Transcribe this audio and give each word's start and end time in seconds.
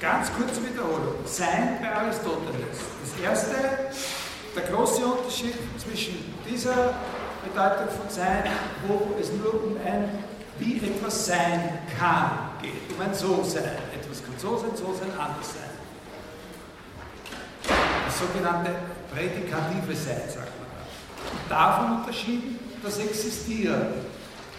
ganz 0.00 0.32
kurze 0.32 0.62
Wiederholung. 0.64 1.14
Sein 1.24 1.78
bei 1.80 1.92
Aristoteles. 1.92 2.78
Das 3.02 3.24
erste, 3.24 3.54
der 4.54 4.62
große 4.64 5.04
Unterschied 5.04 5.54
zwischen 5.78 6.34
dieser 6.48 6.94
Bedeutung 7.44 7.88
von 7.88 8.08
Sein, 8.08 8.44
wo 8.86 9.14
es 9.20 9.32
nur 9.32 9.54
um 9.64 9.76
ein, 9.84 10.24
wie 10.58 10.78
etwas 10.78 11.26
sein 11.26 11.78
kann, 11.98 12.50
geht, 12.62 12.72
um 12.94 13.00
ein 13.00 13.14
So-Sein. 13.14 13.64
Etwas 13.94 14.24
kann 14.24 14.34
so 14.38 14.56
sein, 14.56 14.70
so 14.74 14.94
sein, 14.94 15.10
anders 15.12 15.52
sein. 15.52 15.70
Das 18.06 18.18
sogenannte 18.18 18.70
prädikative 19.12 19.94
Sein, 19.94 20.22
sagt 20.28 20.52
man 20.58 20.68
da. 21.48 21.54
Davon 21.54 21.98
unterschieden 21.98 22.58
das 22.82 22.98
Existieren. 22.98 24.15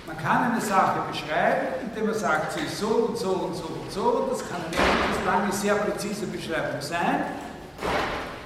Man 0.07 0.17
kann 0.17 0.51
eine 0.53 0.61
Sache 0.61 1.01
beschreiben, 1.11 1.67
indem 1.83 2.05
man 2.05 2.15
sagt, 2.15 2.53
sie 2.53 2.61
ist 2.61 2.79
so 2.79 2.87
und 2.87 3.17
so 3.17 3.29
und 3.29 3.55
so 3.55 3.65
und 3.65 3.91
so, 3.91 4.01
und 4.01 4.31
das 4.31 4.39
kann 4.39 4.61
eine 4.65 5.25
lange 5.25 5.51
sehr 5.51 5.75
präzise 5.75 6.25
Beschreibung 6.27 6.79
sein. 6.79 7.25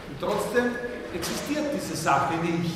Und 0.09 0.19
trotzdem 0.19 0.71
existiert 1.13 1.65
diese 1.71 1.95
Sache 1.95 2.33
nicht. 2.37 2.73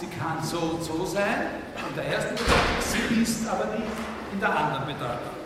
Sie 0.00 0.06
kann 0.06 0.42
so 0.42 0.56
und 0.58 0.82
so 0.82 1.04
sein, 1.04 1.46
in 1.76 1.94
der 1.94 2.06
ersten 2.06 2.34
Bedeutung, 2.34 2.56
sie 2.80 3.20
ist 3.22 3.46
aber 3.46 3.66
nicht 3.76 3.92
in 4.32 4.40
der 4.40 4.48
anderen 4.48 4.86
Bedeutung 4.86 5.36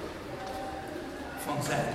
von 1.44 1.60
sein. 1.60 1.88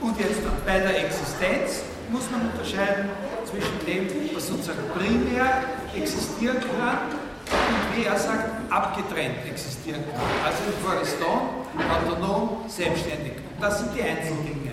Und 0.00 0.18
jetzt 0.18 0.42
bei 0.66 0.80
der 0.80 1.04
Existenz 1.04 1.84
muss 2.10 2.28
man 2.32 2.50
unterscheiden 2.50 3.10
zwischen 3.44 3.78
dem, 3.86 4.34
was 4.34 4.48
sozusagen 4.48 4.88
primär 4.92 5.62
existieren 5.94 6.58
kann 6.58 6.98
und 7.46 7.83
wie 7.96 8.04
er 8.04 8.18
sagt, 8.18 8.72
abgetrennt 8.72 9.46
existieren 9.48 10.02
kann. 10.10 10.20
Also 10.44 10.64
im 10.64 10.84
Floriston, 10.84 11.64
autonom, 11.90 12.68
selbstständig. 12.68 13.32
Das 13.60 13.78
sind 13.78 13.94
die 13.94 14.02
Einzeldinge. 14.02 14.72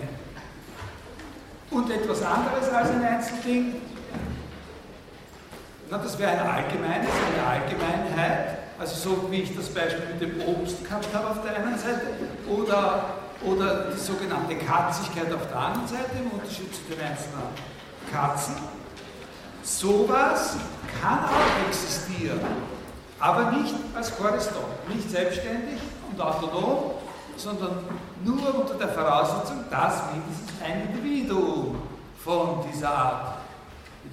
Und 1.69 1.89
etwas 1.89 2.21
anderes 2.21 2.69
als 2.69 2.89
ein 2.89 3.03
Einzelding, 3.03 3.75
na, 5.89 5.97
das 5.97 6.17
wäre 6.17 6.31
ein 6.31 6.39
allgemeines, 6.39 7.09
eine 7.09 7.47
Allgemeinheit, 7.47 8.57
also 8.79 8.95
so 8.95 9.31
wie 9.31 9.41
ich 9.41 9.55
das 9.55 9.69
Beispiel 9.69 10.05
mit 10.13 10.21
dem 10.21 10.41
Obst 10.47 10.83
gehabt 10.83 11.07
habe 11.13 11.29
auf 11.29 11.41
der 11.41 11.55
einen 11.55 11.77
Seite, 11.77 12.01
oder, 12.47 13.05
oder 13.45 13.91
die 13.91 13.99
sogenannte 13.99 14.55
Katzigkeit 14.55 15.33
auf 15.33 15.47
der 15.47 15.57
anderen 15.57 15.87
Seite, 15.87 16.11
im 16.17 16.31
Unterschied 16.31 16.73
zu 16.73 16.81
den 16.89 16.99
einzelnen 17.01 17.43
Katzen. 18.11 18.55
Sowas 19.63 20.55
kann 21.01 21.19
auch 21.25 21.67
existieren, 21.67 22.39
aber 23.21 23.51
nicht 23.51 23.75
als 23.95 24.15
Choriston, 24.17 24.63
nicht 24.93 25.09
selbstständig 25.09 25.79
und 26.11 26.19
autonom, 26.19 26.91
sondern 27.37 27.77
nur 28.23 28.59
unter 28.59 28.73
der 28.75 28.89
Voraussetzung, 28.89 29.63
dass 29.69 30.01
mindestens 30.11 30.61
ein 30.63 30.89
Individuum 30.89 31.75
von 32.23 32.65
dieser 32.71 32.89
Art 32.89 33.37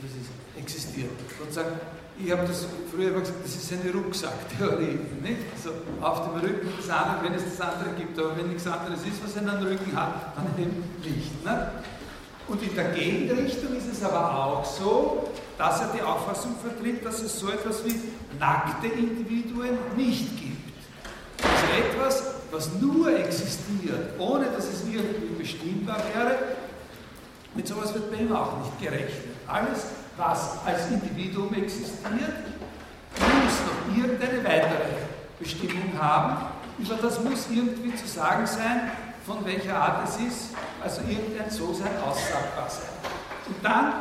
das 0.03 0.11
ist, 0.11 0.31
existiert. 0.57 1.11
Sozusagen, 1.39 1.81
ich 2.19 2.31
habe 2.31 2.47
das 2.47 2.67
früher 2.91 3.09
immer 3.09 3.21
gesagt, 3.21 3.45
das 3.45 3.55
ist 3.55 3.73
eine 3.73 3.93
Rucksacktheorie. 3.93 4.99
Nicht? 5.23 5.41
Also 5.55 5.71
auf 6.01 6.25
dem 6.25 6.41
Rücken 6.41 6.77
des 6.77 6.91
anderen, 6.91 7.25
wenn 7.25 7.35
es 7.35 7.45
das 7.45 7.61
andere 7.61 7.91
gibt, 7.97 8.19
aber 8.19 8.37
wenn 8.37 8.49
nichts 8.49 8.67
anderes 8.67 9.01
ist, 9.01 9.25
was 9.25 9.37
er 9.37 9.43
den 9.43 9.67
Rücken 9.67 9.97
hat, 9.97 10.37
dann 10.37 10.63
eben 10.63 10.85
nicht. 11.03 11.45
Ne? 11.45 11.71
Und 12.49 12.63
in 12.63 12.75
der 12.75 12.93
Gegenrichtung 12.93 13.77
ist 13.77 13.93
es 13.93 14.03
aber 14.03 14.35
auch 14.35 14.65
so, 14.65 15.29
dass 15.59 15.81
er 15.81 15.89
die 15.95 16.01
Auffassung 16.01 16.55
vertritt, 16.63 17.05
dass 17.05 17.21
es 17.21 17.39
so 17.39 17.51
etwas 17.51 17.85
wie 17.85 18.01
nackte 18.39 18.87
Individuen 18.87 19.77
nicht 19.97 20.37
gibt. 20.39 20.57
Also 21.43 21.67
etwas, 21.77 22.23
was 22.51 22.71
nur 22.81 23.15
existiert, 23.19 24.19
ohne 24.19 24.47
dass 24.47 24.67
es 24.67 24.85
irgendwie 24.91 25.35
bestimmbar 25.39 25.99
wäre, 26.15 26.39
mit 27.55 27.67
sowas 27.67 27.93
wird 27.93 28.11
bei 28.11 28.19
ihm 28.19 28.35
auch 28.35 28.59
nicht 28.59 28.81
gerechnet. 28.81 29.35
Alles, 29.47 29.87
was 30.17 30.59
als 30.65 30.91
Individuum 30.91 31.53
existiert, 31.55 32.47
muss 33.19 33.55
noch 33.67 33.97
irgendeine 33.97 34.45
weitere 34.45 34.85
Bestimmung 35.39 35.93
haben. 35.99 36.47
Über 36.79 36.95
das 36.95 37.23
muss 37.23 37.47
irgendwie 37.51 37.95
zu 37.95 38.07
sagen 38.07 38.47
sein, 38.47 38.91
von 39.29 39.45
welcher 39.45 39.77
Art 39.77 40.09
es 40.09 40.17
ist, 40.17 40.55
also 40.83 41.03
irgendein 41.03 41.51
So-Sein 41.51 41.93
aussagbar 42.03 42.69
sein. 42.69 42.89
Und 43.47 43.63
dann 43.63 43.93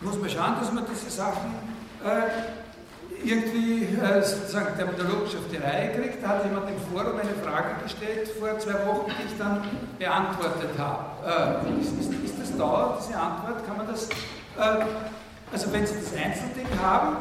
muss 0.00 0.18
man 0.18 0.30
schauen, 0.30 0.54
dass 0.58 0.72
man 0.72 0.84
diese 0.90 1.10
Sachen 1.10 1.54
äh, 2.02 3.22
irgendwie 3.22 3.84
äh, 3.84 4.22
sozusagen 4.22 4.74
terminologisch 4.76 5.36
auf 5.36 5.48
die 5.52 5.58
Reihe 5.58 5.92
kriegt. 5.92 6.22
Da 6.22 6.28
hat 6.28 6.44
jemand 6.44 6.70
im 6.70 6.80
Forum 6.80 7.20
eine 7.20 7.34
Frage 7.44 7.82
gestellt 7.82 8.28
vor 8.40 8.58
zwei 8.58 8.86
Wochen, 8.86 9.10
die 9.10 9.32
ich 9.32 9.38
dann 9.38 9.62
beantwortet 9.98 10.70
habe. 10.78 11.68
Äh, 11.68 11.80
ist, 11.80 11.92
ist, 12.00 12.12
ist, 12.24 12.40
das 12.40 12.56
dauernd, 12.56 13.00
diese 13.06 13.18
Antwort? 13.18 13.66
Kann 13.66 13.76
man 13.76 13.86
das, 13.86 14.08
äh, 14.08 14.84
also 15.52 15.72
wenn 15.72 15.86
Sie 15.86 15.94
das 15.96 16.14
Einzelding 16.14 16.68
haben, 16.80 17.16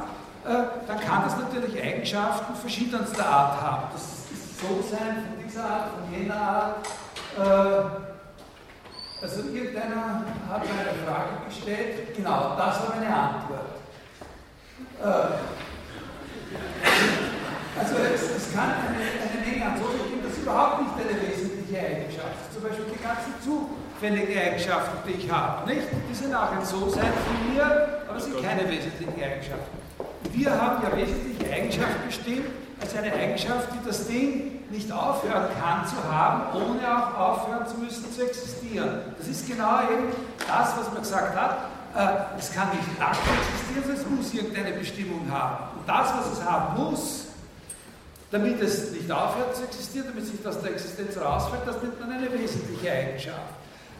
äh, 0.46 0.64
dann 0.88 1.00
kann 1.02 1.24
das 1.24 1.36
natürlich 1.38 1.82
Eigenschaften 1.84 2.56
verschiedenster 2.56 3.26
Art 3.26 3.62
haben. 3.62 3.88
Das 3.92 4.04
ist 4.32 4.62
so 4.62 4.82
sein 4.90 5.26
von 5.28 5.44
dieser 5.46 5.64
Art, 5.64 5.90
von 5.92 6.18
jener 6.18 6.36
Art. 6.36 6.88
Äh, 7.38 7.44
also 9.22 9.42
irgendeiner 9.54 10.24
hat 10.50 10.64
mir 10.64 10.74
eine 10.74 10.98
Frage 11.06 11.46
gestellt, 11.48 12.16
genau, 12.16 12.56
das 12.58 12.82
war 12.82 12.96
meine 12.96 13.16
Antwort. 13.16 13.78
Äh, 15.02 15.06
also 17.80 17.96
es, 18.14 18.22
es 18.38 18.54
kann 18.54 18.72
eine, 18.72 18.98
eine 18.98 19.46
Menge 19.46 19.66
an 19.66 19.78
so 19.78 19.86
geben, 19.86 20.22
das 20.24 20.34
ist 20.34 20.42
überhaupt 20.42 20.82
nicht 20.82 20.94
eine 20.98 21.22
wesentliche 21.22 21.80
Eigenschaft. 21.80 22.54
Zum 22.54 22.64
Beispiel 22.64 22.86
die 22.86 23.04
ganzen 23.04 23.34
zufälligen 23.46 24.38
Eigenschaften, 24.38 24.98
die 25.08 25.26
ich 25.26 25.32
habe, 25.32 25.70
nicht? 25.70 25.88
Auch 26.36 26.52
ein 26.52 26.66
So-Sein 26.66 27.14
von 27.26 27.54
mir, 27.54 28.04
aber 28.10 28.20
sind 28.20 28.42
keine 28.44 28.70
wesentlichen 28.70 29.24
Eigenschaften. 29.24 29.78
Wir 30.34 30.52
haben 30.52 30.84
ja 30.84 30.98
wesentliche 30.98 31.54
Eigenschaften 31.54 32.06
bestimmt, 32.06 32.48
als 32.82 32.96
eine 32.96 33.14
Eigenschaft, 33.14 33.70
die 33.74 33.88
das 33.88 34.08
Ding 34.08 34.57
nicht 34.70 34.92
aufhören 34.92 35.48
kann 35.60 35.86
zu 35.88 35.96
haben, 36.12 36.44
ohne 36.54 36.82
auch 36.86 37.18
aufhören 37.18 37.68
zu 37.68 37.78
müssen 37.78 38.12
zu 38.12 38.26
existieren. 38.26 39.00
Das 39.18 39.28
ist 39.28 39.48
genau 39.48 39.82
eben 39.84 40.12
das, 40.40 40.78
was 40.78 40.92
man 40.92 41.02
gesagt 41.02 41.36
hat. 41.36 41.58
Äh, 41.96 42.38
es 42.38 42.54
kann 42.54 42.70
nicht 42.70 43.00
nackt 43.00 43.18
existieren, 43.18 43.96
es 43.96 44.06
muss 44.10 44.34
irgendeine 44.34 44.78
Bestimmung 44.78 45.32
haben. 45.32 45.80
Und 45.80 45.88
das, 45.88 46.14
was 46.14 46.34
es 46.34 46.46
haben 46.46 46.84
muss, 46.84 47.28
damit 48.30 48.62
es 48.62 48.92
nicht 48.92 49.10
aufhört 49.10 49.56
zu 49.56 49.64
existieren, 49.64 50.08
damit 50.10 50.26
es 50.26 50.34
nicht 50.34 50.46
aus 50.46 50.62
der 50.62 50.72
Existenz 50.72 51.18
rausfällt, 51.18 51.66
das 51.66 51.82
nennt 51.82 52.00
man 52.00 52.12
eine 52.12 52.32
wesentliche 52.32 52.92
Eigenschaft. 52.92 53.56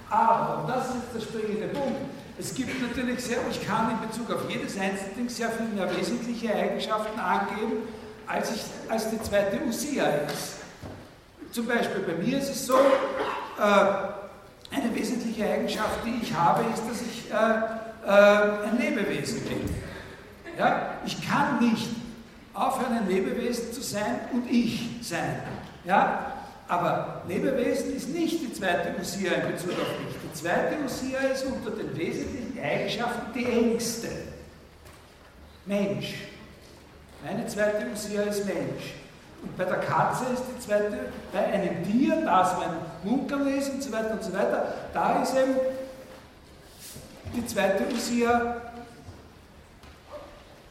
Aber, 0.10 0.62
und 0.62 0.70
das 0.70 0.90
ist 0.90 0.96
jetzt 0.96 1.16
der 1.16 1.22
springende 1.22 1.68
Punkt, 1.68 2.02
es 2.40 2.54
gibt 2.54 2.82
natürlich 2.82 3.24
sehr, 3.24 3.40
ich 3.50 3.66
kann 3.66 3.92
in 3.92 4.08
Bezug 4.08 4.32
auf 4.32 4.50
jedes 4.50 4.78
Einzelding 4.78 5.28
sehr 5.28 5.50
viel 5.50 5.68
mehr 5.68 5.90
wesentliche 5.98 6.54
Eigenschaften 6.54 7.20
angeben, 7.20 7.88
als, 8.28 8.52
ich, 8.52 8.62
als 8.90 9.10
die 9.10 9.22
zweite 9.22 9.60
Usia 9.66 10.06
ist. 10.28 10.58
Zum 11.52 11.66
Beispiel 11.66 12.02
bei 12.02 12.14
mir 12.14 12.38
ist 12.40 12.50
es 12.50 12.66
so, 12.66 12.78
äh, 12.78 14.76
eine 14.76 14.94
wesentliche 14.94 15.46
Eigenschaft, 15.46 16.00
die 16.06 16.24
ich 16.24 16.34
habe, 16.34 16.66
ist, 16.74 16.84
dass 16.88 17.02
ich 17.02 17.32
äh, 17.32 17.88
äh, 18.06 18.68
ein 18.68 18.78
Lebewesen 18.78 19.42
bin. 19.42 19.70
Ja? 20.58 20.96
Ich 21.06 21.26
kann 21.28 21.60
nicht 21.60 21.88
aufhören, 22.54 22.98
ein 22.98 23.08
Lebewesen 23.08 23.72
zu 23.72 23.82
sein 23.82 24.20
und 24.34 24.50
ich 24.50 24.90
sein. 25.02 25.42
Ja? 25.86 26.34
Aber 26.68 27.22
Lebewesen 27.28 27.96
ist 27.96 28.10
nicht 28.10 28.42
die 28.42 28.52
zweite 28.52 28.94
Usia 29.00 29.32
in 29.32 29.54
Bezug 29.54 29.72
auf 29.72 30.00
mich. 30.04 30.16
Die 30.22 30.34
zweite 30.34 30.76
Usia 30.84 31.20
ist 31.20 31.46
unter 31.46 31.72
den 31.72 31.96
wesentlichen 31.96 32.60
Eigenschaften 32.62 33.34
die 33.34 33.46
engste. 33.46 34.10
Mensch. 35.66 36.16
Meine 37.24 37.48
zweite 37.48 37.86
Usia 37.92 38.24
ist 38.24 38.46
Mensch. 38.46 38.94
Und 39.42 39.56
bei 39.58 39.66
der 39.66 39.78
Katze 39.78 40.26
ist 40.34 40.44
die 40.50 40.60
zweite, 40.60 40.98
bei 41.32 41.46
einem 41.46 41.84
Tier, 41.84 42.22
das 42.26 42.54
mein 42.58 42.70
Munkel 43.04 43.48
ist 43.48 43.72
und 43.72 43.84
so 43.84 43.92
weiter 43.92 44.12
und 44.12 44.24
so 44.24 44.34
weiter, 44.34 44.74
da 44.94 45.22
ist 45.22 45.36
eben 45.36 45.56
die 47.36 47.46
zweite 47.46 47.84
Usia 47.94 48.58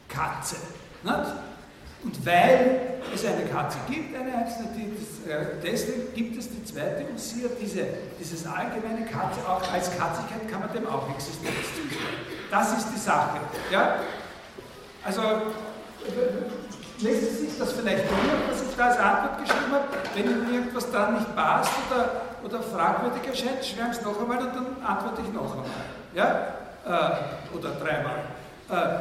Katze. 0.07 0.57
Nicht? 1.03 1.15
Und 2.03 2.25
weil 2.25 2.99
es 3.13 3.25
eine 3.25 3.45
Katze 3.45 3.77
gibt, 3.89 4.15
eine 4.15 4.35
einzelne, 4.35 4.69
äh, 5.27 5.45
deswegen 5.63 6.13
gibt 6.13 6.37
es 6.37 6.49
die 6.49 6.63
zweite 6.63 7.05
Usia, 7.13 7.49
diese, 7.59 7.85
dieses 8.19 8.45
allgemeine 8.45 9.05
Katze, 9.05 9.39
auch 9.47 9.61
als 9.73 9.89
Katzigkeit 9.97 10.49
kann 10.49 10.59
man 10.61 10.73
dem 10.73 10.87
auch 10.87 11.07
zustimmen. 11.17 11.55
Das 12.51 12.77
ist 12.77 12.87
die 12.93 12.99
Sache. 12.99 13.39
Ja? 13.71 13.99
Also 15.03 15.21
Sie 16.99 17.45
sich 17.45 17.57
das 17.57 17.73
vielleicht 17.73 18.09
durch, 18.09 18.49
was 18.49 18.61
ich 18.61 18.75
da 18.75 18.87
als 18.87 18.97
Antwort 18.97 19.39
geschrieben 19.39 19.71
habe. 19.71 19.85
Wenn 20.15 20.23
Ihnen 20.23 20.53
irgendwas 20.53 20.91
da 20.91 21.11
nicht 21.11 21.35
passt 21.35 21.71
oder, 21.89 22.21
oder 22.43 22.63
fragwürdig 22.63 23.27
erscheint, 23.27 23.63
schreiben 23.63 23.93
Sie 23.93 24.03
noch 24.03 24.19
einmal 24.19 24.39
und 24.39 24.55
dann 24.55 24.67
antworte 24.83 25.21
ich 25.25 25.33
noch 25.33 25.51
einmal. 25.51 25.65
Ja? 26.13 26.57
Äh, 26.85 27.55
oder 27.55 27.69
dreimal. 27.75 28.23
Äh, 28.69 28.99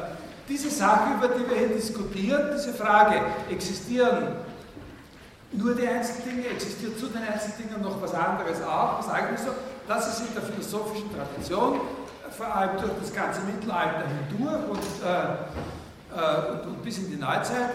diese 0.48 0.70
Sache, 0.70 1.14
über 1.16 1.28
die 1.34 1.48
wir 1.48 1.56
hier 1.56 1.68
diskutieren, 1.68 2.50
diese 2.54 2.72
Frage, 2.72 3.20
existieren 3.50 4.28
nur 5.52 5.74
die 5.74 5.88
Einzeldinge, 5.88 6.48
existiert 6.48 6.98
zu 6.98 7.06
den 7.06 7.22
Einzeldingen 7.22 7.82
noch 7.82 8.00
was 8.02 8.14
anderes 8.14 8.62
auch, 8.62 8.98
was 8.98 9.08
eigentlich 9.08 9.40
so, 9.40 9.50
das 9.88 10.08
ist 10.08 10.28
in 10.28 10.34
der 10.34 10.42
philosophischen 10.42 11.10
Tradition, 11.14 11.80
vor 12.36 12.54
allem 12.54 12.78
durch 12.80 12.92
das 13.00 13.12
ganze 13.12 13.40
Mittelalter 13.42 14.04
hindurch 14.28 14.68
und, 14.68 14.78
äh, 14.78 15.85
und, 16.16 16.68
und 16.68 16.82
bis 16.82 16.98
in 16.98 17.10
die 17.10 17.16
Neuzeit, 17.16 17.70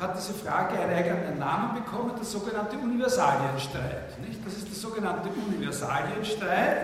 hat 0.00 0.16
diese 0.16 0.34
Frage 0.34 0.78
einen 0.78 0.92
eigenen 0.92 1.38
Namen 1.38 1.82
bekommen, 1.82 2.12
der 2.16 2.24
sogenannte 2.24 2.76
Universalienstreit. 2.76 4.18
Nicht? 4.26 4.44
Das 4.44 4.54
ist 4.54 4.68
der 4.68 4.74
sogenannte 4.74 5.28
Universalienstreit, 5.28 6.76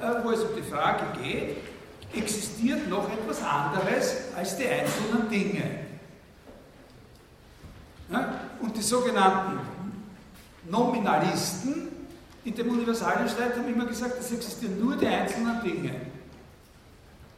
äh, 0.00 0.24
wo 0.24 0.30
es 0.30 0.40
um 0.40 0.56
die 0.56 0.62
Frage 0.62 1.04
geht, 1.22 1.58
existiert 2.14 2.88
noch 2.88 3.10
etwas 3.10 3.42
anderes 3.42 4.16
als 4.36 4.56
die 4.56 4.66
einzelnen 4.66 5.28
Dinge? 5.28 5.80
Ja? 8.10 8.32
Und 8.60 8.76
die 8.76 8.82
sogenannten 8.82 9.60
Nominalisten 10.70 11.88
in 12.44 12.54
dem 12.54 12.70
Universalienstreit 12.70 13.56
haben 13.56 13.68
immer 13.68 13.86
gesagt, 13.86 14.14
es 14.20 14.32
existieren 14.32 14.80
nur 14.80 14.96
die 14.96 15.06
einzelnen 15.06 15.62
Dinge. 15.62 15.90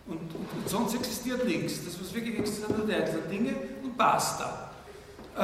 Und, 0.08 0.16
und, 0.16 0.68
sonst 0.68 0.94
existiert 0.94 1.44
nichts. 1.44 1.84
Das, 1.84 2.00
was 2.00 2.14
wirklich 2.14 2.38
existiert, 2.38 2.68
sind 2.68 2.78
nur 2.78 2.86
die 2.86 2.94
einzelnen 2.94 3.28
Dinge 3.30 3.54
und 3.82 3.96
basta. 3.96 4.70
Äh, 5.36 5.42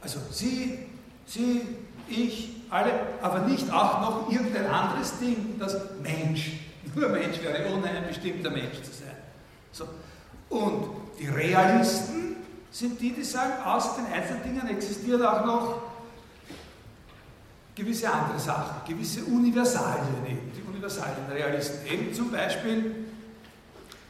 also 0.00 0.18
Sie, 0.30 0.86
Sie, 1.24 1.62
ich, 2.08 2.56
alle, 2.68 2.92
aber 3.22 3.40
nicht 3.40 3.72
auch 3.72 4.00
noch 4.00 4.32
irgendein 4.32 4.66
anderes 4.66 5.18
Ding, 5.18 5.56
das 5.58 5.76
Mensch. 6.02 6.58
Nur 6.94 7.08
Mensch 7.10 7.40
wäre, 7.40 7.72
ohne 7.72 7.88
ein 7.88 8.06
bestimmter 8.06 8.50
Mensch 8.50 8.82
zu 8.82 8.92
sein. 8.92 9.16
So. 9.70 9.86
Und 10.48 10.90
die 11.18 11.28
Realisten 11.28 12.36
sind 12.70 13.00
die, 13.00 13.12
die 13.12 13.22
sagen, 13.22 13.52
außer 13.64 14.02
den 14.02 14.12
einzelnen 14.12 14.42
Dingen 14.42 14.68
existiert 14.68 15.24
auch 15.24 15.46
noch 15.46 15.82
gewisse 17.74 18.12
andere 18.12 18.38
Sachen, 18.38 18.86
gewisse 18.86 19.24
Universalien 19.24 20.26
eben, 20.26 20.52
die 20.56 20.62
universalen 20.68 21.26
Realisten. 21.30 21.86
Eben 21.86 22.12
zum 22.12 22.30
Beispiel, 22.30 22.94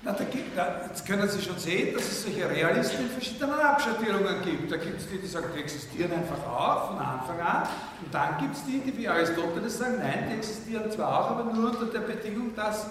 na, 0.04 0.12
da 0.12 0.24
gibt, 0.24 0.56
da, 0.58 0.82
jetzt 0.88 1.06
können 1.06 1.28
Sie 1.28 1.40
schon 1.40 1.58
sehen, 1.58 1.94
dass 1.94 2.02
es 2.02 2.24
solche 2.24 2.48
Realisten 2.48 3.04
in 3.04 3.10
verschiedenen 3.10 3.54
Abschattierungen 3.54 4.42
gibt. 4.44 4.72
Da 4.72 4.76
gibt 4.76 5.00
es 5.00 5.08
die, 5.08 5.18
die 5.18 5.28
sagen, 5.28 5.46
die 5.54 5.60
existieren 5.60 6.12
einfach 6.12 6.44
auch 6.44 6.88
von 6.88 6.98
Anfang 6.98 7.40
an. 7.40 7.68
Und 8.04 8.12
dann 8.12 8.38
gibt 8.38 8.56
es 8.56 8.64
die, 8.64 8.80
die 8.80 8.98
wie 8.98 9.06
Aristoteles 9.06 9.78
sagen, 9.78 9.98
nein, 9.98 10.24
die 10.28 10.38
existieren 10.38 10.90
zwar 10.90 11.20
auch, 11.20 11.30
aber 11.30 11.52
nur 11.52 11.70
unter 11.70 11.86
der 11.86 12.00
Bedingung, 12.00 12.52
dass 12.56 12.86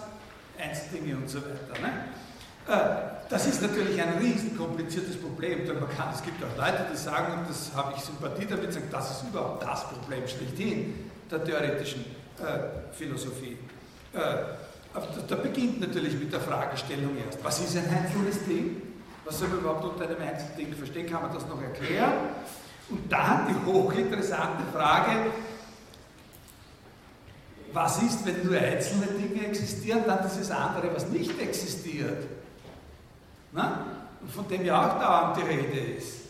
Einzeldinge 0.58 1.18
und 1.18 1.30
so 1.30 1.40
weiter. 1.40 1.82
Ne? 1.82 2.06
Äh, 2.72 2.76
das 3.30 3.48
ist 3.48 3.62
natürlich 3.62 4.02
ein 4.02 4.18
riesen 4.20 4.58
kompliziertes 4.58 5.18
Problem, 5.18 5.66
denn 5.66 5.80
man 5.80 5.90
kann, 5.90 6.10
es 6.14 6.24
gibt 6.24 6.44
auch 6.44 6.58
Leute, 6.58 6.86
die 6.92 6.98
sagen, 6.98 7.40
und 7.40 7.50
das 7.50 7.72
habe 7.76 7.94
ich 7.96 8.04
Sympathie 8.04 8.46
damit, 8.46 8.74
sagen, 8.74 8.88
das 8.92 9.12
ist 9.12 9.30
überhaupt 9.30 9.64
das 9.64 9.88
Problem 9.90 10.28
schlechthin 10.28 11.10
der 11.30 11.44
theoretischen 11.44 12.06
äh, 12.40 12.94
Philosophie. 12.94 13.58
Äh, 14.14 14.20
da, 15.28 15.36
beginnt 15.36 15.80
natürlich 15.80 16.14
mit 16.16 16.34
der 16.34 16.42
Fragestellung 16.42 17.16
erst, 17.26 17.44
was 17.44 17.60
ist 17.60 17.78
ein 17.78 17.90
einzelnes 17.90 18.44
Ding? 18.46 18.82
Was 19.24 19.40
soll 19.40 19.48
man 19.50 19.60
überhaupt 19.60 19.86
unter 19.86 20.06
einem 20.06 20.22
einzelnen 20.22 20.58
Ding 20.58 20.74
verstehen? 20.74 21.10
Kann 21.10 21.22
man 21.22 21.34
das 21.34 21.48
noch 21.48 21.62
erklären? 21.62 22.14
Und 22.90 23.10
dann 23.10 23.48
die 23.48 23.72
hochinteressante 23.72 24.64
Frage, 24.74 25.32
was 27.72 28.04
ist, 28.04 28.26
wenn 28.26 28.46
nur 28.46 28.58
einzelne 28.58 29.06
Dinge 29.08 29.48
existieren, 29.48 30.04
dann 30.06 30.20
dieses 30.30 30.52
andere, 30.52 30.94
was 30.94 31.08
nicht 31.08 31.40
existiert? 31.40 32.28
Na? 33.54 33.86
Und 34.22 34.32
von 34.32 34.48
dem 34.48 34.66
ja 34.66 34.80
auch 34.80 35.00
dauernd 35.00 35.38
die 35.38 35.42
Rede 35.42 35.98
ist. 35.98 36.22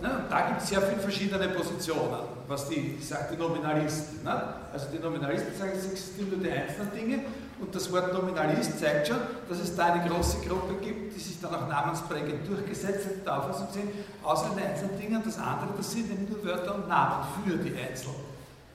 Und 0.00 0.08
da 0.30 0.46
gibt 0.48 0.62
es 0.62 0.68
sehr 0.68 0.80
viele 0.80 1.00
verschiedene 1.00 1.48
Positionen, 1.48 2.20
was 2.46 2.68
die, 2.68 2.98
sagt 3.00 3.32
die 3.32 3.36
Nominalisten. 3.36 4.20
Na? 4.24 4.54
Also 4.72 4.86
die 4.92 4.98
Nominalisten 4.98 5.54
sagen, 5.56 5.72
es 5.74 5.86
existieren 5.86 6.30
nur 6.30 6.38
die 6.38 6.50
einzelnen 6.50 6.92
Dinge 6.94 7.20
und 7.60 7.74
das 7.74 7.92
Wort 7.92 8.12
Nominalist 8.12 8.78
zeigt 8.78 9.08
schon, 9.08 9.18
dass 9.48 9.58
es 9.58 9.74
da 9.74 9.86
eine 9.86 10.08
große 10.08 10.46
Gruppe 10.46 10.74
gibt, 10.80 11.16
die 11.16 11.20
sich 11.20 11.40
dann 11.40 11.54
auch 11.54 11.66
namensprägend 11.66 12.46
durchgesetzt 12.46 13.06
hat, 13.06 13.12
die 13.24 13.28
Auffassung 13.28 13.66
sehen, 13.72 13.88
außer 14.22 14.50
den 14.50 14.64
einzelnen 14.64 14.98
Dingen, 14.98 15.22
das 15.24 15.38
andere, 15.38 15.70
das 15.76 15.90
sind 15.90 16.10
eben 16.10 16.28
nur 16.30 16.44
Wörter 16.44 16.76
und 16.76 16.88
Namen 16.88 17.26
für 17.44 17.56
die 17.56 17.76
einzelnen 17.76 18.14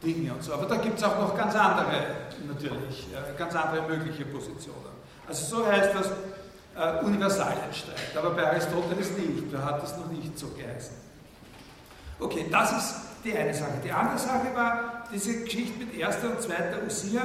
Dinge 0.03 0.33
und 0.33 0.43
so. 0.43 0.53
Aber 0.53 0.65
da 0.65 0.75
gibt 0.75 0.97
es 0.97 1.03
auch 1.03 1.17
noch 1.17 1.37
ganz 1.37 1.55
andere, 1.55 2.07
natürlich, 2.45 3.07
äh, 3.13 3.37
ganz 3.37 3.55
andere 3.55 3.87
mögliche 3.87 4.25
Positionen. 4.25 4.91
Also 5.25 5.57
so 5.57 5.65
heißt 5.65 5.91
das 5.95 6.09
äh, 6.75 7.03
Universalienstreit, 7.03 8.17
aber 8.17 8.31
bei 8.31 8.47
Aristoteles 8.47 9.11
nicht, 9.11 9.53
da 9.53 9.63
hat 9.63 9.83
es 9.83 9.95
noch 9.97 10.07
nicht 10.11 10.37
so 10.37 10.47
geheißen. 10.47 10.95
Okay, 12.19 12.45
das 12.51 12.71
ist 12.71 12.95
die 13.23 13.35
eine 13.35 13.53
Sache. 13.53 13.79
Die 13.83 13.91
andere 13.91 14.17
Sache 14.17 14.53
war 14.53 15.03
diese 15.13 15.43
Geschichte 15.43 15.79
mit 15.79 15.97
erster 15.97 16.31
und 16.31 16.41
zweiter 16.41 16.83
Usia 16.85 17.21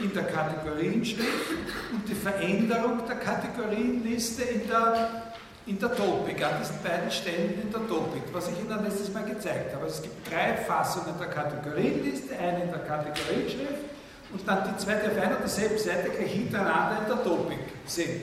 in 0.00 0.12
der 0.12 0.24
Kategorienschrift 0.24 1.50
und 1.92 2.08
die 2.08 2.14
Veränderung 2.14 3.06
der 3.06 3.16
Kategorienliste 3.16 4.42
in 4.42 4.68
der, 4.68 5.32
in 5.66 5.78
der 5.78 5.94
Topik, 5.94 6.42
an 6.44 6.60
diesen 6.60 6.82
beiden 6.82 7.10
Stellen 7.10 7.60
in 7.62 7.70
der 7.70 7.86
Topik, 7.86 8.22
was 8.32 8.48
ich 8.48 8.58
Ihnen 8.58 8.84
letztes 8.84 9.12
Mal 9.12 9.24
gezeigt 9.24 9.74
habe. 9.74 9.84
Also 9.84 9.96
es 9.96 10.02
gibt 10.02 10.30
drei 10.30 10.56
Fassungen 10.56 11.14
der 11.18 11.28
Kategorienliste, 11.28 12.36
eine 12.36 12.64
in 12.64 12.70
der 12.70 12.80
Kategorienschrift 12.80 13.84
und 14.32 14.46
dann 14.46 14.68
die 14.68 14.76
zweite 14.82 15.10
auf 15.10 15.16
einer 15.16 15.36
derselben 15.36 15.78
Seite 15.78 16.10
gleich 16.10 16.32
hintereinander 16.32 17.02
in 17.02 17.08
der 17.08 17.24
Topik 17.24 17.58
sind. 17.86 18.20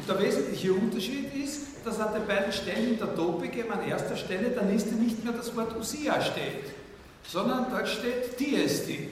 Und 0.00 0.08
der 0.08 0.18
wesentliche 0.18 0.72
Unterschied 0.72 1.34
ist, 1.34 1.60
dass 1.84 2.00
an 2.00 2.14
den 2.14 2.26
beiden 2.26 2.50
Stellen 2.50 2.94
in 2.94 2.98
der 2.98 3.14
Topik 3.14 3.54
eben 3.54 3.70
an 3.70 3.86
erster 3.86 4.16
Stelle 4.16 4.48
der 4.48 4.62
Liste 4.62 4.94
nicht 4.94 5.22
mehr 5.22 5.34
das 5.34 5.54
Wort 5.54 5.76
Usia 5.78 6.18
steht, 6.22 6.72
sondern 7.28 7.66
dort 7.70 7.86
steht 7.86 8.40
Diesti, 8.40 9.10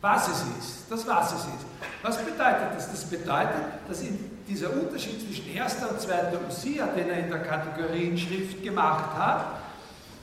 was 0.00 0.28
es 0.28 0.36
ist, 0.36 0.84
das 0.88 1.08
was 1.08 1.32
es 1.32 1.40
ist. 1.40 1.66
Was 2.02 2.18
bedeutet 2.18 2.76
das? 2.76 2.88
Das 2.88 3.04
bedeutet, 3.06 3.64
dass 3.88 4.00
dieser 4.46 4.72
Unterschied 4.72 5.20
zwischen 5.26 5.52
erster 5.52 5.90
und 5.90 6.00
zweiter 6.00 6.38
Usia, 6.48 6.86
den 6.86 7.10
er 7.10 7.18
in 7.18 7.30
der 7.30 7.40
Kategorienschrift 7.40 8.62
gemacht 8.62 9.16
hat, 9.18 9.58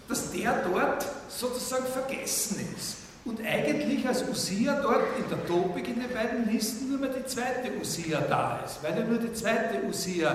dass 0.08 0.32
der 0.32 0.64
dort 0.64 1.06
sozusagen 1.28 1.88
vergessen 1.88 2.66
ist. 2.78 3.05
Und 3.26 3.40
eigentlich 3.44 4.08
als 4.08 4.24
Usia 4.30 4.80
dort 4.84 5.02
in 5.18 5.28
der 5.28 5.46
Topik 5.48 5.88
in 5.88 6.00
den 6.00 6.14
beiden 6.14 6.48
Listen 6.52 6.90
nur 6.90 7.00
mehr 7.00 7.10
die 7.10 7.26
zweite 7.26 7.72
Usia 7.82 8.22
da 8.22 8.60
ist, 8.64 8.84
weil 8.84 8.96
ja 8.98 9.04
nur 9.04 9.18
die 9.18 9.34
zweite 9.34 9.84
Usia 9.88 10.30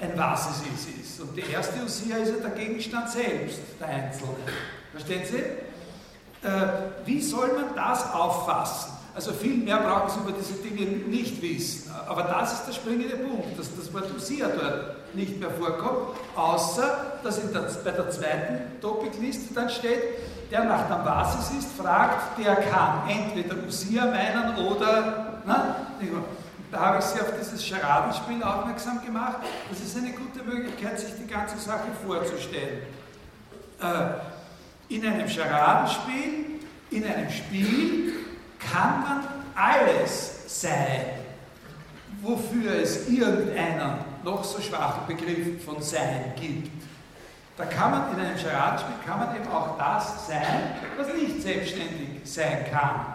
ein 0.00 0.12
Was 0.14 0.48
es 0.50 0.86
ist, 0.86 0.88
ist. 1.00 1.20
Und 1.20 1.36
die 1.36 1.50
erste 1.50 1.82
Usia 1.84 2.18
ist 2.18 2.28
ja 2.28 2.48
der 2.48 2.50
Gegenstand 2.50 3.10
selbst, 3.10 3.58
der 3.80 3.88
Einzelne. 3.88 4.34
Verstehen 4.92 5.22
Sie? 5.24 5.38
Äh, 6.46 6.68
wie 7.04 7.20
soll 7.20 7.48
man 7.54 7.74
das 7.74 8.12
auffassen? 8.12 8.92
Also 9.16 9.32
viel 9.32 9.56
mehr 9.56 9.78
brauchen 9.78 10.10
Sie 10.10 10.20
über 10.20 10.38
diese 10.38 10.54
Dinge 10.62 10.86
nicht 11.08 11.42
wissen. 11.42 11.90
Aber 12.06 12.22
das 12.24 12.52
ist 12.52 12.66
der 12.66 12.72
springende 12.74 13.16
Punkt, 13.16 13.58
dass 13.58 13.74
das 13.74 13.92
Wort 13.92 14.14
Usia 14.14 14.48
dort 14.48 15.14
nicht 15.16 15.40
mehr 15.40 15.50
vorkommt, 15.50 16.16
außer 16.36 17.18
dass 17.24 17.40
der, 17.50 17.60
bei 17.82 17.90
der 17.90 18.10
zweiten 18.10 18.80
Topikliste 18.80 19.54
dann 19.54 19.70
steht, 19.70 20.02
der 20.50 20.64
nach 20.64 20.88
der 20.88 20.96
Basis 20.96 21.58
ist, 21.58 21.72
fragt, 21.72 22.38
der 22.38 22.56
kann 22.56 23.08
entweder 23.08 23.56
Usia 23.66 24.06
meinen 24.06 24.56
oder, 24.56 25.40
na, 25.44 25.76
da 26.70 26.80
habe 26.80 26.98
ich 26.98 27.04
Sie 27.04 27.20
auf 27.20 27.32
dieses 27.38 27.64
Scharadenspiel 27.64 28.42
aufmerksam 28.42 29.04
gemacht. 29.04 29.38
Das 29.70 29.80
ist 29.80 29.96
eine 29.96 30.12
gute 30.12 30.42
Möglichkeit, 30.42 30.98
sich 30.98 31.14
die 31.14 31.26
ganze 31.26 31.58
Sache 31.58 31.88
vorzustellen. 32.04 32.82
Äh, 33.80 34.94
in 34.94 35.06
einem 35.06 35.28
Scharadenspiel, 35.28 36.60
in 36.90 37.04
einem 37.04 37.30
Spiel 37.30 38.12
kann 38.58 39.00
man 39.00 39.24
alles 39.54 40.60
sein, 40.60 41.06
wofür 42.22 42.74
es 42.82 43.08
irgendeinen 43.08 43.98
noch 44.22 44.44
so 44.44 44.60
schwachen 44.60 45.06
Begriff 45.06 45.64
von 45.64 45.80
Sein 45.80 46.32
gibt. 46.38 46.70
Da 47.56 47.64
kann 47.64 47.90
man 47.90 48.12
in 48.12 48.20
einem 48.20 48.36
Charadespiel 48.36 48.96
kann 49.06 49.18
man 49.18 49.36
eben 49.36 49.48
auch 49.48 49.78
das 49.78 50.26
sein, 50.26 50.74
was 50.98 51.08
nicht 51.14 51.40
selbstständig 51.42 52.20
sein 52.24 52.66
kann. 52.70 53.06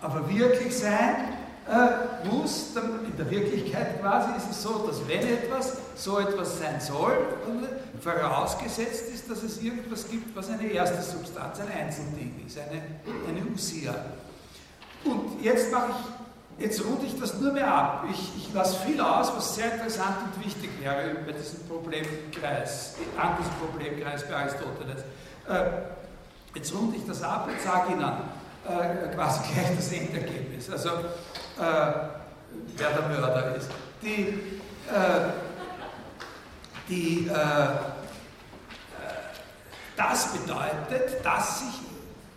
Aber 0.00 0.28
wirklich 0.28 0.76
sein 0.76 1.34
äh, 1.68 2.26
muss, 2.26 2.76
in 2.76 3.16
der 3.16 3.30
Wirklichkeit 3.30 4.00
quasi 4.00 4.28
ist 4.36 4.50
es 4.50 4.62
so, 4.62 4.86
dass 4.86 5.06
wenn 5.08 5.20
etwas 5.20 5.76
so 5.96 6.20
etwas 6.20 6.58
sein 6.58 6.80
soll, 6.80 7.18
vorausgesetzt 8.00 9.10
ist, 9.12 9.28
dass 9.28 9.42
es 9.42 9.60
irgendwas 9.60 10.08
gibt, 10.08 10.34
was 10.36 10.48
eine 10.48 10.64
erste 10.66 11.02
Substanz, 11.02 11.58
ein 11.58 11.86
Einzelding 11.86 12.42
ist, 12.46 12.56
eine, 12.58 12.80
eine 13.28 13.46
Usia. 13.52 13.94
Und 15.04 15.42
jetzt 15.42 15.70
mache 15.72 15.90
ich 15.90 16.17
Jetzt 16.58 16.84
runde 16.84 17.06
ich 17.06 17.18
das 17.18 17.34
nur 17.34 17.52
mehr 17.52 17.72
ab. 17.72 18.04
Ich, 18.10 18.32
ich 18.36 18.52
lasse 18.52 18.84
viel 18.84 19.00
aus, 19.00 19.32
was 19.36 19.54
sehr 19.54 19.74
interessant 19.74 20.16
und 20.24 20.44
wichtig 20.44 20.70
wäre 20.80 21.14
bei 21.24 21.30
diesem 21.30 21.68
Problemkreis, 21.68 22.96
an 23.16 23.36
diesem 23.38 23.54
Problemkreis 23.54 24.26
bei 24.26 24.34
Aristoteles. 24.34 25.02
Äh, 25.48 26.56
jetzt 26.56 26.74
runde 26.74 26.96
ich 26.96 27.06
das 27.06 27.22
ab 27.22 27.48
und 27.48 27.60
sage 27.60 27.92
Ihnen 27.92 28.02
äh, 28.02 29.14
quasi 29.14 29.40
gleich 29.52 29.76
das 29.76 29.92
Endergebnis, 29.92 30.68
also 30.68 30.88
äh, 30.88 31.02
wer 31.60 32.90
der 32.90 33.08
Mörder 33.08 33.54
ist. 33.56 33.70
Die, 34.02 34.60
die, 36.88 37.28
das 39.96 40.28
bedeutet, 40.32 41.24
dass 41.24 41.58
sich 41.58 41.74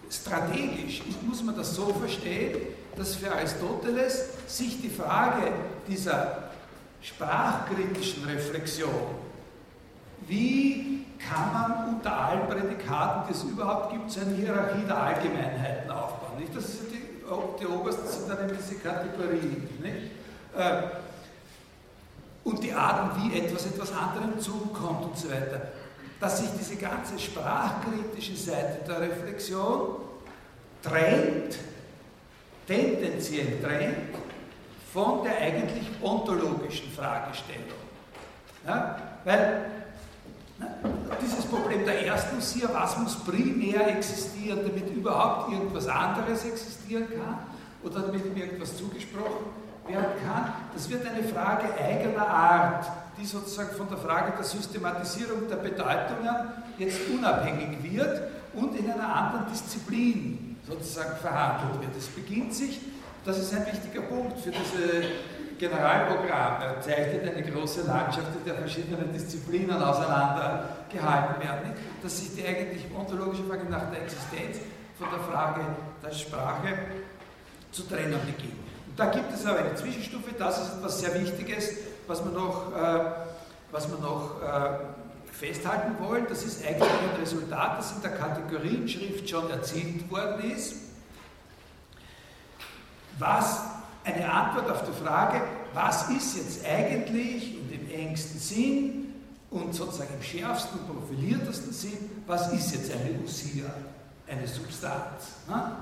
strategisch 0.09 1.03
muss 1.21 1.43
man 1.43 1.55
das 1.55 1.75
so 1.75 1.93
verstehen, 1.93 2.57
dass 3.01 3.15
für 3.15 3.31
Aristoteles 3.31 4.25
sich 4.45 4.79
die 4.79 4.89
Frage 4.89 5.51
dieser 5.87 6.49
sprachkritischen 7.01 8.25
Reflexion, 8.25 8.91
wie 10.27 11.07
kann 11.17 11.51
man 11.51 11.95
unter 11.95 12.15
allen 12.15 12.47
Prädikaten, 12.47 13.23
die 13.27 13.33
es 13.33 13.43
überhaupt 13.43 13.91
gibt, 13.91 14.11
so 14.11 14.21
eine 14.21 14.35
Hierarchie 14.35 14.85
der 14.87 14.97
Allgemeinheiten 15.01 15.89
aufbauen. 15.89 16.39
Nicht? 16.39 16.55
Das 16.55 16.65
ist 16.65 16.91
die, 16.91 17.01
die 17.59 17.65
obersten 17.65 18.07
sind 18.07 18.29
dann 18.29 18.47
eben 18.47 18.57
diese 18.57 18.79
Kategorien. 18.79 19.67
Nicht? 19.81 20.11
Äh, 20.55 20.83
und 22.43 22.63
die 22.63 22.71
Arten, 22.71 23.19
wie 23.23 23.37
etwas 23.37 23.65
etwas 23.65 23.91
anderem 23.93 24.39
zukommt 24.39 25.05
und 25.05 25.17
so 25.17 25.29
weiter. 25.29 25.71
Dass 26.19 26.39
sich 26.39 26.49
diese 26.59 26.75
ganze 26.75 27.17
sprachkritische 27.17 28.35
Seite 28.35 28.83
der 28.87 29.01
Reflexion 29.01 29.97
trennt, 30.83 31.57
tendenziell 32.67 33.61
trennt, 33.61 34.15
von 34.93 35.23
der 35.23 35.37
eigentlich 35.37 35.87
ontologischen 36.01 36.91
Fragestellung. 36.91 37.79
Ja, 38.65 38.97
weil 39.23 39.65
na, 40.59 40.67
dieses 41.21 41.45
Problem 41.45 41.85
der 41.85 42.05
ersten 42.05 42.37
Usia, 42.37 42.69
was 42.71 42.97
muss 42.97 43.15
primär 43.23 43.87
existieren, 43.95 44.59
damit 44.63 44.89
überhaupt 44.93 45.51
irgendwas 45.51 45.87
anderes 45.87 46.45
existieren 46.45 47.07
kann 47.09 47.39
oder 47.83 48.01
damit 48.01 48.25
ihm 48.25 48.35
irgendwas 48.35 48.77
zugesprochen 48.77 49.45
werden 49.87 50.11
kann, 50.23 50.53
das 50.73 50.89
wird 50.89 51.05
eine 51.07 51.23
Frage 51.23 51.73
eigener 51.83 52.27
Art, 52.27 52.85
die 53.19 53.25
sozusagen 53.25 53.75
von 53.75 53.87
der 53.89 53.97
Frage 53.97 54.33
der 54.37 54.43
Systematisierung 54.43 55.47
der 55.49 55.55
Bedeutungen 55.55 56.35
jetzt 56.77 56.99
unabhängig 57.11 57.81
wird 57.81 58.21
und 58.53 58.77
in 58.77 58.91
einer 58.91 59.15
anderen 59.15 59.45
Disziplin 59.51 60.50
sozusagen 60.67 61.17
verhandelt 61.17 61.81
wird. 61.81 61.95
Es 61.97 62.07
beginnt 62.07 62.53
sich, 62.53 62.79
das 63.25 63.39
ist 63.39 63.53
ein 63.53 63.65
wichtiger 63.65 64.01
Punkt 64.01 64.39
für 64.39 64.51
diese 64.51 65.03
Generalprogramm. 65.59 66.61
Er 66.61 66.81
zeichnet 66.81 67.35
eine 67.35 67.43
große 67.43 67.83
Landschaft, 67.83 68.35
in 68.35 68.45
der 68.45 68.55
verschiedene 68.55 69.03
Disziplinen 69.05 69.81
auseinandergehalten 69.81 71.39
werden, 71.39 71.73
dass 72.01 72.19
sich 72.19 72.35
die 72.35 72.45
eigentlich 72.45 72.85
ontologische 72.95 73.43
Frage 73.43 73.65
nach 73.69 73.91
der 73.91 74.01
Existenz 74.01 74.57
von 74.97 75.07
der 75.11 75.19
Frage 75.19 75.61
der 76.03 76.11
Sprache 76.11 76.77
zu 77.71 77.83
trennen 77.83 78.19
beginnt. 78.25 78.53
Und 78.87 78.99
da 78.99 79.05
gibt 79.05 79.33
es 79.33 79.45
aber 79.45 79.59
eine 79.59 79.75
Zwischenstufe, 79.75 80.31
das 80.37 80.61
ist 80.61 80.77
etwas 80.77 80.99
sehr 80.99 81.13
Wichtiges, 81.21 81.73
was 82.07 82.23
wir 82.23 82.31
noch, 82.31 82.75
äh, 82.75 82.99
was 83.71 83.87
wir 83.87 83.99
noch 83.99 84.41
äh, 84.41 85.00
festhalten 85.41 85.95
wollen. 85.99 86.25
Das 86.29 86.43
ist 86.43 86.63
eigentlich 86.65 86.87
ein 86.89 87.19
Resultat, 87.19 87.79
das 87.79 87.93
in 87.95 88.01
der 88.03 88.11
Kategorienschrift 88.11 89.27
schon 89.27 89.49
erzielt 89.49 90.09
worden 90.09 90.51
ist. 90.51 90.75
Was 93.17 93.61
eine 94.03 94.31
Antwort 94.31 94.69
auf 94.69 94.83
die 94.83 95.03
Frage, 95.03 95.41
was 95.73 96.09
ist 96.09 96.37
jetzt 96.37 96.65
eigentlich 96.65 97.57
und 97.59 97.71
im 97.71 97.89
engsten 97.89 98.39
Sinn 98.39 99.13
und 99.49 99.73
sozusagen 99.73 100.13
im 100.13 100.23
schärfsten 100.23 100.79
und 100.79 100.87
profiliertesten 100.87 101.73
Sinn, 101.73 102.09
was 102.27 102.53
ist 102.53 102.73
jetzt 102.73 102.91
eine 102.91 103.19
Usia, 103.23 103.65
eine 104.27 104.47
Substanz? 104.47 105.33
Ne? 105.47 105.75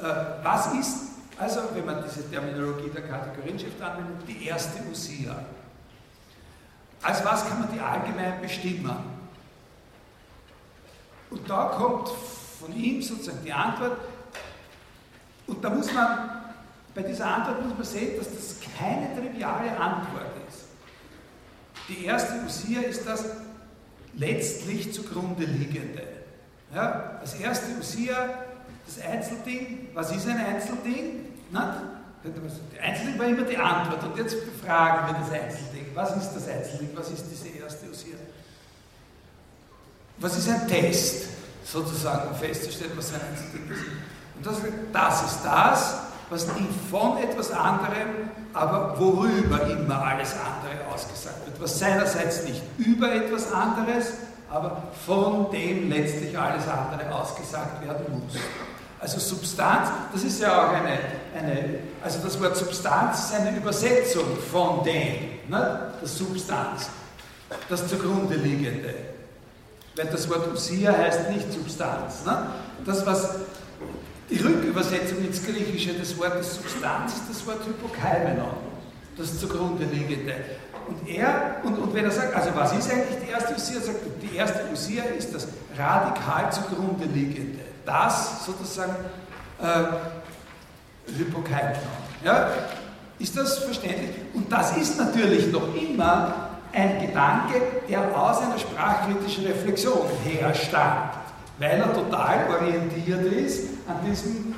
Äh, 0.00 0.44
was 0.44 0.72
ist 0.74 0.96
also, 1.36 1.60
wenn 1.74 1.84
man 1.84 2.04
diese 2.04 2.30
Terminologie 2.30 2.90
der 2.90 3.02
Kategorienschrift 3.02 3.80
anwendet, 3.82 4.22
die 4.28 4.46
erste 4.46 4.78
Usia. 4.88 5.44
Als 7.04 7.24
was 7.24 7.46
kann 7.46 7.60
man 7.60 7.72
die 7.72 7.80
allgemein 7.80 8.40
bestimmen? 8.40 8.96
Und 11.30 11.50
da 11.50 11.64
kommt 11.66 12.08
von 12.60 12.74
ihm 12.74 13.02
sozusagen 13.02 13.44
die 13.44 13.52
Antwort, 13.52 13.98
und 15.46 15.62
da 15.62 15.68
muss 15.68 15.92
man, 15.92 16.30
bei 16.94 17.02
dieser 17.02 17.26
Antwort 17.26 17.62
muss 17.62 17.74
man 17.74 17.84
sehen, 17.84 18.18
dass 18.18 18.30
das 18.32 18.56
keine 18.78 19.14
triviale 19.14 19.76
Antwort 19.78 20.32
ist. 20.48 20.64
Die 21.88 22.06
erste 22.06 22.42
Usia 22.46 22.80
ist 22.80 23.06
das 23.06 23.26
letztlich 24.14 24.94
zugrunde 24.94 25.44
liegende. 25.44 26.02
Ja, 26.74 27.18
das 27.20 27.34
erste 27.34 27.76
Usia 27.78 28.44
das 28.86 29.00
Einzelding, 29.04 29.88
was 29.94 30.14
ist 30.14 30.26
ein 30.26 30.38
Einzelding? 30.38 31.26
Na? 31.50 31.93
Das 32.24 32.82
Einzelding 32.82 33.18
war 33.18 33.26
immer 33.26 33.42
die 33.42 33.56
Antwort. 33.56 34.02
Und 34.02 34.16
jetzt 34.16 34.36
fragen 34.64 35.08
wir 35.08 35.20
das 35.20 35.30
Einzelding. 35.30 35.86
Was 35.94 36.16
ist 36.16 36.32
das 36.34 36.48
Einzelding? 36.48 36.90
Was 36.94 37.10
ist 37.10 37.24
diese 37.30 37.48
erste 37.48 37.86
Usier? 37.86 38.14
Was 40.18 40.38
ist 40.38 40.48
ein 40.48 40.66
Test, 40.66 41.26
sozusagen, 41.64 42.28
um 42.28 42.34
festzustellen, 42.34 42.92
was 42.96 43.12
ein 43.12 43.20
Einzelding 43.20 43.70
ist? 43.70 43.84
Und 44.36 44.46
das, 44.46 44.56
das 44.92 45.32
ist 45.32 45.44
das, 45.44 45.98
was 46.30 46.46
von 46.90 47.18
etwas 47.18 47.50
anderem, 47.50 48.30
aber 48.54 48.98
worüber 48.98 49.66
immer 49.68 50.02
alles 50.02 50.32
andere 50.32 50.92
ausgesagt 50.92 51.44
wird. 51.44 51.60
Was 51.60 51.78
seinerseits 51.78 52.44
nicht 52.44 52.62
über 52.78 53.12
etwas 53.12 53.52
anderes, 53.52 54.14
aber 54.48 54.84
von 55.04 55.50
dem 55.50 55.90
letztlich 55.90 56.38
alles 56.38 56.64
andere 56.68 57.14
ausgesagt 57.14 57.86
werden 57.86 58.06
muss. 58.24 58.34
Also 59.04 59.18
Substanz, 59.18 59.90
das 60.14 60.24
ist 60.24 60.40
ja 60.40 60.66
auch 60.66 60.72
eine, 60.72 60.98
eine 61.36 61.78
also 62.02 62.20
das 62.24 62.40
Wort 62.40 62.56
Substanz 62.56 63.24
ist 63.24 63.34
eine 63.34 63.54
Übersetzung 63.54 64.24
von 64.50 64.82
dem, 64.82 65.50
ne? 65.50 65.92
das 66.00 66.16
Substanz, 66.16 66.88
das 67.68 67.86
zugrunde 67.86 68.36
liegende. 68.36 68.94
Weil 69.94 70.06
das 70.06 70.26
Wort 70.30 70.50
Usia 70.50 70.90
heißt 70.90 71.28
nicht 71.28 71.52
Substanz. 71.52 72.24
Ne? 72.24 72.46
Das, 72.86 73.04
was 73.04 73.34
die 74.30 74.38
Rückübersetzung 74.38 75.18
ins 75.18 75.44
Griechische 75.44 75.92
des 75.92 76.16
Wortes 76.16 76.54
Substanz 76.54 77.12
ist 77.12 77.24
das 77.28 77.46
Wort 77.46 77.60
Hypokaimenon, 77.66 78.56
das 79.18 79.38
zugrunde 79.38 79.84
liegende. 79.84 80.32
Und 80.88 81.06
er, 81.06 81.56
und, 81.62 81.74
und 81.74 81.92
wenn 81.92 82.06
er 82.06 82.10
sagt, 82.10 82.34
also 82.34 82.48
was 82.54 82.72
ist 82.72 82.90
eigentlich 82.90 83.18
die 83.22 83.30
erste 83.30 83.54
Usia, 83.54 83.82
sagt 83.82 83.98
die 84.22 84.34
erste 84.34 84.60
Usia 84.72 85.04
ist 85.18 85.34
das 85.34 85.46
radikal 85.76 86.50
zugrunde 86.50 87.04
liegende 87.04 87.63
das 87.84 88.44
sozusagen 88.44 88.94
äh, 89.60 91.12
Hypokaiton. 91.12 91.82
Ja? 92.24 92.50
Ist 93.18 93.36
das 93.36 93.58
verständlich? 93.58 94.16
Und 94.34 94.50
das 94.50 94.76
ist 94.76 94.98
natürlich 94.98 95.52
noch 95.52 95.74
immer 95.74 96.50
ein 96.72 97.00
Gedanke, 97.00 97.60
der 97.88 98.00
aus 98.16 98.40
einer 98.40 98.58
sprachkritischen 98.58 99.46
Reflexion 99.46 100.08
herstammt, 100.24 101.12
weil 101.58 101.78
er 101.78 101.92
total 101.92 102.46
orientiert 102.50 103.24
ist 103.32 103.68
an 103.86 103.96
diesem 104.04 104.54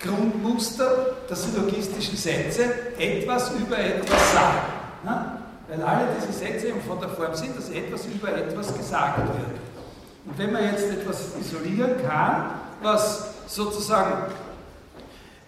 Grundmuster 0.00 1.16
der 1.28 1.36
syllogistischen 1.36 2.16
Sätze, 2.16 2.64
etwas 2.98 3.52
über 3.52 3.78
etwas 3.78 4.32
sagen. 4.32 4.58
Ne? 5.04 5.38
Weil 5.68 5.82
alle 5.82 6.08
diese 6.18 6.32
Sätze 6.32 6.68
eben 6.68 6.80
von 6.80 6.98
der 6.98 7.10
Form 7.10 7.34
sind, 7.34 7.56
dass 7.56 7.68
etwas 7.70 8.06
über 8.06 8.34
etwas 8.34 8.76
gesagt 8.76 9.18
wird. 9.18 9.71
Und 10.24 10.38
wenn 10.38 10.52
man 10.52 10.64
jetzt 10.64 10.88
etwas 10.88 11.28
isolieren 11.40 11.94
kann, 12.06 12.60
was 12.82 13.24
sozusagen 13.46 14.32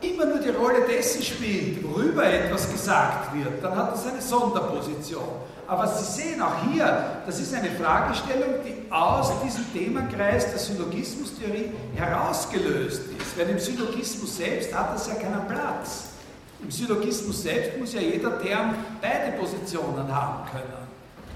immer 0.00 0.26
nur 0.26 0.38
die 0.38 0.50
Rolle 0.50 0.82
dessen 0.88 1.22
spielt, 1.22 1.82
worüber 1.84 2.24
etwas 2.24 2.70
gesagt 2.70 3.34
wird, 3.34 3.62
dann 3.62 3.76
hat 3.76 3.94
das 3.94 4.06
eine 4.06 4.20
Sonderposition. 4.20 5.24
Aber 5.66 5.86
Sie 5.88 6.04
sehen 6.04 6.42
auch 6.42 6.70
hier, 6.70 7.22
das 7.24 7.40
ist 7.40 7.54
eine 7.54 7.70
Fragestellung, 7.70 8.56
die 8.66 8.92
aus 8.92 9.32
diesem 9.42 9.72
Themenkreis 9.72 10.50
der 10.50 10.58
Syllogismustheorie 10.58 11.72
herausgelöst 11.94 13.02
ist. 13.18 13.38
Weil 13.38 13.48
im 13.48 13.58
Syllogismus 13.58 14.36
selbst 14.36 14.74
hat 14.74 14.94
das 14.94 15.06
ja 15.06 15.14
keinen 15.14 15.46
Platz. 15.48 16.08
Im 16.62 16.70
Syllogismus 16.70 17.42
selbst 17.42 17.78
muss 17.78 17.94
ja 17.94 18.00
jeder 18.00 18.40
Term 18.42 18.74
beide 19.00 19.36
Positionen 19.38 20.14
haben 20.14 20.50
können. 20.50 20.83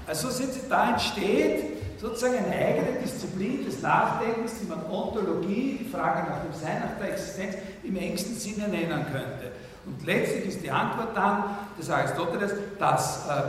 Also 0.09 0.31
sind 0.31 0.49
da 0.67 0.89
entsteht 0.89 1.99
sozusagen 2.01 2.37
eine 2.37 2.55
eigene 2.55 2.99
Disziplin 3.03 3.63
des 3.63 3.79
Nachdenkens, 3.83 4.53
die 4.59 4.67
man 4.67 4.83
Ontologie, 4.89 5.77
die 5.81 5.87
Frage 5.87 6.27
nach 6.27 6.41
dem 6.41 6.59
Sein, 6.59 6.81
nach 6.81 6.97
der 6.99 7.13
Existenz 7.13 7.55
im 7.83 7.95
engsten 7.95 8.35
Sinne 8.35 8.69
nennen 8.69 9.05
könnte. 9.11 9.51
Und 9.85 10.03
letztlich 10.03 10.47
ist 10.47 10.63
die 10.63 10.71
Antwort 10.71 11.15
dann 11.15 11.43
des 11.77 11.91
Aristoteles, 11.91 12.53
dass 12.79 13.27
äh, 13.27 13.41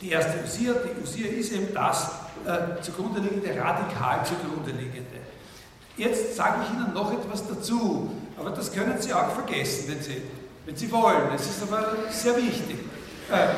die 0.00 0.10
erste 0.10 0.44
Usia, 0.44 0.74
die 0.74 1.02
Usia 1.02 1.26
ist 1.26 1.52
eben 1.52 1.74
das 1.74 2.08
äh, 2.46 2.80
zugrunde 2.80 3.18
liegende, 3.18 3.60
radikal 3.60 4.24
zugrunde 4.24 4.70
liegende. 4.70 5.18
Jetzt 5.96 6.36
sage 6.36 6.58
ich 6.62 6.70
Ihnen 6.72 6.94
noch 6.94 7.12
etwas 7.12 7.48
dazu, 7.48 8.10
aber 8.38 8.50
das 8.50 8.72
können 8.72 9.00
Sie 9.00 9.12
auch 9.12 9.30
vergessen, 9.30 9.86
wenn 9.88 10.00
Sie, 10.00 10.22
wenn 10.66 10.76
Sie 10.76 10.92
wollen. 10.92 11.34
Es 11.34 11.46
ist 11.46 11.62
aber 11.64 11.94
sehr 12.10 12.36
wichtig. 12.36 12.78
Äh, 13.28 13.48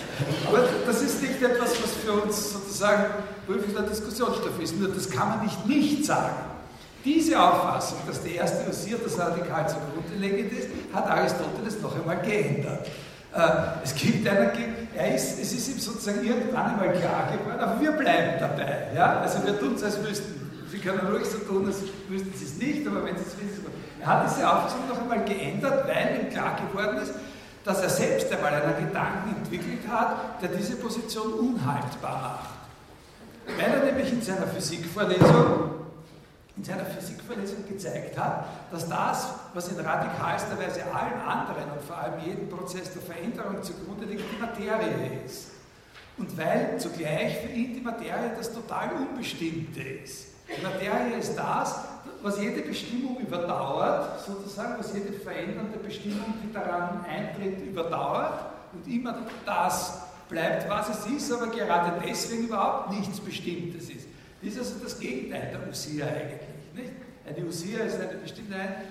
aber 0.48 0.64
das 0.86 1.02
ist 1.02 1.22
nicht 1.22 1.42
etwas, 1.42 1.70
was 1.82 1.90
für 2.04 2.12
uns 2.12 2.52
sozusagen 2.52 3.04
prüfender 3.46 3.82
Diskussionsstoff 3.82 4.60
ist. 4.60 4.78
Nur 4.78 4.88
das 4.88 5.10
kann 5.10 5.28
man 5.28 5.44
nicht 5.44 5.66
nicht 5.66 6.04
sagen. 6.04 6.36
Diese 7.04 7.40
Auffassung, 7.40 7.98
dass 8.06 8.22
die 8.22 8.34
erste 8.34 8.68
Usier 8.68 8.98
das 9.02 9.18
Radikal 9.18 9.68
zugrunde 9.68 10.16
legend 10.18 10.52
ist, 10.52 10.68
hat 10.92 11.08
Aristoteles 11.08 11.80
noch 11.80 11.94
einmal 11.94 12.20
geändert. 12.20 12.86
Äh, 13.32 13.40
es 13.84 13.94
gibt 13.94 14.26
einen, 14.26 14.50
er 14.94 15.14
ist, 15.14 15.38
es 15.40 15.52
ist 15.52 15.68
ihm 15.68 15.78
sozusagen 15.78 16.26
irgendwann 16.26 16.72
einmal 16.72 16.92
klar 16.92 17.28
geworden, 17.30 17.60
aber 17.60 17.80
wir 17.80 17.92
bleiben 17.92 18.40
dabei. 18.40 18.88
Ja? 18.94 19.20
Also 19.20 19.44
wir 19.44 19.58
tun 19.58 19.74
es, 19.76 19.84
als 19.84 20.02
wüssten 20.02 20.46
Sie 20.70 20.78
können 20.78 21.06
ruhig 21.06 21.24
so 21.24 21.38
tun, 21.38 21.66
als 21.66 21.76
wüssten 22.08 22.32
Sie 22.34 22.44
es 22.44 22.56
nicht, 22.56 22.86
aber 22.86 23.04
wenn 23.04 23.16
Sie 23.16 23.22
es 23.22 23.36
wissen, 23.38 23.64
er 24.00 24.06
hat 24.06 24.28
diese 24.28 24.48
Auffassung 24.50 24.88
noch 24.88 25.00
einmal 25.00 25.24
geändert, 25.24 25.86
weil 25.86 26.20
ihm 26.20 26.30
klar 26.30 26.56
geworden 26.56 26.98
ist, 26.98 27.12
dass 27.66 27.82
er 27.82 27.90
selbst 27.90 28.32
einmal 28.32 28.54
einen 28.54 28.86
Gedanken 28.86 29.36
entwickelt 29.36 29.86
hat, 29.88 30.40
der 30.40 30.50
diese 30.50 30.76
Position 30.76 31.32
unhaltbar 31.32 32.22
macht. 32.22 33.58
Weil 33.58 33.78
er 33.78 33.84
nämlich 33.84 34.12
in 34.12 34.22
seiner 34.22 34.46
Physikvorlesung 34.46 35.76
in 36.56 36.64
seiner 36.64 36.86
Physikvorlesung 36.86 37.68
gezeigt 37.68 38.18
hat, 38.18 38.46
dass 38.70 38.88
das, 38.88 39.28
was 39.52 39.68
in 39.68 39.78
radikalster 39.78 40.58
Weise 40.58 40.82
allen 40.84 41.20
anderen 41.20 41.70
und 41.70 41.82
vor 41.86 41.98
allem 41.98 42.14
jedem 42.24 42.48
Prozess 42.48 42.90
der 42.94 43.02
Veränderung 43.02 43.62
zugrunde 43.62 44.06
liegt, 44.06 44.24
die 44.32 44.40
Materie 44.40 45.20
ist. 45.24 45.48
Und 46.16 46.36
weil 46.38 46.78
zugleich 46.78 47.40
für 47.40 47.52
ihn 47.52 47.74
die 47.74 47.82
Materie 47.82 48.32
das 48.38 48.50
total 48.54 48.90
Unbestimmte 48.92 49.82
ist. 49.82 50.28
Die 50.48 50.62
Materie 50.62 51.18
ist 51.18 51.36
das, 51.36 51.74
was 52.26 52.40
jede 52.40 52.62
Bestimmung 52.62 53.18
überdauert, 53.20 54.20
sozusagen, 54.26 54.78
was 54.78 54.92
jede 54.92 55.12
verändernde 55.12 55.78
Bestimmung, 55.78 56.34
die 56.42 56.52
daran 56.52 57.04
eintritt, 57.08 57.64
überdauert 57.64 58.46
und 58.72 58.92
immer 58.92 59.14
das 59.44 60.02
bleibt, 60.28 60.68
was 60.68 60.88
es 60.88 61.06
ist, 61.06 61.32
aber 61.32 61.46
gerade 61.46 62.02
deswegen 62.04 62.48
überhaupt 62.48 62.90
nichts 62.90 63.20
Bestimmtes 63.20 63.90
ist. 63.90 64.08
Das 64.42 64.52
ist 64.52 64.58
also 64.58 64.74
das 64.82 64.98
Gegenteil 64.98 65.52
der 65.52 65.68
Usia 65.68 66.06
eigentlich. 66.06 66.74
Nicht? 66.74 66.92
Eine 67.26 67.46
Usia 67.46 67.84
ist 67.84 68.00
eine 68.00 68.18
bestimmte 68.18 68.54
Einsicht. 68.56 68.86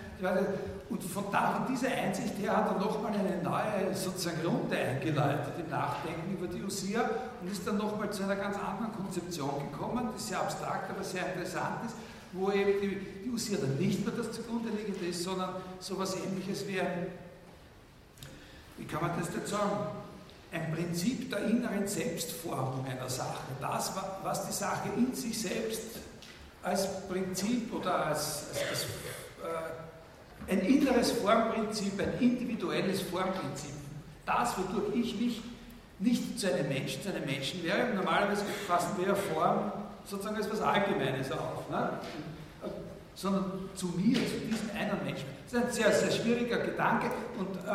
Und 0.89 1.03
von 1.03 1.25
dieser 1.69 1.87
Einsicht 1.87 2.37
her 2.39 2.55
hat 2.55 2.71
er 2.71 2.79
nochmal 2.79 3.11
eine 3.11 3.41
neue 3.43 3.93
sozusagen 3.93 4.45
Runde 4.45 4.77
eingeleitet 4.77 5.53
im 5.59 5.69
Nachdenken 5.69 6.37
über 6.37 6.47
die 6.47 6.63
Usia 6.63 7.09
und 7.41 7.51
ist 7.51 7.67
dann 7.67 7.77
nochmal 7.77 8.09
zu 8.11 8.23
einer 8.23 8.35
ganz 8.35 8.55
anderen 8.55 8.93
Konzeption 8.93 9.71
gekommen, 9.71 10.09
die 10.15 10.21
sehr 10.21 10.39
abstrakt, 10.39 10.89
aber 10.89 11.03
sehr 11.03 11.33
interessant 11.33 11.85
ist, 11.85 11.95
wo 12.35 12.51
eben 12.51 12.81
die, 12.81 12.97
die 13.23 13.55
dann 13.57 13.77
nicht 13.77 14.05
mehr 14.05 14.15
das 14.15 14.31
zugrunde 14.31 14.69
liegende 14.69 15.07
ist, 15.07 15.23
sondern 15.23 15.55
so 15.79 15.95
etwas 15.95 16.15
ähnliches 16.15 16.67
wie 16.67 16.79
ein, 16.79 17.07
wie 18.77 18.85
kann 18.85 19.01
man 19.01 19.19
das 19.19 19.29
jetzt 19.33 19.49
sagen, 19.49 19.87
ein 20.51 20.73
Prinzip 20.73 21.29
der 21.29 21.45
inneren 21.45 21.87
Selbstformung 21.87 22.85
einer 22.85 23.09
Sache. 23.09 23.43
Das, 23.59 23.91
was 24.23 24.47
die 24.47 24.53
Sache 24.53 24.89
in 24.95 25.13
sich 25.13 25.41
selbst 25.41 25.99
als 26.63 27.07
Prinzip 27.07 27.73
oder 27.73 28.05
als, 28.05 28.45
als, 28.49 28.69
als 28.69 28.83
äh, 28.83 30.51
ein 30.51 30.59
inneres 30.61 31.11
Formprinzip, 31.11 31.99
ein 31.99 32.19
individuelles 32.19 33.01
Formprinzip. 33.01 33.73
Das, 34.25 34.55
wodurch 34.57 34.95
ich 34.95 35.19
mich 35.19 35.41
nicht 35.99 36.39
zu 36.39 36.51
einem 36.51 36.67
Menschen, 36.67 37.01
zu 37.01 37.09
einem 37.09 37.25
Menschen 37.25 37.63
wäre. 37.63 37.93
Normalerweise 37.93 38.43
fassen 38.67 38.91
wir 38.97 39.15
Form 39.15 39.71
sozusagen 40.05 40.35
als 40.35 40.47
etwas 40.47 40.61
Allgemeines 40.61 41.31
auf, 41.31 41.69
ne? 41.69 41.89
sondern 43.15 43.69
zu 43.75 43.87
mir, 43.87 44.15
zu 44.15 44.37
diesem 44.39 44.69
einen 44.77 45.03
Menschen. 45.03 45.25
Das 45.49 45.53
ist 45.53 45.67
ein 45.67 45.71
sehr, 45.71 45.91
sehr 45.91 46.11
schwieriger 46.11 46.57
Gedanke 46.57 47.07
und 47.39 47.55
äh, 47.55 47.71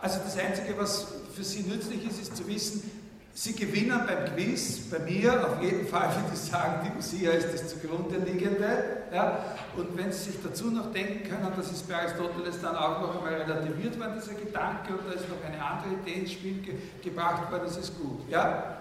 also 0.00 0.20
das 0.24 0.36
Einzige, 0.38 0.76
was 0.78 1.06
für 1.34 1.44
Sie 1.44 1.62
nützlich 1.62 2.06
ist, 2.06 2.20
ist 2.20 2.36
zu 2.36 2.46
wissen, 2.46 2.90
Sie 3.38 3.52
gewinnen 3.52 4.00
beim 4.06 4.32
Quiz, 4.32 4.88
bei 4.90 4.98
mir 5.00 5.46
auf 5.46 5.62
jeden 5.62 5.86
Fall, 5.86 6.08
würde 6.08 6.30
ich 6.32 6.40
sagen, 6.40 6.86
die 6.86 6.98
Usia 6.98 7.32
ist 7.32 7.52
das 7.52 7.68
zugrunde 7.68 8.16
liegende. 8.18 9.02
Ja? 9.12 9.44
Und 9.76 9.94
wenn 9.94 10.10
Sie 10.10 10.30
sich 10.30 10.42
dazu 10.42 10.70
noch 10.70 10.90
denken 10.90 11.28
können, 11.28 11.52
dass 11.54 11.70
es 11.70 11.82
bei 11.82 11.96
Aristoteles 11.96 12.62
dann 12.62 12.74
auch 12.76 13.02
noch 13.02 13.18
einmal 13.18 13.42
relativiert 13.42 14.00
worden, 14.00 14.14
dieser 14.18 14.32
Gedanke, 14.40 14.94
da 15.06 15.12
ist 15.12 15.28
noch 15.28 15.44
eine 15.44 15.62
andere 15.62 16.00
Idee 16.00 16.20
ins 16.20 16.32
Spiel 16.32 16.62
ge 16.62 16.76
gebracht 17.04 17.52
worden, 17.52 17.64
das 17.66 17.76
ist 17.76 17.98
gut. 17.98 18.20
Ja? 18.30 18.78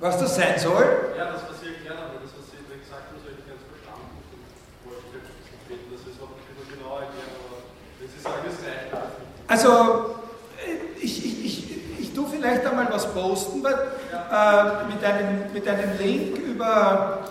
Was 0.00 0.18
das 0.18 0.34
sein 0.34 0.58
soll? 0.58 1.12
Ja, 1.16 1.26
das, 1.26 1.42
was 1.46 1.60
Sie 1.60 1.76
erklärt 1.76 1.98
haben, 2.00 2.16
das, 2.24 2.32
was 2.32 2.48
Sie 2.48 2.56
gesagt 2.56 3.04
haben, 3.04 3.20
das 3.20 3.28
habe 3.28 3.36
ich 3.36 3.44
ganz 3.44 3.60
verstanden. 3.68 4.16
Und 4.32 4.88
wollte 4.88 5.04
ich 5.04 5.20
ein 5.20 5.28
bisschen 5.28 5.60
beten, 5.68 5.92
dass 5.92 6.00
Sie 6.00 6.16
es 6.16 6.18
auch 6.24 6.32
bisschen 6.40 6.72
genauer 6.72 7.04
erklären, 7.04 7.32
aber 7.36 7.60
wenn 8.00 8.08
Sie 8.08 8.16
sagen, 8.16 8.40
es 8.48 8.64
reicht. 8.64 8.88
Also, 9.44 10.16
ich, 10.96 11.14
ich, 11.20 11.44
ich, 11.44 12.00
ich 12.00 12.14
tue 12.16 12.24
vielleicht 12.32 12.64
einmal 12.64 12.88
was 12.88 13.12
posten 13.12 13.62
weil, 13.62 13.76
äh, 13.76 14.88
mit, 14.88 15.04
einem, 15.04 15.52
mit 15.52 15.68
einem 15.68 15.92
Link 16.00 16.48
über, 16.48 17.28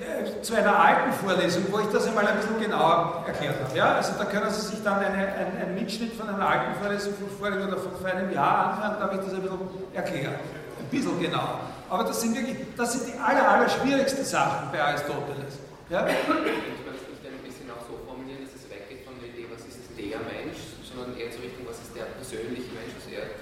äh, 0.00 0.40
zu 0.40 0.56
einer 0.56 0.80
alten 0.80 1.12
Vorlesung, 1.12 1.64
wo 1.70 1.80
ich 1.80 1.92
das 1.92 2.08
einmal 2.08 2.26
ein 2.26 2.40
bisschen 2.40 2.58
genauer 2.58 3.24
erklärt 3.26 3.60
habe. 3.60 3.76
Ja? 3.76 4.00
Also 4.00 4.12
da 4.16 4.24
können 4.24 4.48
Sie 4.48 4.64
sich 4.64 4.82
dann 4.82 5.04
eine, 5.04 5.12
ein, 5.12 5.60
einen 5.60 5.74
Mitschnitt 5.74 6.14
von 6.14 6.26
einer 6.26 6.48
alten 6.48 6.72
Vorlesung 6.80 7.12
von 7.20 7.28
vorigen 7.36 7.68
oder 7.68 7.76
von 7.76 7.92
vor 8.00 8.08
einem 8.08 8.32
Jahr 8.32 8.72
anhören, 8.72 8.96
da 8.96 9.04
habe 9.04 9.14
ich 9.16 9.20
das 9.28 9.34
ein 9.34 9.42
bisschen 9.42 9.68
erklärt. 9.92 10.40
Ein 10.88 10.96
bisschen 10.96 11.20
genauer. 11.20 11.60
Aber 11.90 12.04
das 12.04 12.20
sind 12.22 12.34
wirklich, 12.34 12.56
das 12.74 12.92
sind 12.94 13.12
die 13.12 13.18
aller, 13.20 13.46
aller 13.46 13.68
schwierigsten 13.68 14.24
Sachen 14.24 14.72
bei 14.72 14.82
Aristoteles. 14.82 15.60
Ja? 15.90 16.08
Ich 16.08 16.16
es 16.16 16.24
nicht 16.24 17.28
ein 17.28 17.44
bisschen 17.44 17.68
auch 17.68 17.84
so 17.84 18.00
formulieren, 18.08 18.40
dass 18.40 18.56
es 18.56 18.64
weggeht 18.72 19.04
von 19.04 19.12
der 19.20 19.28
Idee, 19.28 19.44
was 19.52 19.68
ist 19.68 19.84
der 19.92 20.16
Mensch, 20.24 20.80
sondern 20.80 21.12
eher 21.12 21.28
zur 21.28 21.44
Richtung, 21.44 21.68
was 21.68 21.76
ist 21.84 21.92
der 21.92 22.08
persönliche 22.16 22.72
Mensch, 22.72 22.96
was 22.96 23.04
er 23.12 23.36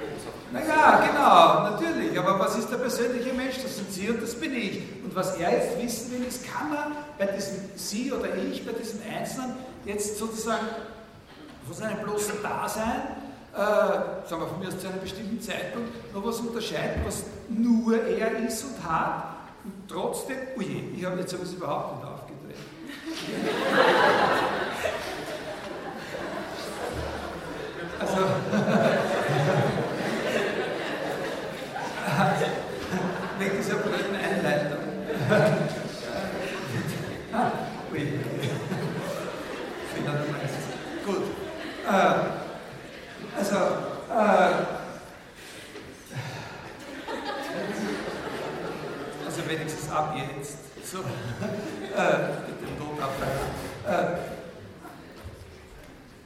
auf 0.00 0.32
Naja, 0.48 1.04
genau, 1.04 1.76
natürlich. 1.76 2.18
Aber 2.18 2.40
was 2.40 2.56
ist 2.56 2.72
der 2.72 2.80
persönliche 2.80 3.36
Mensch? 3.36 3.60
Das 3.62 3.76
sind 3.76 3.92
Sie 3.92 4.08
und 4.08 4.22
das 4.22 4.34
bin 4.34 4.56
ich. 4.56 4.80
Und 5.04 5.12
was 5.12 5.36
er 5.36 5.52
jetzt 5.52 5.76
wissen 5.76 6.12
will, 6.12 6.24
ist, 6.24 6.48
kann 6.48 6.72
man 6.72 6.96
bei 7.18 7.26
diesem 7.26 7.68
Sie 7.76 8.12
oder 8.12 8.32
ich, 8.32 8.64
bei 8.64 8.72
diesem 8.72 9.00
Einzelnen 9.04 9.60
jetzt 9.84 10.16
sozusagen 10.16 10.72
von 11.68 11.76
seinem 11.76 12.00
bloßen 12.00 12.40
Dasein 12.42 13.17
äh, 13.58 14.28
sagen 14.28 14.42
wir 14.42 14.46
von 14.46 14.60
mir 14.60 14.68
aus 14.68 14.78
zu 14.78 14.86
einer 14.88 14.98
bestimmten 14.98 15.40
Zeitpunkt, 15.40 16.14
noch 16.14 16.24
was 16.24 16.38
unterscheiden, 16.38 17.02
was 17.04 17.24
nur 17.48 18.06
er 18.06 18.38
ist 18.46 18.62
und 18.64 18.84
hat. 18.88 19.34
Und 19.64 19.72
trotzdem, 19.88 20.36
oh 20.56 20.60
je, 20.60 20.84
ich 20.96 21.04
habe 21.04 21.18
jetzt 21.18 21.32
sowas 21.32 21.52
überhaupt 21.52 21.96
nicht 21.96 22.06
aufgedreht. 22.12 22.56
Also, 28.00 28.18
wegen 33.38 33.56
dieser 33.56 33.74
blöden 33.76 34.14
Einleitung. 34.14 34.78
ah, 37.32 37.50
ui. 37.92 38.20
Fehler 39.94 40.12
Nummer 40.12 40.38
eins. 40.40 40.52
Gut. 41.04 41.22
Äh, 41.88 42.38
also, 43.38 43.54
äh, 43.54 44.54
also 49.26 49.48
wenigstens 49.48 49.90
ab 49.90 50.14
jetzt. 50.16 50.58
So, 50.90 51.00
äh, 51.00 51.02
mit 52.48 52.62
dem 52.62 52.78
Notableiter. 52.78 53.44
Äh, 53.86 54.16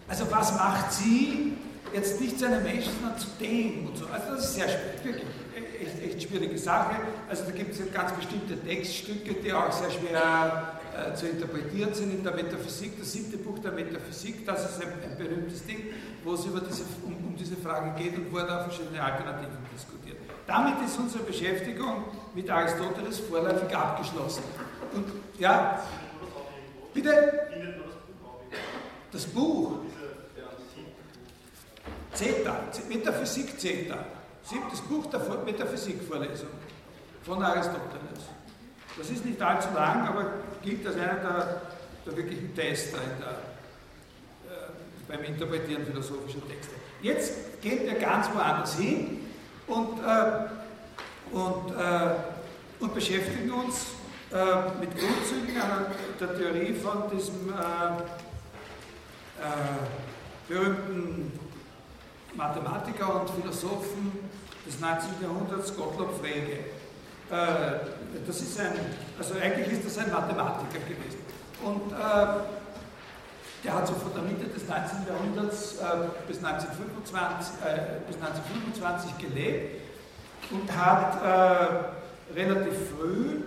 also 0.06 0.30
was 0.30 0.52
macht 0.54 0.92
sie 0.92 1.54
jetzt 1.92 2.20
nicht 2.20 2.38
zu 2.38 2.46
einem 2.46 2.62
Menschen, 2.62 2.92
sondern 3.00 3.18
zu 3.18 3.26
dem 3.40 3.88
und 3.88 3.96
so. 3.96 4.06
Also 4.06 4.36
das 4.36 4.44
ist 4.44 4.54
sehr 4.54 4.68
schwierig, 4.68 5.24
wirklich 5.52 5.80
echt, 5.80 6.04
echt 6.04 6.22
schwierige 6.22 6.56
Sache. 6.56 6.94
Also 7.28 7.42
da 7.44 7.50
gibt 7.50 7.74
es 7.74 7.92
ganz 7.92 8.12
bestimmte 8.12 8.56
Textstücke, 8.60 9.34
die 9.34 9.52
auch 9.52 9.72
sehr 9.72 9.90
schwer 9.90 10.78
äh, 10.96 11.12
zu 11.16 11.26
interpretieren 11.26 11.92
sind 11.92 12.14
in 12.14 12.22
der 12.22 12.32
Metaphysik. 12.32 13.00
Das 13.00 13.10
siebte 13.10 13.38
Buch 13.38 13.58
der 13.58 13.72
Metaphysik, 13.72 14.46
das 14.46 14.70
ist 14.70 14.80
ein, 14.80 14.92
ein 15.10 15.18
berühmtes 15.18 15.66
Ding, 15.66 15.86
wo 16.22 16.34
es 16.34 16.44
über 16.44 16.60
diese, 16.60 16.84
um, 17.04 17.16
um, 17.16 17.36
diese 17.36 17.56
Frage 17.56 18.00
geht 18.00 18.16
und 18.16 18.32
wo 18.32 18.38
er 18.38 18.46
da 18.46 18.62
verschiedene 18.62 19.02
Alternativen 19.02 19.58
diskutiert. 19.74 20.18
Damit 20.46 20.74
ist 20.86 20.96
unsere 21.00 21.24
Beschäftigung 21.24 22.04
mit 22.34 22.50
Aristoteles 22.50 23.20
vorläufig 23.20 23.74
abgeschlossen. 23.76 24.42
Und 24.94 25.06
ja, 25.38 25.82
bitte? 26.94 27.32
Das 29.10 29.26
Buch? 29.26 29.72
Zeta, 32.14 32.60
Metaphysik 32.88 33.58
Zeta, 33.58 33.98
siebtes 34.44 34.80
Buch 34.82 35.06
der 35.06 35.20
Metaphysikvorlesung 35.44 36.48
von 37.24 37.42
Aristoteles. 37.42 38.24
Das 38.96 39.08
ist 39.08 39.24
nicht 39.24 39.40
allzu 39.40 39.68
lang, 39.74 40.06
aber 40.06 40.26
gilt 40.62 40.86
als 40.86 40.96
einer 40.96 41.14
der, 41.14 41.62
der 42.04 42.16
wirklichen 42.16 42.54
Tester 42.54 42.98
der, 43.18 43.30
äh, 44.52 44.70
beim 45.08 45.24
Interpretieren 45.24 45.86
philosophischer 45.86 46.46
Texte. 46.46 46.74
Jetzt 47.00 47.62
gehen 47.62 47.84
wir 47.84 47.94
ganz 47.94 48.28
woanders 48.34 48.76
hin 48.76 49.20
und, 49.66 49.98
äh, 50.00 50.61
und, 51.32 51.72
äh, 51.72 52.14
und 52.80 52.94
beschäftigen 52.94 53.50
uns 53.52 53.86
äh, 54.30 54.36
mit 54.80 54.90
Grundzügen 54.90 55.54
der 56.20 56.36
Theorie 56.36 56.74
von 56.74 57.10
diesem 57.10 57.48
äh, 57.48 58.02
äh, 59.40 60.48
berühmten 60.48 61.38
Mathematiker 62.34 63.20
und 63.20 63.30
Philosophen 63.30 64.12
des 64.66 64.80
19. 64.80 65.10
Jahrhunderts, 65.22 65.76
Gottlob 65.76 66.20
Frege. 66.20 66.52
Äh, 67.30 68.26
das 68.26 68.40
ist 68.40 68.60
ein, 68.60 68.72
also 69.18 69.34
eigentlich 69.34 69.72
ist 69.72 69.86
das 69.86 69.98
ein 70.04 70.12
Mathematiker 70.12 70.80
gewesen. 70.80 71.20
Und 71.64 71.92
äh, 71.92 72.26
der 73.64 73.74
hat 73.74 73.86
so 73.86 73.94
von 73.94 74.12
der 74.14 74.22
Mitte 74.24 74.46
des 74.46 74.66
19. 74.66 75.06
Jahrhunderts 75.06 75.76
bis, 76.26 76.42
1925, 76.42 77.54
bis 78.08 78.16
1925 78.16 79.18
gelebt 79.18 79.81
und 80.52 80.76
hat 80.76 81.92
relativ 82.34 82.74
früh, 82.96 83.42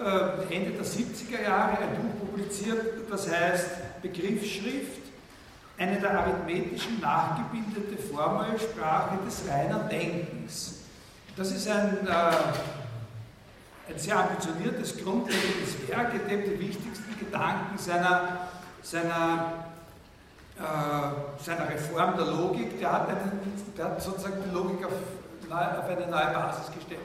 äh, 0.00 0.54
Ende 0.54 0.70
der 0.70 0.84
70er 0.84 1.42
Jahre, 1.42 1.78
ein 1.78 1.96
Buch 1.96 2.30
publiziert, 2.30 3.10
das 3.10 3.30
heißt 3.30 4.00
Begriffsschrift, 4.02 5.02
eine 5.76 6.00
der 6.00 6.20
arithmetischen 6.20 7.00
nachgebildete 7.00 8.00
Formelsprache 8.10 9.18
des 9.24 9.42
reinen 9.48 9.88
Denkens. 9.88 10.80
Das 11.36 11.52
ist 11.52 11.68
ein, 11.68 12.06
äh, 12.06 12.10
ein 13.92 13.98
sehr 13.98 14.18
ambitioniertes, 14.18 14.96
grundlegendes 15.02 15.88
Werk, 15.88 16.14
in 16.14 16.28
dem 16.28 16.44
die 16.44 16.60
wichtigsten 16.60 17.18
Gedanken 17.18 17.76
seiner, 17.76 18.48
seiner, 18.82 19.52
äh, 20.58 21.42
seiner 21.44 21.68
Reform 21.68 22.16
der 22.16 22.26
Logik, 22.26 22.78
der 22.78 22.92
hat, 22.92 23.08
einen, 23.08 23.52
der 23.76 23.84
hat 23.84 24.02
sozusagen 24.02 24.42
die 24.46 24.54
Logik 24.54 24.84
auf, 24.86 24.92
auf 25.52 25.88
eine 25.88 26.06
neue 26.06 26.34
Basis 26.34 26.72
gestellt. 26.74 27.00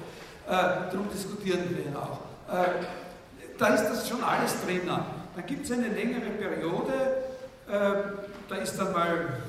Äh, 0.47 0.51
darum 0.91 1.09
diskutieren 1.11 1.63
wir 1.69 1.85
ihn 1.85 1.95
auch. 1.95 2.19
Äh, 2.53 2.85
da 3.57 3.67
ist 3.67 3.85
das 3.89 4.07
schon 4.07 4.23
alles 4.23 4.55
drinnen. 4.65 4.87
Dann 5.35 5.45
gibt 5.45 5.65
es 5.65 5.71
eine 5.71 5.87
längere 5.87 6.29
Periode, 6.31 6.93
äh, 7.67 7.91
da 8.47 8.55
ist 8.55 8.77
dann 8.77 8.93
mal 8.93 9.39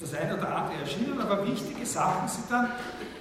das 0.00 0.14
eine 0.14 0.36
oder 0.36 0.54
andere 0.54 0.80
erschienen, 0.80 1.20
aber 1.20 1.44
wichtige 1.46 1.84
Sachen 1.84 2.28
sind 2.28 2.50
dann 2.50 2.70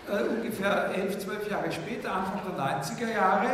äh, 0.08 0.23
ungefähr 0.23 0.91
11, 0.95 1.19
12 1.19 1.51
Jahre 1.51 1.71
später, 1.71 2.13
Anfang 2.13 2.41
der 2.45 2.82
90er 2.82 3.13
Jahre, 3.13 3.47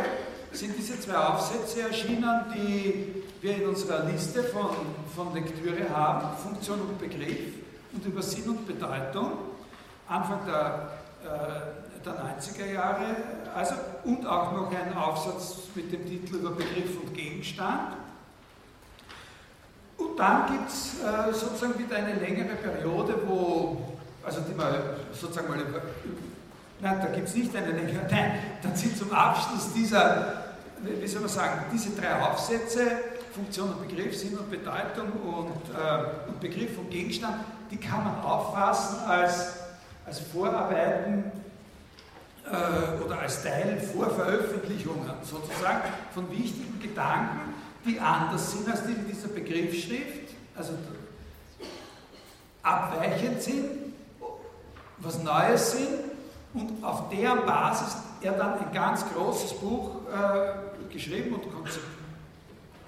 sind 0.52 0.74
diese 0.78 1.00
zwei 1.00 1.16
Aufsätze 1.16 1.82
erschienen, 1.82 2.44
die 2.54 3.24
wir 3.40 3.56
in 3.56 3.68
unserer 3.68 4.04
Liste 4.04 4.44
von, 4.44 4.70
von 5.14 5.34
Lektüre 5.34 5.88
haben, 5.90 6.36
Funktion 6.36 6.80
und 6.80 6.98
Begriff 6.98 7.54
und 7.92 8.04
über 8.04 8.22
Sinn 8.22 8.48
und 8.48 8.66
Bedeutung, 8.66 9.32
Anfang 10.08 10.40
der, 10.46 10.90
der 11.24 12.14
90er 12.14 12.72
Jahre, 12.72 13.16
also, 13.54 13.74
und 14.04 14.26
auch 14.26 14.52
noch 14.52 14.70
ein 14.70 14.96
Aufsatz 14.96 15.68
mit 15.74 15.92
dem 15.92 16.06
Titel 16.06 16.36
über 16.36 16.50
Begriff 16.50 17.00
und 17.02 17.14
Gegenstand. 17.14 17.94
Und 19.96 20.18
dann 20.18 20.46
gibt 20.46 20.68
es 20.68 20.94
äh, 21.00 21.32
sozusagen 21.32 21.78
wieder 21.78 21.96
eine 21.96 22.14
längere 22.14 22.56
Periode, 22.56 23.14
wo, 23.26 23.96
also 24.24 24.40
die 24.40 24.54
man 24.54 24.74
sozusagen 25.12 25.48
mal 25.48 25.58
Nein, 26.80 26.98
da 27.00 27.06
gibt 27.06 27.28
es 27.28 27.34
nicht 27.34 27.54
eine 27.56 27.70
längere. 27.70 28.06
Nein, 28.10 28.38
dann 28.62 28.76
sind 28.76 28.96
zum 28.98 29.12
Abschluss 29.12 29.72
dieser, 29.72 30.56
wie 30.82 31.06
soll 31.06 31.20
man 31.20 31.30
sagen, 31.30 31.64
diese 31.72 31.90
drei 31.90 32.20
Aufsätze, 32.20 32.82
Funktion 33.32 33.70
und 33.70 33.88
Begriff, 33.88 34.16
Sinn 34.16 34.36
und 34.36 34.50
Bedeutung 34.50 35.10
und, 35.24 35.74
äh, 35.74 36.28
und 36.28 36.40
Begriff 36.40 36.76
und 36.78 36.90
Gegenstand, 36.90 37.36
die 37.70 37.78
kann 37.78 38.04
man 38.04 38.20
auffassen 38.20 38.98
als, 39.08 39.63
als 40.06 40.20
Vorarbeiten 40.20 41.32
äh, 42.46 43.02
oder 43.02 43.20
als 43.20 43.42
Teil 43.42 43.80
vor 43.80 44.10
Veröffentlichungen 44.10 45.10
sozusagen 45.22 45.82
von 46.12 46.30
wichtigen 46.30 46.78
Gedanken, 46.80 47.54
die 47.86 47.98
anders 47.98 48.52
sind 48.52 48.68
als 48.68 48.84
die 48.86 48.92
in 48.92 49.06
dieser 49.06 49.28
Begriffsschrift, 49.28 50.34
also 50.56 50.72
abweichend 52.62 53.42
sind, 53.42 53.70
was 54.98 55.22
Neues 55.22 55.72
sind 55.72 55.98
und 56.54 56.84
auf 56.84 57.08
deren 57.10 57.44
Basis 57.44 57.96
er 58.20 58.32
dann 58.32 58.58
ein 58.58 58.72
ganz 58.72 59.04
großes 59.12 59.54
Buch 59.54 59.96
äh, 60.10 60.92
geschrieben 60.92 61.34
und 61.34 61.42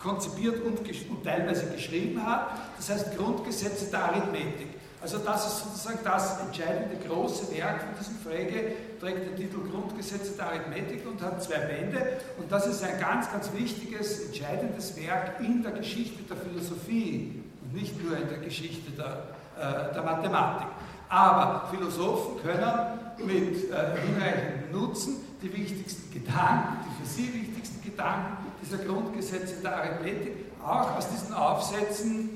konzipiert 0.00 0.64
und, 0.64 0.78
und, 0.78 1.24
teilweise 1.24 1.66
geschrieben 1.66 2.24
hat, 2.24 2.50
das 2.76 2.90
heißt 2.90 3.16
Grundgesetze 3.16 3.90
der 3.90 4.04
Arithmetik. 4.04 4.68
Also 5.02 5.18
das 5.18 5.46
ist 5.46 5.64
sozusagen 5.64 5.98
das 6.04 6.40
entscheidende 6.40 6.96
große 7.06 7.54
Werk 7.54 7.82
von 7.82 7.90
diesem 7.98 8.16
Frege, 8.16 8.72
trägt 8.98 9.26
den 9.26 9.36
Titel 9.36 9.58
Grundgesetze 9.70 10.32
der 10.32 10.46
Arithmetik 10.46 11.06
und 11.06 11.20
hat 11.22 11.42
zwei 11.42 11.58
Bände. 11.58 12.18
Und 12.38 12.50
das 12.50 12.66
ist 12.66 12.82
ein 12.82 12.98
ganz, 12.98 13.30
ganz 13.30 13.52
wichtiges, 13.52 14.26
entscheidendes 14.26 14.96
Werk 14.96 15.40
in 15.40 15.62
der 15.62 15.72
Geschichte 15.72 16.22
der 16.22 16.36
Philosophie 16.36 17.42
und 17.62 17.74
nicht 17.74 18.02
nur 18.02 18.16
in 18.16 18.28
der 18.28 18.38
Geschichte 18.38 18.90
der, 18.92 19.28
äh, 19.58 19.94
der 19.94 20.02
Mathematik. 20.02 20.68
Aber 21.08 21.68
Philosophen 21.70 22.42
können 22.42 22.72
mit 23.18 23.70
äh, 23.70 24.00
hinreichendem 24.00 24.72
Nutzen 24.72 25.16
die 25.42 25.52
wichtigsten 25.52 26.12
Gedanken, 26.12 26.78
die 26.84 27.02
für 27.04 27.08
sie 27.08 27.34
wichtigsten 27.34 27.82
Gedanken 27.82 28.38
dieser 28.62 28.78
Grundgesetze 28.78 29.62
der 29.62 29.76
Arithmetik 29.76 30.46
auch 30.64 30.96
aus 30.96 31.08
diesen 31.08 31.32
Aufsätzen 31.34 32.35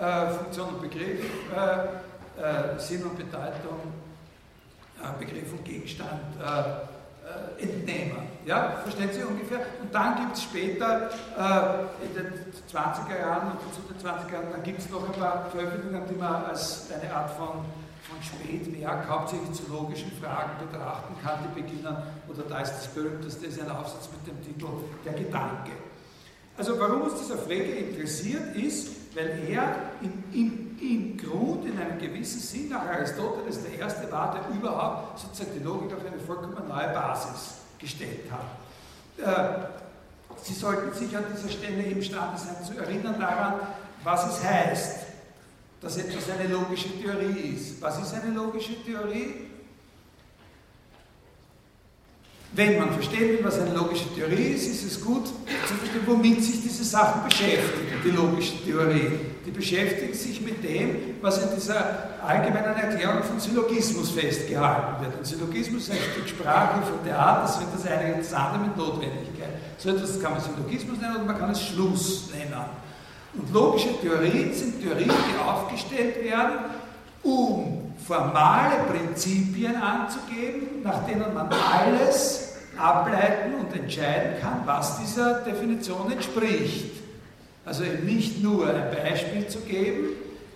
äh, 0.00 0.30
Funktion 0.30 0.68
und 0.68 0.82
Begriff, 0.82 1.20
äh, 1.54 2.74
äh, 2.74 2.78
Sinn 2.78 3.02
und 3.02 3.16
Bedeutung, 3.16 3.92
äh, 4.98 5.24
Begriff 5.24 5.52
und 5.52 5.64
Gegenstand 5.64 6.20
äh, 6.40 7.62
entnehmen. 7.62 8.28
Ja, 8.44 8.80
verstehen 8.82 9.10
Sie 9.12 9.22
ungefähr? 9.22 9.60
Und 9.80 9.94
dann 9.94 10.16
gibt 10.16 10.36
es 10.36 10.42
später 10.42 11.10
in 12.02 12.14
den 12.14 12.32
20er 12.72 13.20
Jahren 13.20 13.52
und 13.52 13.72
zu 13.72 13.82
den 13.82 14.00
20er 14.00 14.32
Jahren, 14.32 14.50
dann 14.50 14.62
gibt 14.64 14.80
es 14.80 14.90
noch 14.90 15.06
ein 15.06 15.12
paar 15.12 15.46
Veröffentlichungen, 15.52 16.02
die 16.08 16.16
man 16.16 16.46
als 16.46 16.88
eine 16.90 17.14
Art 17.14 17.30
von 17.30 17.64
von 18.10 18.18
Spätwerk 18.22 19.08
hauptsächlich 19.08 19.52
zu 19.52 19.70
logischen 19.70 20.10
Fragen 20.20 20.66
betrachten 20.66 21.14
kann, 21.22 21.38
die 21.44 21.62
beginnen, 21.62 21.96
oder 22.28 22.42
da 22.48 22.60
ist 22.60 22.72
das 22.72 22.88
berühmteste, 22.88 23.46
ist 23.46 23.60
ein 23.60 23.70
Aufsatz 23.70 24.08
mit 24.10 24.26
dem 24.26 24.42
Titel 24.44 24.66
Der 25.04 25.12
Gedanke. 25.12 25.72
Also 26.56 26.78
warum 26.78 27.02
uns 27.02 27.20
dieser 27.20 27.38
Frege 27.38 27.72
interessiert, 27.72 28.56
ist, 28.56 28.99
weil 29.14 29.42
er 29.48 29.74
im, 30.02 30.24
im, 30.32 30.78
im 30.80 31.16
Grund, 31.16 31.66
in 31.66 31.78
einem 31.78 31.98
gewissen 31.98 32.40
Sinn, 32.40 32.68
nach 32.68 32.86
Aristoteles 32.86 33.62
der 33.62 33.78
Erste 33.78 34.10
war, 34.10 34.32
der 34.32 34.56
überhaupt 34.56 35.18
sozusagen 35.18 35.58
die 35.58 35.64
Logik 35.64 35.92
auf 35.92 36.04
eine 36.04 36.20
vollkommen 36.20 36.68
neue 36.68 36.88
Basis 36.88 37.54
gestellt 37.78 38.30
hat. 38.30 38.46
Äh, 39.18 39.66
Sie 40.42 40.54
sollten 40.54 40.96
sich 40.96 41.14
an 41.16 41.24
dieser 41.34 41.50
Stelle 41.50 41.82
imstande 41.82 42.38
sein 42.38 42.64
zu 42.64 42.78
erinnern 42.78 43.18
daran, 43.18 43.54
was 44.02 44.38
es 44.38 44.44
heißt, 44.44 44.98
dass 45.80 45.96
etwas 45.98 46.30
eine 46.30 46.48
logische 46.48 46.88
Theorie 47.00 47.54
ist. 47.56 47.80
Was 47.82 48.00
ist 48.00 48.14
eine 48.14 48.34
logische 48.34 48.82
Theorie? 48.82 49.49
Wenn 52.52 52.78
man 52.78 52.92
verstehen 52.92 53.28
will, 53.28 53.44
was 53.44 53.60
eine 53.60 53.72
logische 53.74 54.12
Theorie 54.12 54.54
ist, 54.54 54.66
ist 54.66 54.84
es 54.84 55.04
gut 55.04 55.26
zu 55.26 55.74
verstehen, 55.74 56.02
womit 56.04 56.42
sich 56.42 56.60
diese 56.60 56.82
Sachen 56.82 57.22
beschäftigen, 57.22 58.00
die 58.04 58.10
logische 58.10 58.56
Theorie. 58.64 59.10
Die 59.46 59.52
beschäftigen 59.52 60.12
sich 60.12 60.40
mit 60.40 60.62
dem, 60.64 60.96
was 61.20 61.42
in 61.42 61.48
dieser 61.54 62.18
allgemeinen 62.26 62.74
Erklärung 62.74 63.22
von 63.22 63.38
Syllogismus 63.38 64.10
festgehalten 64.10 65.04
wird. 65.04 65.16
Ein 65.16 65.24
Syllogismus 65.24 65.84
ist 65.84 65.92
ein 65.92 65.98
Stück 66.12 66.28
Sprache 66.28 66.82
von 66.82 67.12
Art, 67.12 67.44
das 67.44 67.60
wird 67.60 67.70
das 67.72 67.86
eine 67.86 68.16
das 68.16 68.32
andere 68.32 68.62
mit 68.62 68.76
Notwendigkeit. 68.76 69.50
So 69.78 69.90
etwas 69.90 70.20
kann 70.20 70.32
man 70.32 70.40
Syllogismus 70.40 71.00
nennen 71.00 71.16
oder 71.16 71.24
man 71.24 71.38
kann 71.38 71.50
es 71.50 71.62
Schluss 71.62 72.30
nennen. 72.32 72.52
Und 73.32 73.52
logische 73.52 73.90
Theorien 74.00 74.52
sind 74.52 74.82
Theorien, 74.82 75.08
die 75.08 75.38
aufgestellt 75.40 76.22
werden, 76.24 76.58
um 77.22 77.92
formale 78.06 78.84
Prinzipien 78.88 79.76
anzugeben, 79.76 80.82
nach 80.82 81.06
denen 81.06 81.32
man 81.34 81.48
alles 81.48 82.54
ableiten 82.76 83.54
und 83.54 83.74
entscheiden 83.78 84.40
kann, 84.40 84.62
was 84.64 85.00
dieser 85.00 85.40
Definition 85.40 86.10
entspricht. 86.10 86.92
Also 87.64 87.84
eben 87.84 88.06
nicht 88.06 88.42
nur 88.42 88.68
ein 88.68 88.90
Beispiel 88.90 89.46
zu 89.46 89.60
geben, 89.60 90.08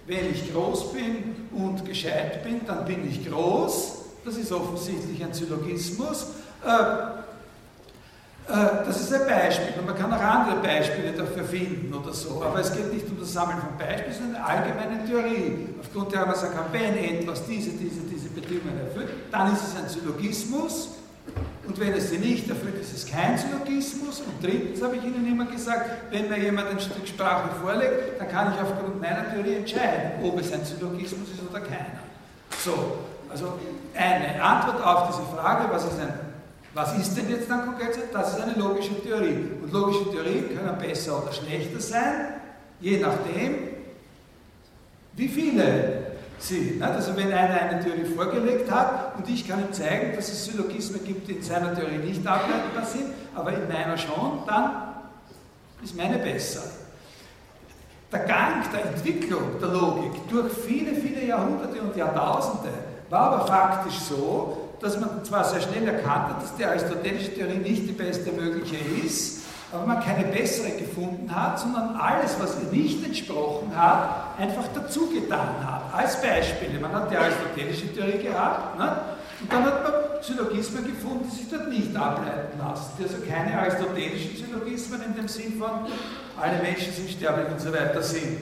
wenn 0.07 0.31
ich 0.33 0.53
groß 0.53 0.93
bin 0.93 1.37
und 1.53 1.85
gescheit 1.85 2.43
bin, 2.43 2.61
dann 2.67 2.85
bin 2.85 3.09
ich 3.09 3.29
groß. 3.29 3.99
Das 4.25 4.37
ist 4.37 4.53
offensichtlich 4.53 5.23
ein 5.23 5.33
Syllogismus. 5.33 6.29
Äh, 6.65 7.14
das 8.47 9.01
ist 9.01 9.13
ein 9.13 9.27
Beispiel 9.27 9.73
und 9.79 9.87
man 9.87 9.97
kann 9.97 10.13
auch 10.13 10.21
andere 10.21 10.57
Beispiele 10.57 11.13
dafür 11.13 11.45
finden 11.45 11.93
oder 11.95 12.13
so, 12.13 12.43
aber 12.45 12.61
es 12.61 12.73
geht 12.73 12.93
nicht 12.93 13.09
um 13.09 13.19
das 13.19 13.33
Sammeln 13.33 13.59
von 13.59 13.79
Beispielen, 13.79 14.13
sondern 14.13 14.43
eine 14.43 14.45
allgemeine 14.45 15.07
Theorie, 15.07 15.69
aufgrund 15.81 16.13
der 16.13 16.27
man 16.27 16.35
kann, 16.35 16.67
wenn 16.73 16.97
etwas 16.97 17.47
diese, 17.47 17.71
diese, 17.71 18.01
diese 18.03 18.29
Bedingungen 18.29 18.79
erfüllt, 18.87 19.09
dann 19.31 19.53
ist 19.53 19.63
es 19.63 19.77
ein 19.77 19.89
Syllogismus. 19.89 20.91
Und 21.67 21.81
wenn 21.81 21.95
es 21.95 22.11
sie 22.11 22.19
nicht 22.19 22.47
erfüllt, 22.51 22.79
ist 22.79 22.95
es 22.95 23.07
kein 23.11 23.39
Syllogismus. 23.39 24.21
Und 24.21 24.43
drittens 24.43 24.83
habe 24.83 24.97
ich 24.97 25.05
Ihnen 25.05 25.27
immer 25.27 25.47
gesagt, 25.47 25.89
wenn 26.11 26.29
mir 26.29 26.39
jemand 26.39 26.69
ein 26.69 26.79
Stück 26.79 27.09
Sprache 27.09 27.49
vorlegt, 27.63 28.21
dann 28.21 28.29
kann 28.29 28.53
ich 28.53 28.61
aufgrund 28.61 29.01
meiner 29.01 29.33
Theorie 29.33 29.55
entscheiden, 29.55 30.23
ob 30.23 30.39
es 30.39 30.53
ein 30.53 30.63
Syllogismus 30.63 31.31
ist 31.31 31.41
oder 31.51 31.61
keiner. 31.61 32.05
So, 32.63 32.99
also 33.31 33.59
eine 33.95 34.43
Antwort 34.43 34.85
auf 34.85 35.09
diese 35.09 35.23
Frage, 35.35 35.73
was 35.73 35.85
ist 35.85 35.99
ein 35.99 36.34
was 36.75 36.99
ist 36.99 37.17
denn 37.17 37.31
jetzt 37.31 37.49
dann 37.49 37.67
konkret? 37.67 37.97
Das 38.13 38.37
ist 38.37 38.41
eine 38.43 38.55
logische 38.55 39.01
Theorie. 39.01 39.49
Und 39.63 39.73
logische 39.73 40.11
Theorien 40.11 40.49
können 40.49 40.77
besser 40.79 41.23
oder 41.23 41.33
schlechter 41.33 41.81
sein, 41.81 42.35
je 42.81 42.99
nachdem, 42.99 43.55
wie 45.13 45.29
viele 45.29 46.15
sie. 46.39 46.81
Also 46.83 47.17
wenn 47.17 47.33
einer 47.33 47.61
eine 47.61 47.83
Theorie 47.83 48.05
vorgelegt 48.05 48.71
hat 48.71 49.17
und 49.17 49.29
ich 49.29 49.47
kann 49.47 49.61
ihm 49.61 49.73
zeigen, 49.73 50.17
dass 50.17 50.29
es 50.29 50.45
Syllogismen 50.45 51.05
gibt, 51.05 51.29
die 51.29 51.35
in 51.35 51.43
seiner 51.43 51.75
Theorie 51.75 51.99
nicht 51.99 52.27
ableitbar 52.27 52.85
sind, 52.85 53.07
aber 53.35 53.53
in 53.53 53.69
meiner 53.69 53.97
schon, 53.97 54.41
dann 54.47 54.71
ist 55.83 55.97
meine 55.97 56.19
besser. 56.19 56.63
Der 58.11 58.21
Gang 58.21 58.71
der 58.73 58.87
Entwicklung 58.87 59.61
der 59.61 59.69
Logik 59.69 60.29
durch 60.29 60.53
viele, 60.53 60.95
viele 60.95 61.25
Jahrhunderte 61.25 61.81
und 61.81 61.97
Jahrtausende 61.97 62.71
war 63.11 63.33
aber 63.33 63.47
faktisch 63.47 63.99
so, 63.99 64.64
dass 64.81 64.99
man 65.01 65.25
zwar 65.25 65.45
sehr 65.45 65.61
schnell 65.61 65.87
erkannt 65.87 66.29
hat, 66.29 66.43
dass 66.43 66.57
die 66.57 66.65
aristotelische 66.65 67.35
Theorie 67.35 67.59
nicht 67.59 67.89
die 67.89 67.93
beste 67.93 68.33
mögliche 68.33 68.77
ist, 69.05 69.43
aber 69.73 69.87
man 69.87 70.01
keine 70.01 70.25
bessere 70.25 70.71
gefunden 70.71 71.35
hat, 71.35 71.59
sondern 71.59 71.97
alles, 71.97 72.37
was 72.39 72.57
ihr 72.61 72.71
nicht 72.71 73.05
entsprochen 73.05 73.73
hat, 73.75 74.39
einfach 74.39 74.65
dazu 74.75 75.09
getan 75.09 75.57
hat. 75.65 75.83
Als 75.93 76.21
Beispiele, 76.21 76.79
man 76.81 76.93
hat 76.93 77.11
die 77.11 77.17
aristotelische 77.17 77.93
Theorie 77.93 78.23
gehabt, 78.23 78.79
ne? 78.79 78.97
und 79.41 79.53
dann 79.53 79.65
hat 79.65 79.83
man 79.83 79.93
Syllogismen 80.23 80.85
gefunden, 80.85 81.29
die 81.31 81.37
sich 81.37 81.51
dort 81.51 81.69
nicht 81.69 81.95
ableiten 81.95 82.59
lassen, 82.59 82.93
die 82.99 83.03
also 83.03 83.17
keine 83.29 83.59
aristotelischen 83.59 84.37
Syllogismen 84.37 85.03
in 85.03 85.15
dem 85.15 85.29
Sinn 85.29 85.59
von 85.59 85.71
alle 86.41 86.63
Menschen 86.63 86.93
sind 86.93 87.11
sterblich 87.11 87.49
und 87.51 87.61
so 87.61 87.73
weiter 87.73 88.03
sind. 88.03 88.39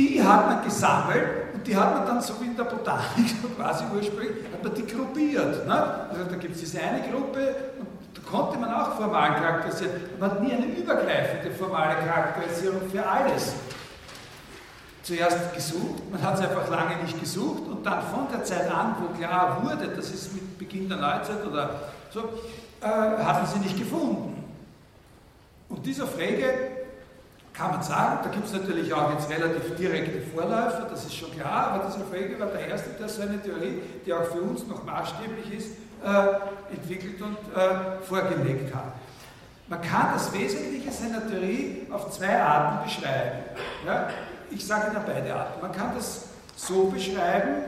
Die 0.00 0.22
hat 0.22 0.46
man 0.46 0.64
gesammelt 0.64 1.52
und 1.52 1.66
die 1.66 1.76
hat 1.76 1.94
man 1.94 2.06
dann 2.06 2.22
so 2.22 2.40
wie 2.40 2.46
in 2.46 2.56
der 2.56 2.64
Botanik 2.64 3.34
quasi 3.56 3.84
ursprünglich, 3.94 4.46
hat 4.50 4.64
man 4.64 4.74
die 4.74 4.86
gruppiert. 4.86 5.66
Ne? 5.66 6.08
Also 6.08 6.24
da 6.24 6.36
gibt 6.36 6.54
es 6.54 6.60
diese 6.60 6.80
eine 6.80 7.02
Gruppe 7.02 7.54
und 7.78 7.86
da 8.14 8.22
konnte 8.30 8.58
man 8.58 8.72
auch 8.72 8.96
formal 8.96 9.34
charakterisieren. 9.34 9.92
Man 10.18 10.30
hat 10.30 10.42
nie 10.42 10.52
eine 10.52 10.66
übergreifende 10.66 11.50
formale 11.50 11.96
Charakterisierung 11.96 12.88
für 12.90 13.06
alles 13.06 13.52
zuerst 15.02 15.52
gesucht, 15.54 16.10
man 16.10 16.22
hat 16.22 16.34
es 16.36 16.40
einfach 16.40 16.68
lange 16.70 17.02
nicht 17.02 17.20
gesucht 17.20 17.68
und 17.68 17.84
dann 17.84 18.02
von 18.02 18.26
der 18.32 18.44
Zeit 18.44 18.70
an, 18.72 18.96
wo 19.00 19.14
klar 19.18 19.62
wurde, 19.62 19.88
das 19.88 20.10
ist 20.10 20.32
mit 20.32 20.58
Beginn 20.58 20.88
der 20.88 20.98
Neuzeit 20.98 21.44
oder 21.46 21.80
so, 22.10 22.20
äh, 22.80 22.86
hatten 22.86 23.46
sie 23.46 23.58
nicht 23.58 23.78
gefunden. 23.78 24.44
Und 25.68 25.84
dieser 25.84 26.06
Frege 26.06 26.79
kann 27.52 27.72
man 27.72 27.82
sagen, 27.82 28.20
da 28.22 28.30
gibt 28.30 28.46
es 28.46 28.52
natürlich 28.52 28.92
auch 28.92 29.12
jetzt 29.12 29.28
relativ 29.28 29.76
direkte 29.76 30.20
Vorläufer, 30.20 30.86
das 30.88 31.04
ist 31.04 31.14
schon 31.14 31.30
klar, 31.32 31.72
aber 31.72 31.88
dieser 31.88 32.04
Frege 32.06 32.38
war 32.38 32.46
der 32.46 32.68
Erste, 32.68 32.90
der 32.90 33.08
so 33.08 33.22
eine 33.22 33.40
Theorie, 33.42 33.80
die 34.04 34.12
auch 34.12 34.24
für 34.24 34.40
uns 34.40 34.66
noch 34.66 34.84
maßstäblich 34.84 35.52
ist, 35.52 35.70
äh, 36.04 36.74
entwickelt 36.74 37.20
und 37.20 37.36
äh, 37.54 38.02
vorgelegt 38.06 38.74
hat. 38.74 38.92
Man 39.68 39.82
kann 39.82 40.14
das 40.14 40.32
Wesentliche 40.32 40.90
seiner 40.90 41.28
Theorie 41.28 41.86
auf 41.90 42.10
zwei 42.10 42.40
Arten 42.40 42.84
beschreiben. 42.84 43.38
Ja? 43.86 44.08
Ich 44.50 44.66
sage 44.66 44.90
Ihnen 44.90 45.02
beide 45.06 45.34
Arten. 45.34 45.60
Man 45.60 45.72
kann 45.72 45.94
das 45.94 46.26
so 46.56 46.86
beschreiben, 46.86 47.62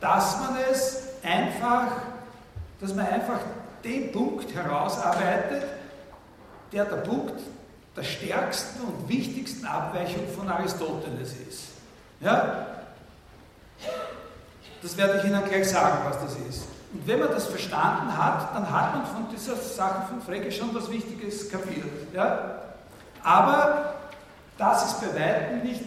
dass 0.00 0.40
man 0.40 0.56
es 0.70 1.02
einfach, 1.22 1.86
dass 2.80 2.94
man 2.94 3.06
einfach 3.06 3.38
den 3.84 4.10
Punkt 4.10 4.52
herausarbeitet, 4.54 5.64
der 6.72 6.84
der 6.84 6.96
Punkt 6.96 7.40
der 7.96 8.02
stärksten 8.02 8.80
und 8.82 9.08
wichtigsten 9.08 9.66
Abweichung 9.66 10.26
von 10.36 10.48
Aristoteles 10.48 11.34
ist. 11.48 11.68
Ja? 12.20 12.66
Das 14.82 14.96
werde 14.96 15.18
ich 15.18 15.24
Ihnen 15.24 15.44
gleich 15.44 15.68
sagen, 15.68 15.98
was 16.04 16.20
das 16.20 16.36
ist. 16.48 16.64
Und 16.92 17.06
wenn 17.06 17.20
man 17.20 17.28
das 17.28 17.46
verstanden 17.46 18.16
hat, 18.16 18.54
dann 18.54 18.70
hat 18.70 18.94
man 18.94 19.06
von 19.06 19.26
dieser 19.34 19.56
Sache 19.56 20.08
von 20.08 20.20
Frege 20.22 20.50
schon 20.52 20.74
was 20.74 20.90
Wichtiges 20.90 21.50
kapiert. 21.50 22.12
Ja? 22.12 22.62
Aber 23.22 23.94
das 24.58 24.86
ist 24.86 25.00
bei 25.00 25.20
weitem 25.20 25.62
nicht 25.62 25.82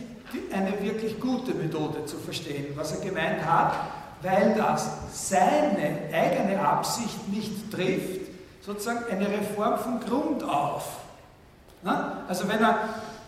eine 0.51 0.81
wirklich 0.81 1.19
gute 1.19 1.53
Methode 1.53 2.05
zu 2.05 2.17
verstehen, 2.17 2.73
was 2.75 2.91
er 2.91 3.05
gemeint 3.05 3.45
hat, 3.45 3.73
weil 4.21 4.55
das 4.55 4.89
seine 5.11 6.09
eigene 6.11 6.59
Absicht 6.59 7.29
nicht 7.29 7.71
trifft, 7.71 8.27
sozusagen 8.61 9.05
eine 9.09 9.27
Reform 9.29 9.79
von 9.79 9.99
Grund 10.01 10.43
auf. 10.43 11.06
Na? 11.87 12.23
Also 12.27 12.47
wenn 12.49 12.61
er, 12.61 12.79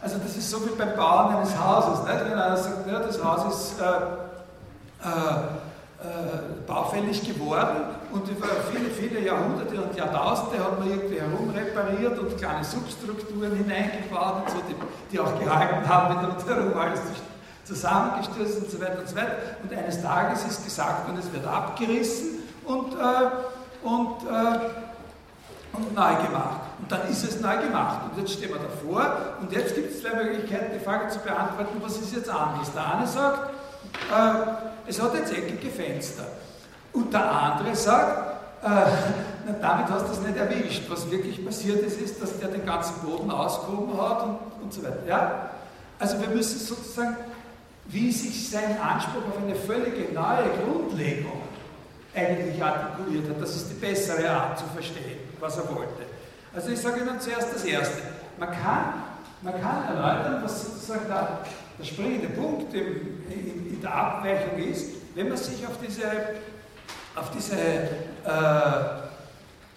also 0.01 0.17
das 0.17 0.35
ist 0.35 0.49
so 0.51 0.65
wie 0.65 0.75
beim 0.77 0.95
Bauen 0.95 1.35
eines 1.35 1.57
Hauses, 1.57 2.03
nicht? 2.03 2.25
wenn 2.25 2.37
er 2.37 2.57
sagt, 2.57 2.87
ja, 2.87 2.99
das 2.99 3.23
Haus 3.23 3.53
ist 3.53 3.79
äh, 3.79 3.85
äh, 3.85 5.07
äh, 5.07 6.67
baufällig 6.67 7.25
geworden 7.25 7.77
und 8.11 8.27
über 8.27 8.47
viele, 8.71 8.89
viele 8.89 9.25
Jahrhunderte 9.25 9.81
und 9.81 9.95
Jahrtausende 9.95 10.61
hat 10.61 10.77
man 10.77 10.89
irgendwie 10.89 11.21
herumrepariert 11.21 12.19
und 12.19 12.37
kleine 12.37 12.63
Substrukturen 12.63 13.55
hineingebaut 13.55 14.43
und 14.43 14.49
so, 14.49 14.57
die, 14.67 14.75
die 15.11 15.19
auch 15.19 15.39
gehalten 15.39 15.87
haben, 15.87 16.15
wenn 16.17 16.25
rundherum 16.25 16.77
alles 16.77 16.99
zusammengestürzt 17.63 18.59
und 18.59 18.71
so 18.71 18.81
weiter 18.81 18.99
und 18.99 19.07
so 19.07 19.15
weiter. 19.15 19.37
Und 19.63 19.77
eines 19.77 20.01
Tages 20.01 20.45
ist 20.45 20.65
gesagt 20.65 21.07
worden, 21.07 21.19
es 21.19 21.31
wird 21.31 21.45
abgerissen 21.47 22.39
und, 22.65 22.93
äh, 22.93 23.87
und, 23.87 24.23
äh, 24.27 24.88
und 25.73 25.93
neu 25.93 26.15
gemacht. 26.15 26.61
Und 26.79 26.91
dann 26.91 27.07
ist 27.09 27.23
es 27.23 27.39
neu 27.39 27.57
gemacht. 27.57 27.99
Und 28.09 28.19
jetzt 28.19 28.33
stehen 28.33 28.49
wir 28.49 28.59
davor 28.59 29.35
und 29.41 29.51
jetzt 29.51 29.75
gibt 29.75 29.91
es 29.91 30.01
zwei 30.01 30.15
Möglichkeiten, 30.15 30.71
die 30.77 30.83
Frage 30.83 31.09
zu 31.09 31.19
beantworten, 31.19 31.81
was 31.81 31.97
ist 31.97 32.15
jetzt 32.15 32.29
anders. 32.29 32.71
Der 32.73 32.95
eine 32.95 33.07
sagt, 33.07 33.49
äh, 34.11 34.89
es 34.89 35.01
hat 35.01 35.13
jetzt 35.13 35.33
eckige 35.33 35.69
Fenster. 35.69 36.23
Und 36.93 37.13
der 37.13 37.31
andere 37.31 37.75
sagt, 37.75 38.63
äh, 38.63 38.67
na, 39.45 39.53
damit 39.61 39.89
hast 39.89 40.07
du 40.07 40.11
es 40.11 40.21
nicht 40.21 40.37
erwischt. 40.37 40.89
Was 40.89 41.09
wirklich 41.09 41.45
passiert 41.45 41.81
ist, 41.83 42.01
ist, 42.01 42.21
dass 42.21 42.39
der 42.39 42.49
den 42.49 42.65
ganzen 42.65 42.95
Boden 43.01 43.29
ausgehoben 43.31 43.99
hat 44.01 44.23
und, 44.23 44.37
und 44.63 44.73
so 44.73 44.83
weiter. 44.83 45.05
Ja? 45.07 45.49
Also 45.99 46.19
wir 46.19 46.29
müssen 46.29 46.59
sozusagen, 46.59 47.15
wie 47.85 48.11
sich 48.11 48.49
sein 48.49 48.79
Anspruch 48.81 49.21
auf 49.27 49.37
eine 49.43 49.55
völlige 49.55 50.13
neue 50.13 50.49
Grundlegung 50.63 51.41
eigentlich 52.15 52.61
artikuliert 52.61 53.29
hat, 53.29 53.41
das 53.41 53.55
ist 53.55 53.69
die 53.69 53.75
bessere 53.75 54.29
Art 54.29 54.59
zu 54.59 54.65
verstehen, 54.73 55.19
was 55.39 55.57
er 55.57 55.69
wollte. 55.69 56.03
Also 56.53 56.69
ich 56.69 56.79
sage 56.79 57.01
Ihnen 57.01 57.19
zuerst 57.19 57.53
das 57.53 57.63
Erste. 57.63 58.01
Man 58.37 58.49
kann, 58.49 58.93
man 59.41 59.61
kann 59.61 59.83
erläutern, 59.83 60.41
was 60.43 60.65
sozusagen 60.65 61.07
der, 61.07 61.39
der 61.77 61.83
springende 61.83 62.29
Punkt 62.29 62.73
im, 62.73 63.23
in, 63.29 63.73
in 63.73 63.81
der 63.81 63.93
Abweichung 63.93 64.57
ist, 64.57 64.91
wenn 65.15 65.29
man 65.29 65.37
sich 65.37 65.65
auf 65.67 65.77
diese, 65.81 66.03
auf 67.15 67.31
diese 67.31 67.55
äh, 67.55 68.99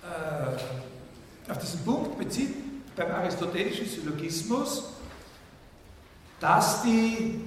äh, 0.02 1.50
auf 1.50 1.58
diesen 1.58 1.84
Punkt 1.84 2.18
bezieht 2.18 2.54
beim 2.96 3.10
aristotelischen 3.12 3.86
Syllogismus, 3.86 4.92
dass 6.40 6.82
die 6.82 7.44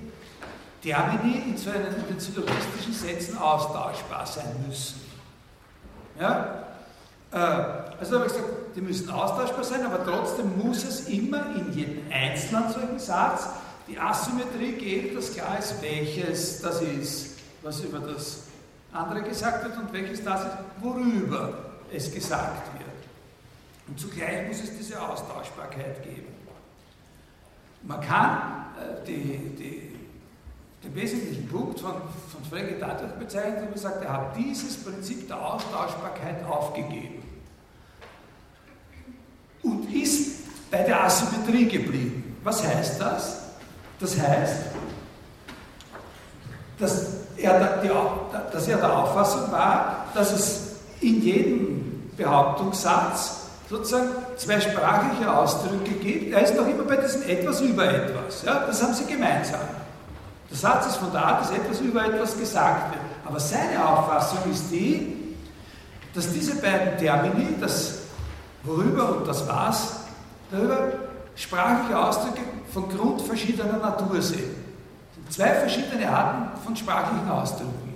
Termini 0.82 1.50
in 1.50 1.58
so 1.58 1.70
einen 1.70 1.96
in 1.96 2.08
den 2.08 2.20
syllogistischen 2.20 2.94
Sätzen 2.94 3.38
austauschbar 3.38 4.26
sein 4.26 4.66
müssen. 4.68 5.02
Ja? 6.20 6.64
Also 8.00 8.16
habe 8.16 8.28
ich 8.28 8.34
gesagt, 8.34 8.50
die 8.76 8.82
müssen 8.82 9.10
austauschbar 9.10 9.64
sein, 9.64 9.86
aber 9.86 10.04
trotzdem 10.04 10.58
muss 10.58 10.84
es 10.84 11.08
immer 11.08 11.56
in 11.56 11.72
jedem 11.74 12.12
einzelnen 12.12 12.72
solchen 12.72 13.00
Satz 13.00 13.48
die 13.88 13.98
Asymmetrie 14.00 14.74
geben, 14.74 15.16
dass 15.16 15.34
klar 15.34 15.60
ist, 15.60 15.82
welches 15.82 16.62
das 16.62 16.82
ist, 16.82 17.38
was 17.62 17.82
über 17.82 18.00
das 18.00 18.44
andere 18.92 19.22
gesagt 19.22 19.64
wird 19.64 19.78
und 19.78 19.94
welches 19.94 20.24
das 20.24 20.42
ist, 20.42 20.54
worüber 20.82 21.54
es 21.94 22.12
gesagt 22.12 22.74
wird. 22.74 22.86
Und 23.88 24.00
zugleich 24.00 24.48
muss 24.48 24.62
es 24.62 24.76
diese 24.78 25.00
Austauschbarkeit 25.00 26.04
geben. 26.04 26.34
Man 27.84 28.02
kann 28.02 28.66
äh, 28.80 29.06
die, 29.06 29.38
die, 29.56 29.96
den 30.84 30.96
wesentlichen 30.96 31.48
Punkt 31.48 31.80
von, 31.80 31.94
von 32.32 32.44
Frege 32.50 32.78
dadurch 32.80 33.12
bezeichnen, 33.14 33.58
dass 33.72 33.84
man 33.84 33.94
sagt, 33.94 34.04
er 34.04 34.14
hat 34.14 34.38
dieses 34.38 34.84
Prinzip 34.84 35.28
der 35.28 35.40
Austauschbarkeit 35.40 36.44
aufgegeben 36.46 37.15
und 39.66 39.94
ist 39.94 40.72
bei 40.72 40.84
der 40.84 41.04
Asymmetrie 41.04 41.68
geblieben. 41.68 42.38
Was 42.44 42.66
heißt 42.66 43.02
das? 43.02 43.38
Das 44.00 44.20
heißt, 44.20 44.56
dass 46.80 47.08
er, 47.38 47.82
die, 47.82 47.90
dass 48.52 48.68
er 48.68 48.78
der 48.78 48.98
Auffassung 48.98 49.52
war, 49.52 50.06
dass 50.14 50.32
es 50.32 50.62
in 51.02 51.22
jedem 51.22 52.12
Behauptungssatz 52.16 53.46
sozusagen 53.70 54.10
zwei 54.38 54.60
sprachliche 54.62 55.34
Ausdrücke 55.34 55.92
gibt. 55.94 56.34
Er 56.34 56.42
ist 56.44 56.56
noch 56.56 56.68
immer 56.68 56.84
bei 56.84 56.98
diesem 56.98 57.24
etwas 57.24 57.62
über 57.62 57.86
etwas. 57.86 58.44
Ja? 58.44 58.66
Das 58.68 58.82
haben 58.84 58.94
sie 58.94 59.06
gemeinsam. 59.06 59.62
Der 60.50 60.58
Satz 60.58 60.88
ist 60.88 60.98
von 60.98 61.12
der 61.12 61.26
Art, 61.26 61.42
dass 61.42 61.52
etwas 61.52 61.80
über 61.80 62.06
etwas 62.06 62.38
gesagt 62.38 62.92
wird. 62.92 63.02
Aber 63.26 63.40
seine 63.40 63.84
Auffassung 63.88 64.40
ist 64.52 64.66
die, 64.72 65.36
dass 66.14 66.32
diese 66.32 66.56
beiden 66.56 66.98
Termini, 66.98 67.56
das 67.60 67.95
worüber 68.66 69.18
und 69.18 69.28
das 69.28 69.48
was, 69.48 70.00
darüber 70.52 70.78
sprachliche 71.36 71.98
Ausdrücke 71.98 72.42
von 72.74 72.90
Grund 72.90 73.22
verschiedener 73.22 73.78
Natur 73.78 74.22
sind. 74.22 74.56
Zwei 75.30 75.50
verschiedene 75.56 76.10
Arten 76.10 76.60
von 76.64 76.76
sprachlichen 76.76 77.30
Ausdrücken. 77.30 77.96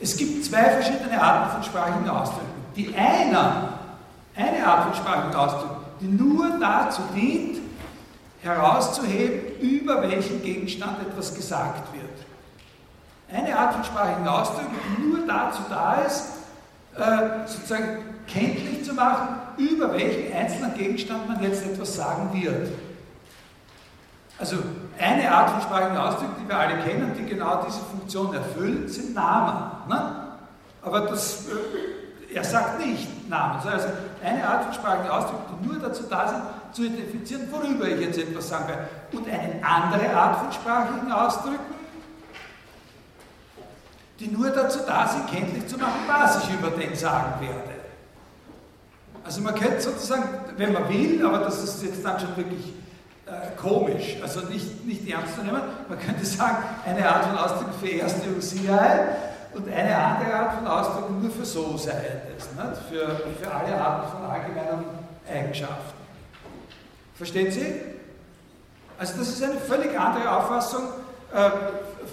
Es 0.00 0.16
gibt 0.16 0.44
zwei 0.44 0.64
verschiedene 0.64 1.20
Arten 1.20 1.52
von 1.52 1.62
sprachlichen 1.62 2.08
Ausdrücken. 2.08 2.46
Die 2.74 2.94
eine, 2.94 3.68
eine 4.34 4.66
Art 4.66 4.84
von 4.84 4.94
sprachlichen 4.94 5.34
Ausdrücken, 5.34 5.76
die 6.00 6.06
nur 6.06 6.58
dazu 6.58 7.02
dient, 7.14 7.58
herauszuheben, 8.42 9.58
über 9.60 10.02
welchen 10.02 10.42
Gegenstand 10.42 11.00
etwas 11.00 11.34
gesagt 11.34 11.92
wird. 11.94 12.04
Eine 13.32 13.58
Art 13.58 13.74
von 13.74 13.84
sprachlichen 13.84 14.28
Ausdrücken, 14.28 14.76
die 14.98 15.02
nur 15.02 15.26
dazu 15.26 15.62
da 15.68 15.94
ist, 16.02 16.32
äh, 16.96 17.46
sozusagen 17.46 18.05
kenntlich 18.26 18.84
zu 18.84 18.94
machen, 18.94 19.36
über 19.56 19.92
welchen 19.92 20.34
einzelnen 20.34 20.74
Gegenstand 20.74 21.28
man 21.28 21.42
jetzt 21.42 21.64
etwas 21.64 21.96
sagen 21.96 22.30
wird. 22.32 22.68
Also 24.38 24.56
eine 24.98 25.30
Art 25.30 25.50
von 25.50 25.62
sprachlichen 25.62 25.96
Ausdruck, 25.96 26.30
die 26.42 26.48
wir 26.48 26.58
alle 26.58 26.82
kennen, 26.82 27.12
die 27.18 27.24
genau 27.24 27.64
diese 27.66 27.80
Funktion 27.80 28.34
erfüllen, 28.34 28.86
sind 28.88 29.14
Namen. 29.14 29.88
Ne? 29.88 30.26
Aber 30.82 31.00
das, 31.00 31.46
äh, 31.46 32.34
er 32.34 32.44
sagt 32.44 32.84
nicht 32.84 33.28
Namen. 33.30 33.60
Also 33.66 33.88
eine 34.22 34.46
Art 34.46 34.64
von 34.64 34.74
sprachlichen 34.74 35.10
Ausdruck, 35.10 35.40
die 35.48 35.66
nur 35.66 35.78
dazu 35.78 36.04
da 36.08 36.28
sind, 36.28 36.42
zu 36.72 36.84
identifizieren, 36.84 37.48
worüber 37.50 37.88
ich 37.88 38.00
jetzt 38.00 38.18
etwas 38.18 38.48
sagen 38.48 38.68
werde. 38.68 38.88
Und 39.12 39.26
eine 39.26 39.64
andere 39.64 40.14
Art 40.14 40.38
von 40.40 40.52
sprachlichen 40.52 41.10
Ausdrücken, 41.10 41.74
die 44.20 44.28
nur 44.28 44.50
dazu 44.50 44.80
da 44.86 45.06
sind, 45.08 45.26
kenntlich 45.28 45.66
zu 45.66 45.78
machen, 45.78 46.00
was 46.06 46.44
ich 46.44 46.54
über 46.54 46.70
den 46.70 46.94
sagen 46.94 47.40
werde. 47.40 47.75
Also 49.26 49.40
man 49.40 49.56
könnte 49.56 49.80
sozusagen, 49.80 50.22
wenn 50.56 50.72
man 50.72 50.88
will, 50.88 51.26
aber 51.26 51.38
das 51.40 51.62
ist 51.64 51.82
jetzt 51.82 52.04
dann 52.04 52.20
schon 52.20 52.36
wirklich 52.36 52.72
äh, 53.26 53.56
komisch, 53.60 54.18
also 54.22 54.40
nicht, 54.42 54.86
nicht 54.86 55.10
ernst 55.10 55.34
zu 55.34 55.42
nehmen, 55.42 55.62
man 55.88 55.98
könnte 55.98 56.24
sagen, 56.24 56.58
eine 56.86 57.08
Art 57.08 57.24
von 57.24 57.36
Ausdruck 57.36 57.70
für 57.80 57.88
Erste 57.88 58.40
Sicherheit 58.40 59.16
und 59.52 59.68
eine 59.68 59.96
andere 59.96 60.32
Art 60.32 60.54
von 60.58 60.66
Ausdruck 60.68 61.10
nur 61.20 61.30
für 61.32 61.44
so 61.44 61.76
sei 61.76 61.92
nicht? 61.92 62.46
Für, 62.88 63.20
für 63.42 63.52
alle 63.52 63.76
Arten 63.76 64.12
von 64.12 64.30
allgemeinen 64.30 64.84
Eigenschaften. 65.28 65.96
Verstehen 67.16 67.50
Sie? 67.50 67.80
Also 68.96 69.18
das 69.18 69.28
ist 69.28 69.42
eine 69.42 69.54
völlig 69.54 69.98
andere 69.98 70.30
Auffassung 70.30 70.84
äh, 71.34 71.50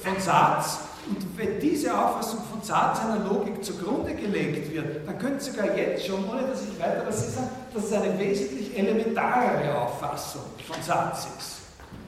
von 0.01 0.19
Satz 0.19 0.79
und 1.07 1.37
wenn 1.37 1.59
diese 1.59 1.95
Auffassung 1.95 2.39
Satz 2.63 2.99
einer 3.01 3.23
Logik 3.25 3.63
zugrunde 3.63 4.13
gelegt 4.13 4.73
wird, 4.73 5.07
dann 5.07 5.19
können 5.19 5.39
Sie 5.39 5.51
sogar 5.51 5.75
jetzt 5.75 6.05
schon, 6.05 6.27
ohne 6.29 6.43
dass 6.43 6.63
ich 6.63 6.79
weiter 6.79 7.03
was 7.05 7.35
sagen, 7.35 7.49
dass 7.73 7.85
es 7.85 7.93
eine 7.93 8.17
wesentlich 8.17 8.77
elementarere 8.77 9.77
Auffassung 9.77 10.43
von 10.65 10.81
Satz 10.81 11.27
ist. 11.37 11.57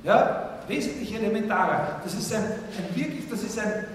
Ja? 0.04 0.60
Wesentlich 0.68 1.14
elementarer. 1.14 2.00
Das 2.04 2.14
ist 2.14 2.34
ein, 2.34 2.44
ein 2.44 2.96
wirklich, 2.96 3.30
das 3.30 3.44
ist 3.44 3.60
ein, 3.60 3.86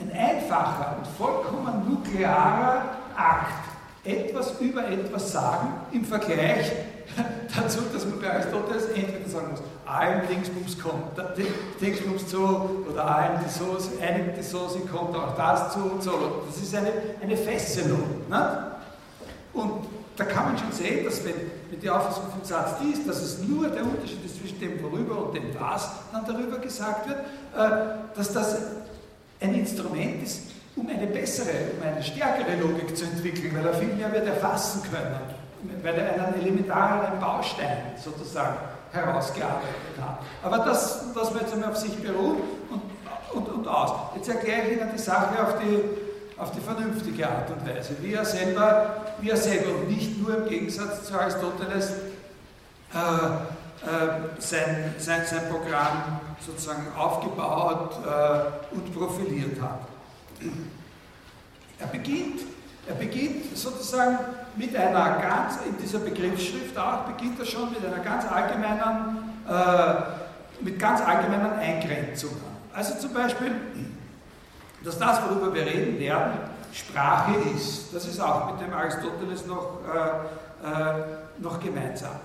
ein 0.00 0.12
einfacher 0.12 0.96
und 0.98 1.06
vollkommen 1.18 1.88
nuklearer 1.88 2.82
Akt. 3.16 3.64
Etwas 4.04 4.60
über 4.60 4.88
etwas 4.88 5.32
sagen 5.32 5.68
im 5.92 6.04
Vergleich 6.04 6.70
dazu, 7.56 7.80
dass 7.92 8.04
man 8.04 8.20
bei 8.20 8.32
Aristoteles 8.32 8.86
entweder 8.86 9.28
sagen 9.28 9.50
muss, 9.50 9.60
allen 9.86 10.26
Dingsbums 10.28 10.78
kommt 10.78 11.16
Dingsbums 11.80 12.26
zu 12.26 12.38
oder 12.90 13.04
allen 13.04 13.40
die 13.44 13.50
Soße, 13.50 14.02
einem 14.02 14.34
die 14.36 14.42
Soße 14.42 14.80
kommt 14.80 15.16
auch 15.16 15.36
das 15.36 15.72
zu 15.72 15.78
und 15.80 16.02
so. 16.02 16.42
Das 16.46 16.62
ist 16.62 16.74
eine, 16.74 16.92
eine 17.22 17.36
Fesselung. 17.36 18.02
Ne? 18.28 18.72
Und 19.52 19.86
da 20.16 20.24
kann 20.24 20.46
man 20.46 20.58
schon 20.58 20.72
sehen, 20.72 21.04
dass 21.04 21.24
wenn, 21.24 21.34
wenn 21.70 21.80
die 21.80 21.90
Auffassung 21.90 22.24
von 22.30 22.44
Satz 22.44 22.78
die 22.80 22.92
ist, 22.92 23.08
dass 23.08 23.22
es 23.22 23.38
nur 23.40 23.68
der 23.68 23.82
Unterschied 23.82 24.24
ist 24.24 24.38
zwischen 24.38 24.58
dem 24.60 24.82
Worüber 24.82 25.26
und 25.26 25.34
dem 25.34 25.54
Was 25.58 25.90
dann 26.12 26.24
darüber 26.26 26.58
gesagt 26.58 27.08
wird, 27.08 27.18
äh, 27.18 28.16
dass 28.16 28.32
das 28.32 28.56
ein 29.40 29.54
Instrument 29.54 30.22
ist, 30.22 30.42
um 30.74 30.88
eine 30.88 31.06
bessere, 31.06 31.50
um 31.76 31.86
eine 31.86 32.02
stärkere 32.02 32.56
Logik 32.60 32.96
zu 32.96 33.04
entwickeln, 33.04 33.54
weil 33.56 33.66
er 33.66 33.74
viel 33.74 33.94
mehr 33.94 34.12
wird 34.12 34.26
erfassen 34.26 34.82
können, 34.82 35.35
weil 35.82 35.94
er 35.94 36.26
einen 36.26 36.40
elementaren 36.40 37.20
Baustein 37.20 37.78
sozusagen 38.02 38.56
herausgearbeitet 38.92 39.96
hat. 40.00 40.18
Aber 40.42 40.64
das, 40.64 41.12
das 41.14 41.32
wird 41.32 41.42
jetzt 41.42 41.54
einmal 41.54 41.70
auf 41.70 41.76
sich 41.76 41.96
beruhen 41.96 42.38
und, 42.70 42.82
und, 43.36 43.48
und 43.48 43.68
aus. 43.68 43.92
Jetzt 44.14 44.28
erkläre 44.28 44.68
ich 44.68 44.76
Ihnen 44.76 44.90
die 44.92 44.98
Sache 44.98 45.42
auf 45.42 45.58
die, 45.58 46.40
auf 46.40 46.50
die 46.52 46.60
vernünftige 46.60 47.28
Art 47.28 47.50
und 47.50 47.68
Weise, 47.68 47.96
wie 48.00 48.14
er 48.14 48.24
selber, 48.24 49.04
wie 49.20 49.30
er 49.30 49.36
selber 49.36 49.80
und 49.80 49.88
nicht 49.88 50.20
nur 50.20 50.38
im 50.38 50.48
Gegensatz 50.48 51.04
zu 51.04 51.18
Aristoteles 51.18 51.90
äh, 52.94 52.96
äh, 53.86 54.40
sein, 54.40 54.94
sein, 54.98 55.22
sein 55.26 55.48
Programm 55.50 56.20
sozusagen 56.44 56.86
aufgebaut 56.96 57.98
äh, 58.04 58.74
und 58.74 58.94
profiliert 58.94 59.60
hat. 59.60 59.80
Er 61.78 61.86
beginnt, 61.88 62.40
er 62.88 62.94
beginnt 62.94 63.56
sozusagen 63.56 64.18
mit 64.56 64.74
einer 64.76 65.18
ganz, 65.18 65.58
in 65.66 65.76
dieser 65.82 65.98
Begriffsschrift 65.98 66.76
auch, 66.78 67.04
beginnt 67.04 67.38
er 67.38 67.46
schon 67.46 67.70
mit 67.70 67.84
einer 67.84 68.02
ganz 68.02 68.24
allgemeinen, 68.24 69.32
äh, 69.48 70.64
mit 70.64 70.78
ganz 70.78 71.00
allgemeinen 71.00 71.52
Eingrenzungen. 71.58 72.56
Also 72.72 72.94
zum 72.98 73.12
Beispiel, 73.12 73.52
dass 74.84 74.98
das, 74.98 75.20
worüber 75.22 75.52
wir 75.52 75.66
reden 75.66 75.98
werden, 75.98 76.38
Sprache 76.72 77.32
ist. 77.54 77.94
Das 77.94 78.06
ist 78.06 78.20
auch 78.20 78.52
mit 78.52 78.60
dem 78.60 78.72
Aristoteles 78.72 79.46
noch, 79.46 79.80
äh, 79.92 80.66
äh, 80.66 81.04
noch 81.38 81.58
gemeinsam. 81.58 82.16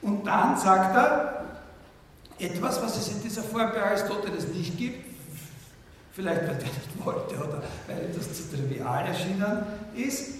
Und 0.00 0.24
dann 0.24 0.56
sagt 0.56 0.96
er, 0.96 1.44
etwas, 2.38 2.82
was 2.82 2.96
es 2.96 3.08
in 3.12 3.22
dieser 3.22 3.42
Form 3.42 3.70
bei 3.72 3.82
Aristoteles 3.82 4.48
nicht 4.48 4.76
gibt, 4.78 5.11
vielleicht 6.12 6.42
weil 6.42 6.56
er 6.56 6.62
nicht 6.62 7.04
wollte 7.04 7.36
oder 7.36 7.62
weil 7.86 8.10
das 8.14 8.32
zu 8.34 8.54
trivial 8.54 9.06
erschienen 9.06 9.64
ist, 9.94 10.34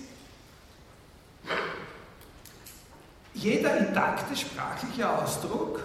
jeder 3.35 3.79
intakte 3.79 4.37
sprachliche 4.37 5.09
Ausdruck, 5.09 5.81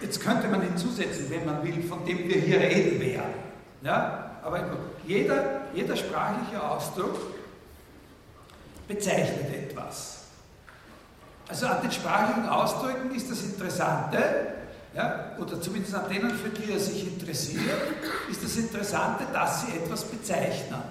jetzt 0.00 0.20
könnte 0.20 0.48
man 0.48 0.62
hinzusetzen, 0.62 1.30
wenn 1.30 1.44
man 1.44 1.62
will, 1.62 1.82
von 1.82 2.04
dem 2.04 2.28
wir 2.28 2.40
hier 2.40 2.60
reden 2.60 3.00
werden, 3.00 3.34
ja? 3.82 4.38
aber 4.42 4.64
jeder, 5.06 5.62
jeder 5.74 5.96
sprachliche 5.96 6.62
Ausdruck 6.62 7.18
bezeichnet 8.88 9.52
etwas. 9.52 10.16
Also 11.48 11.66
an 11.66 11.82
den 11.82 11.92
sprachlichen 11.92 12.48
Ausdrücken 12.48 13.14
ist 13.14 13.30
das 13.30 13.42
Interessante, 13.42 14.55
ja, 14.96 15.32
oder 15.38 15.60
zumindest 15.60 15.94
an 15.94 16.08
denen, 16.08 16.30
für 16.30 16.48
die 16.48 16.72
er 16.72 16.80
sich 16.80 17.06
interessiert, 17.06 17.60
ist 18.30 18.42
das 18.42 18.56
Interessante, 18.56 19.24
dass 19.30 19.62
sie 19.62 19.76
etwas 19.76 20.04
bezeichnen. 20.04 20.82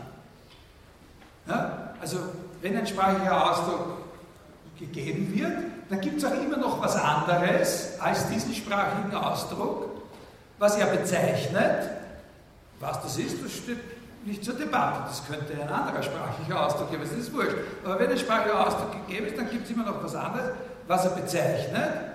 Ja, 1.48 1.94
also 2.00 2.20
wenn 2.62 2.78
ein 2.78 2.86
sprachlicher 2.86 3.52
Ausdruck 3.52 3.98
gegeben 4.78 5.34
wird, 5.34 5.54
dann 5.90 6.02
gibt 6.02 6.18
es 6.18 6.26
auch 6.26 6.34
immer 6.34 6.58
noch 6.58 6.82
was 6.82 6.96
anderes 6.96 8.00
als 8.00 8.28
diesen 8.30 8.54
sprachlichen 8.54 9.16
Ausdruck, 9.16 9.90
was 10.60 10.78
er 10.78 10.88
bezeichnet. 10.88 11.90
Was 12.80 13.02
das 13.02 13.18
ist, 13.18 13.44
das 13.44 13.54
steht 13.54 13.80
nicht 14.26 14.44
zur 14.44 14.56
Debatte. 14.56 15.04
Das 15.08 15.26
könnte 15.26 15.54
ein 15.54 15.70
anderer 15.70 16.04
sprachlicher 16.04 16.66
Ausdruck 16.66 16.92
geben, 16.92 17.04
das 17.04 17.18
ist 17.18 17.34
wurscht. 17.34 17.56
Aber 17.84 18.00
wenn 18.00 18.12
ein 18.12 18.18
sprachlicher 18.18 18.68
Ausdruck 18.68 19.08
gegeben 19.08 19.28
ist, 19.28 19.38
dann 19.38 19.50
gibt 19.50 19.66
es 19.66 19.72
immer 19.72 19.86
noch 19.86 20.04
was 20.04 20.14
anderes, 20.14 20.52
was 20.88 21.06
er 21.06 21.12
bezeichnet. 21.12 22.15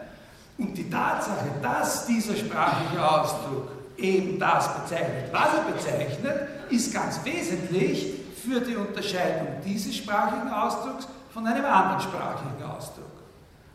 Und 0.60 0.76
die 0.76 0.90
Tatsache, 0.90 1.46
dass 1.62 2.06
dieser 2.06 2.36
sprachliche 2.36 3.02
Ausdruck 3.02 3.68
eben 3.96 4.38
das 4.38 4.68
bezeichnet, 4.74 5.32
was 5.32 5.48
er 5.54 5.72
bezeichnet, 5.72 6.48
ist 6.68 6.92
ganz 6.92 7.24
wesentlich 7.24 8.12
für 8.44 8.60
die 8.60 8.76
Unterscheidung 8.76 9.48
dieses 9.64 9.96
sprachlichen 9.96 10.52
Ausdrucks 10.52 11.08
von 11.32 11.46
einem 11.46 11.64
anderen 11.64 12.00
sprachlichen 12.00 12.62
Ausdruck. 12.62 13.06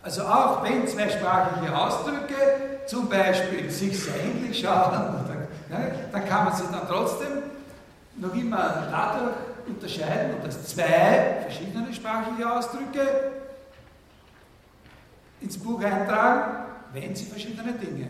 Also 0.03 0.21
auch 0.23 0.63
wenn 0.63 0.87
zwei 0.87 1.09
sprachliche 1.09 1.75
Ausdrücke 1.75 2.35
zum 2.85 3.09
Beispiel 3.09 3.69
sich 3.71 3.99
sehr 3.99 4.23
ähnlich 4.23 4.59
schauen, 4.59 4.91
dann, 5.69 5.91
dann 6.11 6.25
kann 6.25 6.45
man 6.45 6.55
sie 6.55 6.63
dann 6.71 6.87
trotzdem 6.87 7.43
noch 8.17 8.33
immer 8.35 8.87
dadurch 8.91 9.33
unterscheiden 9.67 10.35
dass 10.43 10.63
zwei 10.67 11.39
verschiedene 11.41 11.91
sprachliche 11.91 12.51
Ausdrücke 12.51 13.01
ins 15.41 15.57
Buch 15.57 15.83
eintragen, 15.83 16.65
wenn 16.95 17.15
sie 17.15 17.25
verschiedene 17.25 17.73
Dinge 17.73 18.08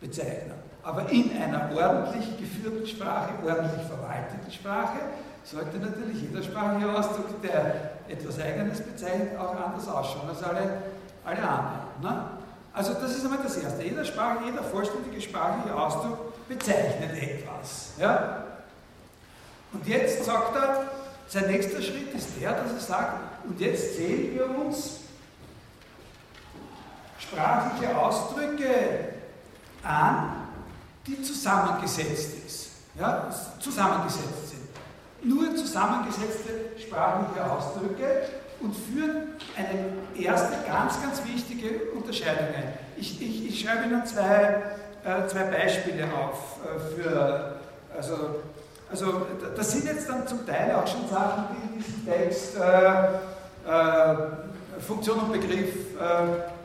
bezeichnen. 0.00 0.54
Aber 0.82 1.08
in 1.10 1.30
einer 1.36 1.70
ordentlich 1.74 2.38
geführten 2.38 2.86
Sprache, 2.86 3.30
ordentlich 3.44 3.86
verwalteten 3.86 4.50
Sprache, 4.52 4.98
sollte 5.44 5.78
natürlich 5.78 6.22
jeder 6.22 6.42
sprachliche 6.42 6.92
Ausdruck, 6.92 7.40
der 7.42 7.92
etwas 8.08 8.38
Eigenes 8.40 8.80
bezeichnet, 8.80 9.38
auch 9.38 9.54
anders 9.54 9.88
ausschauen 9.88 10.28
als 10.28 10.42
alle, 10.42 10.82
alle 11.24 11.38
anderen. 11.38 12.02
Ne? 12.02 12.24
Also 12.72 12.94
das 12.94 13.16
ist 13.16 13.24
einmal 13.24 13.40
das 13.42 13.56
Erste. 13.56 13.82
Jeder, 13.82 14.04
Sprache, 14.04 14.44
jeder 14.44 14.62
vollständige 14.62 15.20
sprachliche 15.20 15.74
Ausdruck 15.74 16.48
bezeichnet 16.48 17.10
etwas. 17.20 17.92
Ja? 17.98 18.44
Und 19.72 19.86
jetzt 19.86 20.24
sagt 20.24 20.56
er, 20.56 20.84
sein 21.28 21.46
nächster 21.46 21.82
Schritt 21.82 22.14
ist 22.14 22.28
der, 22.40 22.52
dass 22.52 22.72
er 22.72 22.80
sagt, 22.80 23.46
und 23.46 23.60
jetzt 23.60 23.96
sehen 23.96 24.34
wir 24.34 24.48
uns 24.48 24.97
sprachliche 27.30 27.96
Ausdrücke 27.96 29.14
an, 29.82 30.48
die 31.06 31.22
zusammengesetzt 31.22 32.46
ist. 32.46 32.68
Ja, 32.98 33.28
zusammengesetzt 33.60 34.50
sind 34.50 34.68
nur 35.22 35.54
zusammengesetzte 35.56 36.78
sprachliche 36.78 37.50
Ausdrücke 37.50 38.22
und 38.60 38.74
führen 38.74 39.34
eine 39.56 40.24
erste 40.24 40.56
ganz, 40.66 41.00
ganz 41.02 41.22
wichtige 41.24 41.92
Unterscheidung 41.92 42.48
ein. 42.56 42.72
Ich, 42.96 43.20
ich, 43.20 43.48
ich 43.48 43.60
schreibe 43.60 43.84
Ihnen 43.84 44.04
zwei, 44.04 44.62
äh, 45.04 45.26
zwei 45.28 45.44
Beispiele 45.44 46.04
auf 46.04 46.58
äh, 46.64 47.02
für, 47.02 47.56
also, 47.96 48.40
also 48.90 49.26
das 49.56 49.72
sind 49.72 49.86
jetzt 49.86 50.08
dann 50.08 50.26
zum 50.26 50.46
Teil 50.46 50.74
auch 50.74 50.86
schon 50.86 51.08
Sachen, 51.08 51.44
die 51.52 51.68
in 51.68 51.82
diesem 51.82 52.06
Text 52.06 52.56
äh, 52.56 53.70
äh 53.70 54.16
Funktion 54.86 55.18
und 55.18 55.32
Begriff 55.32 55.74
äh, 56.00 56.57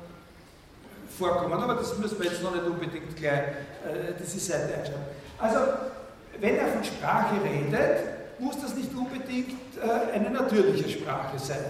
vorkommen, 1.14 1.54
aber 1.54 1.76
das 1.76 1.98
müssen 1.98 2.20
wir 2.20 2.30
jetzt 2.30 2.44
noch 2.44 2.54
nicht 2.54 2.66
unbedingt 2.66 3.16
gleich 3.16 3.32
äh, 3.34 4.14
diese 4.20 4.40
Seite 4.40 4.76
einschreiben. 4.76 5.04
Also, 5.40 5.60
wenn 6.40 6.58
er 6.58 6.68
von 6.68 6.84
Sprache 6.84 7.36
redet, 7.44 8.40
muss 8.40 8.60
das 8.62 8.76
nicht 8.76 8.94
unbedingt 8.96 9.78
äh, 9.78 10.16
eine 10.16 10.30
natürliche 10.30 10.90
Sprache 10.90 11.38
sein. 11.38 11.66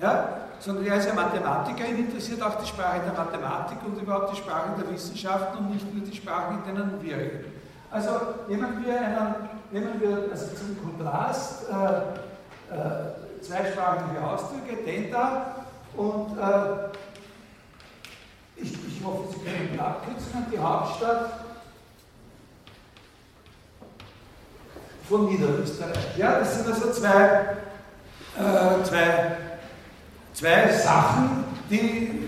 Ja? 0.00 0.28
Sondern 0.58 0.86
er 0.86 0.96
ist 0.96 1.06
ja 1.06 1.14
Mathematiker, 1.14 1.86
ihn 1.86 2.06
interessiert 2.06 2.42
auch 2.42 2.56
die 2.56 2.66
Sprache 2.66 3.00
der 3.04 3.12
Mathematik 3.12 3.78
und 3.84 4.00
überhaupt 4.00 4.32
die 4.32 4.36
Sprache 4.36 4.70
der 4.78 4.90
Wissenschaften 4.90 5.58
und 5.58 5.70
nicht 5.70 5.94
nur 5.94 6.04
die 6.04 6.16
Sprache, 6.16 6.54
in 6.54 6.74
denen 6.74 7.02
wir 7.02 7.16
reden. 7.16 7.52
Also 7.90 8.10
nehmen 8.48 8.84
wir, 8.84 9.00
einen, 9.00 9.34
nehmen 9.70 10.00
wir 10.00 10.28
also 10.30 10.46
zum 10.54 10.76
Kontrast 10.82 11.66
äh, 11.68 12.74
äh, 12.74 13.42
zweisprachige 13.42 14.20
Ausdrücke, 14.22 14.82
den 14.84 15.10
da 15.10 15.56
und 15.96 16.36
äh, 16.38 16.96
ich, 18.56 18.72
ich 18.72 19.04
hoffe, 19.04 19.28
Sie 19.32 19.44
können 19.44 19.78
abkürzen, 19.78 20.46
die 20.52 20.58
Hauptstadt 20.58 21.40
von 25.08 25.26
Niederösterreich. 25.26 26.16
Ja, 26.16 26.38
das 26.40 26.56
sind 26.56 26.66
also 26.66 26.90
zwei, 26.90 27.56
äh, 28.38 28.84
zwei, 28.84 29.36
zwei 30.34 30.72
Sachen, 30.72 31.44
die 31.70 32.26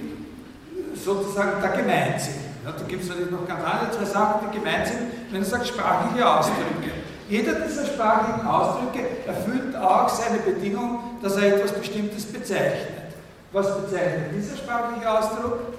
sozusagen 0.95 1.61
da 1.61 1.68
gemeint 1.68 2.20
sind. 2.20 2.37
Ja, 2.64 2.72
da 2.72 2.85
gibt 2.85 3.03
es 3.03 3.09
natürlich 3.09 3.31
noch 3.31 3.47
ganz 3.47 3.64
andere 3.64 3.91
zwei 3.91 4.05
Sachen, 4.05 4.49
die 4.49 4.59
gemeint 4.59 4.87
sind, 4.87 4.99
wenn 5.31 5.41
du 5.41 5.47
sagst 5.47 5.68
sprachliche 5.68 6.29
Ausdrücke. 6.29 6.93
Jeder 7.29 7.55
dieser 7.61 7.85
sprachlichen 7.85 8.47
Ausdrücke 8.47 9.01
erfüllt 9.26 9.76
auch 9.76 10.09
seine 10.09 10.39
Bedingung, 10.39 11.18
dass 11.22 11.37
er 11.37 11.57
etwas 11.57 11.72
Bestimmtes 11.72 12.24
bezeichnet. 12.24 13.14
Was 13.53 13.83
bezeichnet 13.83 14.31
dieser 14.35 14.57
sprachliche 14.57 15.11
Ausdruck? 15.11 15.78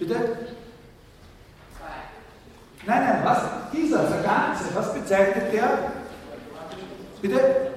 Bitte? 0.00 0.16
Nein, 2.86 3.04
nein, 3.04 3.20
was? 3.22 3.38
Dieser, 3.70 4.04
der 4.04 4.22
Ganze, 4.22 4.74
was 4.74 4.94
bezeichnet 4.94 5.52
der? 5.52 5.92
Bitte? 7.20 7.70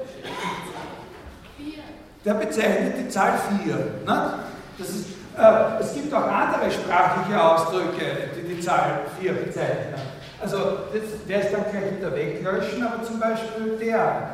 Der 2.24 2.34
bezeichnet 2.36 2.94
die 2.98 3.10
Zahl 3.10 3.34
4. 3.66 3.76
Ne? 3.76 4.34
Das 4.78 4.90
ist, 4.90 5.08
äh, 5.38 5.82
es 5.82 5.94
gibt 5.94 6.14
auch 6.14 6.26
andere 6.26 6.72
sprachliche 6.72 7.44
Ausdrücke, 7.44 8.30
die 8.38 8.56
die 8.56 8.62
Zahl 8.62 9.02
4 9.20 9.34
bezeichnen. 9.34 9.96
Also, 10.42 10.58
das, 10.94 11.28
der 11.28 11.42
ist 11.42 11.54
dann 11.54 11.66
gleich 11.70 11.98
wieder 11.98 12.16
weglöschen, 12.16 12.84
aber 12.84 13.04
zum 13.04 13.20
Beispiel 13.20 13.78
der. 13.78 14.30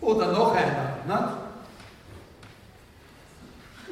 Oder 0.00 0.30
noch 0.30 0.54
einer. 0.54 0.98
Ne? 1.08 1.47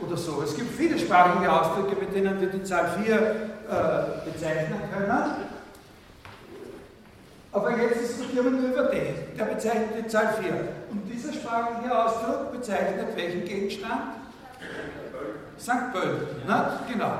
Oder 0.05 0.17
so. 0.17 0.43
Es 0.43 0.55
gibt 0.57 0.75
viele 0.75 0.99
sprachliche 0.99 1.51
Ausdrücke, 1.51 1.97
mit 2.01 2.15
denen 2.15 2.41
wir 2.41 2.49
die 2.49 2.63
Zahl 2.63 2.99
4 3.03 3.15
äh, 3.15 4.31
bezeichnen 4.31 4.81
können. 4.93 5.47
Aber 7.53 7.71
jetzt 7.71 8.01
diskutieren 8.01 8.45
wir 8.45 8.51
nur 8.61 8.71
über 8.71 8.83
den. 8.91 9.15
Der 9.37 9.45
bezeichnet 9.45 9.91
die 9.99 10.07
Zahl 10.09 10.35
4. 10.41 10.53
Und 10.91 11.05
dieser 11.11 11.33
sprachliche 11.33 11.97
Ausdruck 11.97 12.53
bezeichnet 12.53 13.07
welchen 13.17 13.45
Gegenstand? 13.45 14.17
St. 15.59 15.93
Pölten. 15.93 16.47
Ne? 16.47 16.81
Genau. 16.93 17.13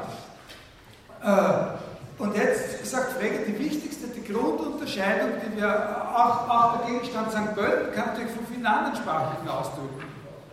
Äh, 1.23 2.23
und 2.23 2.37
jetzt 2.37 2.85
sagt 2.87 3.13
Frege, 3.13 3.45
die 3.47 3.59
wichtigste, 3.59 4.09
die 4.09 4.33
Grundunterscheidung, 4.33 5.31
die 5.45 5.61
wir, 5.61 5.69
auch, 6.15 6.49
auch 6.49 6.79
der 6.79 6.93
Gegenstand 6.93 7.31
St. 7.31 7.55
Pölten 7.55 7.95
kann 7.95 8.09
natürlich 8.09 8.33
von 8.33 8.47
vielen 8.47 8.67
anderen 8.67 8.97
sprachlichen 8.97 9.49
Ausdrücken 9.49 10.05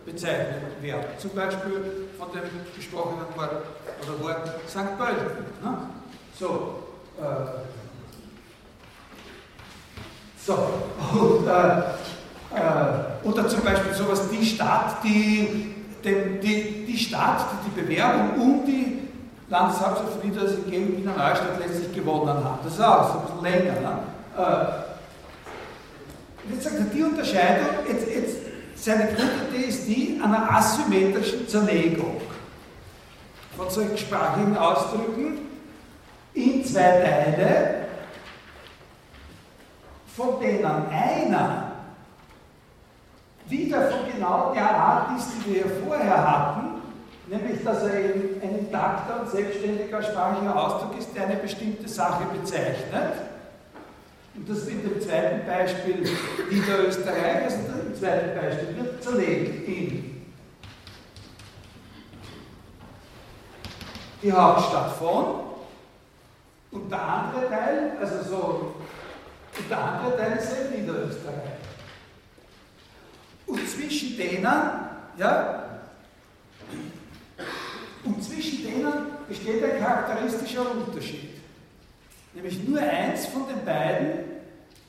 bezeichnet 0.04 0.62
werden. 0.82 1.04
Zum 1.18 1.30
Beispiel 1.30 2.08
von 2.24 2.40
dem 2.40 2.50
gesprochenen 2.74 3.26
Wort 3.36 3.62
oder 4.02 4.24
Wort 4.24 4.48
St. 4.68 4.98
Pölten. 4.98 5.44
Ne? 5.62 5.78
So, 6.38 6.82
äh, 7.20 7.24
so, 10.44 10.54
und, 11.12 11.46
äh, 11.46 11.78
äh, 12.54 13.26
oder 13.26 13.48
zum 13.48 13.62
Beispiel 13.62 13.94
sowas, 13.94 14.28
die 14.30 14.44
Stadt, 14.44 15.02
die, 15.02 15.74
die, 16.04 16.40
die, 16.40 16.84
die 16.86 16.98
Stadt, 16.98 17.46
die 17.52 17.70
die 17.70 17.80
Bewerbung 17.82 18.40
um 18.40 18.66
die 18.66 19.08
Landeshauptstadt 19.48 20.24
Niedersachsen 20.24 20.70
gegen 20.70 20.96
Wiener 20.96 21.12
Neustadt 21.16 21.58
letztlich 21.60 21.94
gewonnen 21.94 22.44
hat. 22.44 22.64
Das 22.64 22.74
ist 22.74 22.80
auch 22.80 23.12
so 23.12 23.18
ein 23.18 23.42
bisschen 23.42 23.64
länger. 23.64 23.80
Ne? 23.80 23.98
Äh, 24.36 24.66
jetzt 26.52 26.64
sagt 26.64 26.76
er, 26.78 26.84
die 26.84 27.02
Unterscheidung, 27.02 27.68
jetzt, 27.88 28.08
jetzt 28.08 28.43
seine 28.76 29.06
Grundidee 29.06 29.68
ist 29.68 29.86
die 29.86 30.20
einer 30.22 30.50
asymmetrischen 30.50 31.48
Zerlegung. 31.48 32.20
Von 33.56 33.70
solchen 33.70 33.96
sprachigen 33.96 34.56
Ausdrücken 34.56 35.38
in 36.34 36.64
zwei 36.64 37.00
Teile, 37.00 37.86
von 40.16 40.40
denen 40.40 40.64
einer 40.64 41.72
wieder 43.46 43.90
von 43.90 44.12
genau 44.12 44.52
der 44.54 44.70
Art 44.70 45.18
ist, 45.18 45.28
die 45.46 45.54
wir 45.54 45.64
vorher 45.86 46.30
hatten, 46.30 46.82
nämlich 47.28 47.62
dass 47.62 47.82
er 47.82 48.00
eben 48.00 48.40
ein 48.42 48.58
intakter 48.58 49.20
und 49.20 49.30
selbstständiger 49.30 50.02
sprachlicher 50.02 50.56
Ausdruck 50.56 50.98
ist, 50.98 51.14
der 51.14 51.26
eine 51.26 51.36
bestimmte 51.36 51.88
Sache 51.88 52.24
bezeichnet 52.32 53.33
und 54.34 54.48
das 54.48 54.66
in 54.66 54.82
dem 54.82 55.00
zweiten 55.00 55.46
Beispiel 55.46 56.08
Niederösterreich, 56.50 57.44
also 57.44 57.56
im 57.86 57.94
zweiten 57.94 58.40
Beispiel 58.40 58.76
wird 58.76 59.02
zerlegt 59.02 59.68
in 59.68 60.26
die 64.22 64.32
Hauptstadt 64.32 64.96
von 64.96 65.40
und 66.70 66.90
der 66.90 67.02
andere 67.02 67.48
Teil, 67.48 67.92
also 68.00 68.22
so, 68.28 68.74
und 69.56 69.70
der 69.70 69.78
andere 69.78 70.16
Teil 70.16 70.38
ist 70.38 70.52
eben 70.52 70.80
Niederösterreich. 70.80 71.34
Und 73.46 73.68
zwischen 73.68 74.16
denen, 74.16 74.44
ja, 75.16 75.64
und 78.04 78.24
zwischen 78.24 78.64
denen 78.64 78.92
besteht 79.28 79.62
ein 79.62 79.78
charakteristischer 79.78 80.70
Unterschied. 80.72 81.33
Nämlich 82.34 82.68
nur 82.68 82.80
eins 82.80 83.26
von 83.26 83.46
den 83.46 83.64
beiden 83.64 84.24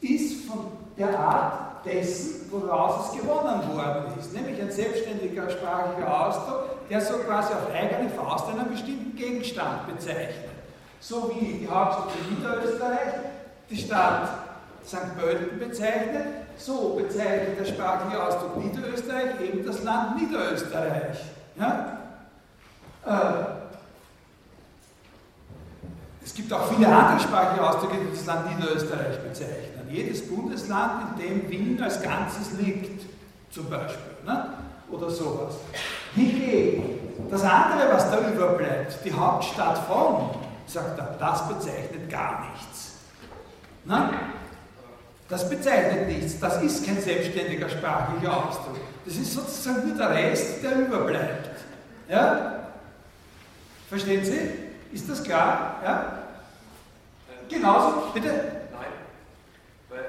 ist 0.02 0.46
von 0.46 0.72
der 0.98 1.18
Art 1.18 1.86
dessen, 1.86 2.52
woraus 2.52 3.08
es 3.08 3.22
gewonnen 3.22 3.76
worden 3.76 4.06
ist. 4.20 4.34
Nämlich 4.34 4.60
ein 4.62 4.72
selbstständiger 4.72 5.50
sprachlicher 5.50 6.28
Ausdruck, 6.28 6.90
der 6.90 7.02
so 7.02 7.18
quasi 7.20 7.54
auf 7.54 7.72
eigene 7.74 8.10
Faust 8.10 8.48
einen 8.50 8.70
bestimmten 8.72 9.16
Gegenstand 9.16 9.88
bezeichnet. 9.88 10.50
So 11.00 11.32
wie 11.36 11.60
die 11.60 11.68
Hauptstadt 11.68 12.10
Niederösterreich 12.30 13.14
die 13.70 13.78
Stadt 13.78 14.30
St. 14.86 15.18
Pölten 15.18 15.60
bezeichnet, 15.60 16.28
so 16.58 16.96
bezeichnet 16.96 17.60
der 17.60 17.66
sprachliche 17.66 18.24
Ausdruck 18.24 18.58
Niederösterreich 18.64 19.42
eben 19.42 19.66
das 19.66 19.84
Land 19.84 20.22
Niederösterreich. 20.22 21.20
Ja? 21.60 21.98
Äh, 23.06 23.55
gibt 26.36 26.52
auch 26.52 26.72
viele 26.72 26.88
andere 26.88 27.20
sprachliche 27.20 27.68
Ausdrücke, 27.68 27.96
die 27.98 28.16
das 28.16 28.26
Land 28.26 28.58
Niederösterreich 28.58 29.20
bezeichnen. 29.24 29.88
Jedes 29.90 30.28
Bundesland, 30.28 31.18
in 31.18 31.26
dem 31.26 31.50
Wien 31.50 31.82
als 31.82 32.02
Ganzes 32.02 32.52
liegt, 32.60 33.06
zum 33.52 33.70
Beispiel. 33.70 34.18
Ne? 34.26 34.54
Oder 34.92 35.10
sowas. 35.10 35.56
Hingegen, 36.14 37.00
das 37.32 37.44
andere, 37.44 37.94
was 37.94 38.12
da 38.12 38.20
überbleibt, 38.20 39.00
die 39.06 39.14
Hauptstadt 39.14 39.78
von, 39.88 40.32
sagt 40.68 41.00
er, 41.00 41.16
das 41.20 41.48
bezeichnet 41.48 42.10
gar 42.10 42.52
nichts. 42.52 42.94
Ne? 43.86 44.10
Das 45.30 45.50
bezeichnet 45.50 46.08
nichts, 46.08 46.40
das 46.40 46.62
ist 46.62 46.86
kein 46.86 47.02
selbstständiger 47.02 47.70
sprachlicher 47.70 48.46
Ausdruck. 48.46 48.78
Das 49.06 49.16
ist 49.16 49.34
sozusagen 49.34 49.88
nur 49.88 49.98
der 49.98 50.10
Rest, 50.12 50.62
der 50.64 50.80
überbleibt. 50.80 51.50
Ja? 52.10 52.60
Verstehen 53.90 54.24
Sie? 54.26 54.96
Ist 54.96 55.10
das 55.10 55.24
klar? 55.24 55.80
Ja? 55.84 56.25
Genauso, 57.50 58.12
bitte? 58.14 58.28
Nein, 58.28 58.94
weil 59.90 60.06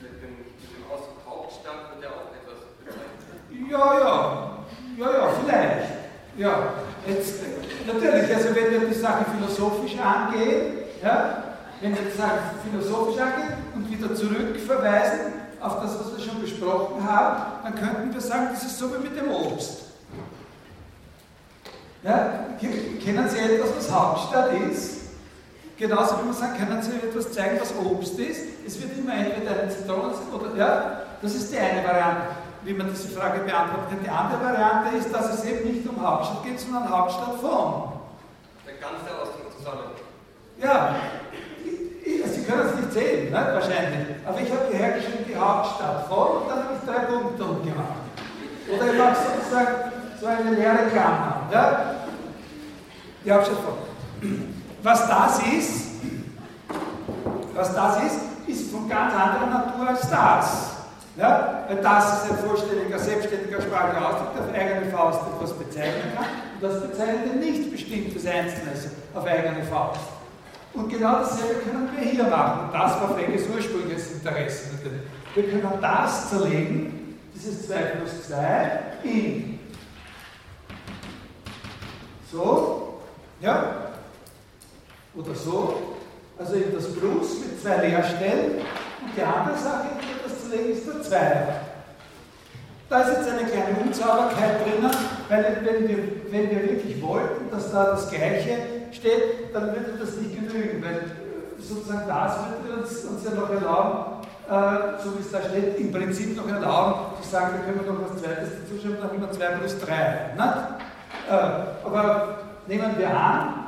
mit 0.00 0.22
dem, 0.22 0.30
mit 0.38 0.70
dem 0.72 0.84
Ausdruck 0.90 1.20
Hauptstadt 1.28 1.94
wird 1.94 2.04
ja 2.04 2.10
auch 2.10 2.32
etwas 2.32 2.60
bezeichnet. 2.80 3.70
Ja, 3.70 3.98
ja, 3.98 4.58
ja, 4.98 5.12
ja, 5.12 5.28
vielleicht. 5.40 5.88
Ja, 6.36 6.72
jetzt, 7.06 7.40
natürlich, 7.86 8.34
also 8.34 8.54
wenn 8.54 8.70
wir 8.70 8.88
die 8.88 8.94
Sache 8.94 9.24
philosophisch 9.36 9.98
angehen, 9.98 10.78
ja, 11.02 11.44
wenn 11.80 11.94
wir 11.94 12.02
die 12.02 12.16
Sache 12.16 12.38
philosophisch 12.62 13.20
angehen 13.20 13.54
und 13.74 13.90
wieder 13.90 14.14
zurückverweisen 14.14 15.32
auf 15.60 15.82
das, 15.82 15.98
was 15.98 16.16
wir 16.16 16.24
schon 16.24 16.40
besprochen 16.40 17.02
haben, 17.06 17.64
dann 17.64 17.74
könnten 17.74 18.14
wir 18.14 18.20
sagen, 18.20 18.48
das 18.52 18.62
ist 18.62 18.78
so 18.78 18.92
wie 18.94 19.02
mit 19.02 19.16
dem 19.16 19.30
Obst. 19.30 19.82
Ja, 22.02 22.46
kennen 22.60 23.28
Sie 23.28 23.38
etwas, 23.38 23.70
was 23.76 23.92
Hauptstadt 23.92 24.52
ist? 24.70 24.97
Genauso 25.78 26.18
wie 26.18 26.24
man 26.24 26.34
sagen, 26.34 26.58
können 26.58 26.82
Sie 26.82 26.90
etwas 26.90 27.32
zeigen, 27.32 27.60
was 27.60 27.72
Obst 27.76 28.18
ist? 28.18 28.40
Es 28.66 28.82
wird 28.82 28.98
immer 28.98 29.14
entweder 29.14 29.62
eine 29.62 29.70
Zitrone 29.70 30.12
oder, 30.34 30.56
ja, 30.56 31.02
das 31.22 31.34
ist 31.36 31.52
die 31.52 31.58
eine 31.58 31.86
Variante, 31.86 32.22
wie 32.64 32.74
man 32.74 32.90
diese 32.90 33.08
Frage 33.08 33.40
beantworten 33.40 33.88
kann. 33.88 34.02
Die 34.02 34.10
andere 34.10 34.42
Variante 34.42 34.96
ist, 34.96 35.14
dass 35.14 35.34
es 35.34 35.44
eben 35.44 35.72
nicht 35.72 35.88
um 35.88 36.04
Hauptstadt 36.04 36.42
geht, 36.42 36.58
sondern 36.58 36.90
Hauptstadt 36.90 37.36
von. 37.40 37.92
Der 38.66 38.74
ganze 38.74 39.06
Ausdruck 39.22 39.56
zusammen. 39.56 39.94
Ja, 40.60 40.96
Sie 42.04 42.42
können 42.42 42.68
es 42.68 42.74
nicht 42.74 42.92
sehen, 42.92 43.24
nicht? 43.26 43.32
wahrscheinlich. 43.32 44.06
Aber 44.26 44.40
ich 44.40 44.50
habe 44.50 44.62
hierher 44.70 44.92
geschrieben, 44.96 45.24
die 45.28 45.36
Hauptstadt 45.36 46.08
voll 46.08 46.38
und 46.38 46.50
dann 46.50 46.64
habe 46.64 46.74
ich 46.74 46.90
drei 46.90 47.04
Punkte 47.04 47.44
gemacht. 47.44 48.02
Oder 48.68 48.92
ich 48.92 48.98
mache 48.98 49.16
sozusagen 49.16 49.92
so 50.20 50.26
eine 50.26 50.50
leere 50.50 50.88
Klammer. 50.90 51.48
Ja? 51.52 51.94
Die 53.24 53.30
Hauptstadt 53.30 53.58
voll. 53.58 54.47
Was 54.82 55.08
das 55.08 55.40
ist, 55.42 55.86
was 57.54 57.74
das 57.74 58.02
ist, 58.04 58.20
ist 58.46 58.70
von 58.70 58.88
ganz 58.88 59.12
anderer 59.12 59.46
Natur 59.46 59.88
als 59.88 60.08
das. 60.08 60.70
Ja? 61.16 61.64
Weil 61.68 61.82
das 61.82 62.22
ist 62.24 62.30
ein 62.30 62.38
vollständiger, 62.38 62.98
selbstständiger 62.98 63.60
sprachlicher 63.60 64.08
Ausdruck, 64.08 64.34
der 64.34 64.44
auf 64.44 64.54
eigene 64.54 64.90
Faust 64.90 65.20
etwas 65.34 65.52
bezeichnen 65.54 66.12
kann. 66.14 66.26
Und 66.54 66.62
das 66.62 66.88
bezeichnet 66.88 67.36
nichts 67.40 67.70
Bestimmtes 67.70 68.26
Einzelnes 68.26 68.88
auf 69.14 69.26
eigene 69.26 69.64
Faust. 69.64 70.00
Und 70.74 70.88
genau 70.88 71.20
dasselbe 71.20 71.60
können 71.60 71.88
wir 71.96 72.08
hier 72.08 72.24
machen. 72.24 72.66
Und 72.66 72.74
das 72.74 73.00
war 73.00 73.14
Freges 73.14 73.48
ursprüngliches 73.52 74.12
Interesse 74.12 74.76
natürlich. 74.76 75.02
Wir 75.34 75.44
können 75.44 75.80
das 75.80 76.30
zerlegen, 76.30 77.18
dieses 77.34 77.66
2 77.66 77.74
plus 77.74 78.28
2, 78.28 78.80
in 79.04 79.58
so, 82.30 83.00
ja, 83.40 83.87
oder 85.14 85.34
so, 85.34 85.96
also 86.38 86.54
in 86.54 86.74
das 86.74 86.92
Plus 86.94 87.40
mit 87.40 87.60
zwei 87.60 87.86
Leerstellen 87.86 88.58
und 89.02 89.16
die 89.16 89.22
andere 89.22 89.56
Sache, 89.56 89.88
die 90.00 90.28
das 90.28 90.42
zu 90.42 90.56
legen, 90.56 90.72
ist 90.72 90.86
der 90.86 91.02
Zweier. 91.02 91.48
Da 92.88 93.00
ist 93.02 93.18
jetzt 93.18 93.28
eine 93.28 93.48
kleine 93.48 93.76
Unsauberkeit 93.84 94.64
drinnen, 94.64 94.90
weil 95.28 95.58
wenn 95.62 95.88
wir, 95.88 95.98
wenn 96.30 96.50
wir 96.50 96.62
wirklich 96.70 97.02
wollten, 97.02 97.50
dass 97.50 97.70
da 97.70 97.90
das 97.90 98.08
Gleiche 98.08 98.56
steht, 98.92 99.54
dann 99.54 99.66
würde 99.74 99.98
das 100.00 100.16
nicht 100.16 100.34
genügen, 100.34 100.82
weil 100.82 100.96
äh, 100.96 101.62
sozusagen 101.62 102.08
das 102.08 102.36
würde 102.62 102.80
uns, 102.80 103.04
uns 103.04 103.24
ja 103.24 103.32
noch 103.32 103.50
erlauben, 103.50 104.24
äh, 104.48 105.02
so 105.04 105.18
wie 105.18 105.20
es 105.20 105.30
da 105.30 105.40
steht, 105.42 105.78
im 105.78 105.92
Prinzip 105.92 106.34
noch 106.34 106.48
erlauben, 106.48 107.12
zu 107.20 107.28
sagen, 107.28 107.56
da 107.58 107.64
können 107.64 107.84
wir 107.84 107.92
noch 107.92 108.10
was 108.10 108.22
Zweites 108.22 108.48
dazu 108.62 108.80
schreiben, 108.80 108.96
dann 109.02 109.10
haben 109.10 109.20
wir 109.20 109.32
2 109.32 109.46
plus 109.58 109.78
3. 109.80 109.94
Äh, 111.28 111.34
aber 111.84 112.38
nehmen 112.66 112.94
wir 112.96 113.10
an, 113.10 113.67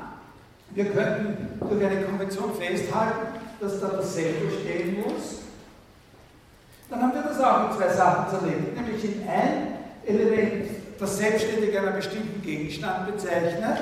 wir 0.74 0.84
könnten 0.86 1.58
durch 1.68 1.84
eine 1.84 2.02
Konvention 2.02 2.52
festhalten, 2.54 3.26
dass 3.60 3.80
da 3.80 3.88
dasselbe 3.88 4.50
stehen 4.60 5.00
muss. 5.00 5.40
Dann 6.88 7.02
haben 7.02 7.14
wir 7.14 7.22
das 7.22 7.40
auch 7.40 7.68
mit 7.68 7.78
zwei 7.78 7.92
Sachen 7.92 8.38
zerlegt, 8.38 8.76
nämlich 8.76 9.04
in 9.04 9.28
ein 9.28 9.78
Element, 10.06 10.70
das 10.98 11.18
selbstständig 11.18 11.76
einen 11.78 11.94
bestimmten 11.94 12.42
Gegenstand 12.42 13.06
bezeichnet, 13.06 13.78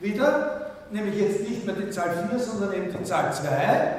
wieder, 0.00 0.72
nämlich 0.90 1.16
jetzt 1.16 1.48
nicht 1.48 1.64
mehr 1.64 1.74
die 1.74 1.90
Zahl 1.90 2.26
4, 2.30 2.38
sondern 2.38 2.72
eben 2.72 2.92
die 2.92 3.04
Zahl 3.04 3.32
2, 3.32 3.96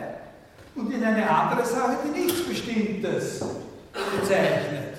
und 0.76 0.92
in 0.92 1.04
eine 1.04 1.30
andere 1.30 1.66
Sache, 1.66 1.98
die 2.04 2.20
nichts 2.20 2.48
Bestimmtes 2.48 3.46
bezeichnet, 4.20 4.96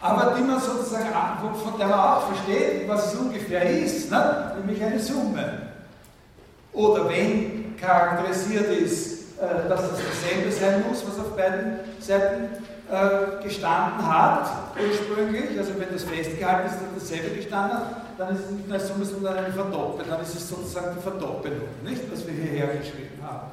aber 0.00 0.34
die 0.38 0.42
man 0.42 0.60
sozusagen, 0.60 1.08
von 1.40 1.78
der 1.78 1.88
man 1.88 1.98
auch 1.98 2.32
versteht, 2.32 2.88
was 2.88 3.12
es 3.12 3.18
ungefähr 3.18 3.68
ist, 3.68 4.10
ne? 4.10 4.52
nämlich 4.56 4.82
eine 4.82 5.00
Summe 5.00 5.65
oder 6.76 7.08
wenn 7.08 7.76
charakterisiert 7.76 8.70
ist, 8.70 9.38
äh, 9.38 9.68
dass 9.68 9.80
das 9.80 9.98
dasselbe 9.98 10.52
sein 10.52 10.84
muss, 10.88 11.04
was 11.06 11.18
auf 11.18 11.34
beiden 11.34 11.78
Seiten 12.00 12.50
äh, 12.90 13.42
gestanden 13.42 14.06
hat, 14.06 14.48
ursprünglich, 14.78 15.58
also 15.58 15.72
wenn 15.78 15.92
das 15.92 16.04
festgehalten 16.04 16.68
ist, 16.68 16.76
dass 16.76 17.02
dasselbe 17.02 17.34
gestanden 17.34 17.78
hat, 17.78 17.86
dann 18.18 18.36
ist 18.36 18.44
es 18.44 18.50
nicht 18.50 18.70
eine 18.70 18.80
Summe, 18.80 19.04
sondern 19.04 19.36
eine 19.38 19.52
Verdoppelung, 19.52 20.08
dann 20.08 20.20
ist 20.20 20.34
es 20.34 20.48
sozusagen 20.48 20.96
die 20.96 21.02
Verdoppelung, 21.02 21.68
nicht, 21.82 22.02
was 22.12 22.26
wir 22.26 22.34
hierher 22.34 22.68
geschrieben 22.76 23.18
haben. 23.22 23.50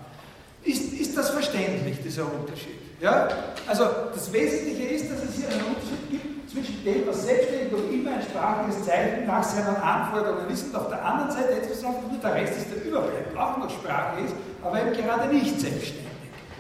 Ist, 0.64 0.94
ist 0.94 1.18
das 1.18 1.30
verständlich, 1.30 1.98
dieser 2.04 2.24
Unterschied? 2.24 2.80
Ja? 3.02 3.28
Also 3.68 3.86
das 4.14 4.32
Wesentliche 4.32 4.84
ist, 4.84 5.12
dass 5.12 5.24
es 5.24 5.36
hier 5.36 5.48
einen 5.48 5.64
Unterschied 5.64 6.10
gibt 6.12 6.33
zwischen 6.54 6.84
dem, 6.86 7.08
was 7.08 7.26
selbstständig 7.26 7.74
und 7.74 7.92
immer 7.92 8.14
ein 8.14 8.22
sprachliches 8.22 8.86
Zeichen 8.86 9.26
nach 9.26 9.44
seinen 9.44 9.76
Anforderungen 9.76 10.50
ist 10.50 10.70
und 10.70 10.76
auf 10.76 10.88
der 10.88 11.04
anderen 11.04 11.32
Seite 11.32 11.54
etwas 11.58 11.82
nur 11.82 12.22
der 12.22 12.36
Rest 12.36 12.58
ist, 12.58 12.70
der 12.70 12.86
überbleibt, 12.86 13.36
auch 13.36 13.58
noch 13.58 13.70
Sprache 13.70 14.22
ist, 14.22 14.36
aber 14.62 14.82
eben 14.82 14.94
gerade 14.94 15.34
nicht 15.34 15.60
selbstständig. 15.60 16.14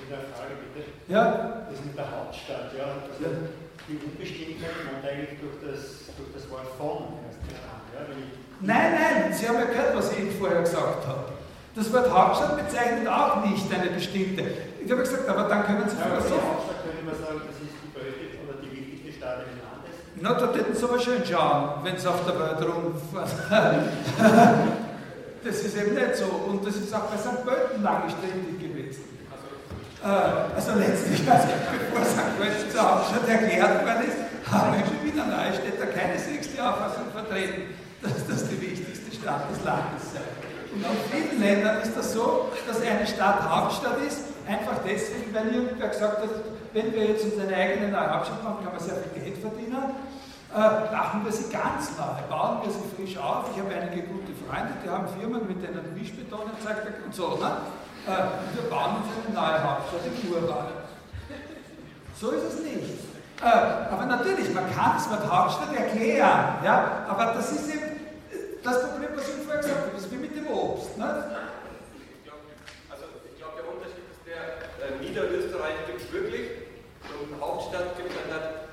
Eine 0.09 0.29
Frage 0.33 0.57
bitte. 0.73 0.89
Ja? 1.07 1.65
Das 1.69 1.79
mit 1.85 1.97
der 1.97 2.09
Hauptstadt, 2.09 2.73
ja. 2.73 2.85
Also 3.05 3.21
ja. 3.21 3.29
Die 3.85 3.99
Unbestimmtheit 3.99 4.73
kommt 4.81 5.03
eigentlich 5.05 5.37
durch 5.41 5.61
das, 5.61 6.09
durch 6.17 6.31
das 6.33 6.49
Wort 6.49 6.69
von 6.77 7.21
erst 7.29 7.41
heran. 7.45 7.81
Ja? 7.93 8.01
Nein, 8.61 8.89
nein, 8.97 9.33
Sie 9.33 9.47
haben 9.47 9.59
ja 9.59 9.65
gehört, 9.65 9.93
was 9.95 10.11
ich 10.13 10.19
Ihnen 10.19 10.33
vorher 10.39 10.61
gesagt 10.61 11.05
habe. 11.05 11.37
Das 11.75 11.91
Wort 11.91 12.09
Hauptstadt 12.09 12.57
bezeichnet 12.57 13.07
auch 13.07 13.45
nicht 13.45 13.65
eine 13.73 13.89
bestimmte. 13.91 14.45
Ich 14.79 14.89
habe 14.89 15.01
gesagt, 15.01 15.27
aber 15.27 15.49
dann 15.49 15.65
können 15.65 15.89
Sie 15.89 15.97
ja, 15.97 16.05
aber 16.05 16.21
die 16.21 16.33
Hauptstadt 16.33 16.81
könnte 16.85 17.03
man 17.05 17.17
sagen, 17.17 17.41
das 17.45 17.57
ist 17.61 17.75
die 17.81 17.89
größte 17.93 18.25
oder 18.45 18.61
die 18.61 18.71
wichtigste 18.71 19.11
Stadt 19.17 19.43
eines 19.43 19.63
na, 20.23 20.33
da 20.35 20.53
hätten 20.55 20.73
sie 20.73 20.85
aber 20.85 20.97
schön 20.99 21.21
schauen, 21.29 21.83
wenn 21.83 21.95
es 21.95 22.05
auf 22.07 22.23
der 22.23 22.39
Welt 22.39 22.63
rumfahren. 22.63 23.83
das 25.43 25.55
ist 25.55 25.75
eben 25.75 25.95
nicht 25.95 26.15
so. 26.15 26.23
Und 26.47 26.65
das 26.65 26.77
ist 26.77 26.95
auch 26.95 27.11
bei 27.11 27.17
St. 27.17 27.43
Pölten 27.43 27.83
lange 27.83 28.07
ständig 28.09 28.55
gewesen. 28.57 29.03
Äh, 30.01 30.07
also 30.55 30.79
letztlich, 30.79 31.29
also 31.29 31.47
bevor 31.75 32.05
St. 32.05 32.39
Pölten 32.39 32.71
zur 32.71 32.81
Hauptstadt 32.81 33.27
erklärt 33.27 33.83
worden 33.83 34.07
ist, 34.07 34.49
haben 34.49 34.71
Menschen 34.71 34.95
wie 35.03 35.11
der 35.11 35.25
Neustädter 35.27 35.87
keineswegs 35.87 36.47
die 36.55 36.61
Auffassung 36.61 37.11
vertreten, 37.11 37.75
dass 38.01 38.25
das 38.25 38.47
die 38.47 38.61
wichtigste 38.61 39.11
Stadt 39.11 39.51
des 39.51 39.59
Landes 39.65 40.07
sei. 40.07 40.23
Und 40.71 40.87
in 40.87 41.03
vielen 41.11 41.41
Ländern 41.41 41.81
ist 41.81 41.97
das 41.97 42.13
so, 42.13 42.49
dass 42.65 42.81
eine 42.81 43.05
Stadt 43.05 43.43
Hauptstadt 43.43 43.99
ist, 44.07 44.23
einfach 44.47 44.79
deswegen, 44.87 45.33
weil 45.33 45.53
irgendwer 45.53 45.89
gesagt 45.89 46.19
hat, 46.19 46.29
wenn 46.73 46.93
wir 46.93 47.05
jetzt 47.05 47.23
uns 47.25 47.39
eine 47.39 47.55
eigene 47.55 47.89
neue 47.89 48.13
Hauptstadt 48.13 48.43
machen, 48.43 48.63
kann 48.63 48.73
man 48.73 48.83
sehr 48.83 48.95
viel 48.95 49.21
Geld 49.21 49.37
verdienen. 49.37 49.95
Äh, 50.53 50.57
machen 50.93 51.23
wir 51.23 51.31
sie 51.31 51.49
ganz 51.51 51.97
neu, 51.97 52.13
bauen 52.29 52.59
wir 52.63 52.71
sie 52.71 52.83
frisch 52.95 53.17
auf. 53.17 53.45
Ich 53.53 53.59
habe 53.61 53.73
einige 53.73 54.03
gute 54.05 54.33
Freunde, 54.45 54.73
die 54.83 54.89
haben 54.89 55.07
Firmen, 55.17 55.47
mit 55.47 55.63
denen 55.63 55.93
Mischbeton 55.97 56.51
erzeugt 56.53 56.85
und 57.05 57.13
so. 57.13 57.37
Ne? 57.37 57.57
Äh, 58.05 58.09
wir 58.53 58.69
bauen 58.69 58.97
uns 59.01 59.09
eine 59.09 59.33
neue 59.33 59.63
Hauptstadt 59.63 60.05
im 60.05 60.13
Urwald. 60.31 60.85
So 62.19 62.31
ist 62.31 62.43
es 62.53 62.59
nicht. 62.61 62.99
Äh, 63.41 63.45
aber 63.91 64.05
natürlich, 64.05 64.53
man 64.53 64.69
kann 64.75 64.97
es 64.97 65.09
mit 65.09 65.25
Hauptstadt 65.25 65.73
erklären, 65.75 66.57
ja? 66.63 67.05
aber 67.09 67.33
das 67.33 67.51
ist 67.51 67.67
eben 67.73 67.99
das 68.63 68.89
Problem, 68.89 69.09
was 69.15 69.27
ich 69.27 69.33
vorher 69.43 69.61
gesagt 69.61 69.81
habe, 69.81 69.91
das 69.93 70.03
ist 70.03 70.11
wie 70.11 70.17
mit 70.17 70.35
dem 70.35 70.47
Obst. 70.47 70.97
Ne? 70.97 71.03
Also 71.03 71.25
ich 73.25 73.37
glaube, 73.41 73.57
der 73.57 73.67
Unterschied 73.73 74.05
ist 74.05 74.21
der, 74.23 74.61
äh, 74.85 75.01
Niederösterreich 75.01 75.81
gibt 75.87 76.01
es 76.01 76.11
wirklich 76.13 76.42
und 77.23 77.41
Hauptstadt 77.41 77.95
gibt 77.97 78.09
es 78.09 78.15
dann 78.29 78.63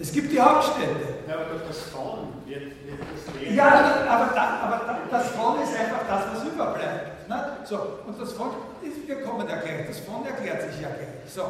es 0.00 0.12
gibt 0.12 0.32
die 0.32 0.40
Hauptstädte. 0.40 1.28
Ja, 1.28 1.34
aber 1.34 1.44
durch 1.44 1.62
das 1.68 1.78
Von 1.92 2.32
wird, 2.46 2.62
wird 2.62 3.00
das 3.00 3.34
Leben. 3.34 3.54
Ja, 3.54 3.68
aber, 4.08 4.34
da, 4.34 4.60
aber 4.62 4.98
das 5.10 5.28
Von 5.28 5.62
ist 5.62 5.76
einfach 5.76 6.08
das, 6.08 6.24
was 6.32 6.44
überbleibt. 6.50 7.28
Ne? 7.28 7.56
So, 7.64 7.98
und 8.06 8.18
das 8.18 8.32
Von, 8.32 8.50
wir 8.80 9.22
kommen 9.22 9.46
ja 9.46 9.56
gleich, 9.56 9.86
das 9.86 9.98
Von 10.00 10.24
erklärt 10.24 10.62
sich 10.62 10.80
ja 10.80 10.88
gleich. 10.88 11.30
So. 11.30 11.42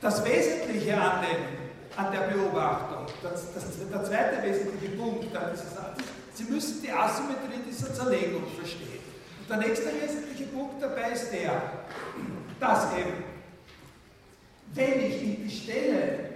Das 0.00 0.24
Wesentliche 0.24 0.94
an, 0.94 1.22
dem, 1.22 1.96
an 1.96 2.12
der 2.12 2.34
Beobachtung, 2.34 3.06
das, 3.24 3.52
das, 3.52 3.64
der 3.90 4.04
zweite 4.04 4.42
wesentliche 4.44 4.96
Punkt 4.96 5.34
Sache 5.34 5.50
ist, 5.52 5.64
Sie 6.34 6.44
müssen 6.44 6.82
die 6.82 6.92
Asymmetrie 6.92 7.60
dieser 7.68 7.92
Zerlegung 7.92 8.44
verstehen. 8.56 9.02
Und 9.40 9.50
der 9.50 9.56
nächste 9.56 9.86
wesentliche 9.86 10.44
Punkt 10.44 10.80
dabei 10.80 11.10
ist 11.10 11.32
der, 11.32 11.60
dass 12.60 12.92
eben 12.96 13.29
wenn 14.74 15.00
ich 15.00 15.22
in 15.22 15.48
die 15.48 15.50
Stelle, 15.50 16.30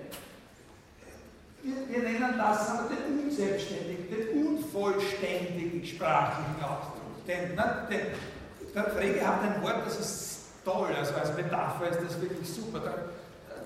wir, 1.63 1.89
wir 1.89 2.03
nennen 2.03 2.35
das 2.37 2.71
aber 2.71 2.89
den 2.89 3.25
unselbstständigen, 3.25 4.09
den 4.11 4.47
unvollständigen 4.47 5.85
sprachlichen 5.85 6.63
Ausdruck. 6.63 7.27
Denn, 7.27 7.55
ne, 7.55 7.87
denn 7.91 8.01
der 8.75 8.85
Frege 8.91 9.27
hat 9.27 9.43
ein 9.43 9.63
Wort, 9.63 9.87
das 9.87 9.99
ist 9.99 10.39
toll, 10.65 10.91
also 10.99 11.15
als 11.15 11.35
Metapher 11.37 11.89
ist 11.89 12.01
das 12.03 12.21
wirklich 12.21 12.49
super. 12.49 12.81
Da, 12.81 12.91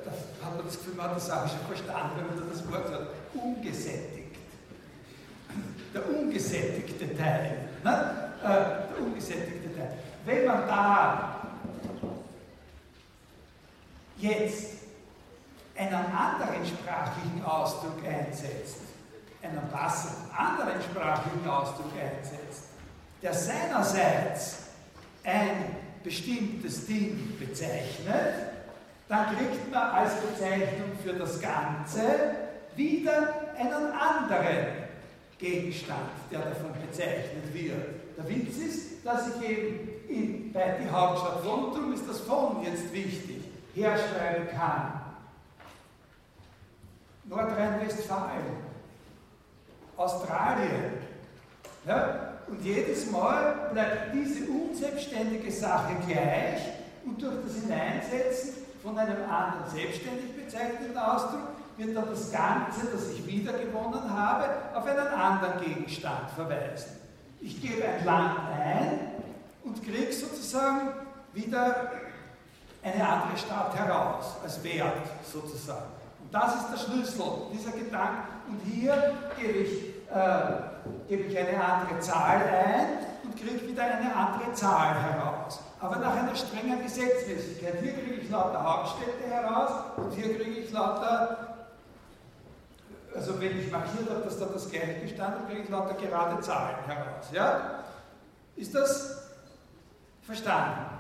da 0.05 0.47
hat 0.47 0.57
man 0.57 0.67
das 0.67 0.79
Gefühl, 0.79 0.95
man 0.95 1.11
hat 1.11 1.17
das 1.17 1.31
auch 1.31 1.49
schon 1.49 1.67
verstanden, 1.67 2.17
wenn 2.17 2.39
man 2.39 2.51
das 2.51 2.71
Wort 2.71 2.93
hat, 2.93 3.09
ungesättigt. 3.35 4.37
Der 5.95 6.09
ungesättigte 6.09 7.17
Teil. 7.17 7.69
Ne? 7.83 8.31
Äh, 8.43 8.47
der 8.47 9.05
ungesättigte 9.05 9.75
Teil. 9.75 9.93
Wenn 10.25 10.45
man 10.45 10.69
da 10.69 11.48
jetzt 14.19 14.79
einen 15.77 15.95
anderen 15.95 16.67
sprachlichen 16.67 17.45
Ausdruck 17.45 17.99
einsetzt, 18.05 18.79
einen 19.43 19.71
passenden 19.71 20.31
anderen 20.37 20.83
sprachlichen 20.83 21.49
Ausdruck 21.49 21.93
einsetzt, 21.93 22.65
der 23.23 23.33
seinerseits 23.33 24.57
ein 25.25 25.77
bestimmtes 26.03 26.87
Ding 26.87 27.37
bezeichnet, 27.39 28.35
dann 29.09 29.37
kriegt 29.37 29.71
man 29.71 29.91
als 29.91 30.15
Bezeichnung 30.17 30.91
für 31.03 31.15
das 31.15 31.41
Ganze 31.41 32.03
wieder 32.77 33.35
einen 33.57 33.93
anderen 33.93 34.89
Gegenstand, 35.39 36.11
der 36.31 36.41
davon 36.41 36.73
bezeichnet 36.87 37.53
wird. 37.53 37.87
Der 38.17 38.29
Witz 38.29 38.57
ist, 38.59 39.07
dass 39.07 39.29
ich 39.29 39.49
eben 39.49 39.89
in, 40.09 40.53
bei 40.53 40.79
die 40.83 40.91
Hauptstadt 40.91 41.43
von, 41.45 41.73
darum 41.73 41.93
ist 41.93 42.09
das 42.09 42.21
von 42.21 42.63
jetzt 42.65 42.93
wichtig, 42.93 43.38
herschreiben 43.83 44.49
kann. 44.57 45.01
Nordrhein-Westfalen, 47.25 48.57
Australien. 49.97 50.93
Ja? 51.87 52.39
Und 52.47 52.63
jedes 52.65 53.11
Mal 53.11 53.71
bleibt 53.73 54.15
diese 54.15 54.47
unselbstständige 54.51 55.53
Sache 55.53 55.95
gleich 56.07 56.63
und 57.05 57.21
durch 57.21 57.37
das 57.45 57.57
Hineinsetzen 57.57 58.55
von 58.83 58.97
einem 58.99 59.29
anderen 59.29 59.71
selbstständig 59.71 60.35
bezeichneten 60.35 60.97
Ausdruck 60.97 61.49
wird 61.77 61.97
dann 61.97 62.09
das 62.09 62.33
Ganze, 62.33 62.87
das 62.93 63.11
ich 63.11 63.27
wiedergewonnen 63.27 64.13
habe, 64.13 64.49
auf 64.75 64.87
einen 64.87 65.07
anderen 65.07 65.61
Gegenstand 65.63 66.31
verweisen. 66.31 66.97
Ich 67.41 67.61
gebe 67.61 67.85
ein 67.85 68.05
Land 68.05 68.39
ein 68.51 68.99
und 69.63 69.83
kriege 69.85 70.13
sozusagen 70.13 70.89
wieder 71.35 71.93
eine 72.93 73.09
andere 73.09 73.37
Stadt 73.37 73.77
heraus, 73.77 74.37
als 74.43 74.63
Wert 74.63 75.07
sozusagen. 75.25 75.87
Und 76.21 76.35
das 76.35 76.55
ist 76.57 76.73
der 76.73 76.79
Schlüssel, 76.79 77.25
dieser 77.53 77.73
Gedanke. 77.73 78.23
Und 78.49 78.61
hier 78.61 79.15
gebe 79.39 79.59
ich, 79.59 79.89
äh, 80.11 81.09
gebe 81.09 81.23
ich 81.25 81.39
eine 81.39 81.63
andere 81.63 81.99
Zahl 82.01 82.43
ein 82.43 82.87
und 83.25 83.37
kriege 83.37 83.67
wieder 83.67 83.83
eine 83.83 84.15
andere 84.15 84.53
Zahl 84.53 84.95
heraus. 84.95 85.61
Aber 85.81 85.97
nach 85.97 86.17
einer 86.17 86.35
strengen 86.35 86.83
Gesetzmäßigkeit. 86.83 87.75
Hier 87.81 87.93
kriege 87.93 88.15
ich 88.23 88.31
lauter 88.31 88.63
Hauptstädte 88.63 89.29
heraus 89.31 89.71
und 89.97 90.13
hier 90.13 90.37
kriege 90.37 90.61
ich 90.61 90.73
lauter 90.73 91.49
also 93.15 93.41
wenn 93.41 93.59
ich 93.59 93.71
markiert 93.71 94.09
habe, 94.11 94.21
dass 94.21 94.39
da 94.39 94.47
das 94.47 94.71
gleiche 94.71 95.01
gestanden 95.01 95.47
kriege 95.49 95.63
ich 95.63 95.69
lauter 95.69 95.95
gerade 95.95 96.41
Zahlen 96.41 96.77
heraus. 96.87 97.27
Ja? 97.33 97.85
Ist 98.55 98.75
das 98.75 99.31
verstanden? 100.23 100.98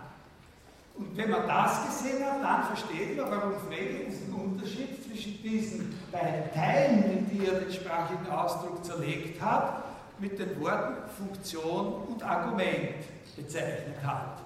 Und 0.99 1.17
wenn 1.17 1.31
man 1.31 1.47
das 1.47 1.87
gesehen 1.87 2.25
hat, 2.25 2.43
dann 2.43 2.65
versteht 2.65 3.17
man, 3.17 3.31
warum 3.31 3.53
Frege 3.69 4.07
diesen 4.07 4.35
Unterschied 4.35 5.05
zwischen 5.05 5.41
diesen 5.43 5.95
beiden 6.11 6.53
Teilen, 6.53 7.05
in 7.05 7.31
die 7.31 7.47
er 7.47 7.61
den 7.61 7.73
sprachigen 7.73 8.29
Ausdruck 8.29 8.85
zerlegt 8.85 9.41
hat, 9.41 9.85
mit 10.19 10.37
den 10.39 10.61
Worten 10.61 10.95
Funktion 11.17 12.03
und 12.09 12.23
Argument 12.23 12.97
bezeichnet 13.37 13.95
hat. 14.05 14.39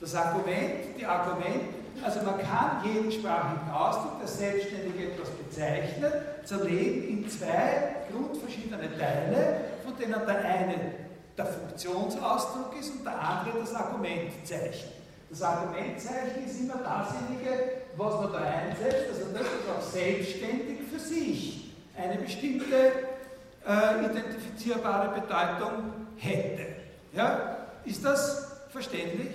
Das 0.00 0.16
Argument, 0.16 0.98
die 0.98 1.06
Argument, 1.06 1.62
also 2.02 2.22
man 2.22 2.38
kann 2.38 2.82
jeden 2.84 3.12
sprachigen 3.12 3.70
Ausdruck, 3.70 4.18
der 4.18 4.26
selbstständig 4.26 5.00
etwas 5.00 5.30
bezeichnet, 5.30 6.12
zerlegen 6.44 7.08
in 7.08 7.30
zwei 7.30 7.94
grundverschiedene 8.10 8.98
Teile, 8.98 9.60
von 9.84 9.96
denen 9.96 10.26
der 10.26 10.44
eine 10.44 10.74
der 11.38 11.46
Funktionsausdruck 11.46 12.74
ist 12.80 12.90
und 12.90 13.04
der 13.04 13.20
andere 13.20 13.60
das 13.60 13.74
Argumentzeichen. 13.74 15.01
Das 15.32 15.42
Argumentzeichen 15.44 16.44
ist 16.46 16.60
immer 16.60 16.76
dasjenige, 16.84 17.72
was 17.96 18.14
man 18.20 18.32
da 18.34 18.38
einsetzt, 18.40 19.06
also 19.08 19.32
das, 19.32 19.46
was 19.66 19.76
auch 19.78 19.90
selbstständig 19.90 20.80
für 20.92 20.98
sich 20.98 21.72
eine 21.96 22.20
bestimmte 22.20 22.76
äh, 23.66 24.04
identifizierbare 24.04 25.18
Bedeutung 25.18 25.84
hätte. 26.18 26.66
Ja? 27.14 27.56
Ist 27.86 28.04
das 28.04 28.58
verständlich? 28.68 29.30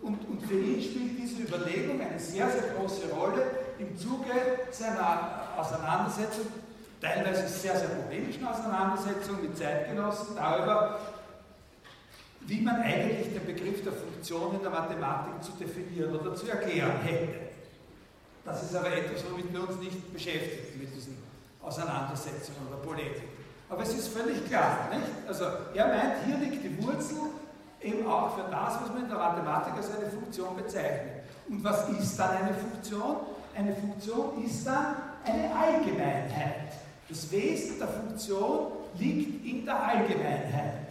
Und, 0.00 0.28
und 0.28 0.42
für 0.46 0.54
ihn 0.54 0.80
spielt 0.80 1.18
diese 1.18 1.42
Überlegung 1.42 2.00
eine 2.00 2.18
sehr, 2.20 2.48
sehr 2.48 2.70
große 2.78 3.08
Rolle 3.12 3.46
im 3.80 3.96
Zuge 3.98 4.30
seiner 4.70 5.48
Auseinandersetzung, 5.56 6.46
teilweise 7.00 7.48
sehr, 7.48 7.76
sehr 7.76 7.88
polemischen 7.88 8.46
Auseinandersetzung 8.46 9.42
mit 9.42 9.58
Zeitgenossen 9.58 10.36
darüber, 10.36 11.00
wie 12.50 12.60
man 12.62 12.82
eigentlich 12.82 13.32
den 13.32 13.46
Begriff 13.46 13.84
der 13.84 13.92
Funktion 13.92 14.56
in 14.56 14.62
der 14.62 14.70
Mathematik 14.70 15.40
zu 15.40 15.52
definieren 15.52 16.16
oder 16.18 16.34
zu 16.34 16.48
erklären 16.48 16.98
hätte. 17.04 17.28
Das 18.44 18.64
ist 18.64 18.74
aber 18.74 18.88
etwas, 18.88 19.22
womit 19.30 19.52
wir 19.52 19.68
uns 19.68 19.78
nicht 19.78 20.12
beschäftigen, 20.12 20.80
mit 20.80 20.92
diesen 20.92 21.16
Auseinandersetzungen 21.62 22.66
oder 22.68 22.78
Polemiken. 22.78 23.28
Aber 23.68 23.84
es 23.84 23.94
ist 23.94 24.08
völlig 24.08 24.44
klar, 24.48 24.88
nicht? 24.90 25.28
Also 25.28 25.44
er 25.74 25.86
meint, 25.86 26.24
hier 26.26 26.38
liegt 26.38 26.64
die 26.64 26.82
Wurzel 26.82 27.18
eben 27.80 28.04
auch 28.08 28.34
für 28.34 28.50
das, 28.50 28.82
was 28.82 28.88
man 28.88 29.04
in 29.04 29.08
der 29.08 29.18
Mathematik 29.18 29.74
als 29.74 29.96
eine 29.96 30.10
Funktion 30.10 30.56
bezeichnet. 30.56 31.22
Und 31.48 31.62
was 31.62 31.88
ist 31.88 32.18
dann 32.18 32.30
eine 32.30 32.54
Funktion? 32.54 33.16
Eine 33.54 33.76
Funktion 33.76 34.44
ist 34.44 34.66
dann 34.66 34.96
eine 35.24 35.54
Allgemeinheit. 35.54 36.72
Das 37.08 37.30
Wesen 37.30 37.78
der 37.78 37.88
Funktion 37.88 38.72
liegt 38.98 39.46
in 39.46 39.64
der 39.64 39.80
Allgemeinheit. 39.80 40.89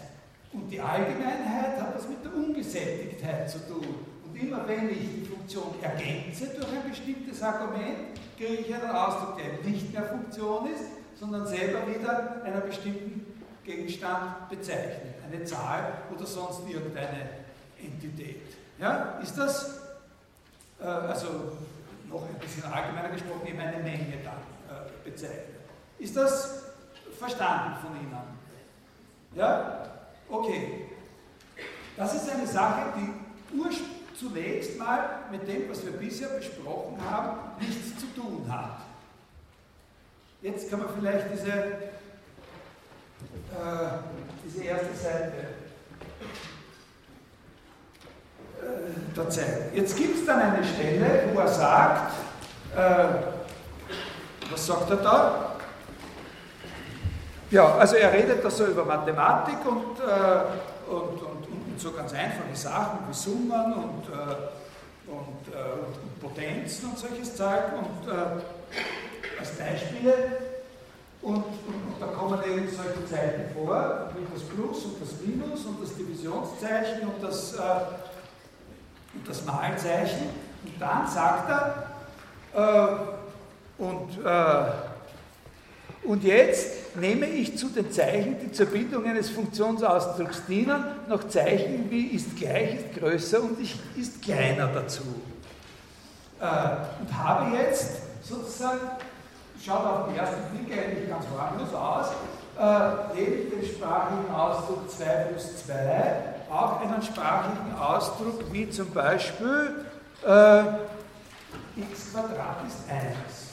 Und 0.52 0.70
die 0.70 0.80
Allgemeinheit 0.80 1.80
hat 1.80 1.96
was 1.96 2.08
mit 2.08 2.24
der 2.24 2.34
Ungesättigkeit 2.34 3.50
zu 3.50 3.60
tun. 3.68 3.86
Und 4.26 4.36
immer 4.36 4.68
wenn 4.68 4.90
ich 4.90 4.98
die 4.98 5.26
Funktion 5.26 5.76
ergänze 5.82 6.48
durch 6.48 6.68
ein 6.68 6.90
bestimmtes 6.90 7.42
Argument, 7.44 8.18
kriege 8.38 8.54
ich 8.54 8.74
einen 8.74 8.90
Ausdruck, 8.90 9.38
der 9.38 9.70
nicht 9.70 9.94
mehr 9.94 10.04
Funktion 10.04 10.68
ist, 10.74 10.86
sondern 11.20 11.46
selber 11.46 11.86
wieder 11.88 12.42
einer 12.44 12.62
bestimmten 12.62 13.26
Gegenstand 13.64 14.50
bezeichnet. 14.50 15.16
Eine 15.32 15.44
Zahl 15.44 15.94
oder 16.16 16.26
sonst 16.26 16.62
irgendeine 16.68 17.30
Entität. 17.78 18.42
Ja, 18.80 19.20
ist 19.22 19.38
das, 19.38 19.82
äh, 20.82 20.86
also 20.86 21.28
noch 22.10 22.24
ein 22.24 22.40
bisschen 22.40 22.64
allgemeiner 22.64 23.10
gesprochen, 23.10 23.46
eben 23.46 23.60
eine 23.60 23.84
Menge 23.84 24.18
dann 24.24 24.78
äh, 24.78 25.10
bezeichnet. 25.10 25.60
Ist 26.00 26.16
das 26.16 26.64
verstanden 27.20 27.76
von 27.82 27.96
Ihnen? 27.96 28.18
Ja? 29.36 29.89
Okay. 30.30 30.86
Das 31.98 32.16
ist 32.16 32.30
eine 32.30 32.48
Sache, 32.48 32.94
die 32.96 33.14
zunächst 34.20 34.78
mal 34.78 35.22
mit 35.32 35.48
dem, 35.48 35.70
was 35.70 35.84
wir 35.86 35.94
bisher 35.94 36.30
besprochen 36.30 36.98
haben, 37.10 37.40
nichts 37.60 38.00
zu 38.00 38.08
tun 38.20 38.46
hat. 38.50 38.82
Jetzt 40.42 40.70
kann 40.70 40.80
man 40.80 40.90
vielleicht 40.98 41.26
diese, 41.34 41.52
äh, 41.52 41.62
diese 44.46 44.64
erste 44.64 44.96
Seite 44.96 45.48
äh, 48.62 49.30
zeigen. 49.30 49.76
Jetzt 49.76 49.98
gibt 49.98 50.18
es 50.18 50.26
dann 50.26 50.40
eine 50.40 50.64
Stelle, 50.64 51.30
wo 51.34 51.40
er 51.40 51.48
sagt, 51.48 52.14
äh, 52.76 53.06
was 54.52 54.66
sagt 54.66 54.90
er 54.90 54.98
da? 54.98 55.49
Ja, 57.52 57.76
also 57.78 57.96
er 57.96 58.14
redet 58.14 58.46
da 58.46 58.50
so 58.52 58.66
über 58.68 58.86
Mathematik 58.86 59.58
und, 59.66 60.00
äh, 60.00 60.92
und, 60.92 61.22
und, 61.22 61.48
und, 61.48 61.80
so 61.80 61.92
ganz 61.92 62.14
einfache 62.14 62.56
Sachen 62.56 63.00
wie 63.08 63.14
Summen 63.14 63.74
und, 63.74 64.04
äh, 64.10 65.10
und, 65.10 65.54
äh, 65.54 65.72
und, 65.86 66.20
Potenzen 66.22 66.90
und 66.90 67.00
solches 67.00 67.36
Zeug 67.36 67.64
und 67.74 68.12
äh, 68.12 69.40
als 69.40 69.52
Beispiele. 69.52 70.14
Und, 71.22 71.46
da 72.00 72.06
kommen 72.08 72.40
eben 72.44 72.68
solche 72.70 73.06
Zeichen 73.10 73.46
vor, 73.56 74.10
wie 74.16 74.26
das 74.34 74.44
Plus 74.44 74.86
und 74.86 75.02
das 75.02 75.20
Minus 75.26 75.66
und 75.66 75.82
das 75.82 75.96
Divisionszeichen 75.96 77.08
und 77.08 77.24
das, 77.24 77.56
äh, 77.56 77.60
und 79.16 79.28
das 79.28 79.44
Malzeichen. 79.46 80.30
Und 80.66 80.80
dann 80.80 81.08
sagt 81.08 81.50
er, 81.50 81.84
äh, 82.54 83.82
und 83.82 84.20
und 86.04 86.24
jetzt 86.24 86.96
nehme 86.96 87.26
ich 87.26 87.58
zu 87.58 87.70
den 87.70 87.92
Zeichen, 87.92 88.38
die 88.42 88.52
zur 88.52 88.68
Bildung 88.68 89.06
eines 89.06 89.30
Funktionsausdrucks 89.30 90.46
dienen, 90.48 90.84
noch 91.08 91.28
Zeichen 91.28 91.90
wie 91.90 92.08
ist 92.08 92.38
gleich, 92.38 92.76
ist 92.76 93.00
größer 93.00 93.42
und 93.42 93.58
ist 93.60 94.22
kleiner 94.22 94.68
dazu. 94.68 95.04
Äh, 96.40 96.46
und 97.02 97.18
habe 97.18 97.56
jetzt 97.58 98.02
sozusagen, 98.24 98.80
schaut 99.64 99.86
auf 99.86 100.08
den 100.08 100.18
ersten 100.18 100.42
Blick 100.56 100.78
eigentlich 100.78 101.10
ganz 101.10 101.26
harmlos 101.38 101.74
aus, 101.74 102.08
äh, 102.58 103.16
neben 103.16 103.52
dem 103.52 103.66
sprachigen 103.66 104.34
Ausdruck 104.34 104.90
2 104.90 105.06
plus 105.06 105.66
2 105.66 106.40
auch 106.50 106.82
einen 106.82 107.02
sprachigen 107.02 107.76
Ausdruck 107.80 108.52
wie 108.52 108.70
zum 108.70 108.90
Beispiel 108.92 109.86
äh, 110.26 110.60
x 111.78 112.12
Quadrat 112.12 112.58
ist 112.68 112.90
1. 112.90 113.49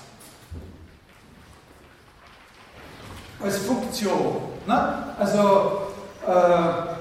als 3.42 3.58
Funktion. 3.58 4.36
Ne? 4.66 5.04
Also, 5.18 5.82
äh, 6.26 6.96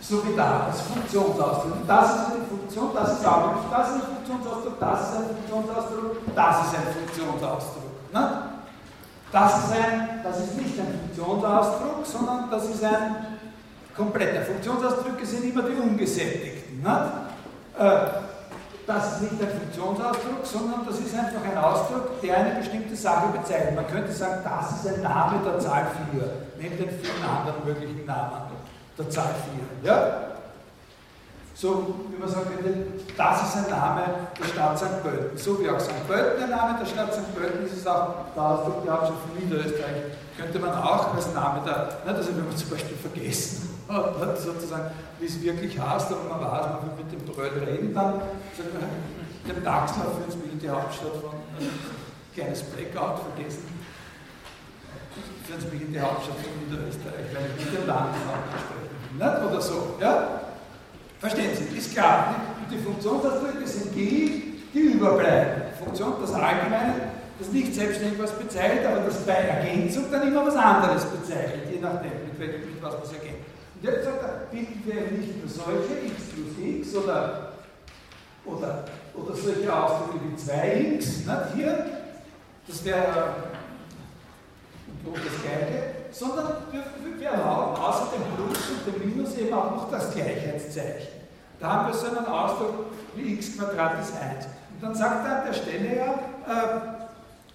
so 0.00 0.26
wie 0.26 0.36
da, 0.36 0.68
als 0.68 0.80
Funktionsausdruck. 0.82 1.86
Das 1.86 2.14
ist 2.14 2.26
eine 2.30 2.44
Funktion, 2.48 2.90
das 2.94 3.12
ist 3.18 3.26
auch 3.26 3.54
nicht, 3.54 3.72
das 3.72 3.88
ist 3.88 3.94
ein 3.94 4.02
Funktionsausdruck, 4.14 4.80
das 4.80 5.00
ist 5.00 5.16
ein 5.16 5.24
Funktionsausdruck, 5.26 6.34
das 6.34 6.66
ist 6.66 6.74
ein 6.74 6.94
Funktionsausdruck. 6.94 8.12
Ne? 8.12 8.42
Das, 9.32 9.58
ist 9.58 9.72
ein, 9.72 10.20
das 10.22 10.38
ist 10.38 10.56
nicht 10.56 10.78
ein 10.78 11.00
Funktionsausdruck, 11.00 12.06
sondern 12.06 12.50
das 12.50 12.64
ist 12.68 12.84
ein 12.84 13.38
kompletter. 13.96 14.42
Funktionsausdrücke 14.42 15.26
sind 15.26 15.44
immer 15.44 15.62
die 15.62 15.74
ungesättigten. 15.74 16.82
Ne? 16.82 17.12
Äh, 17.78 18.06
das 18.88 19.12
ist 19.12 19.20
nicht 19.20 19.42
ein 19.42 19.60
Funktionsausdruck, 19.60 20.44
sondern 20.44 20.86
das 20.86 20.98
ist 20.98 21.14
einfach 21.14 21.44
ein 21.44 21.58
Ausdruck, 21.58 22.22
der 22.22 22.38
eine 22.38 22.54
bestimmte 22.58 22.96
Sache 22.96 23.28
bezeichnet. 23.36 23.76
Man 23.76 23.86
könnte 23.86 24.10
sagen, 24.10 24.40
das 24.42 24.80
ist 24.80 24.94
ein 24.94 25.02
Name 25.02 25.44
der 25.44 25.58
Zahl 25.58 25.86
4, 26.10 26.22
neben 26.58 26.78
den 26.78 26.88
vielen 26.88 27.22
anderen 27.22 27.64
möglichen 27.66 28.06
Namen 28.06 28.48
der 28.96 29.10
Zahl 29.10 29.34
4. 29.82 29.90
Ja? 29.90 30.28
So, 31.54 31.94
wie 32.10 32.18
man 32.18 32.30
sagen 32.30 32.46
könnte, 32.54 32.86
das 33.14 33.42
ist 33.42 33.56
ein 33.58 33.70
Name 33.70 34.04
der 34.40 34.44
Stadt 34.44 34.78
St. 34.78 35.02
Pölten. 35.02 35.36
So 35.36 35.60
wie 35.60 35.68
auch 35.68 35.80
St. 35.80 36.08
Pölten 36.08 36.44
ein 36.44 36.50
Name 36.50 36.78
der 36.78 36.86
Stadt 36.86 37.12
St. 37.12 37.34
Pölten 37.34 37.66
ist, 37.66 37.76
ist 37.76 37.88
auch 37.88 38.14
der 38.34 38.42
Ausdruck 38.42 38.84
der 38.84 38.92
Hauptstadt 38.94 39.18
von 39.18 39.44
Niederösterreich. 39.44 40.16
Könnte 40.38 40.58
man 40.60 40.72
auch 40.72 41.14
als 41.14 41.34
Name 41.34 41.60
der, 41.66 41.98
also 42.06 42.30
wenn 42.34 42.46
man 42.46 42.56
zum 42.56 42.70
Beispiel 42.70 42.96
vergessen 42.96 43.77
sozusagen, 44.36 44.90
wie 45.18 45.26
es 45.26 45.42
wirklich 45.42 45.78
heißt, 45.78 46.12
aber 46.12 46.24
man 46.28 46.40
weiß, 46.40 46.66
man 46.66 46.82
will 46.82 47.04
mit 47.04 47.12
dem 47.12 47.34
Bröll 47.34 47.50
reden, 47.64 47.94
dann 47.94 48.20
dem 49.48 49.64
Dachsler 49.64 50.04
für 50.04 50.24
uns 50.24 50.36
die 50.60 50.68
Hauptstadt 50.68 51.16
von 51.22 51.34
äh, 51.58 52.34
kleines 52.34 52.62
Blackout 52.62 53.20
vergessen. 53.34 53.64
Sie 55.48 55.74
mich 55.74 55.82
in 55.82 55.92
die 55.94 56.00
Hauptstadt 56.00 56.36
von 56.36 56.52
Niederösterreich, 56.68 57.32
weil 57.32 57.48
ich 57.56 57.64
mit 57.64 57.80
dem 57.80 57.86
Landeshauptstadt 57.86 58.60
sprechen 58.68 59.40
will. 59.40 59.48
Oder 59.48 59.60
so. 59.62 59.94
Ja? 59.98 60.40
Verstehen 61.18 61.56
Sie, 61.56 61.76
ist 61.76 61.94
klar. 61.94 62.34
Die, 62.60 62.76
die 62.76 62.82
Funktionsausdrücke 62.82 63.66
sind 63.66 63.94
die, 63.94 64.60
die 64.74 64.78
überbleiben. 64.78 65.62
Funktion, 65.82 66.14
das 66.20 66.34
Allgemeine, 66.34 66.94
das 67.38 67.48
nicht 67.48 67.74
selbstständig 67.74 68.20
was 68.20 68.32
bezeichnet, 68.32 68.84
aber 68.84 69.00
das 69.06 69.24
bei 69.24 69.32
Ergänzung 69.32 70.04
dann 70.10 70.28
immer 70.28 70.46
was 70.46 70.56
anderes 70.56 71.04
bezeichnet, 71.06 71.70
je 71.72 71.80
nachdem, 71.80 72.12
mit, 72.38 72.38
mit 72.38 72.82
was 72.82 72.92
man 72.92 73.02
es 73.04 73.12
ergänzt. 73.12 73.37
Und 73.80 73.88
jetzt 73.88 74.04
sagt 74.04 74.22
er, 74.22 74.46
bilden 74.50 74.82
wir 74.84 75.18
nicht 75.18 75.38
nur 75.38 75.48
solche, 75.48 76.06
x 76.06 76.14
plus 76.34 76.66
x 76.66 76.96
oder, 76.96 77.52
oder, 78.44 78.84
oder 79.14 79.34
solche 79.34 79.72
Ausdrücke 79.72 80.18
wie 80.24 80.34
2x, 80.34 80.96
nicht? 80.96 81.54
hier, 81.54 81.86
das 82.66 82.84
wäre 82.84 83.34
das 85.04 85.42
Gleiche, 85.42 85.82
sondern 86.10 86.46
wir, 86.72 86.82
wir 87.18 87.28
erlauben 87.28 87.76
außer 87.76 88.08
dem 88.14 88.22
Plus 88.34 88.58
und 88.70 88.94
dem 88.94 89.08
Minus 89.08 89.36
eben 89.36 89.54
auch 89.54 89.70
noch 89.70 89.90
das 89.90 90.12
Gleichheitszeichen. 90.12 91.08
Da 91.60 91.72
haben 91.72 91.86
wir 91.88 91.94
so 91.94 92.06
einen 92.06 92.26
Ausdruck 92.26 92.86
wie 93.14 93.34
x 93.34 93.56
Quadrat 93.56 94.00
ist 94.00 94.12
1. 94.14 94.46
Und 94.46 94.82
dann 94.82 94.94
sagt 94.94 95.26
er 95.26 95.38
an 95.38 95.46
der 95.46 95.52
Stelle 95.52 95.96
ja, 95.96 96.12
äh, 96.46 96.80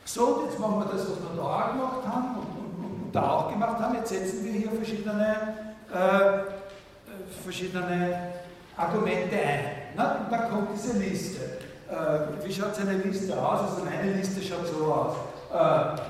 so, 0.05 0.43
jetzt 0.45 0.59
machen 0.59 0.79
wir 0.79 0.85
das, 0.85 1.01
was 1.01 1.17
wir 1.19 1.35
da 1.35 1.43
auch 1.43 1.71
gemacht 1.71 2.07
haben 2.07 2.35
und, 2.35 2.85
und, 2.85 3.05
und 3.05 3.15
da 3.15 3.29
auch 3.29 3.51
gemacht 3.51 3.79
haben. 3.79 3.95
Jetzt 3.95 4.09
setzen 4.09 4.43
wir 4.43 4.51
hier 4.51 4.71
verschiedene, 4.71 5.62
äh, 5.93 7.43
verschiedene 7.43 8.33
Argumente 8.75 9.35
ein. 9.35 9.65
Na, 9.95 10.15
und 10.15 10.31
dann 10.31 10.49
kommt 10.49 10.69
diese 10.73 10.97
Liste. 10.97 11.59
Äh, 11.89 12.45
wie 12.45 12.53
schaut 12.53 12.75
seine 12.75 12.97
Liste 12.97 13.37
aus? 13.37 13.71
Also 13.71 13.85
meine 13.85 14.13
Liste 14.13 14.41
schaut 14.41 14.67
so 14.67 14.91
aus. 14.91 15.15
Äh, 15.53 16.01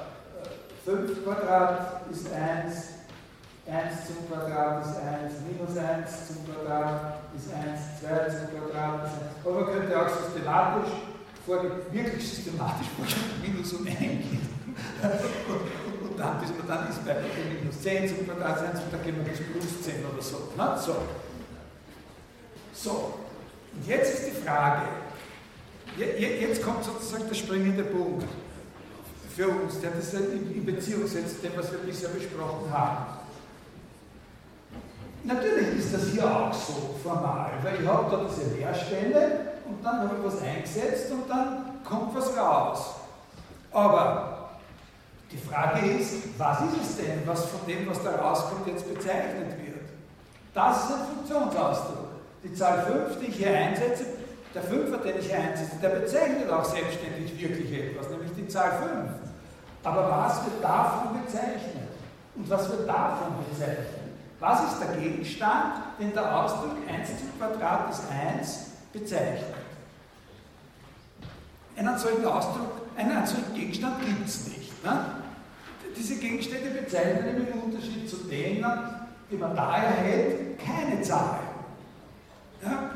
5 0.86 1.24
Quadrat 1.24 2.02
ist 2.12 2.28
1, 2.32 2.76
1 3.68 4.08
zum 4.08 4.28
Quadrat 4.30 4.86
ist 4.86 4.98
1, 4.98 5.34
minus 5.48 5.78
1 5.78 6.28
zum 6.28 6.46
Quadrat 6.46 7.20
ist 7.36 7.54
1, 7.54 8.02
2 8.02 8.08
zum 8.30 8.60
Quadrat 8.60 9.06
ist 9.06 9.14
1. 9.14 9.46
Aber 9.46 9.54
man 9.62 9.66
könnte 9.66 10.02
auch 10.02 10.10
systematisch 10.10 10.92
vorgehen, 11.46 11.72
wirklich 11.92 12.30
systematisch 12.30 12.88
vorgehen, 12.98 13.42
minus 13.42 13.74
und 13.74 13.88
1 13.88 13.98
gehen. 14.00 14.50
Dann, 16.20 16.40
bis 16.40 16.50
man 16.50 16.68
dann 16.68 16.90
ist 16.90 17.06
bei 17.06 17.16
minus 17.62 17.82
10 17.82 18.08
zum 18.08 18.28
Quadrat 18.28 18.58
ist 18.58 18.68
1 18.68 18.80
und 18.82 18.94
dann 18.94 19.04
gehen 19.04 19.16
wir 19.18 19.24
bis 19.24 19.40
plus 19.40 19.82
10 19.84 20.06
oder 20.06 20.22
so. 20.22 20.50
Na, 20.58 20.78
so. 20.78 20.96
So, 22.74 23.14
und 23.74 23.88
jetzt 23.88 24.14
ist 24.14 24.28
die 24.28 24.46
Frage, 24.46 24.82
jetzt 25.98 26.64
kommt 26.64 26.84
sozusagen 26.84 27.28
der 27.28 27.36
springende 27.36 27.84
Punkt 27.84 28.26
für 29.36 29.48
uns, 29.48 29.80
der 29.80 29.92
das 29.92 30.14
in 30.14 30.66
Beziehung 30.66 31.08
setzt, 31.08 31.44
dem, 31.44 31.52
was 31.56 31.72
wir 31.72 31.80
bisher 31.80 32.10
besprochen 32.10 32.72
haben. 32.72 33.06
Natürlich 35.24 35.80
ist 35.80 35.94
das 35.94 36.08
hier 36.08 36.26
auch 36.26 36.54
so 36.54 36.96
formal, 37.02 37.52
weil 37.64 37.82
ich 37.82 37.88
habe 37.88 38.12
da 38.12 38.26
diese 38.30 38.56
Leerstelle 38.56 39.54
und 39.66 39.84
dann 39.84 40.00
habe 40.00 40.16
ich 40.18 40.26
was 40.26 40.42
eingesetzt 40.42 41.12
und 41.12 41.30
dann 41.30 41.82
kommt 41.84 42.14
was 42.16 42.36
raus. 42.36 42.96
Aber 43.72 44.43
die 45.34 45.50
Frage 45.50 45.86
ist, 45.88 46.14
was 46.38 46.60
ist 46.62 46.82
es 46.82 46.98
denn, 46.98 47.26
was 47.26 47.46
von 47.46 47.66
dem, 47.68 47.90
was 47.90 48.04
da 48.04 48.16
rauskommt, 48.16 48.68
jetzt 48.68 48.88
bezeichnet 48.88 49.58
wird? 49.58 49.82
Das 50.54 50.84
ist 50.84 50.92
ein 50.92 51.06
Funktionsausdruck. 51.16 52.10
Die 52.44 52.54
Zahl 52.54 52.86
5, 52.86 53.20
die 53.20 53.26
ich 53.28 53.36
hier 53.38 53.58
einsetze, 53.58 54.06
der 54.54 54.62
Fünfer, 54.62 54.98
den 54.98 55.20
ich 55.20 55.34
einsetze, 55.34 55.78
der 55.82 55.90
bezeichnet 55.90 56.50
auch 56.52 56.64
selbstständig 56.64 57.40
wirklich 57.42 57.72
etwas, 57.72 58.10
nämlich 58.10 58.32
die 58.38 58.48
Zahl 58.48 58.72
5. 58.72 59.12
Aber 59.84 60.10
was 60.10 60.46
wird 60.46 60.64
davon 60.64 61.20
bezeichnet? 61.26 61.90
Und 62.36 62.50
was 62.50 62.70
wird 62.70 62.88
davon 62.88 63.34
bezeichnet? 63.50 63.88
Was 64.40 64.64
ist 64.64 64.80
der 64.82 64.98
Gegenstand, 64.98 65.74
den 66.00 66.14
der 66.14 66.44
Ausdruck 66.44 66.78
1 66.88 67.08
zum 67.08 67.40
Quadrat 67.40 67.90
ist 67.90 68.04
1 68.38 68.60
bezeichnet? 68.92 69.56
Einen 71.76 71.98
solchen 71.98 72.26
Ausdruck, 72.26 72.82
einen 72.96 73.26
solchen 73.26 73.54
Gegenstand 73.56 74.06
gibt 74.06 74.28
es 74.28 74.48
nicht. 74.48 74.53
Ne? 74.84 75.06
Diese 75.96 76.16
Gegenstände 76.16 76.70
bezeichnen 76.70 77.48
im 77.48 77.62
Unterschied 77.62 78.10
zu 78.10 78.18
denen, 78.30 78.66
die 79.30 79.38
man 79.38 79.56
da 79.56 79.78
erhält, 79.78 80.60
keine 80.60 81.02
Zahl. 81.02 81.40
Ja? 82.64 82.90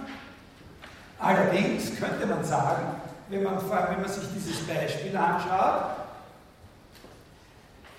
Allerdings 1.19 1.95
könnte 1.95 2.25
man 2.25 2.43
sagen, 2.43 3.01
wenn 3.29 3.43
man, 3.43 3.57
wenn 3.57 4.01
man 4.01 4.09
sich 4.09 4.23
dieses 4.35 4.59
Beispiel 4.65 5.15
anschaut, 5.15 5.97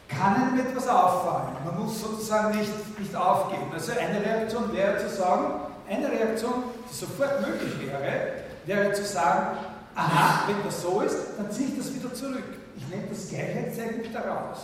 kann 0.09 0.35
einem 0.35 0.61
etwas 0.61 0.89
auffallen. 0.89 1.57
Man 1.65 1.85
muss 1.85 2.01
sozusagen 2.01 2.57
nicht, 2.57 2.99
nicht 2.99 3.15
aufgeben. 3.15 3.71
Also 3.73 3.93
eine 3.93 4.25
Reaktion 4.25 4.73
wäre 4.73 4.99
zu 4.99 5.11
sagen, 5.11 5.61
eine 5.89 6.11
Reaktion, 6.11 6.65
die 6.91 6.95
sofort 6.95 7.41
möglich 7.47 7.75
wäre, 7.81 8.33
wäre 8.65 8.93
zu 8.93 9.05
sagen, 9.05 9.59
aha, 9.95 10.45
wenn 10.47 10.65
das 10.65 10.83
so 10.83 11.01
ist, 11.01 11.17
dann 11.37 11.51
ziehe 11.51 11.69
ich 11.69 11.79
das 11.79 11.95
wieder 11.95 12.13
zurück. 12.15 12.58
Ich 12.79 12.89
nehme 12.89 13.09
das 13.09 13.29
Gleichheitszeichen 13.29 14.05
wieder 14.05 14.21
raus. 14.21 14.59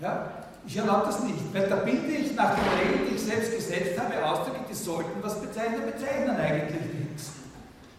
Ja? 0.00 0.26
Ich 0.66 0.76
erlaube 0.76 1.06
das 1.06 1.22
nicht, 1.24 1.52
weil 1.52 1.68
da 1.68 1.76
bilde 1.76 2.12
ich 2.12 2.34
nach 2.34 2.54
den 2.54 2.64
Regeln, 2.64 3.08
die 3.10 3.14
ich 3.16 3.22
selbst 3.22 3.54
gesetzt 3.54 3.98
habe, 3.98 4.24
Ausdrücke, 4.24 4.60
die 4.70 4.74
sollten 4.74 5.22
was 5.22 5.40
bezeichnen, 5.40 5.82
bezeichnen 5.84 6.36
eigentlich 6.36 6.94
nichts. 6.94 7.32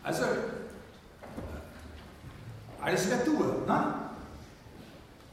Also, 0.01 0.23
alles 2.81 3.11
Retour. 3.11 3.63
Ne? 3.67 3.93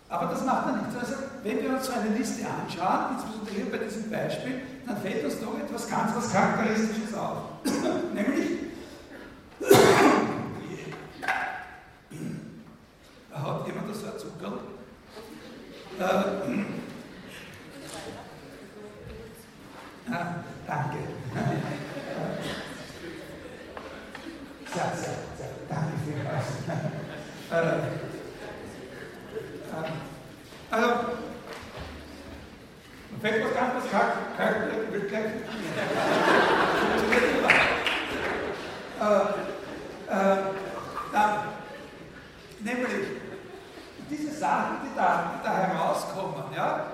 Aber 0.08 0.26
das 0.26 0.44
macht 0.44 0.66
er 0.66 0.72
nicht. 0.76 0.98
Also, 1.00 1.14
wenn 1.42 1.62
wir 1.62 1.70
uns 1.70 1.86
so 1.86 1.92
eine 1.92 2.16
Liste 2.16 2.42
anschauen, 2.44 3.16
insbesondere 3.16 3.54
hier 3.54 3.70
bei 3.70 3.78
diesem 3.78 4.10
Beispiel, 4.10 4.60
dann 4.86 4.96
fällt 5.00 5.24
uns 5.24 5.40
doch 5.40 5.58
etwas 5.58 5.88
ganz 5.88 6.14
was 6.14 6.32
Charakteristisches 6.32 7.14
auf. 7.14 7.38
Nämlich, 8.14 8.58
hat 13.42 13.66
jemand 13.66 13.90
das 13.90 14.04
ein 14.04 14.18
Zuckerl? 14.18 14.58
Äh, 15.98 16.02
ah, 20.12 20.34
danke. 20.66 20.98
Sehr, 24.72 24.92
sehr, 24.94 25.18
sehr, 25.36 25.48
danke 25.68 25.92
vielmals. 26.04 26.46
Äh, 27.50 28.00
also, 30.70 30.88
fällt 33.20 33.44
was 33.44 33.54
ganz 33.54 33.74
was 33.74 33.90
kalt, 34.36 34.92
wird 34.92 35.08
gleich 35.08 35.24
äh, 39.00 39.14
äh, 40.12 40.36
dann, 41.12 41.38
nämlich 42.60 43.20
diese 44.10 44.32
Sachen, 44.32 44.78
die 44.84 44.96
da, 44.96 45.32
die 45.34 45.44
da 45.44 45.56
herauskommen, 45.56 46.44
ja, 46.54 46.86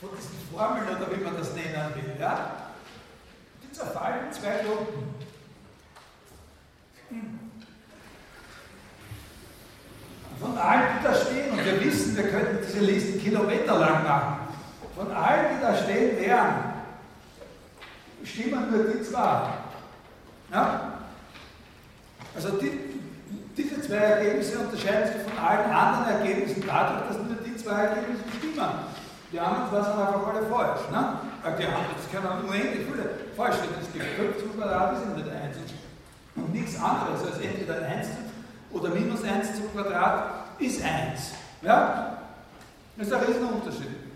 von 0.00 0.10
diesen 0.16 0.38
Formeln 0.50 0.88
oder 0.96 1.16
wie 1.16 1.22
man 1.22 1.36
das 1.36 1.54
nennen 1.54 1.92
will, 1.94 2.16
ja, 2.18 2.50
die 3.62 3.72
zerfallen 3.72 4.26
in 4.26 4.32
zwei 4.32 4.62
Gruppen. 4.64 5.14
Hm 7.10 7.38
von 10.40 10.56
allen, 10.56 10.98
die 10.98 11.04
da 11.04 11.14
stehen, 11.14 11.50
und 11.50 11.64
wir 11.64 11.84
wissen, 11.84 12.16
wir 12.16 12.28
könnten 12.28 12.58
diese 12.66 12.80
Listen 12.80 13.20
kilometerlang 13.20 14.04
machen, 14.04 14.38
von 14.96 15.10
allen, 15.12 15.56
die 15.56 15.62
da 15.62 15.76
stehen 15.76 16.18
wären, 16.18 16.54
stimmen 18.24 18.70
nur 18.70 18.84
die 18.84 19.02
zwei. 19.02 19.48
Ja? 20.52 20.92
Also 22.34 22.50
die, 22.58 22.97
diese 23.58 23.82
zwei 23.82 23.96
Ergebnisse 23.96 24.58
unterscheiden 24.58 25.12
sich 25.12 25.22
von 25.26 25.38
allen 25.44 25.70
anderen 25.70 26.20
Ergebnissen 26.20 26.62
dadurch, 26.64 27.08
dass 27.08 27.16
nur 27.16 27.36
die 27.44 27.56
zwei 27.56 27.82
Ergebnisse 27.82 28.22
stimmen. 28.38 28.70
Die 29.32 29.40
anderen 29.40 29.68
zwei 29.68 29.82
sind 29.82 29.98
einfach 29.98 30.26
alle 30.28 30.46
falsch. 30.46 30.80
Ne? 30.90 31.18
Äh, 31.44 31.58
die 31.58 31.66
anderen, 31.66 31.86
das 31.98 32.10
können 32.10 32.48
unendlich 32.48 32.86
viele 32.86 33.10
falsch 33.36 33.56
sein. 33.56 33.68
Es 33.82 33.92
gibt 33.92 34.04
5 34.04 34.38
zum 34.38 34.56
Quadrat, 34.56 34.92
das 34.92 35.02
sind 35.02 35.16
nicht 35.16 35.28
1. 35.28 35.56
Und 36.36 36.54
nichts 36.54 36.80
anderes 36.80 37.26
als 37.26 37.38
entweder 37.44 37.82
1 37.82 38.08
oder 38.70 38.90
minus 38.90 39.24
1 39.24 39.56
zum 39.56 39.72
Quadrat 39.72 40.44
ist 40.60 40.82
1. 40.82 41.32
Ja? 41.62 42.18
Das 42.96 43.08
ist 43.08 43.12
ein 43.12 43.24
Riesenunterschied. 43.24 44.08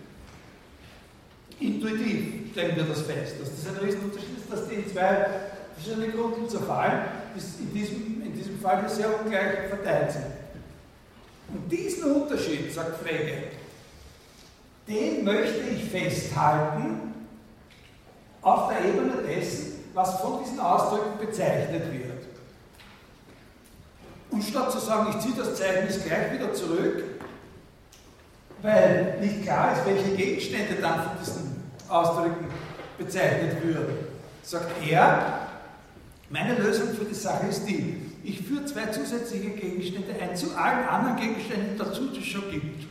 Intuitiv 1.59 2.51
stellen 2.51 2.75
wir 2.75 2.83
das 2.83 3.01
fest, 3.01 3.35
dass 3.41 3.49
das 3.49 3.67
ein 3.67 3.83
Riesenunterschied 3.83 4.37
ist, 4.37 4.51
dass 4.51 4.67
die 4.67 4.87
zwei 4.91 5.27
verschiedene 5.75 6.09
Gruppen 6.09 6.49
zerfallen, 6.49 7.03
in 7.35 7.73
diesem, 7.73 8.22
diesem 8.43 8.59
Fall 8.59 8.87
sehr 8.89 9.07
ungleich 9.19 9.69
verteilt 9.69 10.11
sind. 10.11 10.25
Und 11.49 11.71
diesen 11.71 12.11
Unterschied, 12.15 12.73
sagt 12.73 13.05
Frege, 13.05 13.43
den 14.87 15.23
möchte 15.23 15.61
ich 15.61 15.89
festhalten 15.89 17.13
auf 18.41 18.69
der 18.69 18.85
Ebene 18.85 19.13
dessen, 19.27 19.85
was 19.93 20.19
von 20.19 20.43
diesen 20.43 20.59
Ausdrücken 20.59 21.19
bezeichnet 21.19 21.91
wird. 21.91 22.23
Und 24.31 24.43
statt 24.43 24.71
zu 24.71 24.79
sagen, 24.79 25.11
ich 25.11 25.19
ziehe 25.19 25.35
das 25.35 25.55
Zeugnis 25.55 26.03
gleich 26.03 26.33
wieder 26.33 26.53
zurück, 26.53 27.03
weil 28.61 29.17
nicht 29.21 29.43
klar 29.43 29.73
ist, 29.73 29.85
welche 29.85 30.15
Gegenstände 30.15 30.81
dann 30.81 31.03
von 31.03 31.11
diesen 31.19 31.63
Ausdrücken 31.87 32.47
bezeichnet 32.97 33.63
würden, 33.63 33.95
sagt 34.41 34.71
er, 34.89 35.47
meine 36.29 36.55
Lösung 36.55 36.89
für 36.95 37.05
die 37.05 37.13
Sache 37.13 37.47
ist 37.47 37.65
die, 37.65 38.02
ich 38.23 38.41
führe 38.41 38.65
zwei 38.65 38.85
zusätzliche 38.87 39.49
Gegenstände 39.49 40.13
ein 40.19 40.35
zu 40.35 40.55
allen 40.55 40.87
anderen 40.87 41.17
Gegenständen 41.17 41.77
dazu, 41.77 42.07
die 42.07 42.19
es 42.19 42.25
schon 42.25 42.49
gibt. 42.49 42.85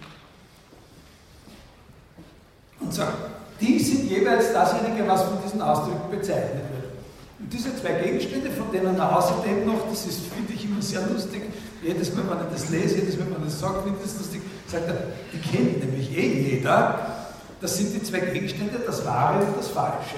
Und 2.81 2.93
sagt, 2.93 3.17
die 3.61 3.79
sind 3.79 4.11
jeweils 4.11 4.53
dasjenige, 4.53 5.07
was 5.07 5.23
von 5.23 5.39
diesen 5.43 5.63
Ausdrücken 5.63 6.11
bezeichnet 6.11 6.65
wird. 6.73 6.93
Und 7.39 7.53
diese 7.53 7.75
zwei 7.77 7.93
Gegenstände, 7.93 8.51
von 8.51 8.71
denen 8.73 8.99
er 8.99 9.17
außerdem 9.17 9.67
noch, 9.67 9.89
das 9.89 10.07
ist, 10.07 10.21
finde 10.27 10.53
ich 10.53 10.65
immer 10.65 10.83
sehr 10.83 11.07
lustig, 11.07 11.43
jedes 11.83 12.15
Mal, 12.15 12.25
wenn 12.29 12.47
ich 12.47 12.53
das 12.53 12.69
lese, 12.71 12.97
jedes 12.97 13.17
Mal, 13.19 13.27
wenn 13.27 13.47
ich 13.47 13.53
das 13.53 13.61
sage, 13.61 13.83
finde 13.83 13.99
ich 13.99 14.11
das 14.11 14.19
lustig, 14.19 14.43
sagt 14.67 14.89
er, 14.89 14.97
die 15.33 15.39
kennt 15.39 15.79
nämlich 15.85 16.17
eh 16.17 16.51
jeder, 16.51 17.27
das 17.61 17.77
sind 17.77 17.95
die 17.95 18.03
zwei 18.03 18.21
Gegenstände, 18.21 18.81
das 18.85 19.05
Wahre 19.07 19.45
und 19.45 19.57
das 19.57 19.69
Falsche. 19.69 20.17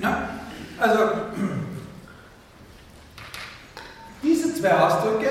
Ja? 0.00 0.28
Also, 0.78 0.98
diese 4.24 4.54
zwei 4.54 4.72
Ausdrücke, 4.72 5.28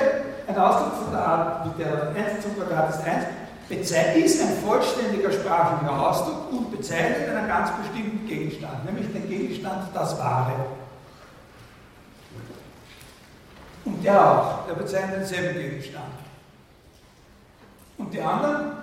ein 0.47 0.57
Ausdruck 0.57 1.03
von 1.03 1.11
der 1.11 1.25
Art, 1.25 1.65
wie 1.65 1.83
der 1.83 2.09
1 2.15 2.43
zum 2.43 2.55
Quadrat 2.55 2.89
ist 2.89 3.03
1, 3.03 3.25
ist 4.15 4.41
ein 4.41 4.57
vollständiger 4.63 5.31
sprachlicher 5.31 5.99
Ausdruck 5.99 6.51
und 6.51 6.71
bezeichnet 6.71 7.29
einen 7.29 7.47
ganz 7.47 7.71
bestimmten 7.81 8.27
Gegenstand, 8.27 8.85
nämlich 8.85 9.11
den 9.11 9.27
Gegenstand 9.27 9.87
das 9.93 10.17
Wahre. 10.19 10.53
Und 13.85 14.03
der 14.03 14.21
auch, 14.21 14.67
der 14.67 14.75
bezeichnet 14.75 15.17
denselben 15.17 15.59
Gegenstand. 15.59 16.13
Und 17.97 18.13
die 18.13 18.21
anderen, 18.21 18.73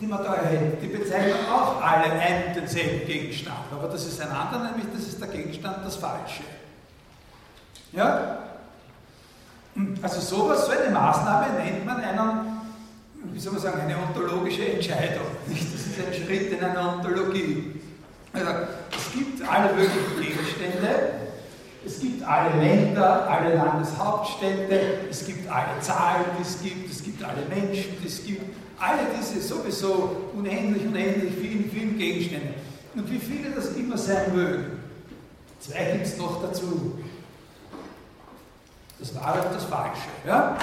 die 0.00 0.06
man 0.06 0.22
da 0.22 0.34
erhält, 0.34 0.82
die 0.82 0.86
bezeichnen 0.88 1.34
auch 1.50 1.80
alle 1.80 2.12
einen 2.12 2.48
und 2.48 2.56
denselben 2.56 3.06
Gegenstand. 3.06 3.58
Aber 3.72 3.88
das 3.88 4.06
ist 4.06 4.20
ein 4.20 4.30
anderer, 4.30 4.70
nämlich 4.70 4.86
das 4.92 5.02
ist 5.02 5.20
der 5.20 5.28
Gegenstand 5.28 5.84
das 5.84 5.96
Falsche. 5.96 6.42
Ja? 7.92 8.47
Also 10.02 10.20
sowas, 10.20 10.66
so 10.66 10.72
eine 10.72 10.90
Maßnahme 10.90 11.62
nennt 11.62 11.86
man 11.86 12.00
einen 12.00 12.58
wie 13.38 13.42
soll 13.42 13.52
man 13.52 13.62
sagen, 13.62 13.80
eine 13.82 13.96
ontologische 13.96 14.64
Entscheidung. 14.72 15.26
Nicht? 15.46 15.72
Das 15.72 15.82
ist 15.82 15.98
ein 15.98 16.12
Schritt 16.12 16.52
in 16.52 16.64
einer 16.64 16.96
Ontologie. 16.96 17.80
Also, 18.32 18.50
es 18.90 19.12
gibt 19.12 19.48
alle 19.48 19.74
möglichen 19.74 20.20
Gegenstände, 20.20 21.12
es 21.86 22.00
gibt 22.00 22.22
alle 22.24 22.60
Länder, 22.60 23.28
alle 23.30 23.54
Landeshauptstädte, 23.54 24.80
es 25.08 25.24
gibt 25.24 25.48
alle 25.48 25.80
Zahlen, 25.80 26.24
die 26.36 26.42
es 26.42 26.60
gibt, 26.60 26.90
es 26.90 27.02
gibt 27.02 27.22
alle 27.22 27.42
Menschen, 27.48 27.96
die 28.02 28.06
es 28.06 28.24
gibt, 28.24 28.42
alle 28.78 29.02
diese 29.16 29.40
sowieso 29.40 30.30
unendlich, 30.36 30.86
unendlich 30.86 31.32
vielen, 31.40 31.70
vielen 31.70 31.96
Gegenstände. 31.96 32.54
Und 32.94 33.10
wie 33.10 33.18
viele 33.18 33.50
das 33.50 33.76
immer 33.76 33.96
sein 33.96 34.34
mögen. 34.34 34.78
Zwei 35.60 35.92
gibt 35.92 36.06
es 36.06 36.18
noch 36.18 36.42
dazu. 36.42 36.98
Das 38.98 39.14
Wahre 39.14 39.42
und 39.42 39.54
das 39.54 39.64
Falsche. 39.64 40.08
Ja? 40.26 40.56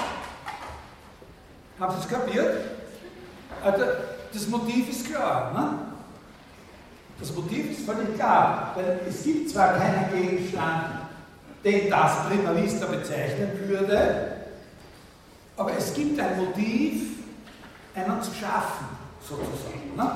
Haben 1.79 1.95
Sie 1.95 2.01
es 2.01 2.07
kapiert? 2.07 2.65
Also, 3.63 3.83
das 4.33 4.47
Motiv 4.47 4.89
ist 4.89 5.09
klar. 5.09 5.51
Ne? 5.53 5.79
Das 7.19 7.33
Motiv 7.33 7.71
ist 7.71 7.85
völlig 7.85 8.15
klar, 8.15 8.71
weil 8.75 8.99
es 9.07 9.23
gibt 9.23 9.49
zwar 9.49 9.77
keinen 9.77 10.11
Gegenstand, 10.11 11.05
den 11.63 11.89
das 11.89 12.25
Prima 12.27 12.53
Vista 12.55 12.85
bezeichnen 12.85 13.51
würde, 13.67 14.35
aber 15.57 15.71
es 15.77 15.93
gibt 15.93 16.19
ein 16.19 16.37
Motiv, 16.37 17.15
einen 17.95 18.21
zu 18.21 18.33
schaffen, 18.33 18.87
sozusagen. 19.21 19.95
Ne? 19.95 20.11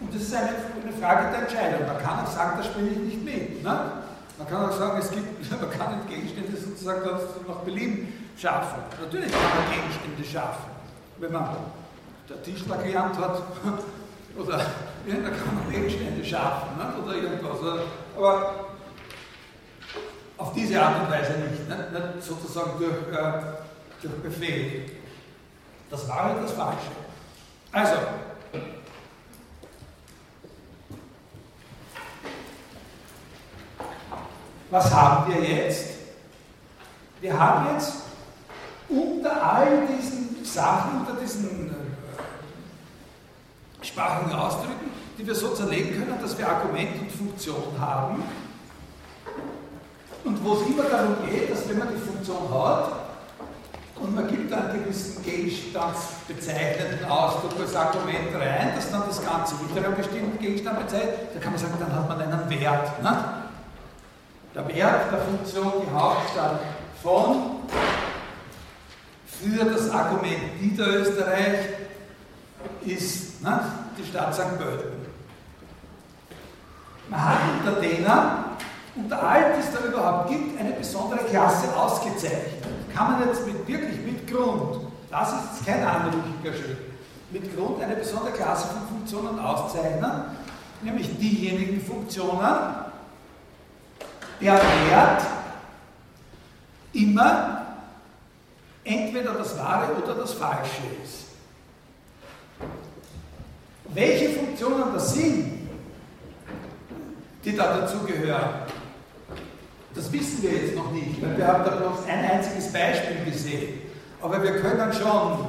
Und 0.00 0.14
das 0.14 0.22
ist 0.22 0.34
eine, 0.34 0.50
eine, 0.50 0.92
Frage 1.00 1.30
der 1.32 1.40
Entscheidung. 1.40 1.86
Man 1.86 1.98
kann 1.98 2.24
auch 2.24 2.30
sagen, 2.30 2.56
da 2.56 2.62
spiele 2.62 2.90
ich 2.90 2.98
nicht 2.98 3.24
mit. 3.24 3.64
Ne? 3.64 3.92
Man 4.38 4.48
kann 4.48 4.70
auch 4.70 4.72
sagen, 4.72 4.98
es 5.00 5.10
gibt, 5.10 5.50
man 5.60 5.70
kann 5.70 5.96
nicht 5.98 6.08
Gegenstände 6.08 6.56
sozusagen 6.56 7.00
nach 7.46 7.56
Belieben 7.56 8.30
schaffen. 8.36 8.82
Natürlich 9.00 9.32
kann 9.32 9.40
man 9.40 9.74
Gegenstände 9.74 10.24
schaffen. 10.24 10.70
Wenn 11.18 11.32
man 11.32 11.56
der 12.28 12.42
Tischler 12.42 12.76
gelernt 12.78 13.18
hat, 13.18 13.42
oder 14.36 14.58
ja, 14.58 15.14
da 15.22 15.30
kann 15.30 15.54
man 15.54 15.70
Gegenstände 15.70 16.24
schaffen 16.24 16.76
ne? 16.78 17.02
oder 17.02 17.14
irgendwas. 17.14 17.58
Aber 18.16 18.54
auf 20.36 20.52
diese 20.52 20.80
Art 20.80 21.02
und 21.02 21.10
Weise 21.10 21.32
nicht, 21.32 21.68
ne? 21.68 22.12
nicht 22.14 22.26
sozusagen 22.26 22.78
durch, 22.78 23.18
äh, 23.18 23.42
durch 24.02 24.14
Befehl. 24.22 24.90
Das 25.90 26.08
Wahre 26.08 26.40
das 26.40 26.52
Falsche. 26.52 26.90
Also, 27.72 27.96
was 34.70 34.92
haben 34.92 35.32
wir 35.32 35.42
jetzt? 35.42 35.86
Wir 37.20 37.36
haben 37.38 37.74
jetzt 37.74 37.94
unter 38.88 39.42
all 39.42 39.86
diesen 39.86 40.44
Sachen, 40.44 41.00
unter 41.00 41.14
diesen 41.20 41.70
äh, 41.70 43.84
sprachlichen 43.84 44.38
Ausdrücken, 44.38 44.90
die 45.18 45.26
wir 45.26 45.34
so 45.34 45.48
zerlegen 45.48 45.98
können, 45.98 46.16
dass 46.20 46.38
wir 46.38 46.48
Argument 46.48 47.00
und 47.00 47.10
Funktion 47.10 47.74
haben. 47.78 48.22
Und 50.24 50.44
wo 50.44 50.54
es 50.54 50.66
immer 50.66 50.84
darum 50.84 51.16
geht, 51.28 51.50
dass 51.50 51.68
wenn 51.68 51.78
man 51.78 51.88
die 51.88 52.00
Funktion 52.00 52.48
hat 52.52 52.92
und 53.96 54.14
man 54.14 54.28
gibt 54.28 54.52
einen 54.52 54.84
gewissen 54.84 55.24
gegenstandsbezeichnenden 55.24 57.04
Ausdruck 57.08 57.58
als 57.60 57.74
Argument 57.74 58.34
rein, 58.34 58.72
dass 58.76 58.90
dann 58.90 59.04
das 59.08 59.24
Ganze 59.24 59.54
wieder 59.58 59.86
einen 59.86 59.96
bestimmten 59.96 60.38
Gegenstand 60.38 60.80
bezeichnet, 60.80 61.30
da 61.34 61.40
kann 61.40 61.52
man 61.52 61.60
sagen, 61.60 61.74
dann 61.80 61.94
hat 61.94 62.08
man 62.08 62.20
einen 62.20 62.50
Wert. 62.50 63.02
Ne? 63.02 63.47
Der 64.54 64.66
Wert 64.66 65.12
der 65.12 65.20
Funktion, 65.20 65.72
die 65.86 65.94
Hauptstadt 65.94 66.60
von 67.02 67.58
für 69.26 69.64
das 69.64 69.90
Argument 69.90 70.60
Niederösterreich 70.60 71.68
ist 72.84 73.42
ne, 73.42 73.60
die 73.96 74.04
Stadt 74.04 74.34
St. 74.34 74.58
Pölten. 74.58 75.06
Man 77.08 77.24
hat 77.24 77.38
unter 77.58 77.80
denen, 77.80 78.06
unter 78.96 79.22
all 79.22 79.54
die 79.54 79.60
es 79.60 79.72
da 79.72 79.86
überhaupt 79.86 80.30
gibt, 80.30 80.60
eine 80.60 80.72
besondere 80.72 81.20
Klasse 81.24 81.74
ausgezeichnet. 81.76 82.64
Kann 82.94 83.12
man 83.12 83.28
jetzt 83.28 83.46
mit, 83.46 83.66
wirklich 83.68 84.00
mit 84.00 84.26
Grund, 84.26 84.80
das 85.10 85.28
ist 85.28 85.66
kein 85.66 85.84
anrüchiger 85.84 86.52
Schritt, 86.52 86.78
mit 87.30 87.56
Grund 87.56 87.82
eine 87.82 87.94
besondere 87.94 88.32
Klasse 88.32 88.68
von 88.68 88.88
Funktionen 88.88 89.38
auszeichnen, 89.38 90.10
nämlich 90.82 91.16
diejenigen 91.18 91.80
Funktionen, 91.80 92.88
der 94.40 94.54
Wert 94.54 95.22
immer 96.92 97.66
entweder 98.84 99.34
das 99.34 99.58
Wahre 99.58 99.92
oder 99.94 100.14
das 100.14 100.32
Falsche 100.34 100.82
ist. 101.02 101.26
Welche 103.94 104.30
Funktionen 104.30 104.92
das 104.94 105.14
sind, 105.14 105.68
die 107.44 107.56
da 107.56 107.78
dazugehören, 107.78 108.66
das 109.94 110.12
wissen 110.12 110.42
wir 110.42 110.52
jetzt 110.52 110.76
noch 110.76 110.92
nicht, 110.92 111.20
weil 111.20 111.36
wir 111.36 111.46
haben 111.46 111.64
da 111.64 111.70
bloß 111.70 112.06
ein 112.06 112.24
einziges 112.24 112.72
Beispiel 112.72 113.24
gesehen. 113.24 113.80
Aber 114.20 114.42
wir 114.42 114.60
können 114.60 114.92
schon 114.92 115.48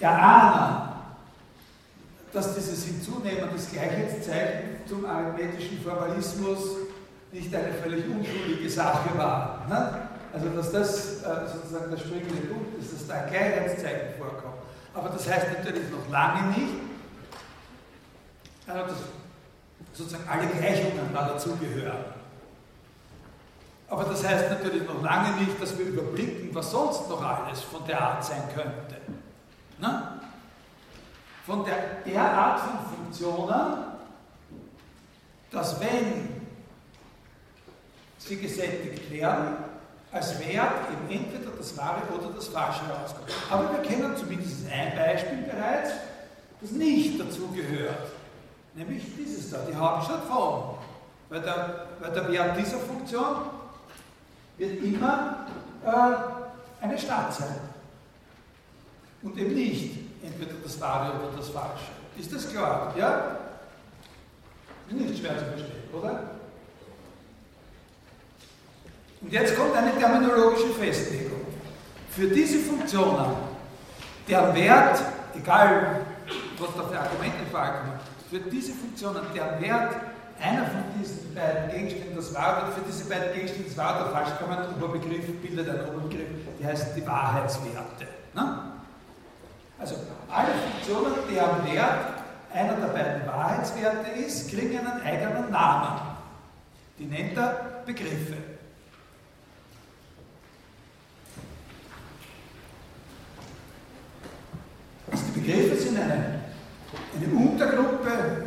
erahnen, 0.00 0.88
dass 2.32 2.54
dieses 2.54 2.84
Hinzunehmen 2.84 3.50
des 3.54 3.70
Gleichheitszeichen 3.70 4.80
zum 4.86 5.04
arithmetischen 5.04 5.80
Formalismus 5.82 6.60
nicht 7.32 7.54
eine 7.54 7.72
völlig 7.74 8.04
unschuldige 8.06 8.70
Sache 8.70 9.16
war. 9.16 9.66
Ne? 9.68 10.08
Also 10.32 10.48
dass 10.50 10.72
das 10.72 11.22
äh, 11.22 11.48
sozusagen 11.52 11.90
der 11.90 11.98
springende 11.98 12.46
Punkt 12.46 12.78
ist, 12.80 12.92
dass 12.92 13.06
da 13.06 13.14
ein 13.14 13.30
Gleichheitszeichen 13.30 14.18
vorkommt. 14.18 14.54
Aber 14.94 15.08
das 15.08 15.28
heißt 15.28 15.46
natürlich 15.56 15.90
noch 15.90 16.08
lange 16.10 16.48
nicht, 16.48 16.74
äh, 18.66 18.74
dass 18.74 18.96
sozusagen 19.92 20.28
alle 20.28 20.46
Gleichungen 20.46 21.12
da 21.12 21.28
dazugehören. 21.28 22.18
Aber 23.90 24.04
das 24.04 24.26
heißt 24.26 24.50
natürlich 24.50 24.86
noch 24.86 25.02
lange 25.02 25.40
nicht, 25.40 25.60
dass 25.60 25.78
wir 25.78 25.86
überblicken, 25.86 26.54
was 26.54 26.70
sonst 26.70 27.08
noch 27.08 27.22
alles 27.22 27.62
von 27.62 27.86
der 27.86 28.00
Art 28.00 28.24
sein 28.24 28.42
könnte. 28.54 28.96
Na? 29.78 30.20
Von 31.46 31.64
der, 31.64 31.76
der 32.04 32.22
Art 32.22 32.60
von 32.60 32.96
Funktionen, 32.96 33.84
dass 35.50 35.80
wenn 35.80 36.37
sie 38.18 38.36
gesättigt 38.36 39.10
werden, 39.10 39.56
als 40.10 40.38
Wert 40.40 40.72
eben 40.90 41.22
entweder 41.22 41.50
das 41.56 41.76
Wahre 41.76 42.02
oder 42.16 42.34
das 42.34 42.48
Falsche 42.48 42.86
herauskommt. 42.86 43.30
Aber 43.50 43.70
wir 43.72 43.80
kennen 43.80 44.16
zumindest 44.16 44.70
ein 44.70 44.96
Beispiel 44.96 45.42
bereits, 45.42 45.90
das 46.60 46.70
nicht 46.72 47.20
dazu 47.20 47.48
gehört. 47.48 48.12
Nämlich 48.74 49.04
dieses 49.16 49.50
da, 49.50 49.58
die 49.68 49.74
Hauptstadt 49.74 50.24
von. 50.24 50.76
Weil 51.28 51.42
der, 51.42 51.86
weil 52.00 52.12
der 52.12 52.32
Wert 52.32 52.58
dieser 52.58 52.78
Funktion 52.78 53.36
wird 54.56 54.82
immer 54.82 55.46
äh, 55.84 56.84
eine 56.84 56.98
Stadt 56.98 57.34
sein. 57.34 57.60
Und 59.22 59.36
eben 59.36 59.54
nicht 59.54 59.98
entweder 60.22 60.54
das 60.62 60.80
Wahre 60.80 61.12
oder 61.18 61.36
das 61.36 61.48
Falsche. 61.50 61.90
Ist 62.16 62.32
das 62.32 62.50
klar? 62.50 62.94
Ja? 62.96 63.36
Nicht 64.90 65.18
schwer 65.18 65.38
zu 65.38 65.44
verstehen, 65.44 65.82
oder? 65.92 66.37
Und 69.20 69.32
jetzt 69.32 69.56
kommt 69.56 69.74
eine 69.76 69.96
terminologische 69.98 70.68
Festlegung. 70.68 71.40
Für 72.10 72.28
diese 72.28 72.58
Funktionen, 72.58 73.34
deren 74.28 74.54
Wert, 74.54 75.02
egal 75.36 76.00
was 76.58 76.70
da 76.76 76.82
für 76.84 77.00
Argumente 77.00 77.36
in 77.44 77.50
Frage 77.50 77.78
kommen, 77.78 78.00
für 78.30 78.50
diese 78.50 78.72
Funktionen, 78.72 79.22
deren 79.34 79.60
Wert 79.60 79.96
einer 80.40 80.64
von 80.66 80.84
diesen 80.98 81.34
beiden 81.34 81.70
Gegenständen 81.70 82.16
das 82.16 82.32
wird, 82.32 82.74
für 82.74 82.80
diese 82.86 83.04
beiden 83.06 83.32
Gegenstände 83.34 83.68
das 83.68 83.76
wahr 83.76 84.02
oder 84.02 84.10
falsch, 84.12 84.30
kann 84.38 84.74
Oberbegriff, 84.80 85.26
bildet 85.42 85.68
einen 85.68 85.88
Oberbegriff, 85.88 86.28
die 86.58 86.66
heißt 86.66 86.96
die 86.96 87.06
Wahrheitswerte. 87.06 88.06
Ne? 88.34 88.58
Also 89.78 89.96
alle 90.30 90.48
Funktionen, 90.48 91.14
deren 91.32 91.72
Wert 91.72 92.18
einer 92.52 92.74
der 92.74 92.88
beiden 92.88 93.26
Wahrheitswerte 93.26 94.10
ist, 94.20 94.50
kriegen 94.50 94.78
einen 94.78 95.02
eigenen 95.02 95.50
Namen. 95.50 96.00
Die 96.98 97.06
nennt 97.06 97.36
er 97.36 97.82
Begriffe. 97.84 98.36
Also 105.10 105.24
die 105.34 105.40
Begriffe 105.40 105.76
sind 105.76 105.98
eine, 105.98 106.40
eine 107.16 107.34
Untergruppe 107.34 108.46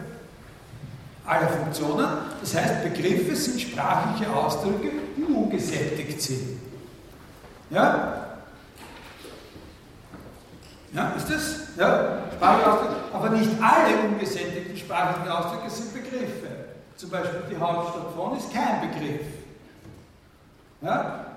aller 1.26 1.47
Funktionen. 1.47 2.07
Das 2.39 2.55
heißt, 2.55 2.84
Begriffe 2.84 3.36
sind 3.36 3.62
sprachliche 3.62 4.32
Ausdrücke, 4.32 4.89
die 5.16 5.24
ungesättigt 5.24 6.22
sind. 6.22 6.59
Ja? 7.70 8.38
Ja, 10.93 11.14
ist 11.16 11.30
das? 11.30 11.78
Ja. 11.78 12.24
Aber 12.41 13.30
nicht 13.30 13.51
alle 13.62 14.09
ungesättigten 14.09 14.76
sprachlichen 14.76 15.30
Ausdrücke 15.30 15.70
sind 15.70 15.93
Begriffe. 15.93 16.47
Zum 16.97 17.09
Beispiel 17.09 17.41
die 17.49 17.57
Hauptstadt 17.57 18.14
von 18.16 18.38
ist 18.38 18.51
kein 18.53 18.82
Begriff. 18.82 19.26
Ja? 20.82 21.30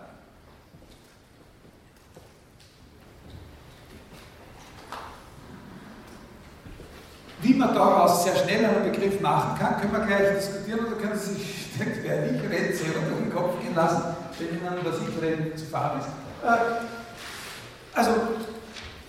Wie 7.44 7.52
man 7.52 7.74
daraus 7.74 8.24
sehr 8.24 8.34
schnell 8.36 8.64
einen 8.64 8.90
Begriff 8.90 9.20
machen 9.20 9.58
kann, 9.58 9.78
können 9.78 9.92
wir 9.92 10.06
gleich 10.06 10.36
diskutieren 10.36 10.86
oder 10.86 10.96
können 10.96 11.18
Sie 11.18 11.34
sich, 11.34 11.66
denkt, 11.78 11.98
wer 12.02 12.24
ich 12.24 12.42
rede, 12.42 12.74
selber 12.74 13.00
durch 13.06 13.20
den 13.20 13.34
Kopf 13.34 13.60
gehen 13.60 13.74
lassen, 13.74 14.02
wenn 14.38 14.48
Ihnen, 14.48 14.78
was 14.82 14.94
ich 14.96 15.22
rede, 15.22 15.54
zu 15.54 15.66
fahren 15.66 16.00
ist. 16.00 16.08
Äh, 16.42 17.98
also, 17.98 18.12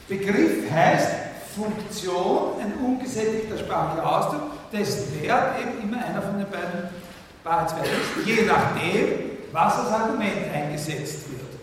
Begriff 0.10 0.70
heißt 0.70 1.08
Funktion, 1.56 2.60
ein 2.60 2.74
ungesättigter 2.86 3.58
sprachlicher 3.58 4.06
Ausdruck, 4.06 4.42
dessen 4.74 5.22
Wert 5.22 5.58
eben 5.62 5.90
immer 5.90 6.04
einer 6.04 6.22
von 6.22 6.38
den 6.38 6.50
beiden 6.50 6.90
Wahrheitswerten 7.42 7.90
ist, 7.90 8.28
je 8.28 8.42
nachdem, 8.42 9.38
was 9.54 9.80
als 9.80 9.92
Argument 9.92 10.54
eingesetzt 10.54 11.30
wird. 11.32 11.56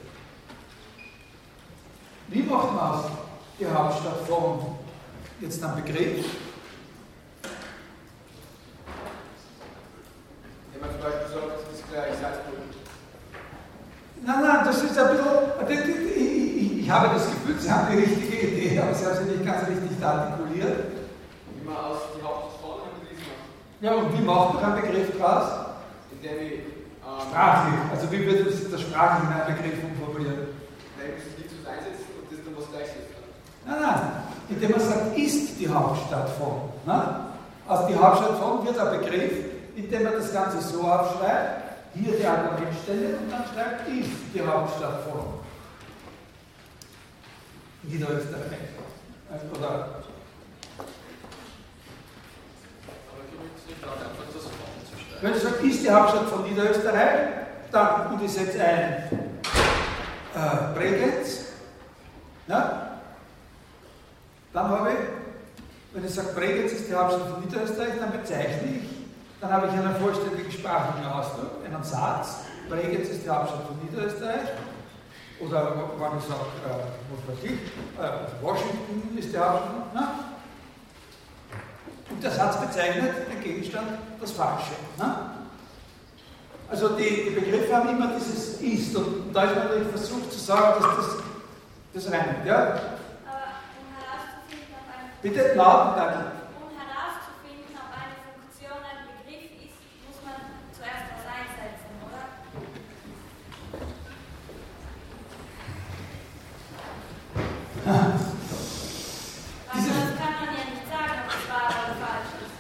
Wie 2.29 2.43
macht 2.45 2.75
man 2.75 3.05
die 3.61 3.67
Hauptstadt 3.67 4.27
von 4.27 4.77
jetzt 5.39 5.63
ein 5.63 5.85
Begriff? 5.85 6.25
Man 10.83 10.91
Beispiel 10.99 11.31
sagt, 11.31 11.51
das 11.55 11.79
ist 11.79 11.87
gleich 11.87 12.15
Salzburg. 12.19 12.63
Nein, 14.23 14.41
nein, 14.43 14.61
das 14.65 14.83
ist 14.83 14.99
ein 14.99 15.09
bisschen. 15.11 15.35
Ich, 15.67 16.17
ich, 16.17 16.79
ich, 16.83 16.91
habe 16.91 17.15
das 17.15 17.27
Gefühl, 17.27 17.59
Sie 17.59 17.71
haben 17.71 17.91
die 17.91 18.03
richtige 18.03 18.39
Idee, 18.39 18.79
aber 18.79 18.95
Sie 18.95 19.07
haben 19.07 19.19
sie 19.19 19.31
nicht 19.35 19.47
ganz 19.47 19.67
richtig 19.67 19.99
artikuliert. 19.99 20.95
Wie 21.55 21.67
man 21.67 21.77
aus 21.77 22.15
die 22.15 22.23
einen 22.23 23.03
Begriff 23.03 23.19
macht. 23.27 23.83
Ja, 23.83 23.95
und 23.95 24.15
wie 24.15 24.23
macht 24.23 24.55
man 24.55 24.65
einen 24.65 24.83
Begriff 24.83 25.19
draus? 25.19 25.47
Indem 26.11 26.39
ich. 26.39 26.53
Ähm, 27.03 27.19
Sprachlich. 27.19 27.75
Also, 27.91 28.13
wie 28.13 28.27
würde 28.27 28.51
sich 28.51 28.71
das 28.71 28.81
sprachlich 28.81 29.27
in 29.27 29.35
einen 29.35 29.59
Begriff 29.59 29.79
umformulieren? 29.83 30.55
Nein, 30.99 31.19
ich 31.19 31.39
nichts 31.39 31.55
was 31.59 31.67
einsetzen 31.67 32.07
und 32.15 32.31
das 32.31 32.39
dann 32.47 32.55
was 32.55 32.71
Gleiches 32.71 33.11
Nein, 33.67 33.79
nein. 33.83 34.01
Indem 34.51 34.71
man 34.71 34.81
sagt, 34.81 35.19
ist 35.19 35.59
die 35.59 35.69
Hauptstadt 35.69 36.31
von. 36.39 36.71
Ne? 36.87 37.27
Aus 37.67 37.87
die 37.87 37.95
Hauptstadt 37.95 38.39
von 38.39 38.67
wird 38.67 38.79
ein 38.79 38.99
Begriff, 38.99 39.52
indem 39.77 40.03
man 40.05 40.13
das 40.15 40.33
Ganze 40.33 40.61
so 40.61 40.83
aufschreibt, 40.83 41.63
hier 41.95 42.17
die 42.17 42.27
Argumentstelle 42.27 43.17
und 43.19 43.31
dann 43.31 43.45
schreibt 43.53 43.89
ist 43.89 44.11
die 44.35 44.41
Hauptstadt 44.41 45.03
von 45.05 45.41
Niederösterreich. 47.83 48.59
Oder 49.51 50.03
zu 54.87 54.99
schreiben? 54.99 55.23
wenn 55.23 55.35
ich 55.35 55.43
sage, 55.43 55.67
ist 55.67 55.83
die 55.83 55.91
Hauptstadt 55.91 56.29
von 56.29 56.43
Niederösterreich, 56.45 57.29
dann, 57.71 58.13
und 58.13 58.23
ich 58.23 58.33
setze 58.33 58.63
ein 58.63 59.09
äh, 60.35 60.75
Bregenz, 60.75 61.47
ja, 62.49 63.01
dann 64.53 64.69
habe 64.69 64.91
ich, 64.91 65.95
wenn 65.95 66.05
ich 66.05 66.15
sage, 66.15 66.29
Bregenz 66.35 66.73
ist 66.73 66.89
die 66.89 66.95
Hauptstadt 66.95 67.29
von 67.31 67.41
Niederösterreich, 67.41 67.99
dann 67.99 68.13
bezeichne 68.13 68.69
ich 68.69 68.92
dann 69.43 69.53
habe 69.53 69.67
ich 69.67 69.73
einen 69.73 69.95
vollständigen 69.97 70.51
sprachlichen 70.51 71.05
Ausdruck, 71.07 71.51
einen 71.65 71.83
Satz. 71.83 72.45
Bregenz 72.71 73.09
ist 73.09 73.25
die 73.25 73.29
Hauptstadt 73.29 73.67
von 73.67 73.77
Niederösterreich. 73.85 74.49
Oder 75.41 75.75
wenn 75.99 76.19
ich 76.19 76.25
sage, 76.25 76.47
äh, 76.65 76.87
was 77.11 77.29
weiß 77.29 77.45
ich, 77.45 77.51
äh, 77.53 78.43
Washington 78.43 79.19
ist 79.19 79.33
die 79.33 79.39
Hauptstadt. 79.39 79.93
Na? 79.93 80.15
Und 82.09 82.23
der 82.23 82.31
Satz 82.31 82.61
bezeichnet 82.61 83.15
den 83.31 83.41
Gegenstand, 83.43 83.89
das 84.21 84.31
Falsche. 84.31 84.73
Na? 84.97 85.33
Also 86.71 86.91
die, 86.91 87.25
die, 87.29 87.31
Begriffe 87.31 87.77
haben 87.77 87.89
immer 87.91 88.13
dieses 88.17 88.61
Ist. 88.63 88.97
Und 88.97 89.33
da 89.35 89.43
ist 89.45 89.57
man 89.57 89.65
natürlich 89.65 89.89
versucht 89.89 90.33
zu 90.33 90.39
sagen, 90.39 90.83
dass 90.83 90.97
das, 90.97 92.05
das 92.05 92.13
reimt. 92.13 92.47
Ja? 92.47 92.79
Bitte 95.23 95.55
laut, 95.55 95.97
danke. 95.97 96.19
Um 96.59 96.75
herauszufinden, 96.75 97.79
ob 97.79 97.95
eine 97.95 98.19
Funktion 98.35 98.75
ein 98.83 99.07
Begriff 99.07 99.55
ist, 99.55 99.79
muss 100.03 100.19
man 100.27 100.35
zuerst 100.75 101.07
was 101.15 101.23
einsetzen, 101.31 101.95
oder? 102.03 102.27
Weil 109.71 109.79
Diese- 109.79 109.95
sonst 109.95 110.19
kann 110.19 110.35
man 110.43 110.51
ja 110.59 110.65
nicht 110.75 110.87
sagen, 110.91 111.15
ob 111.23 111.31
es 111.31 111.45
wahr 111.47 111.71
oder 111.71 111.95
falsch 112.03 112.33
ist. 112.43 112.55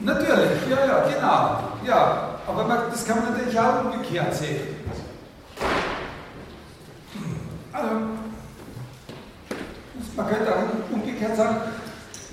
Natürlich, 0.00 0.66
ja, 0.68 0.80
ja, 0.84 0.98
genau. 1.06 1.42
Ja, 1.86 2.40
aber 2.48 2.64
man, 2.64 2.90
das 2.90 3.04
natürlich 3.60 3.84
auch 3.84 3.84
umgekehrt 3.84 4.34
sehen. 4.34 4.60
Also, 7.72 7.88
man 10.16 10.28
könnte 10.28 10.52
auch 10.54 10.94
umgekehrt 10.94 11.36
sagen, 11.36 11.56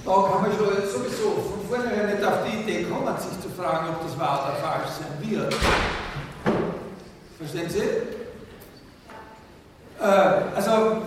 da 0.06 0.12
kann 0.12 0.42
man 0.42 0.52
schon 0.52 0.68
sowieso 0.90 1.32
von 1.32 1.68
vornherein 1.70 2.16
nicht 2.16 2.26
auf 2.26 2.38
die 2.46 2.58
Idee 2.62 2.84
kommen, 2.86 3.18
sich 3.18 3.40
zu 3.42 3.50
fragen, 3.50 3.90
ob 3.90 4.04
das 4.04 4.18
wahr 4.18 4.46
oder 4.46 4.56
falsch 4.56 4.90
sein 5.00 5.30
wird. 5.30 5.56
Verstehen 7.38 7.70
Sie? 7.70 7.82
Äh, 10.00 10.56
also, 10.56 11.02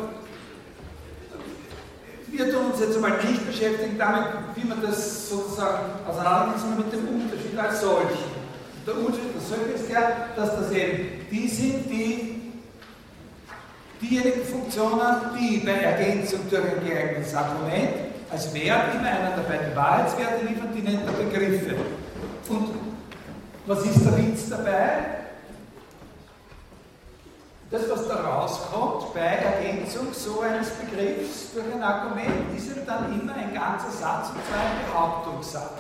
wir 2.29 2.53
tun 2.53 2.71
uns 2.73 2.81
jetzt 2.81 2.95
einmal 2.95 3.19
nicht 3.25 3.47
beschäftigen 3.47 3.99
damit, 3.99 4.27
wie 4.55 4.67
man 4.67 4.81
das 4.83 5.29
sozusagen 5.29 5.79
auseinandernimmt, 6.09 6.61
sondern 6.61 6.79
mit 6.79 6.93
dem 6.93 7.09
Unterschied 7.09 7.59
als 7.59 7.81
solchen. 7.81 8.40
Der 8.87 8.97
Unterschied 8.97 9.35
als 9.35 9.49
solcher 9.49 9.75
ist 9.75 9.89
der, 9.91 10.27
dass 10.37 10.57
das 10.57 10.73
eben 10.73 11.27
die 11.31 11.49
sind, 11.49 11.91
die 11.91 12.53
diejenigen 14.01 14.45
Funktionen, 14.45 15.17
die 15.39 15.59
bei 15.59 15.73
Ergänzung 15.73 16.41
durch 16.49 16.63
ein 16.63 16.85
geeignetes 16.85 17.35
Argument 17.35 17.91
als 18.31 18.55
Wert 18.55 18.95
immer 18.95 19.09
einer 19.09 19.37
der 19.37 19.43
beiden 19.43 19.77
Wahrheitswerte 19.77 20.47
liefern, 20.47 20.69
die 20.75 20.83
nennt 20.83 21.03
er 21.07 21.13
Begriffe. 21.13 21.75
Und 22.49 22.71
was 23.67 23.85
ist 23.85 24.05
der 24.05 24.17
Witz 24.17 24.49
dabei? 24.49 25.21
das, 27.71 27.89
was 27.89 28.09
da 28.09 28.17
rauskommt 28.17 29.15
bei 29.15 29.21
Ergänzung 29.21 30.09
so 30.13 30.41
eines 30.41 30.71
Begriffs 30.71 31.53
durch 31.55 31.73
ein 31.73 31.83
Argument, 31.83 32.57
ist 32.57 32.71
eben 32.71 32.85
dann 32.85 33.21
immer 33.21 33.35
ein 33.35 33.55
ganzer 33.55 33.91
Satz 33.91 34.31
und 34.31 34.41
zwar 34.47 34.61
ein 34.61 34.91
Behauptungssatz. 34.91 35.71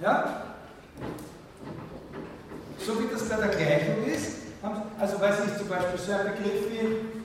Ja? 0.00 0.49
So 2.78 3.00
wie 3.00 3.08
das 3.12 3.28
bei 3.28 3.36
der 3.36 3.48
Gleichung 3.48 4.04
ist, 4.04 4.32
also 4.98 5.20
weiß 5.20 5.36
ich 5.46 5.58
zum 5.58 5.68
Beispiel 5.68 5.98
so 5.98 6.12
ein 6.12 6.26
Begriff 6.26 6.70
wie 6.70 7.20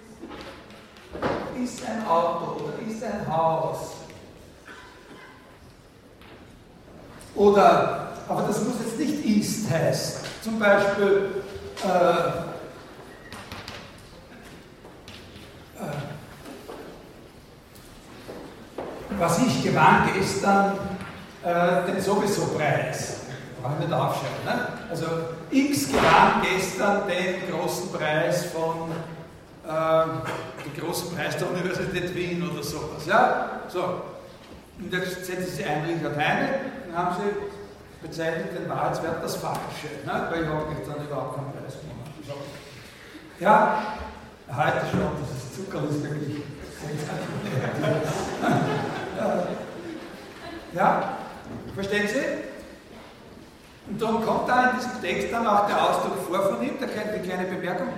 ist 1.64 1.82
ein 1.88 2.06
Auto 2.08 2.64
oder 2.64 2.74
ist 2.88 3.04
ein 3.04 3.26
Haus. 3.32 3.96
Oder, 7.36 8.14
aber 8.28 8.44
das 8.44 8.64
muss 8.64 8.76
jetzt 8.86 9.00
nicht 9.00 9.26
ist 9.26 9.70
heißen. 9.70 10.22
Zum 10.42 10.60
Beispiel, 10.60 11.44
äh, 11.84 11.88
äh, 11.88 12.32
was 19.18 19.40
ich 19.40 19.64
gewann 19.64 20.10
gestern, 20.14 20.78
äh, 21.44 21.92
den 21.92 22.02
sowieso 22.02 22.46
Brauche 23.66 23.82
ich 23.82 23.88
nicht 23.88 23.98
aufschreiben. 23.98 24.46
Ne? 24.46 24.68
Also 24.92 25.06
X 25.50 25.88
gewann 25.88 26.44
gestern 26.44 27.08
den 27.08 27.50
großen 27.50 27.92
Preis 27.92 28.46
von 28.46 28.92
äh, 29.66 30.06
den 30.64 30.74
großen 30.84 31.16
Preis 31.16 31.36
der 31.38 31.50
Universität 31.50 32.14
Wien 32.14 32.48
oder 32.48 32.62
sowas. 32.62 33.08
Ja? 33.08 33.62
So. 33.68 34.04
Und 34.78 34.94
jetzt 34.94 35.26
setzen 35.26 35.52
Sie 35.52 35.64
ein 35.64 35.90
in 35.90 36.04
dann 36.04 36.14
haben 36.96 37.16
Sie 37.16 37.24
bezeichnet 38.08 38.56
den 38.56 38.70
Wahrheitswert 38.70 39.24
das 39.24 39.38
Falsche. 39.38 39.88
Ne? 40.06 40.28
Weil 40.30 40.44
ich 40.44 40.48
habe 40.48 40.66
dann 40.86 41.04
überhaupt 41.04 41.36
keinen 41.36 41.52
Preis 41.52 41.80
gemacht. 41.80 42.12
Ja, 43.40 43.82
heute 44.48 44.86
schon, 44.92 45.10
das 45.22 45.32
ist 45.44 45.56
Zucker, 45.56 45.80
das 45.88 45.96
ist 45.96 46.04
wirklich 46.04 46.44
Ja, 50.76 51.18
verstehen 51.74 52.08
Sie? 52.08 52.55
Und 53.88 54.02
darum 54.02 54.26
kommt 54.26 54.50
da 54.50 54.72
in 54.72 54.78
diesem 54.78 55.02
Text 55.02 55.32
dann 55.32 55.46
auch 55.46 55.68
der 55.68 55.82
Ausdruck 55.82 56.18
vor 56.28 56.42
von 56.50 56.64
ihm, 56.64 56.74
da 56.80 56.88
die 56.88 57.28
kleine 57.28 57.48
Bemerkung, 57.48 57.90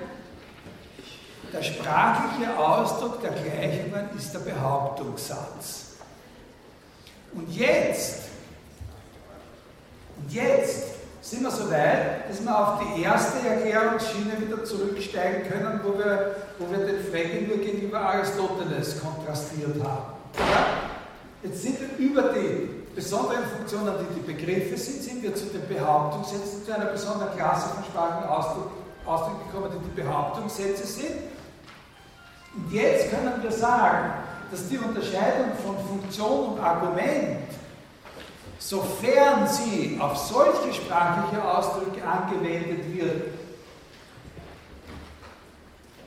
der 1.53 1.63
sprachliche 1.63 2.57
Ausdruck 2.57 3.21
der 3.21 3.31
Gleichungen 3.31 4.09
ist 4.17 4.33
der 4.33 4.39
Behauptungssatz. 4.39 5.95
Und 7.33 7.49
jetzt, 7.55 8.23
und 10.17 10.33
jetzt 10.33 10.87
sind 11.21 11.43
wir 11.43 11.51
so 11.51 11.69
weit, 11.71 12.29
dass 12.29 12.43
wir 12.43 12.57
auf 12.57 12.81
die 12.81 13.01
erste 13.01 13.47
Erklärungsschiene 13.47 14.41
wieder 14.41 14.63
zurücksteigen 14.63 15.49
können, 15.49 15.79
wo 15.83 15.97
wir, 15.97 16.35
wo 16.59 16.69
wir 16.69 16.85
den 16.85 17.03
Frege 17.05 17.57
gegenüber 17.57 18.01
Aristoteles 18.01 18.99
kontrastiert 18.99 19.83
haben. 19.83 20.13
Ja? 20.37 20.65
Jetzt 21.43 21.61
sind 21.61 21.77
wir 21.79 22.05
über 22.05 22.33
die 22.33 22.76
besonderen 22.97 23.43
Funktionen, 23.55 23.93
die 23.99 24.19
die 24.19 24.33
Begriffe 24.33 24.75
sind, 24.75 25.03
sind 25.03 25.21
wir 25.21 25.35
zu 25.35 25.45
den 25.45 25.67
Behauptungssätzen, 25.67 26.65
zu 26.65 26.73
einer 26.73 26.85
besonderen 26.85 27.37
Klasse 27.37 27.69
von 27.75 27.83
sprachlichen 27.83 28.27
Ausdrücken 29.05 29.51
gekommen, 29.51 29.71
die 29.71 29.89
die 29.89 30.01
Behauptungssätze 30.01 30.87
sind. 30.87 31.13
Und 32.55 32.73
jetzt 32.73 33.11
können 33.11 33.43
wir 33.43 33.51
sagen, 33.51 34.13
dass 34.49 34.67
die 34.67 34.79
Unterscheidung 34.79 35.51
von 35.63 35.77
Funktion 35.87 36.53
und 36.53 36.59
Argument, 36.59 37.37
sofern 38.57 39.47
sie 39.47 39.99
auf 40.01 40.17
solche 40.17 40.73
sprachliche 40.73 41.43
Ausdrücke 41.43 42.01
angewendet 42.03 42.95
wird, 42.95 43.21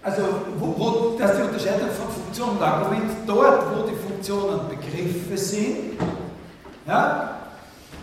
also 0.03 0.23
wo, 0.59 0.75
wo, 0.77 1.19
dass 1.19 1.37
die 1.37 1.43
Unterscheidung 1.43 1.91
von 1.91 2.09
Funktion 2.09 2.49
und 2.51 2.63
Argument 2.63 3.13
dort, 3.29 3.77
wo 3.77 3.87
die 3.87 3.95
Funktionen 3.95 4.69
Begriffe 4.69 5.39
sind, 5.39 6.01
ja, 6.91 7.31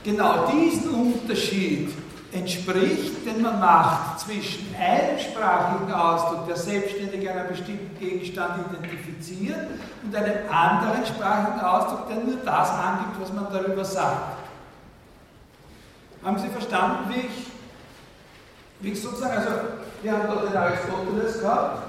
genau 0.03 0.47
diesen 0.47 0.89
Unterschied 0.91 1.93
entspricht, 2.31 3.25
den 3.25 3.41
man 3.41 3.59
macht 3.59 4.19
zwischen 4.21 4.73
einem 4.79 5.19
sprachigen 5.19 5.91
Ausdruck, 5.91 6.47
der 6.47 6.55
selbstständig 6.55 7.29
einen 7.29 7.47
bestimmten 7.47 7.97
Gegenstand 7.99 8.65
identifiziert, 8.69 9.67
und 10.03 10.15
einem 10.15 10.49
anderen 10.49 11.05
sprachigen 11.05 11.59
Ausdruck, 11.59 12.07
der 12.07 12.17
nur 12.17 12.37
das 12.37 12.69
angibt, 12.69 13.19
was 13.19 13.33
man 13.33 13.47
darüber 13.51 13.83
sagt. 13.83 14.37
Haben 16.23 16.39
Sie 16.39 16.49
verstanden, 16.49 17.09
wie 17.09 17.19
ich, 17.19 17.47
wie 18.79 18.91
ich 18.91 19.01
sozusagen, 19.01 19.37
also 19.37 19.49
wir 20.01 20.11
haben 20.11 20.27
dort 20.27 20.49
den 20.49 20.57
Aristoteles 20.57 21.41
gehabt, 21.41 21.86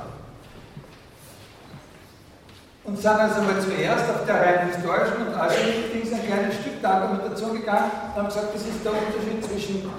und 2.89 2.97
sind 2.97 3.11
also 3.11 3.43
mal 3.43 3.61
zuerst 3.61 4.09
auf 4.09 4.25
der 4.25 4.41
rein 4.41 4.69
historischen 4.69 5.27
und 5.27 5.93
Dings 5.93 6.13
ein 6.13 6.27
kleines 6.27 6.55
Stück 6.55 6.81
der 6.81 6.91
Argumentation 6.91 7.53
gegangen 7.53 7.91
und 8.07 8.17
haben 8.17 8.27
gesagt, 8.29 8.55
das 8.55 8.63
ist 8.63 8.83
der 8.83 8.93
Unterschied 8.93 9.45
zwischen 9.45 9.91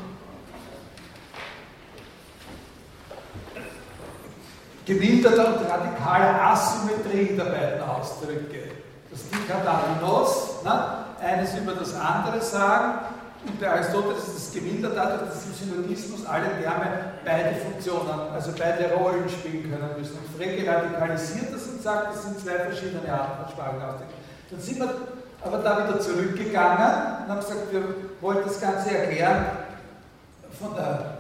gemilderter 4.86 5.48
und 5.50 5.70
radikaler 5.70 6.42
Asymmetrie 6.42 7.36
der 7.38 7.44
beiden 7.44 7.82
Ausdrücke. 7.84 8.72
Das 9.12 9.22
Dikatarinos, 9.30 10.64
ne? 10.64 11.06
eines 11.22 11.56
über 11.56 11.74
das 11.74 11.94
andere 11.94 12.42
sagen, 12.42 13.02
und 13.46 13.60
bei 13.60 13.70
Aristoteles 13.72 14.28
ist 14.28 14.38
es 14.38 14.54
gemildert 14.54 14.98
dadurch, 14.98 15.30
dass 15.30 15.46
im 15.46 15.54
Syllogismus 15.54 16.26
alle 16.26 16.62
Terme 16.62 17.14
beide 17.24 17.56
Funktionen, 17.56 18.20
also 18.34 18.52
beide 18.58 18.94
Rollen 18.94 19.30
spielen 19.30 19.72
können 19.72 19.90
müssen. 19.98 20.18
Und 20.18 20.38
Frege 20.38 20.70
radikalisiert 20.70 21.54
das 21.54 21.68
und 21.68 21.82
sagt, 21.82 22.16
das 22.16 22.24
sind 22.24 22.40
zwei 22.40 22.60
verschiedene 22.60 23.12
Arten 23.12 23.46
von 23.46 23.54
Sprachausdrücken. 23.54 24.14
Dann 24.52 24.60
sind 24.60 24.80
wir 24.80 24.94
aber 25.42 25.58
da 25.60 25.88
wieder 25.88 26.00
zurückgegangen 26.00 27.24
und 27.24 27.30
haben 27.30 27.40
gesagt, 27.40 27.72
wir 27.72 27.84
wollen 28.20 28.40
das 28.46 28.60
Ganze 28.60 28.98
erklären 28.98 29.46
von 30.60 30.76
der 30.76 31.20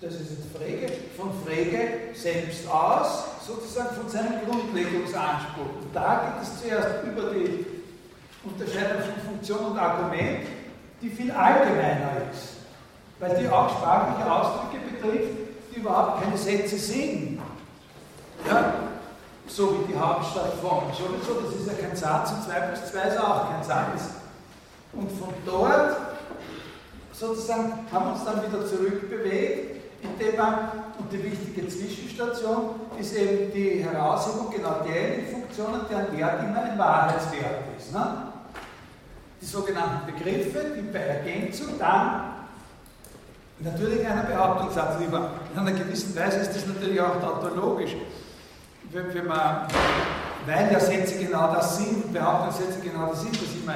das 0.00 0.14
ist 0.14 0.30
jetzt 0.30 0.56
Frege, 0.56 0.92
von 1.16 1.32
Frege 1.44 2.14
selbst 2.14 2.70
aus, 2.70 3.24
sozusagen 3.44 3.96
von 3.96 4.08
seinem 4.08 4.46
Grundlegungsanspruch. 4.46 5.82
Und 5.82 5.92
da 5.92 6.36
geht 6.38 6.48
es 6.48 6.62
zuerst 6.62 7.02
über 7.02 7.30
die 7.34 7.66
Unterscheidung 8.44 9.02
von 9.02 9.32
Funktion 9.32 9.72
und 9.72 9.78
Argument, 9.78 10.46
die 11.00 11.10
viel 11.10 11.30
allgemeiner 11.30 12.10
ist, 12.32 12.56
weil 13.18 13.36
die 13.38 13.48
auch 13.48 13.70
sprachliche 13.70 14.30
Ausdrücke 14.30 14.78
betrifft, 14.90 15.38
die 15.70 15.80
überhaupt 15.80 16.22
keine 16.22 16.36
Sätze 16.36 16.78
sind. 16.78 17.40
Ja? 18.46 18.74
So 19.46 19.80
wie 19.80 19.92
die 19.92 19.98
Hauptstadt 19.98 20.54
von. 20.60 20.92
Sowieso, 20.92 21.40
das 21.40 21.54
ist 21.54 21.66
ja 21.66 21.74
kein 21.74 21.96
Satz 21.96 22.32
und 22.32 22.44
2 22.44 22.60
plus 22.60 22.92
2 22.92 22.98
ist 23.00 23.18
auch 23.18 23.50
kein 23.50 23.62
Satz. 23.62 24.10
Und 24.92 25.10
von 25.12 25.32
dort 25.46 25.96
sozusagen 27.12 27.72
haben 27.92 28.06
wir 28.06 28.12
uns 28.12 28.24
dann 28.24 28.42
wieder 28.46 28.66
zurückbewegt 28.66 29.78
indem 30.02 30.36
man, 30.36 30.54
und 30.98 31.12
die 31.12 31.22
wichtige 31.22 31.66
Zwischenstation 31.68 32.80
ist 32.98 33.14
eben 33.16 33.52
die 33.52 33.84
Heraushebung 33.84 34.50
genau 34.50 34.80
derjenigen 34.86 35.32
Funktionen, 35.32 35.80
deren 35.90 36.16
Wert 36.16 36.42
immer 36.42 36.62
ein 36.62 36.78
Wahrheitswert 36.78 37.64
ist. 37.76 37.92
Ne? 37.92 38.27
Die 39.40 39.46
sogenannten 39.46 40.06
Begriffe, 40.06 40.74
die 40.76 40.82
bei 40.82 40.98
Ergänzung 40.98 41.78
dann 41.78 42.38
natürlich 43.60 44.06
einer 44.06 44.22
Behauptungssatz 44.22 45.00
lieber. 45.00 45.30
In 45.52 45.58
einer 45.58 45.72
gewissen 45.72 46.14
Weise 46.16 46.38
ist 46.38 46.54
das 46.54 46.66
natürlich 46.66 47.00
auch 47.00 47.20
tautologisch. 47.20 47.94
Wenn, 48.90 49.12
wenn 49.14 49.26
man, 49.26 49.68
weil 50.46 50.72
ja 50.72 50.80
Sätze 50.80 51.18
genau 51.18 51.52
das 51.54 51.78
sind, 51.78 52.12
Behauptungssätze 52.12 52.80
genau 52.80 53.10
das 53.10 53.22
sind, 53.22 53.34
dass 53.34 53.54
immer 53.62 53.74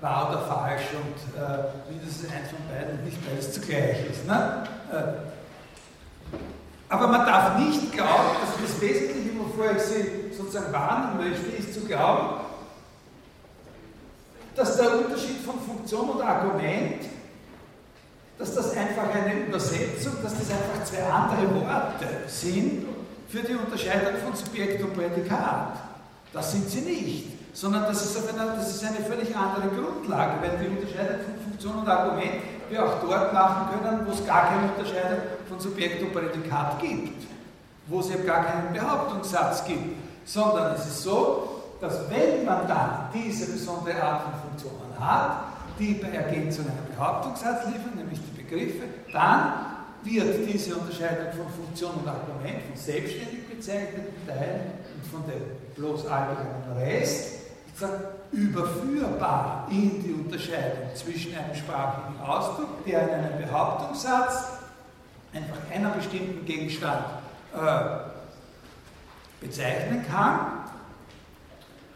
wahr 0.00 0.30
oder 0.30 0.40
falsch 0.40 0.82
und 0.94 1.40
äh, 1.40 1.92
mindestens 1.92 2.30
eins 2.30 2.50
von 2.50 2.58
beiden 2.68 3.04
nicht 3.04 3.24
beides 3.26 3.52
zugleich 3.52 4.10
ist. 4.10 4.26
Ne? 4.26 4.64
Äh, 4.92 5.32
aber 6.88 7.06
man 7.06 7.24
darf 7.24 7.58
nicht 7.58 7.92
glauben, 7.92 8.36
also 8.40 8.52
das 8.60 8.80
Wesentliche, 8.80 9.30
wovor 9.38 9.72
ich 9.74 9.82
Sie 9.82 10.36
sozusagen 10.36 10.72
warnen 10.72 11.16
möchte, 11.16 11.46
ist 11.56 11.72
zu 11.72 11.80
glauben, 11.86 12.41
dass 14.54 14.76
der 14.76 14.98
Unterschied 14.98 15.38
von 15.44 15.58
Funktion 15.60 16.10
und 16.10 16.22
Argument, 16.22 17.04
dass 18.38 18.54
das 18.54 18.76
einfach 18.76 19.14
eine 19.14 19.46
Übersetzung, 19.46 20.14
dass 20.22 20.32
das 20.38 20.50
einfach 20.50 20.84
zwei 20.84 21.04
andere 21.04 21.54
Worte 21.54 22.06
sind 22.26 22.86
für 23.28 23.40
die 23.40 23.54
Unterscheidung 23.54 24.14
von 24.24 24.34
Subjekt 24.34 24.82
und 24.82 24.94
Prädikat. 24.94 25.76
Das 26.32 26.52
sind 26.52 26.68
sie 26.68 26.80
nicht, 26.80 27.26
sondern 27.52 27.84
das 27.84 28.04
ist, 28.04 28.16
eine, 28.28 28.56
das 28.56 28.74
ist 28.74 28.84
eine 28.84 28.96
völlig 29.04 29.34
andere 29.36 29.68
Grundlage, 29.68 30.32
weil 30.42 30.58
die 30.58 30.68
Unterscheidung 30.68 31.20
von 31.24 31.44
Funktion 31.44 31.74
und 31.76 31.88
Argument 31.88 32.32
wir 32.68 32.84
auch 32.84 33.00
dort 33.00 33.32
machen 33.32 33.78
können, 33.78 34.06
wo 34.06 34.12
es 34.12 34.26
gar 34.26 34.48
keine 34.48 34.72
Unterscheidung 34.72 35.18
von 35.48 35.60
Subjekt 35.60 36.02
und 36.02 36.12
Prädikat 36.12 36.80
gibt, 36.80 37.22
wo 37.86 38.00
es 38.00 38.10
eben 38.10 38.26
gar 38.26 38.44
keinen 38.44 38.72
Behauptungssatz 38.72 39.64
gibt, 39.66 39.96
sondern 40.24 40.74
es 40.74 40.86
ist 40.86 41.02
so, 41.02 41.51
dass 41.82 42.08
wenn 42.08 42.44
man 42.44 42.66
dann 42.68 43.08
diese 43.12 43.50
besondere 43.50 44.00
Art 44.00 44.22
von 44.22 44.50
Funktionen 44.50 44.94
hat, 45.00 45.42
die 45.80 45.94
bei 45.94 46.08
Ergänzung 46.10 46.64
einen 46.66 46.96
Behauptungssatz 46.96 47.66
liefern, 47.66 47.96
nämlich 47.96 48.20
die 48.20 48.42
Begriffe, 48.42 48.84
dann 49.12 49.52
wird 50.04 50.48
diese 50.48 50.76
Unterscheidung 50.76 51.32
von 51.36 51.64
Funktion 51.64 51.90
und 51.94 52.08
Argument, 52.08 52.62
von 52.68 52.76
selbstständig 52.76 53.48
bezeichneten 53.48 54.26
Teilen 54.26 54.72
und 54.94 55.10
von 55.10 55.22
dem 55.26 55.42
bloß 55.74 56.06
allgemeinen 56.06 56.78
Rest, 56.78 57.40
überführbar 58.30 59.66
in 59.68 60.02
die 60.04 60.12
Unterscheidung 60.12 60.94
zwischen 60.94 61.34
einem 61.34 61.54
sprachlichen 61.54 62.20
Ausdruck, 62.24 62.84
der 62.86 63.08
in 63.08 63.14
einem 63.14 63.38
Behauptungssatz 63.38 64.44
einfach 65.32 65.56
einer 65.74 65.90
bestimmten 65.90 66.44
Gegenstand 66.46 67.04
äh, 67.54 69.44
bezeichnen 69.44 70.04
kann, 70.08 70.61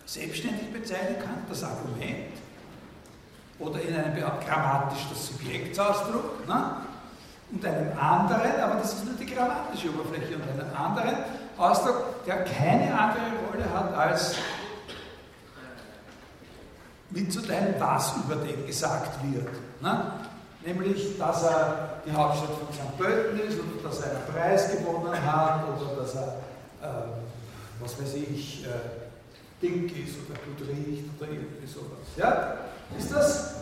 selbstständig 0.07 0.73
bezeichnen 0.73 1.19
kann, 1.19 1.45
das 1.49 1.63
Argument, 1.63 2.33
oder 3.59 3.81
in 3.81 3.95
einem 3.95 4.15
grammatisch 4.15 5.07
das 5.11 5.27
Subjektsausdruck, 5.27 6.47
ne? 6.47 6.77
und 7.53 7.65
einem 7.65 7.99
anderen, 7.99 8.61
aber 8.61 8.75
das 8.77 8.95
ist 8.95 9.05
nur 9.05 9.15
die 9.15 9.27
grammatische 9.27 9.89
Oberfläche, 9.91 10.37
und 10.37 10.43
einem 10.43 10.77
anderen 10.77 11.17
Ausdruck, 11.57 12.25
der 12.25 12.45
keine 12.45 12.99
andere 12.99 13.25
Rolle 13.51 13.73
hat 13.73 13.95
als 13.95 14.37
mitzuteilen, 17.11 17.75
was 17.79 18.15
über 18.17 18.37
den 18.37 18.67
gesagt 18.67 19.19
wird. 19.33 19.49
Ne? 19.81 20.13
Nämlich, 20.65 21.17
dass 21.19 21.45
er 21.45 22.01
die 22.05 22.13
Hauptstadt 22.13 22.51
von 22.51 22.73
St. 22.73 22.99
Pölten 22.99 23.39
ist 23.41 23.59
oder 23.59 23.89
dass 23.89 24.01
er 24.01 24.11
einen 24.11 24.27
Preis 24.35 24.73
gewonnen 24.73 25.15
hat 25.25 25.65
oder 25.65 26.03
dass 26.03 26.15
er, 26.17 26.41
äh, 26.83 27.07
was 27.81 28.01
weiß 28.01 28.15
ich, 28.15 28.65
äh, 28.65 29.06
dick 29.67 30.07
ist 30.07 30.17
oder 30.27 30.39
gut 30.47 30.69
riecht 30.69 31.05
oder 31.19 31.31
irgendwie 31.31 31.67
sowas. 31.67 32.07
Ja? 32.17 32.59
Ist 32.97 33.13
das 33.13 33.57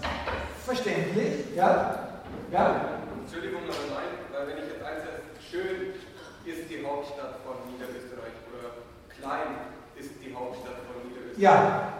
verständlich? 0.65 1.57
Ja? 1.57 2.21
Ja? 2.53 3.01
Entschuldigung, 3.21 3.63
aber 3.65 3.89
nein, 3.89 4.47
wenn 4.49 4.59
ich 4.65 4.71
jetzt 4.73 4.85
einsetze, 4.85 5.23
schön 5.41 5.97
ist 6.45 6.69
die 6.69 6.85
Hauptstadt 6.85 7.41
von 7.45 7.57
Niederösterreich 7.73 8.37
oder 8.53 8.85
klein 9.09 9.73
ist 9.97 10.11
die 10.21 10.35
Hauptstadt 10.35 10.85
von 10.85 11.09
Niederösterreich. 11.09 11.41
Ja. 11.41 11.93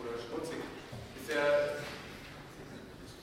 Oder 0.00 0.16
schmutzig. 0.16 0.64
Ist 1.20 1.28
ja. 1.28 1.44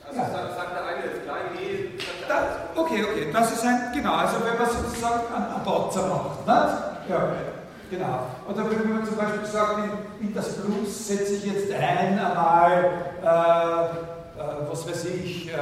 Also 0.06 0.20
ja. 0.20 0.54
sagt 0.54 0.72
der 0.72 0.86
eine 0.86 1.04
jetzt 1.04 1.24
klein, 1.24 1.52
nee, 1.54 1.98
da, 2.26 2.70
Okay, 2.74 3.04
okay, 3.04 3.30
das 3.30 3.52
ist 3.52 3.64
ein, 3.64 3.92
genau, 3.92 4.14
also 4.14 4.36
wenn 4.42 4.56
man 4.56 4.70
sozusagen 4.70 5.34
einen 5.34 5.64
Botzer 5.64 6.06
macht, 6.06 6.46
ne? 6.46 7.04
Ja. 7.10 7.57
Genau. 7.90 8.26
Oder 8.48 8.70
wenn 8.70 8.92
man 8.92 9.04
zum 9.06 9.16
Beispiel 9.16 9.46
sagt, 9.46 9.78
in, 9.78 10.28
in 10.28 10.34
das 10.34 10.56
Plus 10.56 11.08
setze 11.08 11.34
ich 11.34 11.44
jetzt 11.44 11.72
ein 11.72 12.18
einmal, 12.18 12.84
äh, 13.22 13.26
äh, 13.26 14.70
was 14.70 14.86
weiß 14.86 15.06
ich, 15.06 15.48
äh, 15.48 15.52
äh 15.52 15.58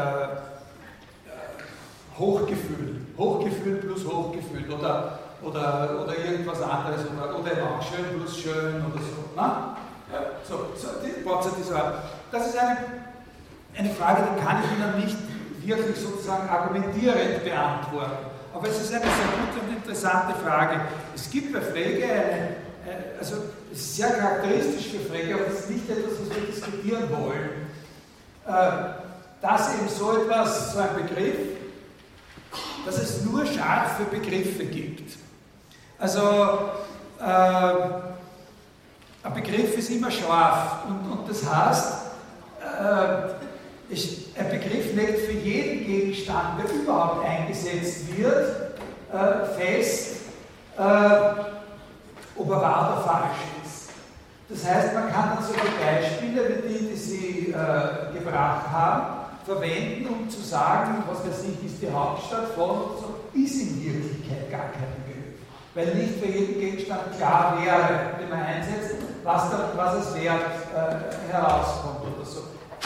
Hochgefühl. 2.18 3.02
Hochgefühl 3.16 3.76
plus 3.76 4.04
Hochgefühl 4.04 4.72
oder, 4.72 5.18
oder, 5.42 6.02
oder 6.02 6.18
irgendwas 6.18 6.60
anderes 6.62 7.02
oder, 7.06 7.38
oder 7.38 7.50
auch 7.50 7.82
schön 7.82 8.18
plus 8.18 8.38
schön 8.38 8.76
oder 8.76 9.00
so. 9.00 9.30
Na? 9.36 9.76
Ja. 10.12 10.20
So, 10.48 10.66
so 10.76 10.88
die 11.02 11.22
dieser. 11.62 12.02
Das 12.32 12.46
ist 12.48 12.58
eine, 12.58 12.76
eine 13.76 13.90
Frage, 13.90 14.22
die 14.34 14.44
kann 14.44 14.62
ich 14.64 14.70
Ihnen 14.72 15.04
nicht 15.04 15.16
wirklich 15.64 15.96
sozusagen 15.96 16.48
argumentierend 16.48 17.44
beantworten. 17.44 18.35
Aber 18.56 18.68
es 18.70 18.80
ist 18.80 18.90
eine 18.94 19.02
sehr 19.02 19.10
gute 19.10 19.66
und 19.66 19.76
interessante 19.76 20.34
Frage. 20.42 20.80
Es 21.14 21.28
gibt 21.28 21.52
bei 21.52 21.60
Frege 21.60 22.04
eine, 22.04 22.56
äh, 22.86 23.18
also 23.18 23.36
es 23.70 23.80
ist 23.80 23.96
sehr 23.96 24.08
charakteristisch 24.12 24.92
für 24.92 25.10
Frege, 25.10 25.34
aber 25.34 25.48
es 25.48 25.60
ist 25.60 25.70
nicht 25.70 25.90
etwas, 25.90 26.12
was 26.18 26.34
wir 26.34 26.46
diskutieren 26.46 27.10
wollen, 27.10 27.50
äh, 28.46 29.42
dass 29.42 29.74
eben 29.74 29.88
so 29.90 30.22
etwas, 30.22 30.72
so 30.72 30.78
ein 30.78 30.88
Begriff, 30.94 31.36
dass 32.86 32.96
es 32.96 33.24
nur 33.24 33.44
scharfe 33.44 34.04
Begriffe 34.04 34.64
gibt. 34.64 35.18
Also 35.98 36.22
äh, 37.20 37.22
ein 39.22 39.34
Begriff 39.34 39.76
ist 39.76 39.90
immer 39.90 40.10
scharf 40.10 40.86
und, 40.88 41.10
und 41.10 41.28
das 41.28 41.44
heißt, 41.44 41.92
ich, 43.88 44.25
ein 44.38 44.50
Begriff 44.50 44.94
legt 44.94 45.20
für 45.20 45.32
jeden 45.32 45.86
Gegenstand, 45.86 46.58
der 46.58 46.74
überhaupt 46.74 47.26
eingesetzt 47.26 48.16
wird, 48.16 48.78
äh, 49.12 49.46
fest, 49.58 50.16
äh, 50.76 50.80
ob 52.36 52.50
er 52.50 52.60
wahr 52.60 52.92
oder 52.92 53.02
falsch 53.02 53.38
ist. 53.64 53.90
Das 54.48 54.64
heißt, 54.64 54.94
man 54.94 55.12
kann 55.12 55.36
dann 55.36 55.44
solche 55.44 55.72
Beispiele 55.80 56.62
wie 56.62 56.68
die, 56.68 56.88
die 56.88 56.96
Sie 56.96 57.50
äh, 57.50 58.12
gebracht 58.16 58.68
haben, 58.70 59.16
verwenden, 59.44 60.06
um 60.06 60.28
zu 60.28 60.40
sagen, 60.40 61.02
was 61.08 61.20
weiß 61.20 61.44
ich, 61.44 61.66
ist 61.66 61.82
die 61.82 61.90
Hauptstadt 61.90 62.48
von, 62.54 62.96
so, 63.00 63.20
ist 63.32 63.60
in 63.60 63.84
Wirklichkeit 63.84 64.50
gar 64.50 64.68
kein 64.70 64.92
Begriff. 65.04 65.38
Weil 65.74 65.94
nicht 65.94 66.20
für 66.20 66.26
jeden 66.26 66.60
Gegenstand 66.60 67.16
klar 67.16 67.56
wäre, 67.62 68.18
den 68.20 68.28
man 68.28 68.40
einsetzt, 68.40 68.96
was, 69.22 69.50
da, 69.50 69.70
was 69.76 69.94
als 69.94 70.14
Wert 70.14 70.40
äh, 70.74 71.32
herauskommt. 71.32 72.05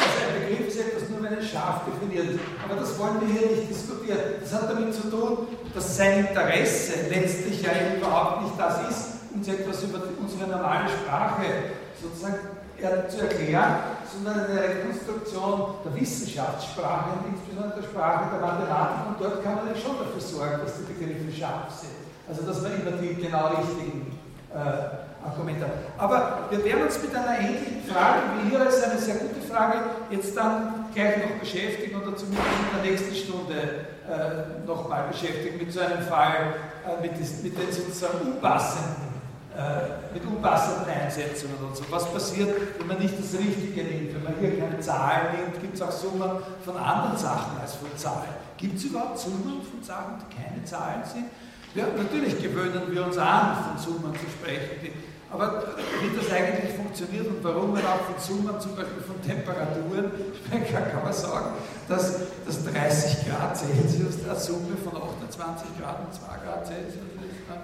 Also 0.00 0.18
ein 0.24 0.48
Begriff 0.48 0.68
ist 0.68 0.80
etwas 0.80 1.08
nur, 1.08 1.22
wenn 1.22 1.38
es 1.38 1.50
scharf 1.50 1.82
definiert 1.84 2.34
ist. 2.34 2.40
Aber 2.64 2.80
das 2.80 2.98
wollen 2.98 3.20
wir 3.20 3.28
hier 3.28 3.56
nicht 3.56 3.70
diskutieren. 3.70 4.40
Das 4.40 4.52
hat 4.52 4.70
damit 4.70 4.94
zu 4.94 5.10
tun, 5.10 5.48
dass 5.74 5.96
sein 5.96 6.26
Interesse 6.26 7.08
letztlich 7.10 7.62
ja 7.62 7.70
überhaupt 7.96 8.42
nicht 8.42 8.54
das 8.58 8.88
ist, 8.88 9.04
uns 9.34 9.46
etwas 9.48 9.82
über 9.84 10.00
unsere 10.20 10.50
normale 10.50 10.88
Sprache 10.88 11.76
sozusagen 12.00 12.38
zu 12.80 13.20
erklären, 13.20 13.76
sondern 14.08 14.46
eine 14.46 14.60
Rekonstruktion 14.60 15.84
der 15.84 16.00
Wissenschaftssprache 16.00 17.10
und 17.20 17.36
insbesondere 17.36 17.80
der 17.80 17.88
Sprache 17.88 18.30
der 18.32 18.40
Mathematik. 18.40 19.00
Und 19.08 19.20
dort 19.20 19.44
kann 19.44 19.56
man 19.56 19.66
dann 19.66 19.76
schon 19.76 19.98
dafür 20.00 20.20
sorgen, 20.20 20.64
dass 20.64 20.80
die 20.80 20.88
Begriffe 20.88 21.30
scharf 21.30 21.68
sind. 21.76 21.92
Also 22.26 22.42
dass 22.42 22.62
man 22.62 22.72
immer 22.80 22.96
die 22.96 23.20
genau 23.20 23.48
richtigen 23.48 24.16
äh, 24.54 25.26
Argumente. 25.26 25.66
Aber 25.98 26.48
wir 26.48 26.64
werden 26.64 26.84
uns 26.84 27.02
mit 27.02 27.14
einer 27.14 27.38
ähnlichen 27.38 27.84
Frage, 27.84 28.22
wie 28.40 28.48
hier 28.48 28.66
ist 28.66 28.82
eine 28.82 28.98
sehr 28.98 29.16
gute 29.16 29.39
Frage, 29.50 29.78
jetzt 30.10 30.36
dann 30.36 30.86
gleich 30.94 31.18
noch 31.18 31.38
beschäftigen 31.38 31.96
oder 31.96 32.16
zumindest 32.16 32.46
in 32.46 32.82
der 32.82 32.90
nächsten 32.90 33.14
Stunde 33.14 33.86
äh, 34.08 34.66
nochmal 34.66 35.08
beschäftigen 35.08 35.58
mit 35.58 35.72
so 35.72 35.80
einem 35.80 36.02
Fall, 36.02 36.54
äh, 36.86 37.00
mit, 37.02 37.18
des, 37.18 37.42
mit, 37.42 37.56
den 37.56 37.72
sozusagen 37.72 38.32
unpassenden, 38.32 39.10
äh, 39.56 40.14
mit 40.14 40.24
unpassenden 40.24 40.92
Einsetzungen 40.92 41.56
und 41.56 41.76
so. 41.76 41.84
Was 41.90 42.12
passiert, 42.12 42.50
wenn 42.78 42.86
man 42.86 42.98
nicht 42.98 43.14
das 43.18 43.38
Richtige 43.38 43.82
nimmt? 43.84 44.14
Wenn 44.14 44.24
man 44.24 44.34
hier 44.40 44.58
keine 44.58 44.80
Zahlen 44.80 45.36
nimmt, 45.36 45.60
gibt 45.60 45.74
es 45.74 45.82
auch 45.82 45.92
Summen 45.92 46.30
von 46.64 46.76
anderen 46.76 47.16
Sachen 47.16 47.60
als 47.60 47.74
von 47.74 47.88
Zahlen. 47.96 48.34
Gibt 48.56 48.76
es 48.76 48.84
überhaupt 48.84 49.18
Summen 49.18 49.62
von 49.62 49.82
Sachen, 49.82 50.14
die 50.20 50.36
keine 50.36 50.64
Zahlen 50.64 51.02
sind? 51.04 51.26
Ja, 51.74 51.84
natürlich 51.96 52.42
gewöhnen 52.42 52.82
wir 52.90 53.06
uns 53.06 53.16
an, 53.16 53.56
von 53.64 53.78
Summen 53.78 54.12
zu 54.14 54.26
sprechen, 54.28 54.80
die 54.82 54.92
aber 55.32 55.62
wie 56.02 56.16
das 56.16 56.32
eigentlich 56.32 56.74
funktioniert 56.74 57.26
und 57.28 57.42
warum 57.42 57.72
man 57.72 57.84
auch 57.86 58.00
von 58.00 58.18
Summen, 58.18 58.60
zum 58.60 58.74
Beispiel 58.74 59.02
von 59.06 59.22
Temperaturen, 59.22 60.10
kann 60.50 61.04
man 61.04 61.12
sagen, 61.12 61.54
dass, 61.88 62.18
dass 62.44 62.64
30 62.64 63.28
Grad 63.28 63.56
Celsius 63.56 64.24
eine 64.24 64.38
Summe 64.38 64.76
von 64.82 64.96
28 64.96 65.68
Grad 65.80 66.00
und 66.00 66.12
2 66.12 66.20
Grad 66.44 66.66
Celsius 66.66 66.94
ist. 66.94 67.48
Ne? 67.48 67.56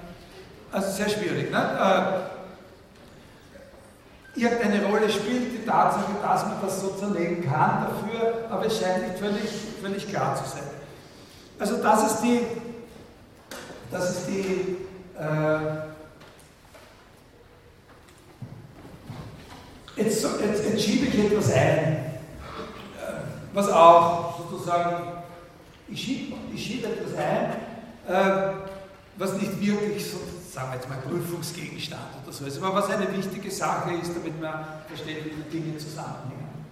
Also 0.71 0.91
sehr 0.93 1.09
schwierig. 1.09 1.51
Ne? 1.51 2.29
Äh, 4.37 4.41
irgendeine 4.41 4.87
Rolle 4.87 5.11
spielt 5.11 5.53
die 5.53 5.65
Tatsache, 5.67 6.13
dass 6.23 6.45
man 6.45 6.61
das 6.63 6.81
so 6.81 6.91
zerlegen 6.91 7.43
kann 7.51 7.89
dafür, 7.89 8.45
aber 8.49 8.67
es 8.67 8.79
scheint 8.79 9.09
nicht 9.09 9.19
völlig, 9.19 9.51
völlig 9.83 10.09
klar 10.09 10.37
zu 10.37 10.49
sein. 10.49 10.63
Also 11.59 11.83
das 11.83 12.13
ist 12.13 12.21
die, 12.21 12.43
das 13.91 14.11
ist 14.11 14.27
die 14.29 14.77
äh, 15.19 15.96
Jetzt, 19.97 20.23
jetzt, 20.23 20.65
jetzt 20.65 20.83
schiebe 20.83 21.07
ich 21.07 21.33
etwas 21.33 21.53
ein, 21.53 21.63
äh, 21.63 22.07
was 23.55 23.71
auch 23.71 24.39
sozusagen, 24.39 25.23
ich 25.89 26.03
schiebe, 26.03 26.37
ich 26.55 26.63
schiebe 26.63 26.89
etwas 26.89 27.15
ein, 27.17 27.53
äh, 28.07 28.53
was 29.17 29.33
nicht 29.39 29.59
wirklich, 29.59 30.05
so, 30.05 30.19
sagen 30.53 30.69
wir 30.73 30.77
jetzt 30.77 30.89
mal, 30.91 30.99
Prüfungsgegenstand 30.99 32.03
oder 32.23 32.31
so 32.31 32.45
ist, 32.45 32.63
aber 32.63 32.75
was 32.75 32.91
eine 32.91 33.11
wichtige 33.17 33.51
Sache 33.51 33.95
ist, 33.95 34.15
damit 34.15 34.39
man 34.39 34.67
versteht, 34.87 35.25
wie 35.25 35.31
die 35.31 35.61
Dinge 35.61 35.79
zusammenhängen. 35.79 36.67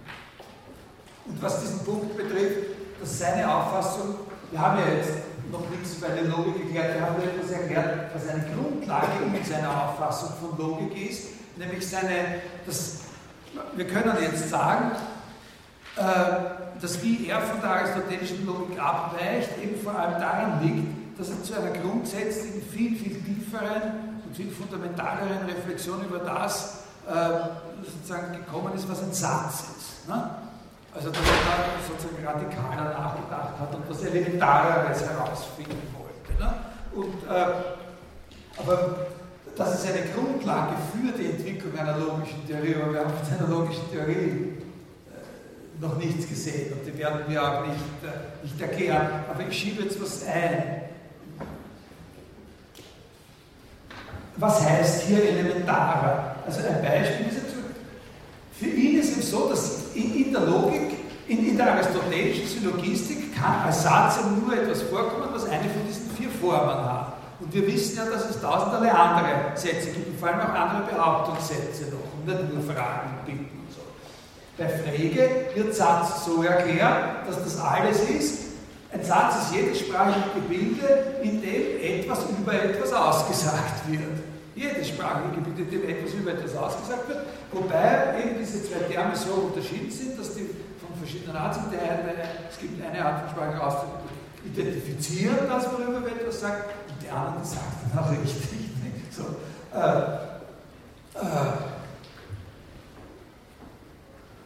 Und 1.25 1.41
was 1.41 1.61
diesen 1.61 1.79
Punkt 1.79 2.15
betrifft, 2.15 2.75
dass 3.01 3.17
seine 3.17 3.51
Auffassung, 3.51 4.17
wir 4.51 4.61
haben 4.61 4.77
ja 4.81 4.93
jetzt 4.97 5.13
noch 5.51 5.67
nichts 5.71 5.95
über 5.97 6.09
eine 6.09 6.27
Logik 6.27 6.61
geklärt, 6.61 6.93
wir 6.93 7.01
haben 7.01 7.15
nur 7.15 7.25
etwas 7.25 7.49
erklärt, 7.49 8.11
was 8.13 8.27
eine 8.27 8.45
Grundlage 8.53 9.35
in 9.35 9.43
seiner 9.43 9.89
Auffassung 9.89 10.29
von 10.39 10.55
Logik 10.59 11.09
ist, 11.09 11.23
nämlich 11.57 11.87
seine, 11.87 12.41
das 12.67 13.04
wir 13.75 13.87
können 13.87 14.15
jetzt 14.21 14.49
sagen, 14.49 14.91
äh, 15.97 16.01
dass 16.81 17.01
wie 17.03 17.27
er 17.27 17.41
von 17.41 17.61
der 17.61 17.69
aristotelischen 17.69 18.45
Logik 18.45 18.79
abweicht, 18.79 19.49
eben 19.61 19.81
vor 19.81 19.97
allem 19.97 20.19
daran 20.19 20.61
liegt, 20.61 21.19
dass 21.19 21.29
er 21.29 21.41
zu 21.43 21.53
einer 21.53 21.71
grundsätzlichen, 21.71 22.61
viel, 22.61 22.97
viel 22.97 23.21
tieferen 23.23 24.21
und 24.25 24.35
viel 24.35 24.51
fundamentaleren 24.51 25.45
Reflexion 25.47 26.03
über 26.03 26.19
das 26.19 26.83
äh, 27.07 27.83
sozusagen 27.83 28.33
gekommen 28.33 28.73
ist, 28.75 28.89
was 28.89 29.03
ein 29.03 29.13
Satz 29.13 29.63
ist. 29.77 30.07
Ne? 30.09 30.29
Also 30.93 31.09
dass 31.09 31.19
man 31.21 31.87
sozusagen 31.87 32.25
radikaler 32.25 32.97
nachgedacht 32.97 33.59
hat 33.59 33.75
und 33.75 33.89
was 33.89 34.03
Elementareres 34.03 35.01
herausfinden 35.01 35.81
wollte. 35.97 36.43
Ne? 36.43 36.53
Und, 36.93 37.23
äh, 37.29 37.45
aber 38.57 38.97
das 39.55 39.75
ist 39.75 39.87
eine 39.87 40.05
Grundlage 40.13 40.75
für 40.91 41.17
die 41.17 41.27
Entwicklung 41.27 41.77
einer 41.77 41.97
logischen 41.97 42.45
Theorie, 42.47 42.75
aber 42.75 42.93
wir 42.93 42.99
haben 42.99 43.13
von 43.13 43.37
einer 43.37 43.55
logischen 43.55 43.89
Theorie 43.89 44.53
äh, 45.09 45.81
noch 45.81 45.97
nichts 45.97 46.27
gesehen 46.27 46.73
und 46.73 46.85
die 46.85 46.97
werden 46.97 47.21
wir 47.27 47.41
auch 47.41 47.65
nicht, 47.65 47.79
äh, 48.03 48.43
nicht 48.43 48.59
erklären. 48.59 49.07
Aber 49.29 49.47
ich 49.47 49.57
schiebe 49.57 49.83
jetzt 49.83 50.01
was 50.01 50.25
ein. 50.27 50.81
Was 54.37 54.61
heißt 54.61 55.03
hier 55.03 55.23
elementarer? 55.29 56.35
Also 56.45 56.59
ein 56.59 56.81
Beispiel 56.81 57.27
ist 57.27 57.35
jetzt, 57.35 57.55
für 58.59 58.69
ihn 58.69 58.99
ist 58.99 59.17
es 59.17 59.31
so, 59.31 59.49
dass 59.49 59.93
in, 59.95 60.25
in 60.25 60.33
der 60.33 60.41
Logik, 60.41 60.97
in, 61.27 61.47
in, 61.47 61.57
der 61.57 61.73
aristotelischen 61.73 62.45
Syllogistik 62.45 63.33
kann 63.33 63.61
als 63.65 63.83
Satz 63.83 64.17
nur 64.41 64.53
etwas 64.53 64.81
vorkommen, 64.81 65.29
was 65.31 65.45
eine 65.45 65.69
von 65.69 65.87
diesen 65.87 66.09
vier 66.11 66.29
Formen 66.29 66.75
hat. 66.75 67.04
Wir 67.55 67.65
wissen 67.67 67.95
ja, 67.95 68.03
dass 68.11 68.29
es 68.29 68.41
tausende 68.41 68.91
andere 68.91 69.55
Sätze 69.55 69.91
gibt, 69.91 70.19
vor 70.19 70.27
allem 70.27 70.41
auch 70.41 70.53
andere 70.53 70.91
Behauptungssätze 70.91 71.85
noch, 71.85 72.11
und 72.11 72.27
nicht 72.27 72.53
nur 72.53 72.61
Fragen 72.61 73.15
und 73.15 73.25
Bitten 73.25 73.47
und 73.63 73.71
so. 73.71 73.79
Bei 74.57 74.67
Frege 74.67 75.47
wird 75.55 75.73
Satz 75.73 76.25
so 76.25 76.43
erklärt, 76.43 77.25
dass 77.25 77.41
das 77.41 77.57
alles 77.57 78.09
ist. 78.09 78.39
Ein 78.91 79.01
Satz 79.01 79.35
ist 79.37 79.55
jedes 79.55 79.79
sprachliche 79.79 80.31
Gebilde, 80.35 81.15
in 81.23 81.41
dem 81.41 81.79
etwas 81.79 82.25
über 82.37 82.61
etwas 82.61 82.91
ausgesagt 82.91 83.89
wird. 83.89 84.19
Jedes 84.53 84.89
sprachliche 84.89 85.35
Gebilde, 85.35 85.61
in 85.61 85.71
dem 85.71 85.89
etwas 85.89 86.13
über 86.13 86.31
etwas 86.31 86.57
ausgesagt 86.57 87.07
wird, 87.07 87.19
wobei 87.53 88.19
eben 88.21 88.37
diese 88.37 88.65
zwei 88.65 88.79
Terme 88.79 89.15
so 89.15 89.31
unterschieden 89.31 89.89
sind, 89.89 90.19
dass 90.19 90.35
die 90.35 90.49
von 90.83 90.91
verschiedenen 90.99 91.37
Arten 91.37 91.69
sind. 91.71 91.79
es 92.51 92.59
gibt 92.59 92.83
eine 92.83 93.05
Art 93.05 93.21
von 93.21 93.29
sprachlichen 93.29 93.61
Ausdruck, 93.61 94.03
identifizieren 94.45 95.47
das, 95.47 95.71
worüber 95.71 96.01
wir 96.03 96.11
etwas 96.11 96.41
sagen, 96.41 96.63
die 97.05 97.11
anderen 97.11 97.43
sagen 97.43 97.91
dann 97.93 98.03
auch 98.03 98.11
richtig. 98.11 98.65
So, 99.11 99.23
äh, 99.73 99.79
äh, 101.15 101.75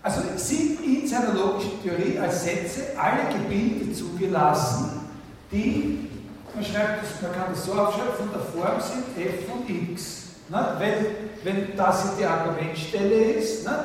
also 0.01 0.21
sind 0.35 0.79
in 0.81 1.07
seiner 1.07 1.33
logischen 1.33 1.81
Theorie 1.83 2.17
als 2.19 2.43
Sätze 2.43 2.81
alle 2.97 3.33
Gebilde 3.33 3.93
zugelassen, 3.93 5.09
die, 5.51 6.09
man, 6.53 6.63
schreibt 6.63 7.03
das, 7.03 7.21
man 7.21 7.33
kann 7.33 7.53
das 7.53 7.65
so 7.65 7.73
aufschreiben, 7.73 8.13
von 8.17 8.29
der 8.31 8.41
Form 8.41 8.79
sind 8.79 9.25
f 9.25 9.47
von 9.47 9.67
x. 9.67 10.27
Ne? 10.49 10.75
Wenn, 10.77 11.05
wenn 11.43 11.75
das 11.75 12.15
die 12.17 12.25
Argumentstelle 12.25 13.33
ist, 13.33 13.65
ne? 13.65 13.83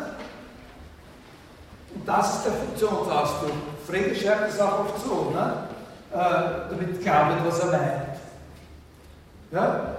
und 1.94 2.08
das 2.08 2.36
ist 2.36 2.44
der 2.46 2.52
Funktionsausdruck. 2.52 3.52
Frege 3.86 4.14
schreibt 4.14 4.48
das 4.48 4.60
auch 4.60 4.80
oft 4.80 5.04
so, 5.04 5.30
ne? 5.30 5.68
äh, 6.12 6.70
damit 6.70 7.02
klar 7.02 7.30
wird, 7.30 7.46
was 7.46 7.58
er 7.60 7.66
meint. 7.66 8.13
Ja? 9.54 9.96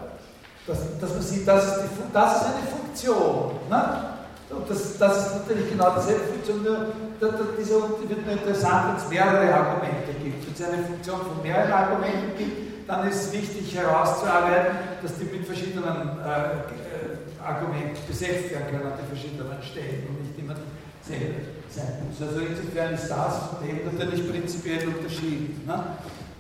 Dass 0.67 1.09
man 1.13 1.21
sieht, 1.21 1.47
das 1.47 1.63
ist, 1.65 1.83
die, 1.83 2.13
das 2.13 2.35
ist 2.35 2.43
eine 2.43 2.67
Funktion. 2.67 3.51
Ne? 3.69 4.15
Und 4.49 4.69
das, 4.69 4.97
das 4.97 5.17
ist 5.27 5.35
natürlich 5.35 5.69
genau 5.69 5.95
dieselbe 5.95 6.25
Funktion, 6.25 6.63
nur 6.63 6.77
da, 7.19 7.27
da, 7.27 7.43
dieser 7.57 7.81
wird 7.81 8.25
nur 8.25 8.33
interessant, 8.33 8.89
wenn 8.89 8.97
es 8.97 9.09
mehrere 9.09 9.53
Argumente 9.53 10.13
gibt. 10.21 10.45
Wenn 10.45 10.53
es 10.53 10.73
eine 10.73 10.83
Funktion 10.83 11.19
von 11.21 11.41
mehreren 11.41 11.71
Argumenten 11.71 12.37
gibt, 12.37 12.89
dann 12.89 13.07
ist 13.07 13.27
es 13.27 13.33
wichtig 13.33 13.75
herauszuarbeiten, 13.75 14.75
dass 15.01 15.17
die 15.17 15.25
mit 15.25 15.45
verschiedenen 15.45 16.19
äh, 16.19 16.61
äh, 16.61 17.43
Argumenten 17.43 17.97
besetzt 18.07 18.51
werden 18.51 18.67
können 18.69 18.91
an 18.91 18.97
den 18.97 19.07
verschiedenen 19.07 19.63
Stellen 19.63 20.05
und 20.09 20.21
nicht 20.21 20.37
immer 20.37 20.55
dieselbe 21.01 21.55
sein 21.69 22.05
muss. 22.05 22.27
Also 22.27 22.41
insofern 22.41 22.93
ist 22.93 23.09
das 23.09 23.59
dem 23.61 23.85
natürlich 23.85 24.29
prinzipiell 24.29 24.87
unterschieden. 24.87 25.63
Ne? 25.65 25.83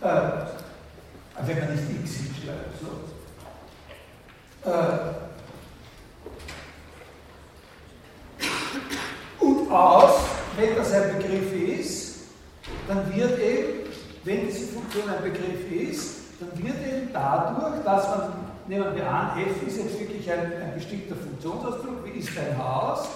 Äh, 0.01 0.64
wenn 1.43 1.59
man 1.59 1.75
nicht 1.75 1.83
x 2.01 2.11
hinschreibt. 2.15 2.79
So. 2.81 2.87
Äh, 4.69 5.15
und 9.39 9.71
aus, 9.71 10.13
wenn 10.57 10.75
das 10.75 10.91
ein 10.93 11.17
Begriff 11.17 11.53
ist, 11.79 12.15
dann 12.87 13.13
wird 13.15 13.39
eben, 13.39 13.89
wenn 14.23 14.47
diese 14.47 14.73
Funktion 14.73 15.09
ein 15.09 15.23
Begriff 15.23 15.71
ist, 15.71 16.15
dann 16.39 16.51
wird 16.63 16.75
eben 16.87 17.09
dadurch, 17.13 17.83
dass 17.83 18.07
man, 18.07 18.33
nehmen 18.67 18.95
wir 18.95 19.09
an, 19.09 19.37
f 19.39 19.67
ist 19.67 19.77
jetzt 19.77 19.99
wirklich 19.99 20.31
ein, 20.31 20.53
ein 20.61 20.73
bestimmter 20.75 21.15
Funktionsausdruck, 21.15 22.05
wie 22.05 22.19
ist 22.19 22.29
ein 22.37 22.57
Haus, 22.57 23.07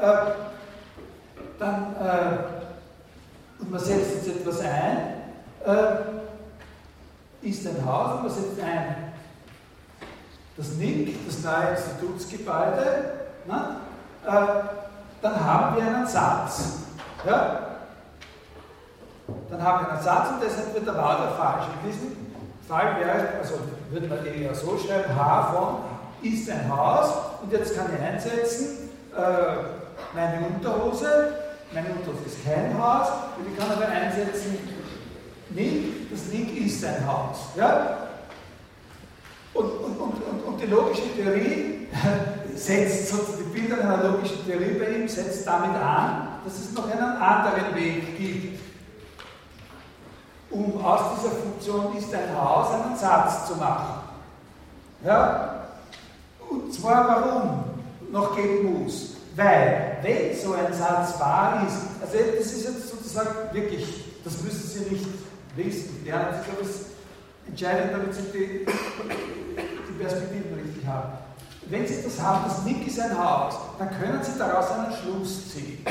äh, 0.00 0.32
dann, 1.58 1.96
äh, 1.96 3.60
und 3.60 3.70
man 3.70 3.80
setzt 3.80 4.26
jetzt 4.26 4.28
etwas 4.28 4.60
ein, 4.60 5.14
äh, 5.64 6.17
ist 7.42 7.66
ein 7.66 7.84
Haus 7.84 8.16
und 8.16 8.22
man 8.22 8.30
setzt 8.30 8.60
ein 8.60 9.08
das 10.58 10.74
NIC, 10.74 11.14
das 11.24 11.44
neue 11.44 11.76
Institutsgebäude, 11.76 13.12
ne? 13.46 13.76
äh, 14.26 14.30
dann 15.22 15.44
haben 15.44 15.76
wir 15.76 15.86
einen 15.86 16.06
Satz. 16.06 16.78
Ja? 17.24 17.60
Dann 19.50 19.62
haben 19.62 19.86
wir 19.86 19.92
einen 19.92 20.02
Satz 20.02 20.30
und 20.30 20.42
deshalb 20.42 20.74
wird 20.74 20.86
der 20.86 20.96
wahr 20.96 21.20
oder 21.20 21.30
falsch. 21.36 21.66
In 21.82 21.90
diesem 21.90 22.16
Fall 22.66 22.96
wäre, 22.98 23.38
also 23.40 23.54
würde 23.90 24.08
man 24.08 24.26
eher 24.26 24.54
so 24.54 24.76
schreiben, 24.76 25.14
H 25.16 25.52
von 25.52 26.28
ist 26.28 26.50
ein 26.50 26.68
Haus 26.68 27.08
und 27.40 27.52
jetzt 27.52 27.76
kann 27.76 27.86
ich 27.94 28.02
einsetzen, 28.02 28.90
äh, 29.16 30.12
meine 30.12 30.44
Unterhose, 30.44 31.34
meine 31.72 31.90
Unterhose 31.90 32.24
ist 32.26 32.44
kein 32.44 32.76
Haus 32.76 33.08
und 33.38 33.46
ich 33.46 33.56
kann 33.56 33.70
aber 33.70 33.86
einsetzen, 33.86 34.58
Nick, 35.50 35.97
das 36.10 36.26
Nick 36.32 36.66
ist 36.66 36.84
ein 36.84 37.06
Haus. 37.06 37.38
Ja? 37.56 38.08
Und, 39.54 39.64
und, 39.64 40.00
und, 40.00 40.44
und, 40.46 40.60
die 40.60 40.66
logische 40.66 41.14
Theorie 41.16 41.88
setzt 42.54 43.08
sozusagen 43.08 43.44
die 43.44 43.60
Bilder 43.60 43.82
einer 43.82 44.10
logischen 44.10 44.44
Theorie 44.46 44.78
bei 44.78 44.90
ihm, 44.90 45.08
setzt 45.08 45.46
damit 45.46 45.76
an, 45.76 46.28
dass 46.44 46.58
es 46.58 46.72
noch 46.72 46.90
einen 46.90 47.00
anderen 47.00 47.74
Weg 47.74 48.16
gibt, 48.16 48.60
um 50.50 50.84
aus 50.84 51.16
dieser 51.16 51.34
Funktion 51.34 51.96
ist 51.96 52.14
ein 52.14 52.36
Haus 52.36 52.70
einen 52.72 52.96
Satz 52.96 53.48
zu 53.48 53.56
machen. 53.56 54.02
Ja? 55.04 55.66
Und 56.48 56.72
zwar 56.72 57.08
warum 57.08 57.64
noch 58.10 58.34
geben 58.36 58.82
muss. 58.82 59.16
Weil, 59.36 59.98
wenn 60.02 60.36
so 60.36 60.52
ein 60.54 60.72
Satz 60.72 61.18
wahr 61.20 61.64
ist, 61.66 61.76
also 62.00 62.16
das 62.36 62.46
ist 62.52 62.64
jetzt 62.64 62.88
sozusagen 62.88 63.30
wirklich, 63.52 64.04
das 64.24 64.42
müssen 64.42 64.68
Sie 64.68 64.94
nicht 64.94 65.06
wissen, 65.58 66.02
ja, 66.06 66.30
das 66.30 66.40
ist 66.40 66.48
aber 66.48 67.48
entscheidend, 67.48 67.92
damit 67.92 68.14
Sie 68.14 68.22
die, 68.32 68.66
die 68.66 70.02
Perspektiven 70.02 70.54
richtig 70.54 70.86
haben 70.86 71.18
wenn 71.70 71.86
Sie 71.86 72.02
das 72.02 72.20
haben, 72.20 72.44
das 72.44 72.64
Nick 72.64 72.86
ist 72.86 72.98
ein 72.98 73.16
Haus, 73.18 73.54
dann 73.78 73.90
können 73.98 74.22
Sie 74.22 74.38
daraus 74.38 74.70
einen 74.70 74.92
Schluss 74.92 75.52
ziehen. 75.52 75.84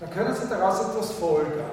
Dann 0.00 0.10
können 0.10 0.34
Sie 0.34 0.48
daraus 0.48 0.80
etwas 0.80 1.12
folgern. 1.12 1.70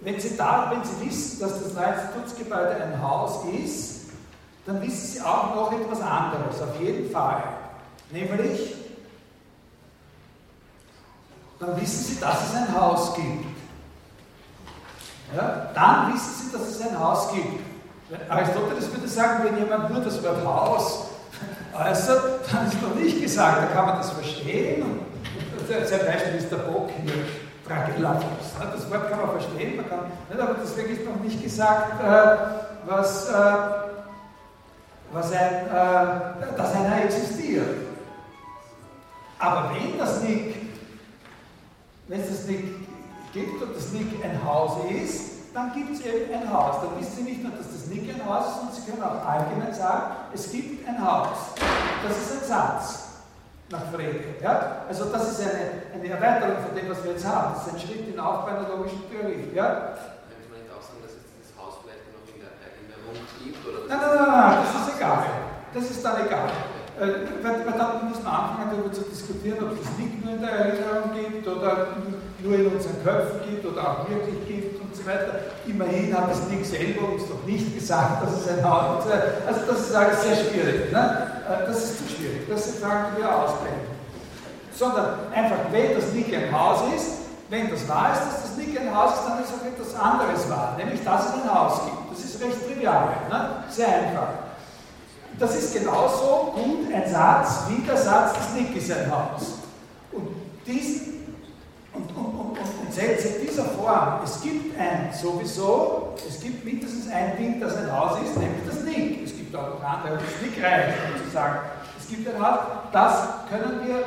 Wenn 0.00 0.20
Sie, 0.20 0.36
da, 0.36 0.72
wenn 0.72 0.84
Sie 0.84 1.06
wissen, 1.06 1.40
dass 1.40 1.62
das 1.62 1.74
neue 1.74 1.94
Institutsgebäude 1.94 2.82
ein 2.82 3.02
Haus 3.02 3.44
ist, 3.52 4.00
dann 4.64 4.80
wissen 4.80 5.06
Sie 5.08 5.20
auch 5.20 5.54
noch 5.54 5.72
etwas 5.72 6.00
anderes, 6.00 6.62
auf 6.62 6.80
jeden 6.80 7.10
Fall. 7.10 7.42
Nämlich, 8.10 8.76
dann 11.58 11.80
wissen 11.80 12.04
Sie, 12.04 12.20
dass 12.20 12.48
es 12.48 12.54
ein 12.54 12.80
Haus 12.80 13.14
gibt. 13.14 13.59
Ja? 15.36 15.70
Dann 15.74 16.12
wissen 16.12 16.34
Sie, 16.34 16.52
dass 16.52 16.68
es 16.68 16.80
ein 16.80 16.98
Haus 16.98 17.32
gibt. 17.32 17.60
Aristoteles 18.28 18.92
würde 18.92 19.06
sagen, 19.06 19.44
wenn 19.44 19.58
jemand 19.58 19.90
nur 19.90 20.00
das 20.02 20.22
Wort 20.22 20.44
Haus 20.44 21.06
äußert, 21.72 21.84
also, 21.84 22.12
dann 22.50 22.66
ist 22.66 22.82
noch 22.82 22.94
nicht 22.96 23.22
gesagt, 23.22 23.58
da 23.62 23.66
kann 23.66 23.86
man 23.86 23.96
das 23.98 24.10
verstehen. 24.10 24.84
Sein 25.68 26.00
Beispiel 26.04 26.34
ist 26.36 26.50
der 26.50 26.56
Bock 26.56 26.90
hier, 27.04 27.12
Dragelaphos. 27.66 28.24
Das 28.58 28.90
Wort 28.90 29.08
kann 29.08 29.20
man 29.20 29.30
verstehen, 29.30 29.76
man 29.76 29.88
kann, 29.88 30.00
aber 30.40 30.56
deswegen 30.60 30.90
ist 30.90 31.04
noch 31.04 31.20
nicht 31.22 31.40
gesagt, 31.40 32.02
äh, 32.02 32.36
was, 32.86 33.28
äh, 33.28 33.32
was 35.12 35.32
ein, 35.32 35.66
äh, 35.66 36.56
dass 36.56 36.74
einer 36.74 37.04
existiert. 37.04 37.68
Aber 39.38 39.70
wenn 39.72 39.96
das 39.98 40.20
nicht, 40.22 40.56
wenn 42.08 42.20
es 42.20 42.28
das 42.28 42.46
nicht 42.46 42.64
gibt 43.32 43.62
und 43.62 43.76
das 43.76 43.92
nicht 43.92 44.22
ein 44.22 44.44
Haus 44.44 44.78
ist, 44.90 45.54
dann 45.54 45.72
gibt 45.72 45.90
es 45.92 46.00
eben 46.04 46.32
ein 46.32 46.52
Haus. 46.52 46.76
Dann 46.82 46.98
wissen 47.00 47.16
Sie 47.16 47.22
nicht 47.22 47.42
nur, 47.42 47.52
dass 47.52 47.66
das 47.66 47.86
nicht 47.86 48.08
ein 48.08 48.24
Haus 48.24 48.46
ist, 48.46 48.54
sondern 48.56 48.74
Sie 48.74 48.90
können 48.90 49.02
auch 49.02 49.26
allgemein 49.26 49.74
sagen, 49.74 50.02
es 50.32 50.50
gibt 50.50 50.86
ein 50.86 51.04
Haus. 51.04 51.54
Das 52.06 52.16
ist 52.16 52.42
ein 52.42 52.48
Satz 52.48 53.10
nach 53.70 53.90
Frege. 53.92 54.34
Ja? 54.42 54.86
Also 54.88 55.06
das 55.06 55.32
ist 55.32 55.40
eine, 55.40 55.82
eine 55.94 56.08
Erweiterung 56.08 56.56
von 56.64 56.74
dem, 56.74 56.90
was 56.90 57.02
wir 57.04 57.12
jetzt 57.12 57.26
haben. 57.26 57.54
Das 57.54 57.66
ist 57.66 57.74
ein 57.74 57.80
Schritt 57.80 58.08
in 58.08 58.18
Aufbau 58.18 58.56
einer 58.56 58.68
logischen 58.68 59.02
Theorie. 59.10 59.50
Ja? 59.54 59.98
Könnte 60.30 60.46
man 60.50 60.62
nicht 60.62 60.70
auch 60.70 60.82
sagen, 60.82 61.02
dass 61.02 61.14
es 61.14 61.26
das 61.38 61.50
Haus 61.58 61.82
vielleicht 61.82 62.06
noch 62.14 62.26
in 62.30 62.42
der 62.42 62.54
Erinnerung 62.62 63.18
gibt? 63.42 63.58
Oder 63.66 63.90
nein, 63.90 63.98
nein, 63.98 64.22
nein, 64.22 64.30
nein, 64.30 64.58
das 64.62 64.86
ist 64.86 64.96
egal. 64.96 65.22
Das 65.74 65.84
ist 65.90 66.04
dann 66.04 66.26
egal. 66.26 66.50
Äh, 67.00 67.24
weil, 67.42 67.64
weil 67.64 67.78
dann 67.78 68.10
muss 68.10 68.22
man 68.22 68.32
anfangen, 68.32 68.76
darüber 68.76 68.92
zu 68.92 69.00
diskutieren, 69.08 69.56
ob 69.64 69.72
es 69.72 69.88
nicht 69.96 70.22
nur 70.22 70.34
in 70.34 70.42
der 70.42 70.50
Erinnerung 70.50 71.16
gibt 71.16 71.48
oder 71.48 71.96
nur 72.42 72.54
in 72.54 72.66
unseren 72.66 73.02
Köpfen 73.02 73.40
gibt 73.48 73.64
oder 73.64 73.80
auch 73.80 74.08
wirklich 74.08 74.46
gibt 74.46 74.80
und 74.82 74.94
so 74.94 75.06
weiter. 75.06 75.48
Immerhin 75.66 76.14
hat 76.14 76.30
das 76.30 76.46
Nick 76.48 76.64
selber 76.64 77.08
uns 77.12 77.24
doch 77.26 77.42
nicht 77.46 77.74
gesagt, 77.74 78.22
dass 78.22 78.44
es 78.44 78.48
ein 78.48 78.62
Haus 78.62 79.06
ist. 79.06 79.12
Also 79.48 79.60
das 79.66 79.80
ist 79.80 79.94
alles 79.94 80.22
sehr 80.22 80.36
schwierig. 80.36 80.92
Ne? 80.92 81.26
Äh, 81.48 81.66
das 81.66 81.84
ist 81.84 81.98
zu 81.98 82.04
schwierig. 82.16 82.44
Das 82.46 82.64
sind 82.64 82.84
Fragen, 82.84 83.16
die 83.16 83.22
wir 83.22 83.34
ausblenden. 83.34 83.96
Sondern 84.76 85.24
einfach, 85.32 85.72
wenn 85.72 85.94
das 85.96 86.12
Nick 86.12 86.36
ein 86.36 86.52
Haus 86.52 86.80
ist, 86.94 87.12
wenn 87.48 87.70
das 87.70 87.88
wahr 87.88 88.12
ist, 88.12 88.20
dass 88.28 88.42
das 88.42 88.56
nicht 88.58 88.78
ein 88.78 88.94
Haus 88.94 89.14
ist, 89.14 89.24
dann 89.24 89.42
ist 89.42 89.52
auch 89.56 89.64
etwas 89.64 89.94
anderes 89.98 90.50
wahr, 90.50 90.76
nämlich 90.76 91.02
dass 91.02 91.28
es 91.28 91.32
ein 91.32 91.48
Haus 91.48 91.80
gibt. 91.84 92.12
Das 92.12 92.24
ist 92.24 92.42
recht 92.44 92.68
trivial, 92.68 93.08
ne? 93.30 93.64
sehr 93.70 93.88
einfach. 93.88 94.49
Das 95.40 95.56
ist 95.56 95.72
genauso 95.72 96.52
gut 96.54 96.92
ein 96.92 97.10
Satz 97.10 97.62
wie 97.68 97.80
der 97.80 97.96
Satz, 97.96 98.34
das 98.34 98.52
Nick 98.52 98.76
ist 98.76 98.92
ein 98.92 99.10
Haus. 99.10 99.54
Und, 100.12 100.28
diesen, 100.66 101.24
und, 101.94 102.14
und, 102.14 102.26
und, 102.26 102.58
und 102.58 102.92
Sätze 102.92 103.40
dieser 103.40 103.64
Form, 103.64 104.20
es 104.22 104.42
gibt 104.42 104.78
ein 104.78 105.10
sowieso, 105.10 106.14
es 106.28 106.40
gibt 106.40 106.62
mindestens 106.62 107.10
ein 107.10 107.38
Ding, 107.38 107.58
das 107.58 107.74
ein 107.74 107.90
Haus 107.90 108.20
ist, 108.22 108.36
nämlich 108.36 108.66
das 108.66 108.84
Nick. 108.84 109.24
Es 109.24 109.34
gibt 109.34 109.56
auch 109.56 109.70
noch 109.70 109.82
andere, 109.82 110.18
das 110.18 110.42
Nick 110.42 110.62
reicht, 110.62 110.98
sozusagen. 111.16 111.60
Es 111.98 112.06
gibt 112.06 112.28
ein 112.28 112.38
Haus, 112.38 112.58
das 112.92 113.28
können 113.48 113.80
wir 113.86 114.04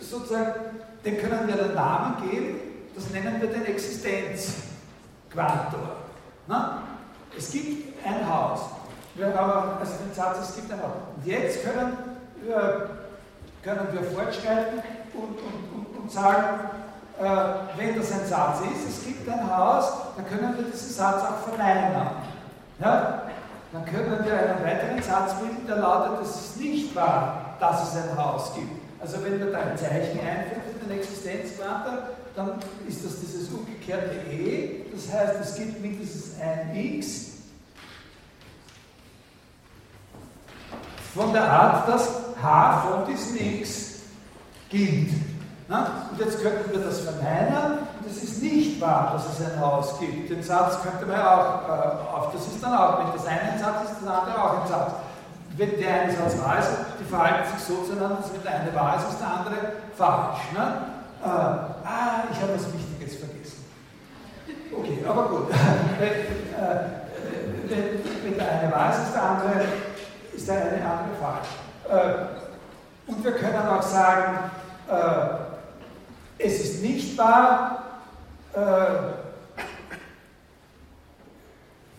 sozusagen 0.00 0.52
dem 1.04 1.18
können 1.18 1.48
wir 1.48 1.56
den 1.56 1.74
Namen 1.74 2.30
geben, 2.30 2.60
das 2.94 3.10
nennen 3.10 3.40
wir 3.40 3.48
den 3.48 3.66
Existenzquantor. 3.66 5.96
Es 7.36 7.50
gibt 7.50 8.06
ein 8.06 8.32
Haus. 8.32 8.77
Wir 9.18 9.34
haben 9.34 9.78
also 9.80 9.94
den 9.94 10.14
Satz, 10.14 10.48
es 10.48 10.54
gibt 10.54 10.72
ein 10.72 10.80
Haus. 10.80 10.92
Und 11.16 11.26
jetzt 11.26 11.64
können 11.64 11.92
wir, 12.40 12.90
können 13.64 13.88
wir 13.90 14.02
fortschreiten 14.12 14.80
und, 15.12 15.38
und, 15.40 15.74
und, 15.74 16.02
und 16.02 16.12
sagen, 16.12 16.70
äh, 17.18 17.24
wenn 17.76 17.98
das 17.98 18.12
ein 18.12 18.24
Satz 18.28 18.60
ist, 18.60 18.88
es 18.88 19.04
gibt 19.04 19.28
ein 19.28 19.56
Haus, 19.56 19.90
dann 20.14 20.24
können 20.24 20.56
wir 20.56 20.70
diesen 20.70 20.94
Satz 20.94 21.24
auch 21.24 21.48
verneinen. 21.48 21.96
Ja? 22.80 23.22
Dann 23.72 23.84
können 23.86 24.24
wir 24.24 24.32
einen 24.32 24.64
weiteren 24.64 25.02
Satz 25.02 25.34
bilden, 25.34 25.66
der 25.66 25.78
lautet, 25.78 26.24
es 26.24 26.36
ist 26.36 26.60
nicht 26.60 26.94
wahr, 26.94 27.56
dass 27.58 27.88
es 27.88 27.96
ein 28.00 28.16
Haus 28.16 28.54
gibt. 28.54 28.70
Also 29.00 29.24
wenn 29.24 29.40
wir 29.40 29.50
da 29.50 29.58
ein 29.58 29.76
Zeichen 29.76 30.20
einführen 30.20 30.62
für 30.78 30.86
den 30.86 30.96
Existenzquantum, 30.96 31.98
dann 32.36 32.52
ist 32.86 33.04
das 33.04 33.18
dieses 33.18 33.48
umgekehrte 33.48 34.14
E, 34.30 34.84
das 34.94 35.12
heißt, 35.12 35.40
es 35.40 35.56
gibt 35.56 35.82
mindestens 35.82 36.40
ein 36.40 36.76
X 36.76 37.37
von 41.18 41.32
der 41.32 41.50
Art, 41.50 41.88
dass 41.88 42.08
H 42.40 42.86
von 42.86 43.06
diesem 43.06 43.60
X 43.60 44.00
gilt. 44.70 45.10
Na? 45.66 46.08
Und 46.10 46.20
jetzt 46.20 46.40
könnten 46.40 46.70
wir 46.70 46.78
das 46.78 47.00
verneinen, 47.00 47.78
und 47.98 48.06
es 48.08 48.22
ist 48.22 48.42
nicht 48.42 48.80
wahr, 48.80 49.10
dass 49.12 49.26
es 49.38 49.44
ein 49.44 49.60
Haus 49.60 49.98
gibt. 49.98 50.30
Den 50.30 50.42
Satz 50.42 50.80
könnte 50.82 51.04
man 51.04 51.20
auch 51.20 51.68
äh, 51.68 52.16
auf, 52.16 52.32
das 52.32 52.46
ist 52.46 52.62
dann 52.62 52.72
auch, 52.72 53.00
wenn 53.00 53.12
das 53.12 53.26
eine 53.26 53.52
ein 53.52 53.58
Satz 53.58 53.90
ist, 53.90 54.00
das 54.00 54.08
andere 54.08 54.42
auch 54.42 54.62
ein 54.62 54.68
Satz 54.68 54.92
wenn 55.58 55.76
der 55.76 56.02
eine 56.02 56.12
Satz 56.12 56.38
wahr 56.38 56.60
ist, 56.60 56.70
die 57.00 57.04
verhalten 57.04 57.50
sich 57.50 57.66
so 57.66 57.82
zueinander, 57.82 58.18
dass 58.22 58.32
wenn 58.32 58.42
der 58.42 58.60
eine 58.60 58.74
wahr 58.74 58.96
ist, 58.96 59.08
ist 59.10 59.20
der 59.20 59.28
andere 59.28 59.72
falsch. 59.96 60.38
Ne? 60.54 60.66
Äh, 61.24 61.28
ah, 61.28 62.22
ich 62.30 62.40
habe 62.40 62.54
was 62.54 62.72
Wichtiges 62.72 63.18
vergessen. 63.18 63.64
Okay, 64.72 65.04
aber 65.08 65.28
gut. 65.28 65.48
wenn, 65.98 66.10
äh, 66.10 66.80
wenn, 67.66 68.24
wenn, 68.24 68.38
der 68.38 68.48
eine 68.48 68.72
wahr 68.72 68.90
ist, 68.90 69.02
ist 69.02 69.14
der 69.14 69.22
andere, 69.22 69.64
ist 70.48 70.56
der 70.56 70.72
eine 70.72 70.90
andere 70.90 71.14
falsch. 71.20 71.48
Äh, 71.90 73.10
und 73.10 73.24
wir 73.24 73.32
können 73.32 73.66
auch 73.66 73.82
sagen, 73.82 74.50
äh, 74.90 76.44
es 76.44 76.60
ist 76.60 76.82
nicht 76.82 77.18
wahr, 77.18 77.82
äh, 78.54 78.60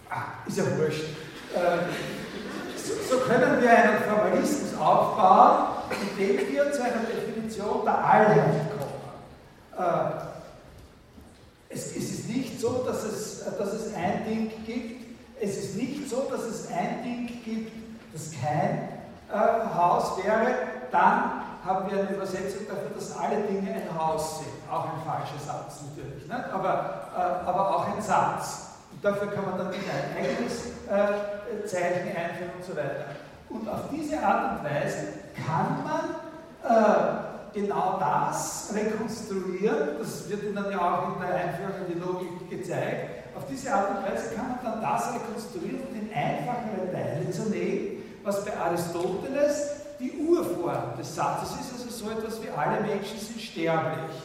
ah, 0.09 0.23
ist 0.47 0.57
ja 0.57 0.63
wurscht. 0.77 1.03
So 3.09 3.17
können 3.19 3.61
wir 3.61 3.69
einen 3.69 4.03
Formalismus 4.03 4.79
aufbauen, 4.79 5.67
indem 6.17 6.47
wir 6.47 6.71
zu 6.71 6.83
einer 6.83 7.01
Definition 7.01 7.83
der 7.83 8.05
Allheit 8.05 8.69
kommen. 9.75 10.13
Es, 11.69 11.87
es, 11.95 12.11
ist 12.11 12.29
nicht 12.29 12.59
so, 12.59 12.83
dass 12.85 13.03
es, 13.03 13.43
dass 13.57 13.73
es 13.73 13.93
ein 13.95 14.25
Ding 14.25 14.51
gibt, 14.65 15.05
es 15.41 15.57
ist 15.57 15.75
nicht 15.75 16.09
so, 16.09 16.27
dass 16.29 16.43
es 16.43 16.67
ein 16.67 17.03
Ding 17.03 17.27
gibt, 17.43 17.78
das 18.13 18.31
kein 18.31 18.89
äh, 19.31 19.75
Haus 19.75 20.17
wäre, 20.23 20.53
dann 20.91 21.43
haben 21.65 21.91
wir 21.91 21.99
eine 21.99 22.15
Übersetzung 22.15 22.67
dafür, 22.67 22.91
dass 22.95 23.15
alle 23.17 23.41
Dinge 23.41 23.73
ein 23.73 23.99
Haus 23.99 24.39
sind. 24.39 24.49
Auch 24.71 24.85
ein 24.85 25.01
falscher 25.05 25.39
Satz 25.39 25.81
natürlich, 25.89 26.27
ne? 26.27 26.45
aber, 26.53 27.09
äh, 27.15 27.47
aber 27.47 27.75
auch 27.75 27.95
ein 27.95 28.01
Satz. 28.01 28.69
Und 28.91 29.03
dafür 29.03 29.27
kann 29.27 29.45
man 29.45 29.57
dann 29.57 29.71
wieder 29.71 29.93
ein 29.93 30.23
eigenes 30.23 30.65
äh, 30.87 31.65
Zeichen 31.67 32.15
einführen 32.15 32.51
und 32.57 32.65
so 32.65 32.75
weiter. 32.75 33.05
Und 33.49 33.67
auf 33.67 33.89
diese 33.91 34.19
Art 34.19 34.59
und 34.59 34.69
Weise 34.69 35.13
kann 35.35 35.83
man 35.83 36.19
äh, 36.63 37.29
genau 37.53 37.97
das 37.99 38.73
rekonstruieren, 38.73 39.97
das 39.99 40.29
wird 40.29 40.43
Ihnen 40.43 40.71
ja 40.71 40.79
auch 40.79 41.15
in 41.15 41.27
der 41.27 41.35
Einführung 41.35 41.73
in 41.87 41.93
die 41.93 41.99
Logik 41.99 42.49
gezeigt, 42.49 43.19
auf 43.35 43.45
diese 43.49 43.73
Art 43.73 43.89
und 43.89 44.03
Weise 44.03 44.35
kann 44.35 44.49
man 44.49 44.59
dann 44.63 44.81
das 44.81 45.13
rekonstruieren 45.13 45.81
und 45.87 45.95
in 45.95 46.13
einfachere 46.13 46.91
Teile 46.91 47.31
zerlegen, 47.31 47.98
was 48.23 48.45
bei 48.45 48.57
Aristoteles 48.57 49.71
die 49.99 50.11
Urform 50.11 50.97
des 50.97 51.15
Satzes 51.15 51.51
ist, 51.59 51.73
also 51.73 51.89
so 51.89 52.09
etwas 52.09 52.41
wie 52.41 52.49
alle 52.49 52.81
Menschen 52.81 53.19
sind 53.19 53.41
sterblich. 53.41 54.15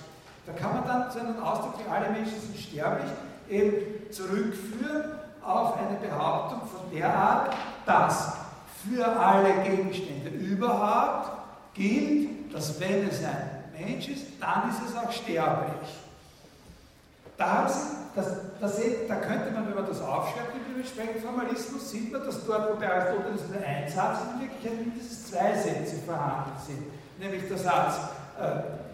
Da 0.46 0.52
kann 0.52 0.74
man 0.74 0.86
dann 0.86 1.10
zu 1.10 1.20
einem 1.20 1.42
Ausdruck 1.42 1.74
wie 1.78 1.90
alle 1.90 2.10
Menschen 2.10 2.40
sind 2.40 2.56
sterblich 2.56 3.10
eben 3.48 4.12
zurückführen 4.12 5.04
auf 5.42 5.76
eine 5.76 5.98
Behauptung 5.98 6.60
von 6.60 6.90
der 6.92 7.14
Art, 7.14 7.54
dass 7.86 8.32
für 8.88 9.06
alle 9.06 9.52
Gegenstände 9.62 10.30
überhaupt 10.30 11.30
gilt, 11.74 12.54
dass 12.54 12.78
wenn 12.80 13.08
es 13.08 13.22
ein 13.24 13.64
Mensch 13.78 14.08
ist, 14.08 14.26
dann 14.40 14.70
ist 14.70 14.78
es 14.88 14.96
auch 14.96 15.10
sterblich. 15.10 15.90
Das, 17.36 17.92
das, 18.14 18.26
das, 18.60 18.80
da 19.08 19.16
könnte 19.16 19.50
man, 19.50 19.66
wenn 19.68 19.74
man 19.74 19.86
das 19.86 20.00
aufschreibt, 20.00 20.54
im 20.54 20.80
entsprechenden 20.80 21.22
Formalismus, 21.22 21.90
sieht 21.90 22.12
man, 22.12 22.24
dass 22.24 22.44
dort, 22.46 22.72
wo 22.72 22.78
bei 22.78 22.92
Aristoteles 22.92 23.42
nur 23.48 23.66
ein 23.66 23.88
Satz 23.88 24.18
in 24.34 24.40
Wirklichkeit 24.40 24.86
mindestens 24.86 25.30
zwei 25.30 25.54
Sätze 25.54 25.96
vorhanden 26.06 26.52
sind. 26.64 26.84
Nämlich 27.18 27.48
der 27.48 27.58
Satz, 27.58 27.98
äh, 28.38 28.84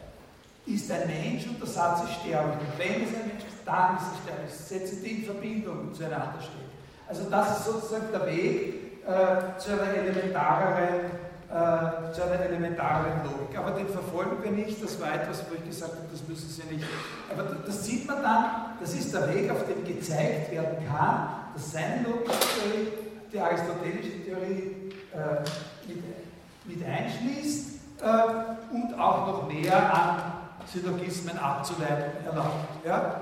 ist 0.66 0.90
ein 0.90 1.06
Mensch 1.06 1.46
und 1.46 1.58
der 1.60 1.66
Satz 1.66 2.04
ist 2.04 2.20
sterblich. 2.20 2.60
Und 2.60 2.78
wenn 2.78 3.02
es 3.02 3.14
ein 3.14 3.26
Mensch 3.28 3.44
ist, 3.44 3.60
dann 3.64 3.96
ist 3.96 4.04
es 4.12 4.22
sterblich. 4.22 4.54
Sätze, 4.54 5.02
die 5.02 5.10
in 5.20 5.24
Verbindung 5.24 5.94
zueinander 5.94 6.38
stehen. 6.40 6.70
Also 7.08 7.24
das 7.28 7.58
ist 7.58 7.66
sozusagen 7.66 8.12
der 8.12 8.26
Weg, 8.26 9.02
äh, 9.06 9.58
zu 9.58 9.72
einer 9.72 9.94
elementareren, 9.94 11.10
äh, 11.50 12.12
zu 12.12 12.22
einer 12.22 12.40
elementareren 12.44 13.24
Logik. 13.24 13.58
Aber 13.58 13.72
den 13.72 13.88
verfolgen 13.88 14.42
wir 14.42 14.52
nicht, 14.52 14.82
das 14.82 15.00
war 15.00 15.12
etwas, 15.14 15.44
wo 15.50 15.56
ich 15.56 15.64
gesagt 15.64 15.92
habe, 15.92 16.06
das 16.12 16.26
müssen 16.28 16.48
Sie 16.48 16.74
nicht. 16.74 16.86
Aber 17.30 17.42
das 17.66 17.84
sieht 17.84 18.06
man 18.06 18.22
dann, 18.22 18.44
das 18.80 18.94
ist 18.94 19.12
der 19.12 19.34
Weg, 19.34 19.50
auf 19.50 19.64
dem 19.66 19.84
gezeigt 19.84 20.52
werden 20.52 20.86
kann, 20.88 21.28
dass 21.54 21.72
seine 21.72 22.04
Logiktheorie 22.04 22.92
die 23.32 23.40
aristotelische 23.40 24.24
Theorie 24.24 24.92
äh, 25.12 25.88
mit, 25.88 26.78
mit, 26.78 26.88
einschließt 26.88 27.80
äh, 28.00 28.74
und 28.74 28.98
auch 28.98 29.26
noch 29.26 29.48
mehr 29.52 29.94
an 29.94 30.32
Syllogismen 30.66 31.36
abzuleiten 31.38 32.24
erlaubt. 32.24 32.84
Ja? 32.84 33.20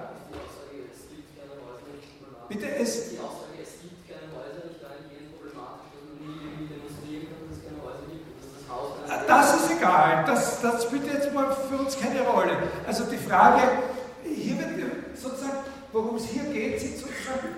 Bitte, 2.49 2.77
es, 2.77 3.13
das 9.29 9.55
ist 9.55 9.71
egal, 9.77 10.25
das, 10.27 10.61
das 10.63 10.85
spielt 10.85 11.07
jetzt 11.13 11.33
mal 11.35 11.55
für 11.69 11.77
uns 11.77 11.99
keine 11.99 12.23
Rolle. 12.23 12.57
Also 12.87 13.05
die 13.05 13.19
Frage, 13.19 13.61
hier 14.25 14.59
wird 14.59 14.71
sozusagen, 15.15 15.59
worum 15.93 16.17
es 16.17 16.25
hier 16.25 16.45
geht, 16.45 16.81
sind 16.81 16.97
sozusagen 16.97 17.57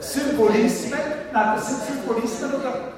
Symbolismen, 0.00 0.98
nein, 1.32 1.56
das 1.56 1.68
sind 1.68 1.80
Symbolismen 1.82 2.54
oder, 2.54 2.92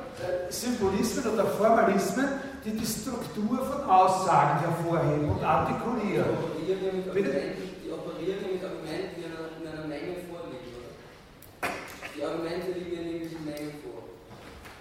Symbolismen 0.50 1.34
oder 1.34 1.46
Formalismen, 1.46 2.28
die 2.64 2.70
die 2.70 2.86
Struktur 2.86 3.59
von 3.64 3.90
Aussagen 3.90 4.60
hervorheben 4.60 5.30
und 5.30 5.42
artikulieren. 5.42 6.26
Die 6.64 6.72
operieren 7.90 8.46
mit 8.52 8.64
Argumenten, 8.64 9.14
die 9.16 9.24
in 9.24 9.68
einer 9.68 9.86
Menge 9.88 10.14
vorliegen. 10.30 10.62
Die 12.16 12.24
Argumente 12.24 12.70
liegen 12.78 12.92
in 12.92 13.06
irgendwelchen 13.09 13.44
Mengen 13.44 13.74
vor. 13.82 14.02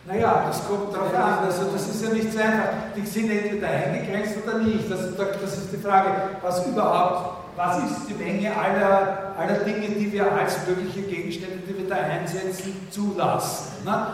Naja, 0.05 0.45
das 0.47 0.67
kommt 0.67 0.93
darauf 0.93 1.13
an. 1.13 1.45
Also 1.45 1.65
das 1.71 1.87
ist 1.87 2.03
ja 2.03 2.09
nicht 2.09 2.33
so 2.33 2.39
einfach. 2.39 2.69
Die 2.95 3.05
sind 3.05 3.29
entweder 3.29 3.67
eingegrenzt 3.67 4.35
oder 4.43 4.57
nicht. 4.57 4.89
Das, 4.89 4.99
das 5.15 5.57
ist 5.57 5.71
die 5.71 5.77
Frage, 5.77 6.09
was 6.41 6.65
überhaupt, 6.65 7.55
was 7.55 7.77
ist 7.77 8.09
die 8.09 8.15
Menge 8.15 8.55
aller, 8.55 9.33
aller 9.37 9.59
Dinge, 9.59 9.87
die 9.89 10.11
wir 10.11 10.31
als 10.31 10.57
mögliche 10.67 11.01
Gegenstände, 11.03 11.57
die 11.67 11.77
wir 11.77 11.87
da 11.87 11.95
einsetzen, 11.95 12.87
zulassen. 12.89 13.85
Ne? 13.85 14.07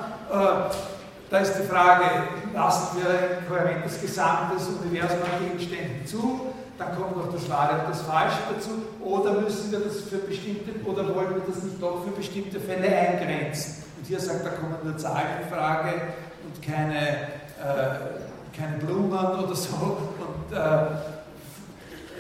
da 1.30 1.40
ist 1.40 1.54
die 1.58 1.64
Frage, 1.64 2.06
lassen 2.54 2.98
wir 2.98 3.10
ein 3.10 3.48
kohärentes 3.48 4.02
Gesamt 4.02 4.56
des 4.56 4.68
Universums 4.68 5.24
an 5.24 5.46
Gegenständen 5.46 6.06
zu, 6.06 6.54
dann 6.78 6.96
kommt 6.96 7.18
noch 7.18 7.32
das 7.32 7.50
Wahre 7.50 7.80
und 7.80 7.90
das 7.90 8.02
Falsche 8.02 8.38
dazu, 8.54 8.70
oder 9.04 9.42
müssen 9.42 9.72
wir 9.72 9.80
das 9.80 10.02
für 10.02 10.18
bestimmte, 10.18 10.72
oder 10.86 11.04
wollen 11.16 11.36
wir 11.36 11.42
das 11.48 11.64
nicht 11.64 11.82
doch 11.82 12.04
für 12.04 12.12
bestimmte 12.12 12.60
Fälle 12.60 12.88
eingrenzen? 12.88 13.87
Und 13.98 14.06
hier 14.08 14.20
sagt, 14.20 14.46
da 14.46 14.50
kommen 14.50 14.76
nur 14.84 14.98
Zahlen 14.98 15.42
in 15.42 15.50
Frage 15.50 15.90
und 16.44 16.62
keine, 16.62 17.08
äh, 17.08 18.56
keine 18.56 18.78
Blumen 18.78 19.12
oder 19.12 19.56
so. 19.56 19.98
Und 20.20 20.56
äh, 20.56 20.58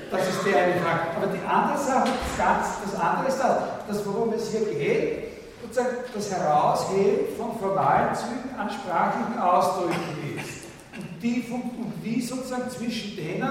das 0.10 0.30
ist 0.30 0.46
die 0.46 0.56
eine 0.56 0.82
Frage. 0.82 1.02
Aber 1.16 1.28
die 1.28 1.46
andere 1.46 1.78
Sache, 1.78 2.10
das, 2.10 2.46
ganz, 2.46 2.68
das 2.84 3.00
andere 3.00 3.28
ist 3.28 3.40
das, 3.40 3.58
das, 3.88 4.06
worum 4.06 4.34
es 4.34 4.52
hier 4.52 4.66
geht, 4.66 5.28
sozusagen 5.62 5.98
das 6.14 6.32
Herausheben 6.32 7.36
von 7.38 7.60
formalen 7.60 8.16
Zügen 8.16 8.58
an 8.58 8.70
sprachlichen 8.70 9.40
Ausdrücken 9.40 10.38
ist. 10.38 10.66
Und, 10.96 11.22
die, 11.22 11.46
und 11.52 11.94
wie 12.04 12.22
sozusagen 12.22 12.70
zwischen 12.72 13.16
denen 13.16 13.48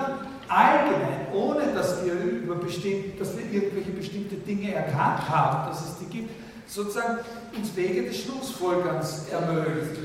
allgemein, 0.48 1.26
ohne 1.32 1.72
dass 1.74 2.04
wir, 2.04 2.14
über 2.14 2.56
bestimmt, 2.56 3.20
dass 3.20 3.36
wir 3.36 3.44
irgendwelche 3.50 3.90
bestimmte 3.90 4.36
Dinge 4.36 4.74
erkannt 4.74 5.28
haben, 5.28 5.68
dass 5.68 5.80
es 5.80 5.98
die 5.98 6.06
gibt, 6.06 6.30
sozusagen 6.66 7.18
uns 7.56 7.74
Wege 7.76 8.02
des 8.02 8.22
Schlussfolgerns 8.22 9.28
ermöglicht. 9.30 10.02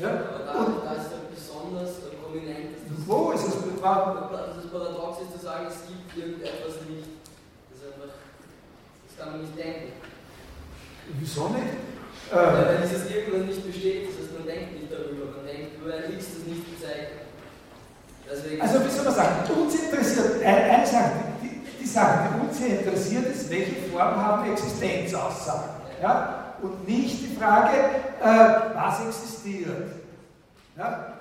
Ja? 0.00 0.08
Aber 0.48 0.82
da, 0.84 0.92
ist 0.94 1.10
dann 1.12 1.28
besonders 1.34 1.90
prominent. 2.22 2.76
Wo 3.06 3.32
ist 3.32 3.46
es? 3.46 3.54
Das 3.54 3.80
Paradox 3.80 5.18
ist 5.22 5.38
zu 5.38 5.44
sagen, 5.44 5.66
es 5.68 5.86
gibt 5.86 6.16
irgendetwas 6.16 6.84
nicht. 6.88 7.08
Das, 7.72 7.88
einfach, 7.88 8.14
das 9.06 9.12
kann 9.18 9.32
man 9.32 9.40
nicht 9.42 9.58
denken. 9.58 9.92
Wieso 11.18 11.48
nicht? 11.48 11.90
Äh, 12.30 12.36
Weil 12.36 12.78
dieses 12.82 13.10
Irgendwas 13.10 13.46
nicht 13.46 13.66
besteht, 13.66 14.08
das 14.08 14.22
heißt, 14.22 14.38
man 14.38 14.46
denkt 14.46 14.80
nicht 14.80 14.92
darüber, 14.92 15.36
man 15.36 15.46
denkt 15.46 15.82
über 15.82 15.94
ein 15.94 16.12
X, 16.14 16.38
das 16.38 16.46
nicht 16.46 16.62
bezeichnet. 16.70 17.26
Deswegen 18.30 18.62
also 18.62 18.84
wie 18.84 18.90
soll 18.90 19.04
man 19.04 19.14
sagen, 19.14 19.50
uns 19.50 19.74
interessiert, 19.74 20.42
eine 20.44 20.86
Sache, 20.86 21.29
die 21.94 22.48
uns 22.48 22.60
interessiert 22.60 23.26
ist, 23.26 23.50
welche 23.50 23.90
Form 23.90 24.16
haben 24.16 24.50
Existenzaussagen. 24.50 25.70
Ja? 26.00 26.54
Und 26.62 26.86
nicht 26.86 27.22
die 27.22 27.36
Frage, 27.36 27.76
äh, 28.22 28.74
was 28.74 29.06
existiert. 29.06 29.92
Ja? 30.76 31.14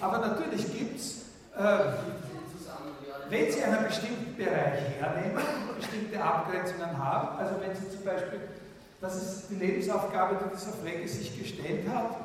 Aber 0.00 0.18
natürlich 0.18 0.76
gibt 0.76 0.98
es, 0.98 1.22
äh, 1.56 1.78
wenn 3.28 3.52
Sie 3.52 3.62
einen 3.62 3.84
bestimmten 3.84 4.36
Bereich 4.36 4.80
hernehmen, 5.00 5.42
bestimmte 5.76 6.22
Abgrenzungen 6.22 6.96
haben, 6.96 7.38
also 7.38 7.56
wenn 7.60 7.74
Sie 7.74 7.90
zum 7.90 8.04
Beispiel, 8.04 8.40
das 9.00 9.16
ist 9.16 9.50
die 9.50 9.56
Lebensaufgabe, 9.56 10.36
die 10.36 10.56
dieser 10.56 10.72
Flecke 10.72 11.08
sich 11.08 11.38
gestellt 11.38 11.88
hat, 11.92 12.16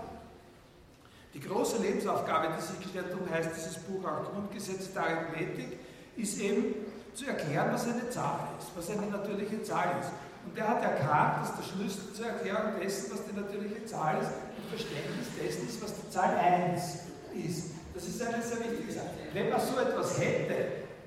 die 1.34 1.40
große 1.40 1.82
Lebensaufgabe, 1.82 2.50
die 2.58 2.62
sich 2.62 2.82
gestellt 2.82 3.06
hat, 3.14 3.38
heißt 3.38 3.50
dieses 3.56 3.78
Buch 3.80 4.06
auch 4.06 4.32
Grundgesetz 4.32 4.94
der 4.94 5.04
Arithmetik, 5.04 5.80
ist 6.18 6.40
eben 6.40 6.76
zu 7.14 7.26
erklären, 7.26 7.70
was 7.72 7.84
eine 7.88 8.10
Zahl 8.10 8.40
ist, 8.60 8.70
was 8.76 8.90
eine 8.90 9.08
natürliche 9.12 9.62
Zahl 9.64 9.96
ist. 10.00 10.10
Und 10.46 10.58
der 10.58 10.68
hat 10.68 10.82
erkannt, 10.82 11.42
dass 11.42 11.56
der 11.56 11.64
Schlüssel 11.64 12.14
zur 12.14 12.26
Erklärung 12.28 12.80
dessen, 12.82 13.12
was 13.12 13.26
die 13.26 13.40
natürliche 13.40 13.86
Zahl 13.86 14.18
ist, 14.22 14.28
ein 14.30 14.70
Verständnis 14.70 15.28
dessen 15.40 15.68
ist, 15.68 15.84
was 15.84 15.94
die 15.94 16.10
Zahl 16.10 16.36
1 16.36 17.00
ist. 17.46 17.72
Das 17.94 18.04
ist 18.06 18.22
eine 18.22 18.42
sehr 18.42 18.60
wichtige 18.60 18.94
Sache. 18.94 19.10
Wenn 19.34 19.50
man 19.50 19.60
so 19.60 19.80
etwas 19.80 20.18
hätte, 20.20 20.56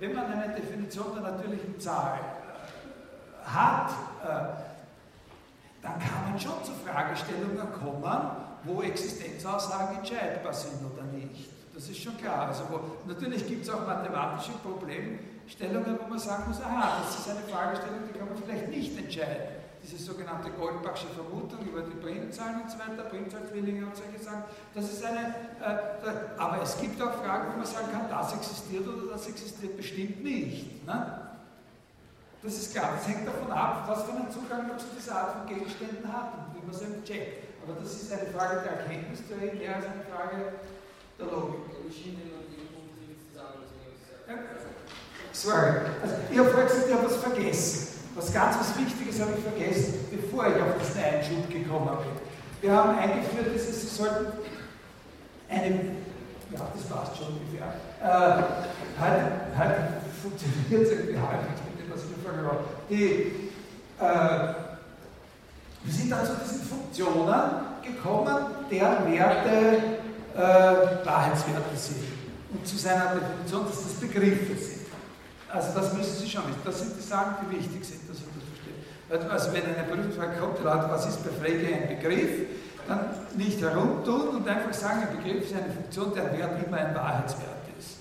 wenn 0.00 0.14
man 0.14 0.26
eine 0.26 0.54
Definition 0.54 1.06
der 1.14 1.32
natürlichen 1.32 1.80
Zahl 1.80 2.18
äh, 2.18 3.48
hat, 3.48 3.90
äh, 4.22 4.74
dann 5.82 5.98
kann 5.98 6.30
man 6.30 6.40
schon 6.40 6.64
zu 6.64 6.72
Fragestellungen 6.84 7.72
kommen, 7.72 8.30
wo 8.64 8.82
Existenzaussagen 8.82 9.98
entscheidbar 9.98 10.52
sind 10.52 10.80
oder 10.92 11.02
nicht. 11.04 11.50
Das 11.74 11.88
ist 11.88 11.98
schon 11.98 12.16
klar. 12.16 12.48
Also 12.48 12.64
wo, 12.70 12.80
natürlich 13.06 13.46
gibt 13.46 13.64
es 13.64 13.70
auch 13.70 13.86
mathematische 13.86 14.52
Problemstellungen, 15.44 15.98
wo 16.00 16.08
man 16.08 16.18
sagen 16.18 16.44
muss, 16.48 16.60
aha, 16.60 17.02
das 17.02 17.18
ist 17.18 17.28
eine 17.28 17.40
Fragestellung, 17.40 18.00
die 18.08 18.18
kann 18.18 18.28
man 18.28 18.36
vielleicht 18.42 18.68
nicht 18.68 18.98
entscheiden. 18.98 19.60
Diese 19.82 20.02
sogenannte 20.02 20.50
Goldbachsche 20.50 21.06
Vermutung 21.08 21.60
über 21.60 21.82
die 21.82 21.96
Primzahlen 21.96 22.62
und 22.62 22.70
so 22.70 22.78
weiter, 22.78 23.04
Primzahltwillinge 23.10 23.84
und 23.84 23.94
solche 23.94 24.18
Sachen, 24.18 24.44
das 24.74 24.90
ist 24.90 25.04
eine, 25.04 25.34
äh, 25.60 26.40
aber 26.40 26.62
es 26.62 26.80
gibt 26.80 27.00
auch 27.02 27.12
Fragen, 27.22 27.52
wo 27.52 27.58
man 27.58 27.66
sagen 27.66 27.92
kann, 27.92 28.08
das 28.08 28.32
existiert 28.32 28.88
oder 28.88 29.12
das 29.12 29.28
existiert 29.28 29.76
bestimmt 29.76 30.24
nicht. 30.24 30.86
Ne? 30.86 31.20
Das 32.42 32.54
ist 32.54 32.72
klar, 32.72 32.92
das 32.96 33.06
hängt 33.06 33.28
davon 33.28 33.52
ab, 33.52 33.84
was 33.86 34.04
für 34.04 34.12
einen 34.12 34.30
Zugang 34.30 34.68
man 34.68 34.78
zu 34.78 34.86
dieser 34.96 35.16
Art 35.16 35.32
von 35.36 35.54
Gegenständen 35.54 36.10
hat 36.10 36.32
und 36.32 36.56
wie 36.56 36.66
man 36.66 36.74
sie 36.74 37.04
checkt. 37.04 37.44
Aber 37.62 37.78
das 37.80 37.92
ist 37.92 38.12
eine 38.12 38.26
Frage 38.32 38.62
der 38.62 38.80
Erkenntnistheorie, 38.80 39.58
mehr 39.58 39.76
als 39.76 39.84
eine 39.84 40.04
Frage 40.08 40.52
der 41.18 41.26
Logik. 41.26 41.60
Ja. 44.26 44.34
Sorry. 45.34 45.72
Also, 46.00 46.14
ich 46.30 46.38
habe 46.38 46.48
vorher 46.48 46.68
gesagt, 46.68 46.86
ich 46.88 46.94
habe 46.94 47.06
was 47.06 47.16
vergessen. 47.16 47.88
Was 48.14 48.32
ganz 48.32 48.56
was 48.58 48.78
Wichtiges 48.78 49.20
habe 49.20 49.32
ich 49.36 49.42
vergessen, 49.42 49.94
bevor 50.12 50.46
ich 50.46 50.62
auf 50.62 50.78
diesen 50.78 51.02
Einschub 51.02 51.50
gekommen 51.50 51.98
bin. 51.98 52.70
Wir 52.70 52.72
haben 52.72 52.96
eingeführt, 52.96 53.52
dass 53.52 53.80
Sie 53.80 53.88
sollten 53.88 54.26
eine, 55.50 55.74
ja, 56.50 56.60
das 56.72 56.84
passt 56.84 57.16
schon 57.18 57.34
ungefähr. 57.34 57.74
Äh, 58.00 58.42
heute, 59.02 59.32
heute 59.58 59.76
funktioniert 60.22 60.82
es 60.86 60.92
irgendwie 60.92 61.18
halbwegs 61.18 61.60
mit 61.66 61.84
dem, 61.84 61.92
was 61.92 62.02
ich 62.04 62.22
vorher 62.22 62.46
habe. 62.46 62.64
Äh, 62.88 64.54
wir 65.82 65.92
sind 65.92 66.10
dann 66.10 66.24
zu 66.24 66.32
diesen 66.44 66.62
Funktionen 66.62 67.44
gekommen, 67.82 68.36
deren 68.70 69.12
Werte 69.12 69.98
äh, 70.34 71.04
Wahrheitswerte 71.04 71.76
sind. 71.76 72.04
Und 72.52 72.66
zu 72.66 72.78
seiner 72.78 73.16
Definition, 73.16 73.66
dass 73.66 73.82
das 73.82 73.94
Begriffe 73.94 74.54
sind. 74.54 74.83
Also 75.54 75.68
das 75.72 75.92
müssen 75.92 76.16
Sie 76.18 76.28
schon 76.28 76.42
wissen. 76.48 76.60
Das 76.64 76.78
sind 76.80 76.96
die 76.98 77.02
Sachen, 77.02 77.46
die 77.46 77.56
wichtig 77.56 77.84
sind, 77.84 78.10
dass 78.10 78.18
Sie 78.18 78.24
das 78.34 78.42
verstehen. 78.42 79.30
Also 79.30 79.52
wenn 79.52 79.62
eine 79.62 79.86
Prüfungsfrage 79.86 80.40
kommt, 80.40 80.64
was 80.64 81.06
ist 81.06 81.22
bei 81.22 81.30
Frege 81.30 81.72
ein 81.72 81.88
Begriff, 81.88 82.48
dann 82.88 83.10
nicht 83.36 83.60
herumtun 83.62 84.28
und 84.28 84.48
einfach 84.48 84.74
sagen, 84.74 85.06
ein 85.08 85.16
Begriff 85.16 85.44
ist 85.44 85.54
eine 85.54 85.72
Funktion, 85.72 86.12
der 86.12 86.36
Wert 86.36 86.66
immer 86.66 86.76
ein 86.76 86.94
Wahrheitswert 86.94 87.70
ist. 87.78 87.98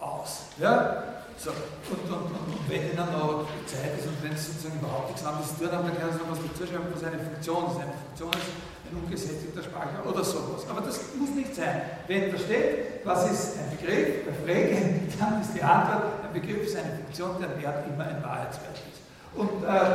Aus. 0.00 0.48
Ja? 0.58 1.04
So, 1.36 1.50
und, 1.50 2.08
und, 2.08 2.22
und, 2.22 2.54
und, 2.56 2.70
wenn 2.70 2.88
Ihnen 2.88 2.96
noch 2.96 3.46
Zeit 3.66 3.98
ist 3.98 4.06
und 4.06 4.22
wenn 4.22 4.36
Sie 4.36 4.52
sozusagen 4.52 4.80
überhaupt 4.80 5.08
nichts 5.10 5.26
anderes 5.26 5.52
haben, 5.52 5.84
dann 5.86 5.98
können 5.98 6.12
Sie 6.12 6.18
noch 6.24 6.30
was 6.30 6.38
dazu 6.40 6.66
schreiben, 6.66 6.88
was 6.94 7.04
eine 7.04 7.18
Funktion 7.18 7.66
ist. 7.68 7.76
Eine 7.82 7.92
Funktion 7.92 8.32
ist 8.32 8.50
ein 8.92 9.04
ungesättigter 9.04 9.62
Speicher 9.62 10.04
oder 10.06 10.24
sowas. 10.24 10.66
Aber 10.68 10.80
das 10.82 11.00
muss 11.18 11.30
nicht 11.30 11.54
sein. 11.54 11.82
Wenn 12.06 12.30
da 12.30 12.38
steht, 12.38 13.04
was 13.04 13.30
ist 13.30 13.58
ein 13.58 13.76
Begriff, 13.76 14.26
bei 14.26 14.32
Fragen, 14.52 15.08
dann 15.18 15.40
ist 15.40 15.54
die 15.54 15.62
Antwort, 15.62 16.04
ein 16.24 16.32
Begriff 16.32 16.66
ist 16.66 16.76
eine 16.76 16.96
Funktion, 16.96 17.30
der 17.40 17.62
Wert 17.62 17.86
immer 17.88 18.04
ein 18.04 18.22
Wahrheitswert 18.22 18.76
ist. 18.76 19.02
Und 19.34 19.64
äh, 19.64 19.92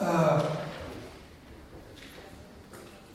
äh, 0.00 0.42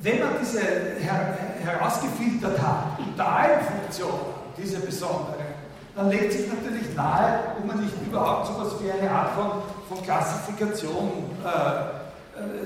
wenn 0.02 0.20
man 0.20 0.30
diese 0.40 0.62
her 0.62 1.38
herausgefiltert 1.62 2.58
hat, 2.62 2.98
Funktionen, 3.68 4.34
diese 4.58 4.80
besondere, 4.80 5.36
dann 5.96 6.10
legt 6.10 6.32
sich 6.32 6.48
natürlich 6.48 6.96
nahe, 6.96 7.40
ob 7.58 7.66
man 7.66 7.82
nicht 7.84 7.94
überhaupt 8.08 8.48
so 8.48 8.54
etwas 8.54 8.82
wie 8.82 8.92
eine 8.92 9.12
Art 9.12 9.32
von, 9.34 9.52
von 9.90 10.06
Klassifikation 10.06 11.12
äh, 11.44 11.99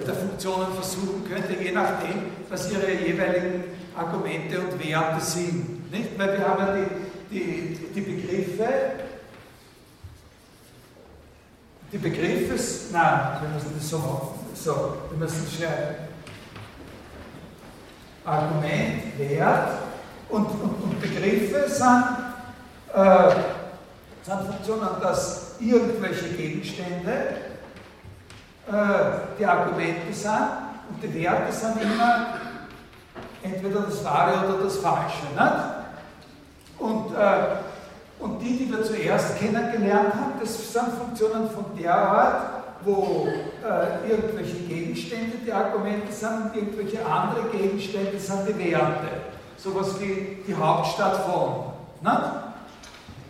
der 0.06 0.14
Funktionen 0.14 0.74
versuchen 0.74 1.24
könnte, 1.28 1.54
je 1.62 1.72
nachdem, 1.72 2.24
was 2.50 2.72
ihre 2.72 2.92
jeweiligen 2.92 3.64
Argumente 3.96 4.60
und 4.60 4.84
Werte 4.84 5.24
sind. 5.24 5.92
Nicht? 5.92 6.18
Weil 6.18 6.38
wir 6.38 6.48
haben 6.48 6.66
ja 6.66 6.86
die, 7.30 7.40
die, 7.40 7.94
die 7.94 8.02
Begriffe, 8.02 8.70
die 11.92 11.98
Begriffe, 11.98 12.56
nein, 12.92 13.42
wir 13.42 13.50
müssen 13.50 13.74
das 13.78 13.90
so 13.90 13.98
machen. 14.00 14.40
So, 14.56 14.98
wir 15.10 15.18
müssen 15.18 15.48
schnell 15.48 15.96
Argument, 18.26 19.18
Wert 19.18 19.70
und, 20.30 20.46
und, 20.46 20.84
und 20.84 21.02
Begriffe 21.02 21.66
sind 21.68 22.24
äh, 22.94 23.30
sind 24.24 24.42
Funktionen, 24.48 25.02
dass 25.02 25.56
irgendwelche 25.60 26.30
Gegenstände 26.30 27.12
äh, 27.12 27.53
die 29.38 29.46
Argumente 29.46 30.14
sind 30.14 30.32
und 30.90 31.04
die 31.04 31.14
Werte 31.22 31.52
sind 31.52 31.82
immer 31.82 32.28
entweder 33.44 33.82
das 33.82 34.04
Wahre 34.04 34.48
oder 34.48 34.64
das 34.64 34.78
Falsche. 34.78 35.26
Nicht? 35.36 35.84
Und, 36.80 37.14
äh, 37.16 38.24
und 38.24 38.40
die, 38.40 38.58
die 38.58 38.72
wir 38.72 38.84
zuerst 38.84 39.38
kennengelernt 39.38 40.14
haben, 40.14 40.34
das 40.40 40.72
sind 40.72 40.88
Funktionen 40.98 41.50
von 41.50 41.66
der 41.80 41.96
Art, 41.96 42.64
wo 42.84 43.28
äh, 43.28 44.10
irgendwelche 44.10 44.58
Gegenstände 44.58 45.38
die 45.46 45.52
Argumente 45.52 46.12
sind 46.12 46.46
und 46.46 46.56
irgendwelche 46.56 47.06
andere 47.06 47.50
Gegenstände 47.52 48.20
sind 48.20 48.48
die 48.48 48.72
Werte. 48.72 49.08
Sowas 49.58 50.00
wie 50.00 50.44
die 50.46 50.56
Hauptstadt 50.56 51.18
von. 51.26 51.74
Nicht? 52.02 52.43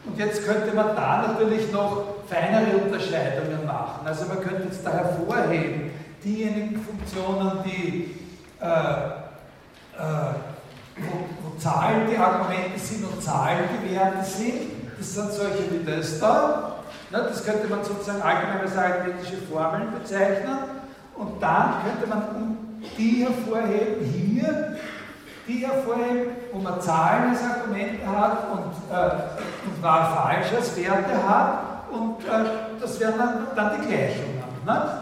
Und 0.05 0.17
jetzt 0.17 0.45
könnte 0.45 0.75
man 0.75 0.95
da 0.95 1.27
natürlich 1.27 1.71
noch 1.71 2.03
feinere 2.27 2.77
Unterscheidungen 2.77 3.65
machen. 3.65 4.05
Also 4.05 4.25
man 4.25 4.41
könnte 4.41 4.63
jetzt 4.63 4.85
da 4.85 4.91
hervorheben, 4.91 5.91
diejenigen 6.23 6.81
Funktionen, 6.81 7.63
die, 7.65 8.15
äh, 8.59 8.65
äh, 8.65 10.34
wo, 10.97 11.49
wo 11.49 11.57
Zahlen 11.57 12.07
die 12.09 12.17
Argumente 12.17 12.80
sind 12.80 13.05
und 13.05 13.21
Zahlen 13.23 13.63
die 13.81 13.95
Werte 13.95 14.23
sind. 14.25 14.71
Das 14.97 15.13
sind 15.13 15.31
solche 15.31 15.71
wie 15.71 15.89
das 15.89 16.19
da. 16.19 16.75
Ne, 17.11 17.19
das 17.30 17.43
könnte 17.45 17.67
man 17.67 17.84
sozusagen 17.84 18.21
allgemein 18.21 18.61
als 18.61 18.77
arithmetische 18.77 19.38
Formeln 19.51 19.91
bezeichnen. 19.91 20.57
Und 21.15 21.41
dann 21.41 21.75
könnte 21.84 22.07
man 22.07 22.57
die 22.97 23.25
hervorheben 23.25 24.03
hier, 24.03 24.77
die 25.47 25.65
hervorheben, 25.65 26.35
wo 26.51 26.59
man 26.59 26.79
Zahlen 26.81 27.31
als 27.31 27.43
Argumente 27.43 28.05
hat 28.07 28.47
und, 28.51 28.95
äh, 28.95 29.67
und 29.67 29.83
wahr 29.83 30.15
falsch 30.15 30.53
als 30.55 30.75
Werte 30.77 31.27
hat. 31.27 31.59
Und 31.91 32.25
äh, 32.25 32.49
das 32.79 32.99
wären 32.99 33.17
dann, 33.17 33.47
dann 33.55 33.81
die 33.81 33.87
Gleichungen. 33.87 34.43
Ne? 34.65 35.01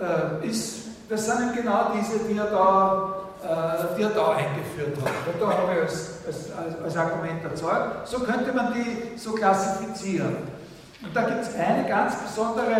Äh, 0.00 0.48
ist, 0.48 0.86
das 1.08 1.26
sind 1.26 1.40
eben 1.40 1.62
genau 1.62 1.92
diese, 1.94 2.18
die 2.24 2.36
er 2.36 2.46
da, 2.46 3.14
äh, 3.42 3.96
die 3.96 4.02
er 4.02 4.10
da 4.10 4.32
eingeführt 4.32 4.96
hat. 5.04 5.12
Da 5.40 5.46
habe 5.46 5.72
ich 5.74 5.80
als, 5.82 6.10
als, 6.26 6.82
als 6.82 6.96
Argument 6.96 7.44
erzeugt. 7.44 8.08
So 8.08 8.20
könnte 8.20 8.52
man 8.52 8.72
die 8.72 9.18
so 9.18 9.32
klassifizieren. 9.32 10.36
Und 11.02 11.14
da 11.14 11.22
gibt 11.22 11.42
es 11.42 11.54
eine 11.54 11.86
ganz 11.86 12.16
besondere, 12.16 12.72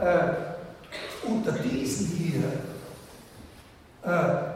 äh, 0.00 1.26
unter 1.26 1.52
diesen 1.52 2.06
hier, 2.06 2.44
äh, 4.04 4.55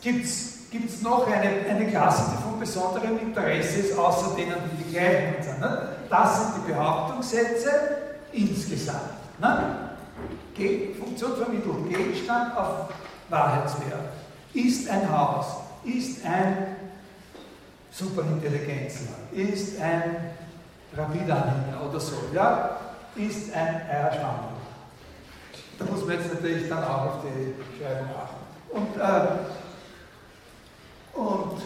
gibt 0.00 0.24
es 0.24 1.02
noch 1.02 1.26
eine, 1.26 1.66
eine 1.68 1.86
Klasse, 1.90 2.32
die 2.32 2.42
von 2.42 2.58
besonderem 2.58 3.18
Interesse 3.18 3.80
ist, 3.80 3.98
außer 3.98 4.34
denen, 4.36 4.54
die 4.70 4.84
die 4.84 4.92
gleichen 4.92 5.42
sind. 5.42 5.60
Ne? 5.60 5.96
Das 6.10 6.38
sind 6.38 6.62
die 6.66 6.72
Behauptungssätze 6.72 7.70
insgesamt. 8.32 9.10
Ne? 9.40 9.88
Funktion 10.98 11.36
vermittelt 11.36 11.88
Gegenstand 11.88 12.56
auf 12.56 12.88
Wahrheitswert. 13.28 14.10
Ist 14.54 14.90
ein 14.90 15.10
Haus, 15.10 15.46
ist 15.84 16.24
ein 16.24 16.76
Superintelligenzler, 17.90 19.16
ist 19.32 19.80
ein 19.80 20.32
Rapidanhänger 20.96 21.88
oder 21.88 22.00
so, 22.00 22.16
ja, 22.32 22.76
ist 23.16 23.54
ein 23.54 23.82
Eierschwammel. 23.88 24.50
Da 25.78 25.84
muss 25.84 26.04
man 26.04 26.16
jetzt 26.16 26.34
natürlich 26.34 26.68
dann 26.68 26.82
auch 26.82 27.06
auf 27.06 27.14
die 27.22 27.54
Schreibung 27.78 28.08
achten. 28.16 28.38
Und, 28.70 29.00
äh, 29.00 29.67
und, 31.18 31.58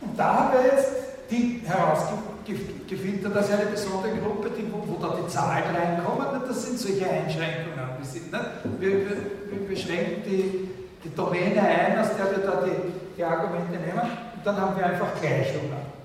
und 0.00 0.18
da 0.18 0.34
haben 0.34 0.52
wir 0.54 0.64
jetzt 0.72 1.06
die 1.30 1.62
herausgefiltert 1.66 3.36
als 3.36 3.50
eine 3.50 3.66
besondere 3.66 4.16
Gruppe, 4.16 4.50
die, 4.56 4.72
wo, 4.72 4.82
wo, 4.86 4.96
da 5.00 5.16
die 5.16 5.28
Zahlen 5.28 5.64
reinkommen. 5.74 6.26
Das 6.46 6.64
sind 6.64 6.78
solche 6.78 7.08
Einschränkungen. 7.08 7.76
Wir, 7.98 8.06
sind, 8.06 8.32
ne? 8.32 8.40
wir, 8.78 8.90
wir, 8.90 9.16
wir 9.50 9.68
beschränken 9.68 10.22
die, 10.24 10.68
die 11.04 11.14
Domäne 11.14 11.60
ein, 11.60 11.98
aus 11.98 12.08
der 12.16 12.30
wir 12.30 12.44
da 12.44 12.62
die, 12.64 12.92
die 13.16 13.24
Argumente 13.24 13.72
nehmen, 13.72 14.00
und 14.36 14.46
dann 14.46 14.56
haben 14.56 14.76
wir 14.76 14.86
einfach 14.86 15.20
Gleichungen. 15.20 15.96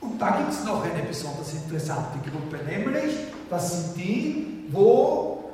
Und 0.00 0.20
da 0.20 0.38
gibt 0.38 0.50
es 0.50 0.64
noch 0.64 0.84
eine 0.84 1.02
besonders 1.02 1.52
interessante 1.52 2.18
Gruppe, 2.28 2.64
nämlich, 2.64 3.14
das 3.50 3.72
sind 3.72 3.96
die, 3.96 4.66
wo, 4.70 5.50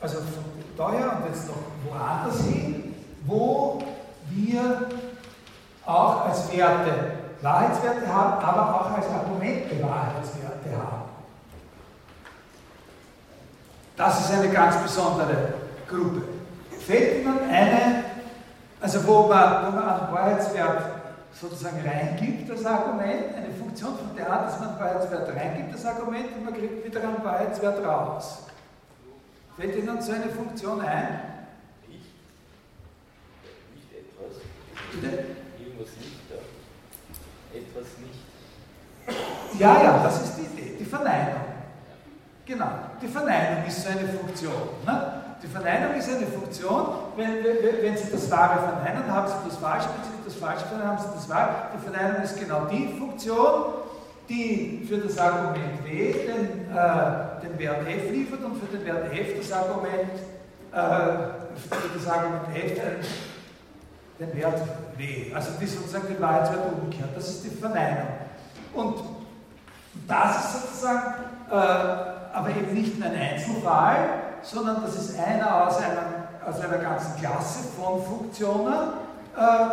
also 0.00 0.16
von 0.16 0.44
daher 0.76 1.16
und 1.16 1.34
jetzt 1.34 1.48
noch 1.48 1.56
woanders 1.88 2.42
hin, 2.44 2.94
wo 3.26 3.82
wir 4.30 4.88
auch 5.84 6.26
als 6.26 6.52
Werte 6.52 7.22
Wahrheitswerte 7.42 8.06
haben, 8.06 8.44
aber 8.44 8.74
auch 8.74 8.90
als 8.92 9.06
Argumente 9.08 9.82
Wahrheitswerte 9.82 10.70
haben. 10.70 11.02
Das 13.96 14.20
ist 14.20 14.32
eine 14.32 14.48
ganz 14.48 14.76
besondere 14.76 15.54
Gruppe. 15.88 16.22
Fällt 16.78 17.22
Ihnen 17.22 17.38
eine, 17.50 18.04
also 18.80 19.06
wo 19.06 19.28
man, 19.28 19.66
wo 19.66 19.70
man 19.72 19.88
einen 19.88 20.12
Wahrheitswert 20.12 20.82
sozusagen 21.32 21.80
reingibt, 21.86 22.48
das 22.50 22.64
Argument, 22.64 23.34
eine 23.36 23.52
Funktion 23.58 23.96
von 23.96 24.16
der 24.16 24.30
Art, 24.30 24.48
dass 24.48 24.60
man 24.60 24.70
einen 24.70 24.80
Wahrheitswert 24.80 25.28
reingibt, 25.36 25.74
das 25.74 25.84
Argument, 25.84 26.36
und 26.36 26.44
man 26.44 26.54
kriegt 26.54 26.84
wieder 26.84 27.00
einen 27.00 27.24
Wahrheitswert 27.24 27.84
raus. 27.84 28.46
Fällt 29.56 29.76
Ihnen 29.76 30.00
so 30.00 30.12
eine 30.12 30.28
Funktion 30.28 30.80
ein? 30.80 31.20
Nicht. 31.88 32.14
Nicht 33.74 33.92
etwas. 33.92 34.42
Bitte? 34.92 35.24
Irgendwas 35.58 35.96
nicht 35.98 36.18
da. 36.28 36.36
Etwas 37.56 37.98
nicht. 37.98 39.60
Ja, 39.60 39.82
ja, 39.82 40.02
das 40.02 40.22
ist 40.22 40.36
die 40.36 40.42
Idee, 40.42 40.76
die 40.78 40.84
Verneinung. 40.84 41.40
Genau, 42.46 42.70
die 43.00 43.08
Verneinung 43.08 43.66
ist 43.66 43.82
so 43.82 43.88
eine 43.88 44.08
Funktion. 44.08 44.52
Ne? 44.86 45.12
Die 45.42 45.48
Verneinung 45.48 45.94
ist 45.96 46.08
eine 46.08 46.26
Funktion, 46.26 46.86
wenn, 47.16 47.42
wenn, 47.44 47.82
wenn 47.82 47.96
Sie 47.96 48.10
das 48.10 48.30
Wahre 48.30 48.60
verneinen, 48.60 49.06
haben 49.10 49.26
Sie 49.26 49.48
das 49.48 49.58
Falsche, 49.58 49.88
wenn 49.88 50.04
Sie 50.04 50.24
das 50.24 50.34
Falsche 50.34 50.66
verneinen, 50.66 50.90
haben 50.90 51.02
Sie 51.02 51.14
das 51.14 51.28
Wahre. 51.28 51.54
Die 51.74 51.90
Verneinung 51.90 52.22
ist 52.22 52.38
genau 52.38 52.66
die 52.66 52.88
Funktion, 52.98 53.74
die 54.28 54.86
für 54.88 54.98
das 54.98 55.18
Argument 55.18 55.84
W 55.84 56.12
den, 56.12 56.70
äh, 56.70 57.42
den 57.42 57.58
Wert 57.58 57.88
f 57.88 58.10
liefert 58.10 58.44
und 58.44 58.56
für 58.56 58.76
den 58.76 58.86
Wert 58.86 59.12
f 59.12 59.36
das 59.38 59.52
Argument, 59.52 60.12
äh, 60.72 60.78
für 61.56 61.98
das 61.98 62.08
Argument 62.08 62.54
f 62.54 63.06
den 64.18 64.36
Wert 64.36 64.60
w. 64.96 65.32
Also 65.34 65.52
die 65.60 65.66
sozusagen 65.66 66.08
den 66.08 66.20
Wahrheitswert 66.20 66.72
umgekehrt. 66.72 67.10
Das 67.14 67.28
ist 67.28 67.44
die 67.44 67.50
Verneinung. 67.50 68.08
Und 68.74 68.96
das 70.06 70.36
ist 70.36 70.62
sozusagen 70.62 71.14
äh, 71.50 71.54
aber 71.54 72.48
eben 72.50 72.72
nicht 72.72 73.02
ein 73.02 73.14
Einzelfall, 73.14 74.08
sondern 74.42 74.82
das 74.82 74.96
ist 74.96 75.18
einer 75.18 75.66
aus, 75.66 75.76
einem, 75.76 75.98
aus 76.46 76.60
einer 76.60 76.78
ganzen 76.78 77.16
Klasse 77.20 77.68
von 77.76 78.02
Funktionen. 78.02 78.74
Äh, 79.36 79.66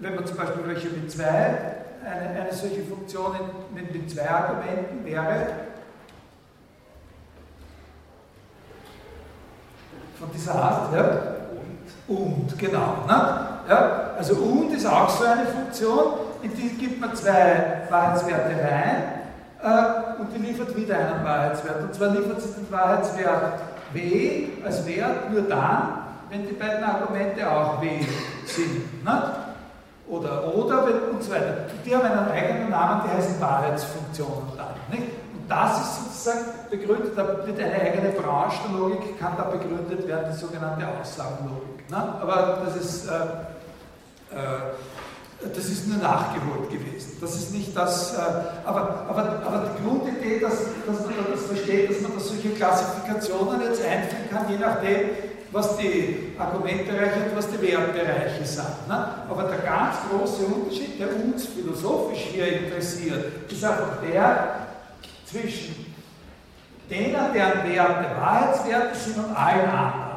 wenn 0.00 0.14
man 0.14 0.26
zum 0.26 0.36
Beispiel 0.36 0.66
welche 0.66 0.88
mit 0.88 1.10
zwei, 1.10 1.58
eine, 2.04 2.40
eine 2.40 2.52
solche 2.52 2.82
Funktion 2.82 3.32
mit, 3.74 3.92
mit 3.92 4.10
zwei 4.10 4.28
Argumenten 4.30 5.04
wäre, 5.04 5.46
von 10.18 10.30
dieser 10.32 10.54
Art, 10.54 10.94
ja? 10.94 11.39
Und. 12.10 12.58
Genau. 12.58 13.04
Ne? 13.06 13.46
Ja? 13.68 14.10
Also 14.18 14.34
und 14.34 14.72
ist 14.72 14.84
auch 14.84 15.08
so 15.08 15.24
eine 15.24 15.46
Funktion, 15.46 16.14
in 16.42 16.54
die 16.54 16.70
gibt 16.70 17.00
man 17.00 17.14
zwei 17.14 17.82
Wahrheitswerte 17.88 18.56
rein 18.60 19.20
äh, 19.62 20.20
und 20.20 20.34
die 20.34 20.38
liefert 20.38 20.76
wieder 20.76 20.96
einen 20.96 21.24
Wahrheitswert. 21.24 21.82
Und 21.82 21.94
zwar 21.94 22.08
liefert 22.08 22.42
sie 22.42 22.52
den 22.52 22.70
Wahrheitswert 22.72 23.60
W 23.92 24.48
als 24.64 24.86
Wert 24.86 25.30
nur 25.30 25.42
dann, 25.42 26.02
wenn 26.30 26.48
die 26.48 26.52
beiden 26.54 26.82
Argumente 26.82 27.48
auch 27.48 27.80
W 27.80 27.88
sind. 28.44 29.04
Ne? 29.04 29.22
Oder, 30.08 30.52
oder 30.52 30.84
und 31.12 31.22
so 31.22 31.30
weiter. 31.30 31.66
Die 31.86 31.94
haben 31.94 32.04
einen 32.04 32.28
eigenen 32.28 32.70
Namen, 32.70 33.02
die 33.06 33.16
heißen 33.16 33.40
Wahrheitsfunktionen 33.40 34.56
dann. 34.56 34.74
Nicht? 34.90 35.12
Und 35.32 35.48
das 35.48 35.80
ist 35.80 35.96
sozusagen 35.96 36.46
begründet, 36.68 37.12
da 37.16 37.46
wird 37.46 37.60
eine 37.60 37.72
eigene 37.72 38.10
Branche 38.10 38.58
der 38.68 38.78
Logik, 38.78 39.20
kann 39.20 39.34
da 39.36 39.44
begründet 39.44 40.08
werden, 40.08 40.32
die 40.32 40.36
sogenannte 40.36 40.84
Aussagenlogik. 41.00 41.69
Ne? 41.90 41.96
Aber 41.96 42.62
das 42.64 42.76
ist 42.76 43.08
äh, 43.08 44.36
äh, 44.36 45.50
das 45.54 45.66
ist 45.66 45.88
nur 45.88 45.96
nachgeholt 45.98 46.70
gewesen. 46.70 47.16
Das 47.20 47.34
ist 47.34 47.54
nicht 47.54 47.74
das, 47.74 48.14
äh, 48.14 48.20
aber, 48.64 49.06
aber, 49.08 49.42
aber 49.44 49.70
die 49.70 49.82
Grundidee, 49.82 50.38
dass, 50.38 50.58
dass 50.86 51.06
man 51.06 51.14
das 51.32 51.44
versteht, 51.46 51.90
dass 51.90 52.02
man 52.02 52.12
da 52.14 52.20
solche 52.20 52.50
Klassifikationen 52.50 53.62
jetzt 53.62 53.82
einführen 53.82 54.28
kann, 54.30 54.50
je 54.50 54.58
nachdem, 54.58 55.10
was 55.50 55.78
die 55.78 56.34
Argumentbereiche 56.38 57.30
und 57.30 57.36
was 57.36 57.48
die 57.48 57.60
Wertbereiche 57.62 58.44
sind. 58.44 58.86
Ne? 58.86 59.08
Aber 59.28 59.44
der 59.44 59.58
ganz 59.58 59.96
große 60.10 60.44
Unterschied, 60.44 61.00
der 61.00 61.08
uns 61.08 61.46
philosophisch 61.46 62.28
hier 62.32 62.60
interessiert, 62.60 63.50
ist 63.50 63.64
einfach 63.64 63.98
der 64.06 64.66
zwischen 65.24 65.86
denen, 66.88 67.32
deren 67.32 67.64
Werte 67.64 68.20
Wahrheitswerte 68.20 68.96
sind 68.96 69.18
und 69.18 69.34
allen 69.34 69.70
anderen. 69.70 70.09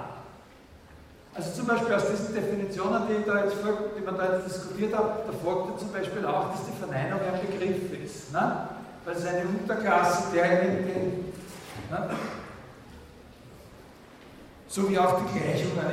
Also 1.36 1.52
zum 1.52 1.66
Beispiel 1.66 1.96
aus 1.96 2.04
diesen 2.08 2.36
Definitionen, 2.36 3.04
die, 3.08 3.26
da 3.26 3.44
jetzt, 3.44 3.56
die 3.98 4.06
man 4.06 4.18
da 4.18 4.36
jetzt 4.36 4.46
diskutiert 4.46 4.96
hat, 4.96 5.28
da 5.28 5.34
folgt 5.44 5.80
zum 5.80 5.92
Beispiel 5.92 6.24
auch, 6.26 6.52
dass 6.52 6.66
die 6.66 6.78
Verneinung 6.78 7.20
ein 7.22 7.42
Begriff 7.42 7.92
ist. 8.04 8.32
Ne? 8.32 8.68
Weil 9.04 9.16
es 9.16 9.26
eine 9.26 9.42
Unterklasse 9.42 10.32
derjenigen, 10.32 11.34
ne? 11.90 12.10
so 14.68 14.90
wie 14.90 15.00
auch 15.00 15.22
die 15.22 15.40
Gleichungen 15.40 15.86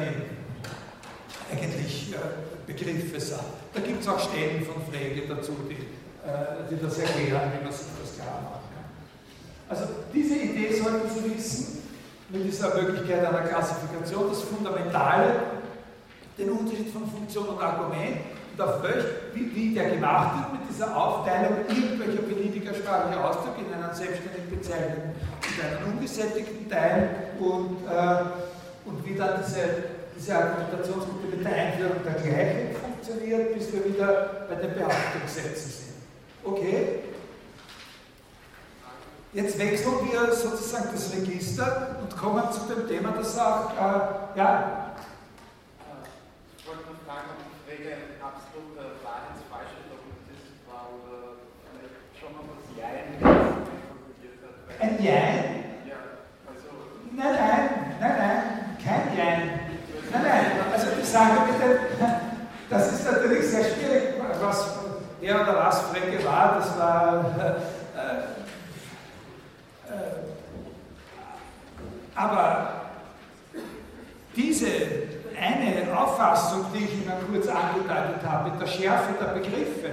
eigentlich 1.50 2.12
äh, 2.12 2.16
Begriffe 2.66 3.18
sind. 3.18 3.40
Da 3.72 3.80
gibt 3.80 4.02
es 4.02 4.08
auch 4.08 4.20
Stellen 4.20 4.64
von 4.64 4.82
Frege 4.92 5.26
dazu, 5.26 5.56
die, 5.68 5.74
äh, 6.28 6.68
die 6.70 6.80
das 6.80 6.98
erklären, 6.98 7.50
wie 7.58 7.64
man 7.64 7.72
sich 7.72 7.86
das 8.00 8.14
klar 8.14 8.42
macht. 8.42 8.60
Also 9.70 9.84
diese 10.12 10.34
Idee 10.36 10.74
sollten 10.74 11.08
Sie 11.08 11.34
wissen 11.34 11.79
mit 12.32 12.44
dieser 12.44 12.74
Möglichkeit 12.74 13.26
einer 13.26 13.40
Klassifikation 13.40 14.28
das 14.28 14.42
Fundamentale, 14.42 15.34
den 16.38 16.50
Unterschied 16.50 16.92
von 16.92 17.10
Funktion 17.10 17.48
und 17.48 17.62
Argument 17.62 18.18
und 18.52 18.60
auf 18.62 18.82
welch, 18.82 19.04
wie, 19.34 19.54
wie 19.54 19.74
der 19.74 19.90
gemacht 19.90 20.38
wird 20.38 20.60
mit 20.60 20.70
dieser 20.70 20.96
Aufteilung 20.96 21.58
irgendwelcher 21.68 22.22
beliebiger 22.22 22.74
sprachlicher 22.74 23.24
Ausdrücke 23.24 23.62
in 23.66 23.74
einen 23.74 23.94
selbstständig 23.94 24.48
bezeichneten 24.48 25.10
und 25.12 25.64
einen 25.64 25.92
ungesättigten 25.92 26.70
Teil 26.70 27.08
und, 27.38 27.78
äh, 27.88 28.88
und 28.88 29.04
wie 29.04 29.14
dann 29.16 29.42
diese, 29.44 29.60
diese 30.16 30.36
Argumentationsgruppe 30.36 31.36
mit 31.36 31.44
der 31.44 31.52
Einführung 31.52 31.96
der 32.04 32.14
Gleichheit 32.14 32.76
funktioniert, 32.76 33.54
bis 33.54 33.72
wir 33.72 33.84
wieder 33.84 34.46
bei 34.48 34.54
den 34.54 34.74
Behauptungssätzen 34.74 35.70
sind. 35.70 35.94
Okay? 36.44 37.00
Jetzt 39.32 39.56
wechseln 39.60 39.94
wir 40.10 40.32
sozusagen 40.34 40.88
das 40.92 41.12
Register 41.14 41.98
und 42.02 42.16
kommen 42.16 42.42
zu 42.50 42.62
dem 42.66 42.88
Thema, 42.88 43.12
das 43.12 43.38
auch, 43.38 43.70
äh, 43.70 44.36
ja, 44.36 44.90
Ich 46.58 46.66
wollte 46.66 46.82
nur 46.90 46.98
fragen, 47.06 47.30
ob 47.30 47.38
die 47.38 47.54
Frage 47.62 47.94
ein 47.94 48.18
absoluter 48.18 48.98
Wahrheitsfalschheit-Dogmatismus 49.06 50.66
war 50.66 50.90
oder 50.98 51.38
schon 52.18 52.34
mal 52.34 52.42
was 52.50 52.66
Jein 52.74 53.22
formuliert 53.22 54.42
hat. 54.42 54.82
ein 54.82 54.98
Jein. 54.98 55.78
Ja, 55.86 56.18
also 56.50 56.90
Nein, 57.14 57.30
nein, 57.30 57.70
nein, 58.00 58.14
nein, 58.18 58.42
kein 58.82 59.16
Jein. 59.16 59.46
Nein, 60.10 60.22
nein, 60.26 60.46
also 60.74 60.90
Sache 61.10 61.46
mit 61.46 61.54
dem, 61.62 61.78
das 62.68 62.92
ist 62.92 63.04
natürlich 63.04 63.46
sehr 63.46 63.62
schwierig, 63.62 64.14
was 64.42 64.74
wer 65.20 65.40
oder 65.42 65.54
was 65.56 65.82
Frecke 65.82 66.24
war, 66.24 66.58
das 66.58 66.78
war, 66.78 67.24
aber 72.14 72.72
diese 74.36 74.66
eine 75.40 75.98
Auffassung, 75.98 76.66
die 76.74 76.84
ich 76.84 76.92
Ihnen 76.92 77.12
kurz 77.30 77.48
angedeutet 77.48 78.22
habe, 78.26 78.50
mit 78.50 78.60
der 78.60 78.66
Schärfe 78.66 79.14
der 79.18 79.32
Begriffe, 79.32 79.90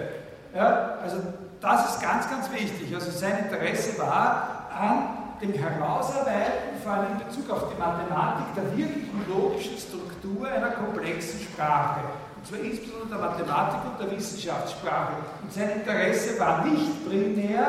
ja, 0.53 0.97
also 1.01 1.17
das 1.61 1.93
ist 1.95 2.01
ganz, 2.01 2.29
ganz 2.29 2.51
wichtig. 2.51 2.93
Also 2.93 3.11
sein 3.11 3.45
Interesse 3.45 3.99
war 3.99 4.67
an 4.77 5.17
dem 5.41 5.53
Herausarbeiten, 5.53 6.81
vor 6.83 6.93
allem 6.93 7.13
in 7.13 7.27
Bezug 7.27 7.49
auf 7.51 7.69
die 7.69 7.79
Mathematik, 7.79 8.45
der 8.55 8.77
wirklichen 8.77 9.25
logischen 9.29 9.77
Struktur 9.77 10.47
einer 10.47 10.71
komplexen 10.71 11.41
Sprache. 11.41 12.01
Und 12.35 12.47
zwar 12.47 12.59
insbesondere 12.59 13.09
der 13.09 13.17
Mathematik 13.17 13.79
und 13.85 13.99
der 13.99 14.17
Wissenschaftssprache. 14.17 15.13
Und 15.41 15.53
sein 15.53 15.69
Interesse 15.71 16.39
war 16.39 16.63
nicht 16.65 17.07
primär, 17.07 17.67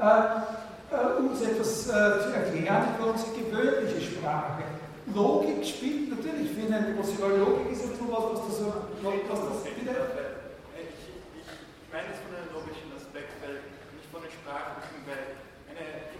äh, 0.00 0.59
äh, 0.92 1.18
uns 1.20 1.40
etwas 1.42 1.86
äh, 1.88 2.20
zu 2.22 2.28
erklären 2.34 2.94
über 2.98 3.10
unsere 3.12 3.30
gewöhnliche 3.32 4.00
Sprache. 4.00 4.62
Logik 5.14 5.64
spielt 5.66 6.10
natürlich 6.10 6.50
für 6.54 6.66
eine 6.72 6.94
große 6.94 7.18
Rolle. 7.22 7.38
Logik 7.38 7.72
ist 7.72 7.84
etwas, 7.84 8.06
was 8.06 8.46
das 8.46 8.58
so, 8.58 8.66
was 9.02 9.40
das 9.40 9.58
wieder. 9.74 9.96
Ich, 10.78 10.86
ich, 10.86 11.42
ich 11.42 11.88
meine 11.90 12.08
das 12.14 12.18
von 12.22 12.30
einem 12.34 12.50
logischen 12.54 12.90
Aspekt, 12.94 13.34
weil 13.42 13.58
nicht 13.94 14.06
von 14.10 14.22
der 14.22 14.30
Sprache, 14.30 14.86
weil 15.06 15.34
eine, 15.70 16.10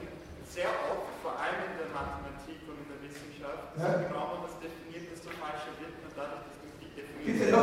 sehr 0.50 0.66
oft, 0.90 1.06
vor 1.22 1.38
allem 1.38 1.62
in 1.70 1.76
der 1.78 1.90
Mathematik 1.94 2.58
und 2.66 2.74
in 2.82 2.88
der 2.90 2.98
Wissenschaft, 3.06 3.70
Ja. 3.78 3.86
so 3.94 4.10
genau 4.10 4.24
man 4.34 4.40
das 4.50 4.58
definiert, 4.58 5.06
desto 5.06 5.30
falscher 5.38 5.70
wird 5.78 5.94
man 6.02 6.10
dadurch, 6.18 6.42
dass 6.50 6.58
man 6.58 6.74
die 6.82 6.90
definiert. 6.90 7.54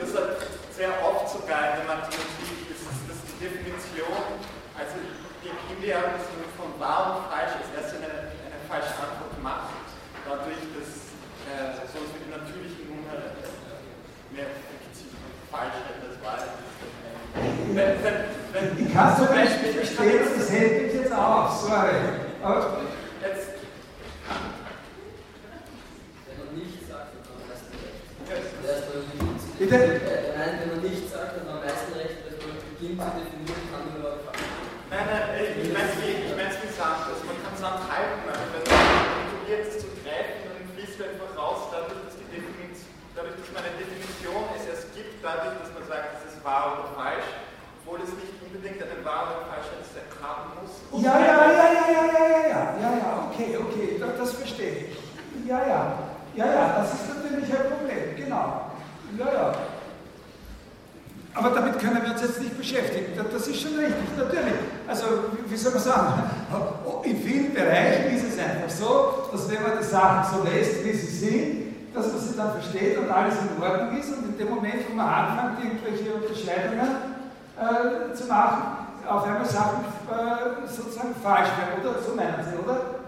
Das 0.00 0.12
hat 0.16 0.40
sehr 0.72 0.92
oft 1.04 1.28
sogar 1.28 1.76
in 1.76 1.84
der 1.84 1.88
Mathematik, 1.92 2.72
das 2.72 2.80
ist, 2.80 3.04
ist 3.12 3.24
die 3.28 3.38
Definition, 3.44 4.40
also 4.72 4.96
im 5.52 5.78
idealen 5.78 6.16
Sinne 6.18 6.48
von 6.56 6.72
wahr 6.80 7.28
falsch 7.28 7.60
ist, 7.60 7.70
erst 7.76 7.92
wenn 7.94 8.04
eine, 8.08 8.32
eine 8.32 8.60
falsche 8.68 8.96
Antwort 8.96 9.36
macht, 9.42 9.76
dadurch, 10.24 10.64
dass 10.72 11.12
äh, 11.48 11.76
sonst 11.92 12.12
mit 12.16 12.24
dem 12.24 12.32
natürlichen 12.40 12.88
Unheil 12.88 13.36
äh, 13.36 14.32
mehr 14.32 14.48
fiktiv 14.72 15.12
und 15.12 15.36
Falschheit 15.52 16.00
als 16.00 16.16
Wahrheit 16.24 16.56
ist. 16.56 16.72
Wenn, 17.32 18.76
ich 18.76 18.92
kann 18.92 19.16
so 19.16 19.22
nicht 19.32 19.56
verstehen, 19.74 20.20
das 20.36 20.50
hält 20.50 20.82
mich 20.82 20.92
jetzt 21.02 21.12
auf, 21.12 21.50
sorry. 21.52 21.94
Aber 22.42 22.82
jetzt. 23.22 23.48
Wenn 26.28 26.36
man 26.38 26.48
nichts 26.54 26.88
sagt, 26.90 27.08
dann 31.36 31.48
am 31.48 31.60
meisten 31.60 31.92
recht. 31.94 32.26
dass 32.26 32.36
man 32.44 32.56
beginnt 32.76 33.00
zu 33.00 33.06
definieren, 33.08 33.62
kann 33.72 33.88
man 33.88 33.96
überhaupt 33.96 34.21
Nein, 34.92 35.08
nein, 35.08 35.56
ich 35.56 35.72
meine 35.72 35.88
es 35.88 35.96
wie, 36.04 36.20
ich 36.20 36.36
mein's 36.36 36.60
wie 36.60 36.68
Sand. 36.68 37.08
Also 37.08 37.24
man 37.24 37.40
kann 37.40 37.56
Sand 37.56 37.80
halten, 37.88 38.28
aber 38.28 38.44
wenn 38.52 38.60
man 38.60 39.40
probiert 39.40 39.64
es 39.64 39.80
zu 39.80 39.88
greifen, 40.04 40.52
dann 40.52 40.68
fließt 40.76 41.00
er 41.00 41.16
einfach 41.16 41.32
raus, 41.32 41.72
dadurch, 41.72 42.04
dass, 42.04 42.20
die 42.20 42.28
Definition, 42.28 42.92
dadurch, 43.16 43.40
dass 43.40 43.48
man 43.56 43.64
eine 43.64 43.72
Definition 43.80 44.52
es 44.52 44.68
erst 44.68 44.92
gibt, 44.92 45.24
dadurch, 45.24 45.56
dass 45.64 45.72
man 45.72 45.88
sagt, 45.88 46.20
es 46.20 46.36
ist 46.36 46.44
wahr 46.44 46.76
oder 46.76 46.92
falsch, 46.92 47.24
obwohl 47.80 48.04
es 48.04 48.12
nicht 48.20 48.36
unbedingt 48.44 48.84
eine 48.84 49.00
wahr 49.00 49.32
oder 49.32 49.48
falsche 49.48 49.80
haben 50.20 50.60
muss. 50.60 50.76
Ja, 51.00 51.16
ja, 51.18 51.40
ja, 51.40 51.66
ja, 51.72 51.84
ja, 51.88 52.04
ja, 52.04 52.04
ja, 52.12 52.36
ja, 52.52 52.62
ja, 52.76 52.90
ja, 53.00 53.10
okay, 53.32 53.56
okay, 53.56 53.96
das, 53.96 54.12
das 54.20 54.30
verstehe 54.44 54.92
ich. 54.92 55.48
Ja, 55.48 55.58
ja, 55.64 55.82
ja, 56.36 56.46
ja, 56.52 56.64
das 56.76 56.92
ist 56.92 57.08
natürlich 57.08 57.48
ein 57.48 57.64
Problem, 57.64 58.12
genau. 58.12 58.76
Ja, 59.16 59.28
ja. 59.32 59.54
Aber 61.34 61.50
damit 61.50 61.78
können 61.78 62.02
wir 62.04 62.12
uns 62.12 62.20
jetzt 62.20 62.40
nicht 62.40 62.56
beschäftigen. 62.58 63.12
Das- 63.16 63.32
Das 63.32 63.48
ist 63.48 63.60
schon 63.62 63.74
richtig, 63.74 64.04
natürlich. 64.16 64.54
Also, 64.86 65.04
wie 65.46 65.56
soll 65.56 65.72
man 65.72 65.80
sagen, 65.82 66.22
in 67.04 67.16
vielen 67.22 67.54
Bereichen 67.54 68.14
ist 68.16 68.24
es 68.34 68.38
einfach 68.38 68.68
so, 68.68 69.28
dass 69.32 69.50
wenn 69.50 69.62
man 69.62 69.78
die 69.78 69.84
Sachen 69.84 70.36
so 70.38 70.44
lässt, 70.44 70.84
wie 70.84 70.92
sie 70.92 71.06
sind, 71.06 71.94
dass 71.94 72.12
man 72.12 72.20
sie 72.20 72.36
dann 72.36 72.52
versteht 72.52 72.98
und 72.98 73.10
alles 73.10 73.34
in 73.40 73.62
Ordnung 73.62 73.98
ist 73.98 74.10
und 74.12 74.24
in 74.28 74.38
dem 74.38 74.50
Moment, 74.50 74.84
wo 74.88 74.94
man 74.94 75.08
anfängt, 75.08 75.64
irgendwelche 75.64 76.12
Unterscheidungen 76.12 76.90
äh, 77.56 78.14
zu 78.14 78.24
machen, 78.26 78.62
auf 79.08 79.24
einmal 79.24 79.44
Sachen 79.44 79.84
äh, 80.12 80.68
sozusagen 80.68 81.14
falsch 81.22 81.48
werden, 81.56 81.80
oder? 81.80 82.00
So 82.00 82.14
meinen 82.14 82.44
Sie, 82.44 82.56
oder? 82.60 83.00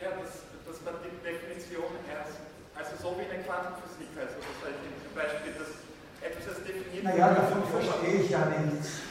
Ja, 0.00 0.16
dass, 0.16 0.48
dass 0.64 0.80
man 0.84 0.94
die 1.04 1.12
Definition 1.22 1.92
erst, 2.08 2.40
also 2.76 2.92
so 3.00 3.08
wie 3.20 3.24
in 3.28 3.30
der 3.36 3.44
Quantenphysik, 3.44 4.10
also 4.16 4.36
das 4.40 4.58
heißt 4.64 4.80
zum 5.04 5.12
Beispiel, 5.16 5.52
dass 5.60 5.70
etwas 6.24 6.56
definiert 6.64 7.04
Naja, 7.04 7.28
davon 7.34 7.62
verstehe 7.68 8.22
ich 8.22 8.30
ja 8.30 8.48
nichts. 8.48 9.04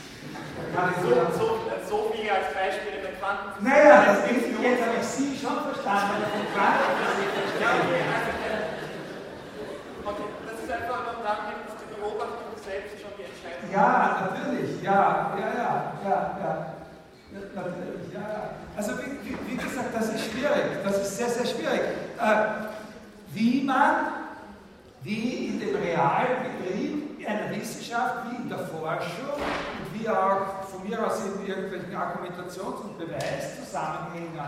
So, 1.01 1.09
so, 1.37 1.47
so 1.87 2.13
wie 2.13 2.29
als 2.29 2.49
Beispiel 2.53 2.97
in 2.97 3.03
der 3.05 3.13
Quantenphysik. 3.21 3.61
Naja, 3.61 3.95
das 4.09 4.19
ist 4.31 4.53
jetzt 4.57 4.81
habe 4.81 4.97
ich 4.99 5.05
Sie 5.05 5.37
schon 5.37 5.57
verstanden, 5.69 6.25
Ja, 6.55 7.69
okay, 7.77 8.01
also, 8.09 8.31
okay, 10.09 10.27
das 10.49 10.57
ist 10.63 10.71
einfach 10.71 10.99
nur 11.05 11.21
daran, 11.21 11.61
dass 11.67 11.77
die 11.77 11.89
Beobachtung 11.93 12.57
selbst 12.57 12.97
schon 13.01 13.13
die 13.17 13.25
Entscheidung 13.29 13.69
Ja, 13.69 13.89
natürlich, 14.25 14.81
ja, 14.81 15.37
ja, 15.37 15.49
ja, 15.53 15.71
ja, 16.03 16.17
ja. 16.41 16.53
Natürlich, 17.53 18.13
ja, 18.13 18.21
ja. 18.21 18.43
Also 18.75 18.91
wie, 18.97 19.13
wie, 19.25 19.37
wie 19.51 19.57
gesagt, 19.57 19.93
das 19.93 20.09
ist 20.09 20.31
schwierig, 20.31 20.81
das 20.83 20.97
ist 21.01 21.17
sehr, 21.17 21.29
sehr 21.29 21.45
schwierig. 21.45 21.81
Äh, 22.19 22.35
wie 23.33 23.63
man, 23.63 23.95
wie 25.01 25.47
in 25.47 25.59
dem 25.59 25.75
realen 25.75 26.37
Betrieb 26.43 26.82
Wissenschaft, 27.93 28.31
wie 28.31 28.35
in 28.43 28.49
der 28.49 28.59
Forschung 28.59 29.37
und 29.37 29.99
wie 29.99 30.09
auch 30.09 30.63
von 30.69 30.87
mir 30.87 31.05
aus 31.05 31.19
in 31.25 31.47
irgendwelchen 31.47 31.95
Argumentations- 31.95 32.81
und 32.81 32.97
Beweiszusammenhängen 32.97 34.39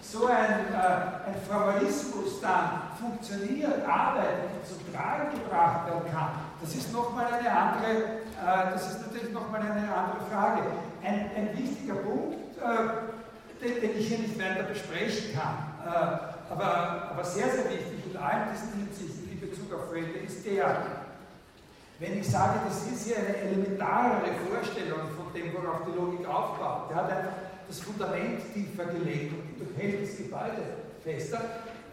so 0.00 0.26
ein, 0.26 0.68
äh, 0.72 1.28
ein 1.28 1.34
Formalismus 1.48 2.40
dann 2.42 2.92
funktioniert, 3.00 3.88
arbeitet 3.88 4.52
und 4.52 4.66
zum 4.68 4.94
Tragen 4.94 5.30
gebracht 5.32 5.86
werden 5.86 6.12
kann, 6.12 6.28
das 6.60 6.74
ist 6.74 6.92
nochmal 6.92 7.26
eine 7.32 7.50
andere, 7.50 7.90
äh, 7.94 8.70
das 8.72 8.92
ist 8.92 9.06
natürlich 9.06 9.32
nochmal 9.32 9.62
eine 9.62 9.88
andere 9.88 10.18
Frage. 10.30 10.62
Ein, 11.02 11.30
ein 11.34 11.56
wichtiger 11.56 11.94
Punkt, 11.94 12.36
äh, 12.58 13.64
den, 13.64 13.80
den 13.80 13.98
ich 13.98 14.08
hier 14.08 14.18
nicht 14.18 14.38
weiter 14.38 14.64
besprechen 14.64 15.34
kann, 15.34 15.72
äh, 15.86 16.52
aber, 16.52 17.10
aber 17.10 17.24
sehr, 17.24 17.48
sehr 17.50 17.64
wichtig 17.64 18.04
in 18.12 18.16
allen 18.18 18.48
diesen 18.52 18.72
Hinsichten 18.74 19.32
in 19.32 19.40
Bezug 19.40 19.72
auf 19.72 19.88
Freunde 19.88 20.18
ist 20.18 20.44
der, 20.44 21.03
wenn 21.98 22.18
ich 22.18 22.28
sage, 22.28 22.60
das 22.66 22.86
ist 22.86 23.06
hier 23.06 23.18
eine 23.18 23.36
elementarere 23.36 24.30
Vorstellung 24.48 25.00
von 25.16 25.32
dem, 25.32 25.52
worauf 25.54 25.82
die 25.86 25.96
Logik 25.96 26.26
aufbaut, 26.26 26.90
der 26.90 26.96
hat 26.96 27.10
einfach 27.10 27.32
das 27.68 27.80
Fundament 27.80 28.40
tiefer 28.52 28.86
gelegt 28.86 29.32
und 29.60 29.76
hält 29.76 30.02
das 30.02 30.16
Gebäude 30.16 30.62
fester, 31.02 31.40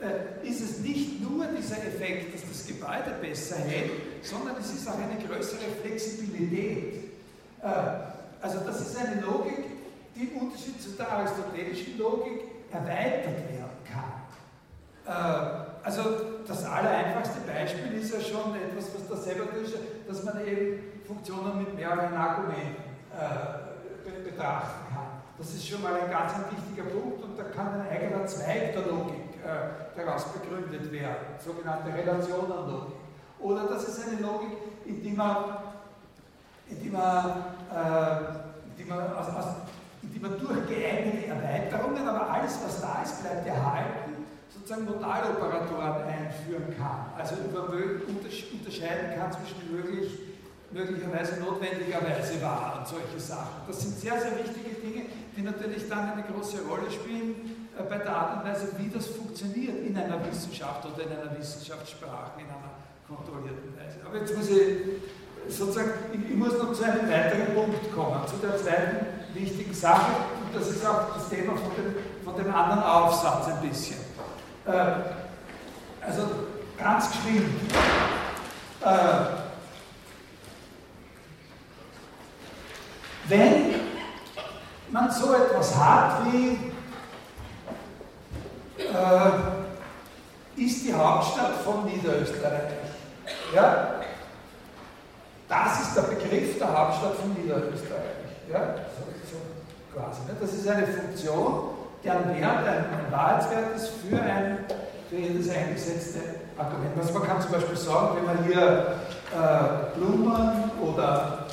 äh, 0.02 0.48
ist 0.48 0.61
es 0.61 0.80
nicht 0.80 1.22
nur 1.22 1.45
dieser 1.45 1.78
Effekt, 1.78 2.34
dass 2.34 2.41
das 2.48 2.68
Gebäude 2.68 3.15
besser 3.22 3.57
hält, 3.57 3.91
sondern 4.23 4.57
es 4.57 4.73
ist 4.73 4.88
auch 4.88 4.98
eine 4.98 5.22
größere 5.23 5.69
Flexibilität. 5.82 6.95
Äh, 7.61 7.68
also 8.41 8.60
das 8.65 8.82
ist 8.82 8.98
eine 8.98 9.22
Logik, 9.22 9.65
die 10.15 10.23
im 10.23 10.38
Unterschied 10.41 10.82
zu 10.82 10.90
der 10.91 11.11
aristotelischen 11.11 11.98
Logik 11.99 12.41
erweitert 12.72 13.48
werden 13.49 13.69
kann. 15.06 15.68
Also 15.83 16.01
das 16.47 16.63
allereinfachste 16.65 17.39
Beispiel 17.41 17.99
ist 17.99 18.13
ja 18.13 18.19
schon 18.21 18.55
etwas, 18.55 18.91
was 18.93 19.07
da 19.09 19.15
selber 19.15 19.45
ist, 19.63 19.73
dass 20.07 20.23
man 20.23 20.45
eben 20.45 21.01
Funktionen 21.07 21.57
mit 21.57 21.75
mehreren 21.75 22.13
Argumenten 22.15 22.83
äh, 23.17 24.05
be- 24.05 24.29
betrachten 24.29 24.93
kann. 24.93 25.07
Das 25.37 25.49
ist 25.53 25.67
schon 25.67 25.81
mal 25.81 25.95
ein 25.95 26.11
ganz 26.11 26.33
ein 26.35 26.45
wichtiger 26.55 26.87
Punkt 26.87 27.23
und 27.23 27.37
da 27.37 27.43
kann 27.43 27.81
ein 27.81 27.89
eigener 27.89 28.25
Zweig 28.27 28.73
der 28.73 28.85
Logik 28.85 29.41
äh, 29.43 29.97
daraus 29.99 30.25
begründet 30.33 30.91
werden, 30.91 31.15
sogenannte 31.43 31.91
Relationenlogik. 31.91 32.93
Oder 33.39 33.63
das 33.65 33.87
ist 33.87 34.07
eine 34.07 34.21
Logik, 34.21 34.55
in 34.85 35.01
die 35.01 35.13
man, 35.13 35.35
in 36.69 36.79
die 36.79 36.89
man, 36.89 37.25
äh, 37.73 38.17
in 38.69 38.75
die 38.77 38.85
man, 38.85 38.99
aus, 39.15 39.27
in 40.03 40.13
die 40.13 40.19
man 40.19 40.37
durch 40.39 40.67
geeignete 40.69 41.25
Erweiterungen, 41.27 42.07
aber 42.07 42.29
alles, 42.29 42.59
was 42.63 42.81
da 42.81 43.01
ist, 43.03 43.23
bleibt 43.23 43.47
erhalten, 43.47 44.10
sozusagen 44.72 44.85
Modaloperatoren 44.85 46.03
einführen 46.07 46.76
kann, 46.77 47.11
also 47.18 47.35
unterscheiden 47.35 49.19
kann 49.19 49.31
zwischen 49.31 49.72
möglich, 49.72 50.19
möglicherweise 50.72 51.41
notwendigerweise 51.41 52.41
wahr 52.41 52.80
und 52.80 52.88
solche 52.88 53.19
Sachen. 53.19 53.68
Das 53.68 53.81
sind 53.81 53.99
sehr, 53.99 54.19
sehr 54.19 54.31
wichtige 54.39 54.80
Dinge, 54.80 55.06
die 55.35 55.41
natürlich 55.41 55.89
dann 55.89 56.11
eine 56.11 56.23
große 56.23 56.64
Rolle 56.69 56.89
spielen 56.89 57.68
äh, 57.77 57.84
bei 57.84 57.98
der 57.98 58.15
Art 58.15 58.38
und 58.38 58.49
Weise, 58.49 58.69
wie 58.77 58.89
das 58.89 59.07
funktioniert 59.07 59.85
in 59.85 59.98
einer 59.98 60.19
Wissenschaft 60.26 60.85
oder 60.85 61.03
in 61.03 61.11
einer 61.11 61.38
Wissenschaftssprache, 61.38 62.39
in 62.39 62.48
einer 62.48 62.72
kontrollierten 63.07 63.76
Weise. 63.76 63.99
Aber 64.06 64.18
jetzt 64.18 64.35
muss 64.35 64.49
ich 64.49 65.53
sozusagen, 65.53 65.91
ich, 66.14 66.35
muss 66.35 66.53
noch 66.57 66.72
zu 66.72 66.84
einem 66.84 67.10
weiteren 67.10 67.53
Punkt 67.53 67.93
kommen, 67.93 68.22
zu 68.27 68.38
der 68.38 68.56
zweiten 68.57 69.06
wichtigen 69.34 69.73
Sache, 69.73 70.11
und 70.45 70.56
das 70.56 70.69
ist 70.69 70.85
auch 70.85 71.14
das 71.15 71.27
Thema 71.30 71.53
von 71.53 71.72
dem, 71.76 71.95
von 72.23 72.35
dem 72.38 72.53
anderen 72.53 72.84
Aufsatz 72.84 73.48
ein 73.48 73.68
bisschen. 73.68 74.10
Äh, 74.65 76.05
also 76.05 76.29
ganz 76.77 77.11
geschwind. 77.11 77.71
Äh, 78.83 79.41
wenn 83.27 83.75
man 84.89 85.11
so 85.11 85.33
etwas 85.33 85.75
hat 85.75 86.25
wie 86.25 86.71
äh, 88.77 90.63
ist 90.63 90.85
die 90.85 90.93
Hauptstadt 90.93 91.55
von 91.63 91.85
Niederösterreich. 91.85 92.73
Ja? 93.53 94.01
Das 95.47 95.81
ist 95.81 95.95
der 95.95 96.01
Begriff 96.03 96.57
der 96.57 96.77
Hauptstadt 96.77 97.15
von 97.15 97.33
Niederösterreich. 97.33 98.15
Ja? 98.51 98.75
So, 98.97 99.05
so 99.31 99.38
quasi. 99.93 100.21
Ne? 100.27 100.35
Das 100.39 100.53
ist 100.53 100.67
eine 100.67 100.88
Funktion, 100.88 101.80
deren 102.03 102.30
Wert 102.40 102.68
ein, 102.68 103.11
Wahrheitswert 103.11 103.76
ist 103.76 103.90
für 104.10 104.22
ein 104.22 104.60
für 105.10 105.18
jedes 105.18 105.49
eingesetzte 105.49 106.19
Argument. 106.57 106.98
Also 106.98 107.14
man 107.14 107.28
kann 107.28 107.41
zum 107.41 107.52
Beispiel 107.52 107.76
sagen, 107.76 108.18
wenn 108.18 108.26
man 108.26 108.45
hier 108.45 108.95
äh, 109.34 109.98
Blumen 109.98 110.72
oder, 110.82 111.48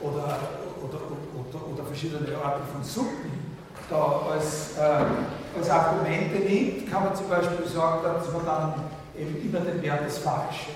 oder, 0.00 0.38
oder, 0.82 1.00
oder, 1.38 1.72
oder 1.72 1.84
verschiedene 1.84 2.36
Arten 2.42 2.62
von 2.72 2.82
Suppen 2.82 3.56
da 3.88 4.22
als, 4.32 4.76
äh, 4.76 5.58
als 5.58 5.70
Argumente 5.70 6.38
nimmt, 6.40 6.90
kann 6.90 7.04
man 7.04 7.14
zum 7.14 7.28
Beispiel 7.28 7.66
sagen, 7.66 8.00
dass 8.02 8.32
man 8.32 8.44
dann 8.44 8.74
eben 9.16 9.36
immer 9.42 9.60
den 9.60 9.80
Wert 9.80 10.04
des 10.04 10.18
Falschen 10.18 10.74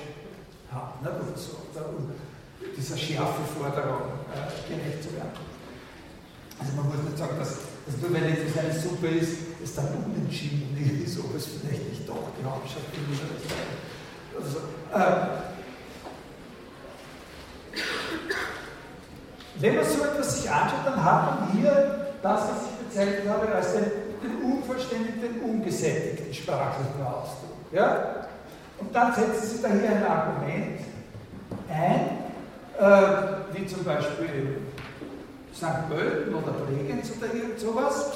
hat. 0.72 1.02
Nicht? 1.02 1.12
Oder 1.12 1.36
so. 1.36 1.56
Und 1.96 2.12
dieser 2.76 2.96
Schärfeforderung 2.96 4.02
äh, 4.32 4.72
gerecht 4.72 5.02
zu 5.02 5.14
werden. 5.14 5.32
Also 6.58 6.72
man 6.76 6.86
muss 6.86 7.02
nicht 7.04 7.18
sagen, 7.18 7.36
dass, 7.38 7.58
nur 8.00 8.12
weil 8.12 8.24
es 8.24 8.58
eine 8.58 8.72
Suppe 8.72 9.08
ist, 9.08 9.36
es 9.62 9.74
dann 9.74 9.88
unentschieden 10.04 10.76
ist, 11.04 11.18
ob 11.18 11.34
es 11.36 11.46
vielleicht 11.46 11.88
nicht 11.88 12.08
doch 12.08 12.28
die 12.40 12.44
Hauptstadt 12.44 12.82
ist. 13.12 13.22
Also, 14.36 14.58
äh, 14.94 15.42
wenn 19.60 19.76
man 19.76 19.84
so 19.84 20.04
etwas 20.04 20.40
sich 20.40 20.50
anschaut, 20.50 20.86
dann 20.86 21.04
hat 21.04 21.40
man 21.40 21.52
hier 21.52 22.08
das, 22.22 22.40
was 22.40 22.62
ich 22.66 22.88
bezeichnet 22.88 23.28
habe, 23.28 23.52
als 23.54 23.72
den, 23.72 23.84
den 24.22 24.52
unvollständigen, 24.52 25.40
ungesättigten 25.42 26.32
sprachlichen 26.32 27.02
Ausdruck. 27.04 27.56
Ja? 27.72 28.26
Und 28.78 28.94
dann 28.94 29.14
setzen 29.14 29.56
Sie 29.56 29.62
da 29.62 29.68
hier 29.68 29.90
ein 29.90 30.04
Argument 30.04 30.80
ein, 31.68 32.22
äh, 32.78 33.56
wie 33.56 33.66
zum 33.66 33.84
Beispiel 33.84 34.58
St. 35.54 35.88
Pölten 35.88 36.34
oder 36.34 36.52
Bregenz 36.52 37.12
oder 37.18 37.32
irgend 37.32 37.58
sowas. 37.58 38.10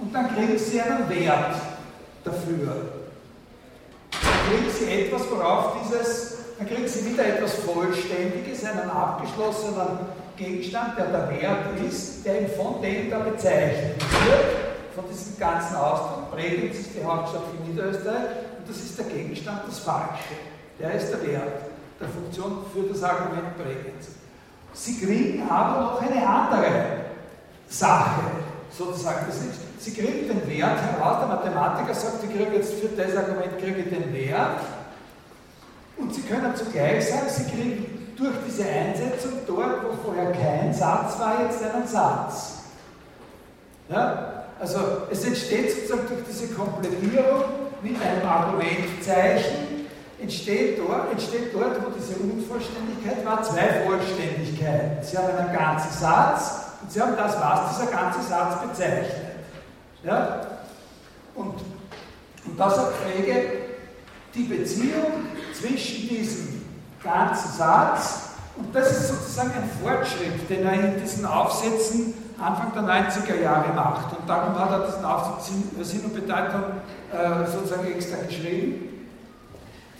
Und 0.00 0.14
dann 0.14 0.34
kriegen 0.34 0.58
Sie 0.58 0.80
einen 0.80 1.08
Wert 1.08 1.56
dafür. 2.24 2.92
Dann 4.10 4.48
kriegen 4.48 4.70
Sie 4.70 4.90
etwas, 4.90 5.30
worauf 5.30 5.76
dieses, 5.82 6.38
dann 6.58 6.66
kriegen 6.66 6.88
Sie 6.88 7.12
wieder 7.12 7.26
etwas 7.26 7.54
Vollständiges, 7.54 8.64
einen 8.64 8.90
abgeschlossenen 8.90 9.98
Gegenstand, 10.36 10.98
der 10.98 11.06
der 11.06 11.30
Wert 11.30 11.80
ist, 11.86 12.24
der 12.24 12.48
von 12.48 12.80
dem 12.80 13.10
da 13.10 13.18
bezeichnet 13.18 13.96
wird, 14.00 14.94
von 14.94 15.04
diesem 15.10 15.38
ganzen 15.38 15.76
Ausdruck. 15.76 16.30
Bregenz 16.32 16.78
ist 16.78 16.90
die 16.96 17.04
Hauptstadt 17.04 17.42
von 17.42 17.68
Niederösterreich 17.68 18.30
und 18.58 18.68
das 18.68 18.76
ist 18.76 18.98
der 18.98 19.06
Gegenstand, 19.06 19.60
das 19.66 19.80
Falsche. 19.80 20.34
Der 20.78 20.94
ist 20.94 21.10
der 21.10 21.22
Wert 21.26 21.60
der 22.00 22.08
Funktion 22.08 22.64
für 22.72 22.88
das 22.88 23.02
Argument 23.02 23.56
Bregenz. 23.58 24.08
Sie 24.72 24.98
kriegen 24.98 25.48
aber 25.48 25.80
noch 25.80 26.02
eine 26.02 26.26
andere 26.26 26.70
Sache, 27.68 28.20
sozusagen. 28.76 29.26
Sie 29.78 29.92
kriegen 29.92 30.28
den 30.28 30.46
Wert 30.48 30.78
heraus, 30.80 31.18
der 31.20 31.28
Mathematiker 31.28 31.94
sagt, 31.94 32.24
ich 32.24 32.30
kriege 32.30 32.56
jetzt 32.56 32.74
für 32.74 32.88
das 32.88 33.16
Argument 33.16 33.58
kriege 33.58 33.80
ich 33.80 33.88
den 33.88 34.12
Wert. 34.12 34.60
Und 35.96 36.14
Sie 36.14 36.22
können 36.22 36.54
zugleich 36.54 37.08
sagen, 37.08 37.28
Sie 37.28 37.44
kriegen 37.44 38.14
durch 38.16 38.34
diese 38.46 38.64
Einsetzung 38.68 39.32
dort, 39.46 39.84
wo 39.84 40.10
vorher 40.10 40.32
kein 40.32 40.72
Satz 40.72 41.18
war, 41.18 41.42
jetzt 41.42 41.62
einen 41.62 41.86
Satz. 41.86 42.58
Ja? 43.88 44.44
Also 44.60 44.78
es 45.10 45.24
entsteht 45.24 45.70
sozusagen 45.70 46.08
durch 46.08 46.20
diese 46.28 46.48
Komplettierung 46.54 47.44
mit 47.82 47.96
einem 48.00 48.28
Argumentzeichen 48.28 49.69
entsteht 50.20 50.78
dort, 50.78 51.12
entsteht 51.12 51.54
dort, 51.54 51.76
wo 51.84 51.90
diese 51.90 52.14
Unvollständigkeit 52.16 53.24
war, 53.24 53.42
zwei 53.42 53.84
Vollständigkeiten. 53.86 55.02
Sie 55.02 55.16
haben 55.16 55.36
einen 55.36 55.52
ganzen 55.52 55.98
Satz 55.98 56.52
und 56.82 56.90
Sie 56.90 57.00
haben 57.00 57.16
das, 57.16 57.40
was 57.40 57.76
dieser 57.76 57.90
ganze 57.90 58.22
Satz 58.22 58.60
bezeichnet. 58.62 59.12
Ja? 60.02 60.46
Und, 61.34 61.54
und 62.46 62.58
das 62.58 62.76
erträge 62.76 63.52
die 64.34 64.44
Beziehung 64.44 65.26
zwischen 65.52 66.08
diesem 66.08 66.64
ganzen 67.02 67.52
Satz 67.52 68.30
und 68.56 68.74
das 68.74 68.90
ist 68.90 69.08
sozusagen 69.08 69.52
ein 69.52 69.70
Fortschritt, 69.82 70.48
den 70.48 70.66
er 70.66 70.72
in 70.74 71.00
diesen 71.00 71.24
Aufsätzen 71.24 72.14
Anfang 72.38 72.72
der 72.74 72.82
90er 72.82 73.40
Jahre 73.40 73.72
macht. 73.74 74.16
Und 74.18 74.28
darum 74.28 74.58
hat 74.58 74.70
er 74.70 74.86
diesen 74.86 75.04
Aufsatz 75.04 75.50
Sinn 75.80 76.04
und 76.04 76.14
Bedeutung 76.14 76.62
äh, 77.12 77.46
sozusagen 77.46 77.86
extra 77.86 78.22
geschrieben. 78.22 78.89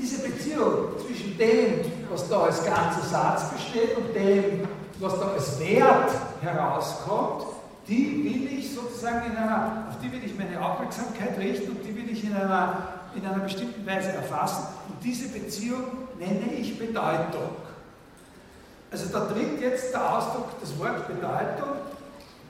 Diese 0.00 0.22
Beziehung 0.22 0.98
zwischen 1.04 1.36
dem, 1.36 1.80
was 2.10 2.26
da 2.28 2.44
als 2.44 2.64
ganzer 2.64 3.02
Satz 3.02 3.50
besteht 3.50 3.96
und 3.98 4.14
dem, 4.14 4.66
was 4.98 5.20
da 5.20 5.32
als 5.32 5.60
Wert 5.60 6.10
herauskommt, 6.40 7.44
die 7.86 8.24
will 8.24 8.58
ich 8.58 8.74
sozusagen 8.74 9.30
in 9.30 9.36
einer, 9.36 9.88
auf 9.90 9.98
die 10.02 10.10
will 10.10 10.24
ich 10.24 10.38
meine 10.38 10.58
Aufmerksamkeit 10.64 11.36
richten 11.38 11.72
und 11.72 11.84
die 11.84 11.94
will 11.94 12.10
ich 12.10 12.24
in 12.24 12.34
einer, 12.34 12.88
in 13.14 13.26
einer 13.26 13.40
bestimmten 13.40 13.84
Weise 13.86 14.12
erfassen. 14.12 14.64
Und 14.88 15.04
diese 15.04 15.28
Beziehung 15.28 15.84
nenne 16.18 16.54
ich 16.58 16.78
Bedeutung. 16.78 17.56
Also 18.90 19.06
da 19.12 19.26
tritt 19.26 19.60
jetzt 19.60 19.92
der 19.92 20.16
Ausdruck, 20.16 20.48
das 20.60 20.78
Wort 20.78 21.06
Bedeutung, 21.08 21.76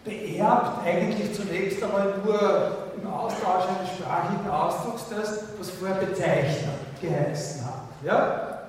beerbt 0.05 0.87
eigentlich 0.87 1.35
zunächst 1.35 1.83
einmal 1.83 2.15
nur 2.25 2.91
im 3.01 3.11
Austausch 3.11 3.65
eines 3.65 3.91
sprachlichen 3.97 4.49
Ausdrucks 4.49 5.05
das, 5.11 5.45
was 5.59 5.71
vorher 5.71 5.97
bezeichnet 5.97 6.90
geheißen 7.01 7.65
hat. 7.65 7.83
Ja? 8.05 8.61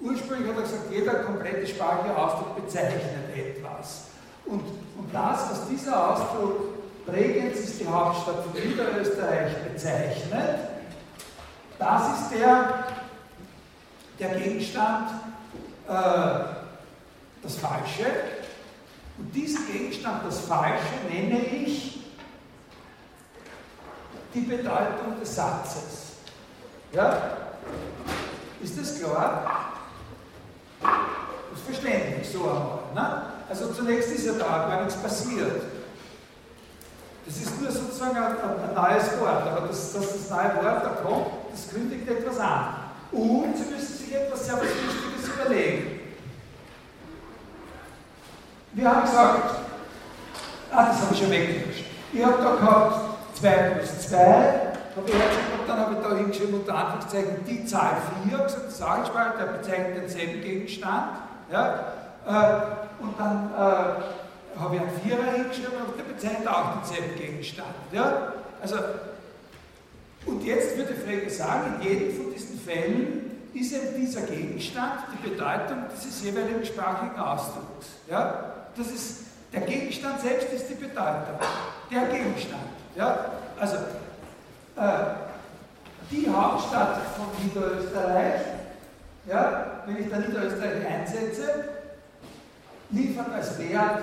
Ursprünglich 0.00 0.48
hat 0.48 0.56
er 0.56 0.62
gesagt, 0.62 0.90
jeder 0.90 1.14
komplette 1.24 1.66
sprachliche 1.66 2.16
Ausdruck 2.16 2.56
bezeichnet 2.56 3.02
etwas. 3.34 4.02
Und, 4.44 4.60
und 4.60 5.12
das, 5.12 5.50
was 5.50 5.68
dieser 5.68 6.10
Ausdruck 6.12 6.76
Bregenz 7.06 7.58
ist 7.60 7.80
die 7.80 7.86
Hauptstadt 7.86 8.44
von 8.44 8.52
Niederösterreich 8.52 9.52
bezeichnet, 9.62 10.58
das 11.78 12.20
ist 12.20 12.30
der, 12.32 12.84
der 14.18 14.40
Gegenstand, 14.40 15.10
äh, 15.88 15.92
das 17.42 17.56
Falsche. 17.60 18.06
Und 19.18 19.34
diesen 19.34 19.66
Gegenstand, 19.70 20.26
das 20.26 20.40
Falsche, 20.40 20.82
nenne 21.08 21.38
ich 21.38 22.04
die 24.34 24.40
Bedeutung 24.40 25.18
des 25.20 25.36
Satzes. 25.36 26.05
Ja? 26.92 27.36
Ist 28.62 28.78
das 28.78 28.98
klar? 28.98 29.72
Das 30.80 31.58
ist 31.58 31.66
verständlich, 31.66 32.28
so 32.30 32.40
einmal. 32.40 32.78
Ne? 32.94 33.22
Also 33.48 33.72
zunächst 33.72 34.10
ist 34.10 34.26
ja 34.26 34.32
da 34.32 34.68
gar 34.68 34.84
nichts 34.84 35.00
passiert. 35.00 35.62
Das 37.26 37.36
ist 37.36 37.60
nur 37.60 37.70
sozusagen 37.70 38.16
ein, 38.16 38.36
ein, 38.36 38.74
neues 38.74 39.20
Wort, 39.20 39.46
aber 39.46 39.66
das, 39.66 39.92
dass 39.92 40.12
das 40.12 40.30
neue 40.30 40.56
Wort 40.56 40.84
da 40.84 40.96
kommt, 41.02 41.26
das 41.52 41.68
kündigt 41.68 42.08
etwas 42.08 42.38
an. 42.38 42.74
Und 43.10 43.56
Sie 43.56 43.64
müssen 43.64 43.98
sich 43.98 44.14
etwas 44.14 44.46
sehr 44.46 44.54
Wichtiges 44.56 45.34
überlegen. 45.34 46.00
Wir 48.72 48.90
haben 48.90 49.02
gesagt, 49.02 49.54
ah, 50.70 50.86
das 50.86 51.00
habe 51.00 51.14
ich 51.14 51.18
schon 51.18 51.30
weggelöscht. 51.30 51.84
Ich 52.12 52.24
habe 52.24 52.42
da 52.42 52.54
gehabt 52.54 53.18
2 53.40 53.50
plus 53.50 54.08
2 54.08 54.65
habe 54.96 55.08
ich 55.08 55.14
und 55.14 55.68
dann 55.68 55.78
habe 55.78 55.94
ich 55.94 56.00
da 56.00 56.16
hingeschrieben 56.16 56.54
unter 56.54 56.74
Anführungszeichen 56.74 57.44
die 57.46 57.66
Zahl 57.66 57.96
4, 58.28 58.38
gesagt, 58.38 58.72
Zahlenspalt, 58.72 59.38
der 59.38 59.44
bezeichnet 59.46 59.96
denselben 60.02 60.40
Gegenstand. 60.40 61.18
Ja, 61.52 61.92
äh, 62.26 63.02
und 63.02 63.18
dann 63.18 63.50
äh, 63.54 64.58
habe 64.58 64.74
ich 64.74 64.80
einen 64.80 65.00
Vierer 65.02 65.32
hingeschrieben 65.32 65.78
und 65.86 65.98
der 65.98 66.04
bezeichnet 66.04 66.48
auch 66.48 66.76
denselben 66.78 67.16
Gegenstand. 67.16 67.74
Ja? 67.92 68.32
Also 68.60 68.76
Und 70.24 70.42
jetzt 70.44 70.76
würde 70.76 70.94
Frege 70.94 71.30
sagen, 71.30 71.80
in 71.80 71.88
jedem 71.88 72.16
von 72.16 72.32
diesen 72.32 72.58
Fällen 72.58 73.30
ist 73.54 73.72
eben 73.72 74.00
dieser 74.00 74.22
Gegenstand 74.22 75.04
die 75.12 75.28
Bedeutung 75.28 75.84
dieses 75.94 76.22
jeweiligen 76.24 76.64
sprachlichen 76.64 77.18
Ausdrucks. 77.18 77.86
Ja? 78.10 78.54
Das 78.76 78.88
ist, 78.88 79.20
der 79.52 79.60
Gegenstand 79.60 80.20
selbst 80.20 80.52
ist 80.52 80.68
die 80.68 80.74
Bedeutung. 80.74 81.38
Der 81.90 82.06
Gegenstand. 82.06 82.62
Ja? 82.96 83.26
Also, 83.58 83.76
die 86.10 86.30
Hauptstadt 86.30 86.98
von 87.16 87.26
Niederösterreich, 87.42 88.42
ja, 89.26 89.82
wenn 89.86 89.96
ich 89.96 90.10
da 90.10 90.18
Niederösterreich 90.18 90.86
einsetze, 90.86 91.64
liefert 92.90 93.32
als 93.32 93.58
Wert 93.58 94.02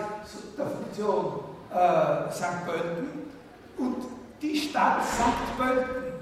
der 0.58 0.66
Funktion 0.66 1.40
äh, 1.72 2.32
St. 2.32 2.66
Pölten 2.66 3.08
und 3.78 3.96
die 4.42 4.58
Stadt 4.58 5.04
St. 5.06 5.58
Pölten 5.58 6.14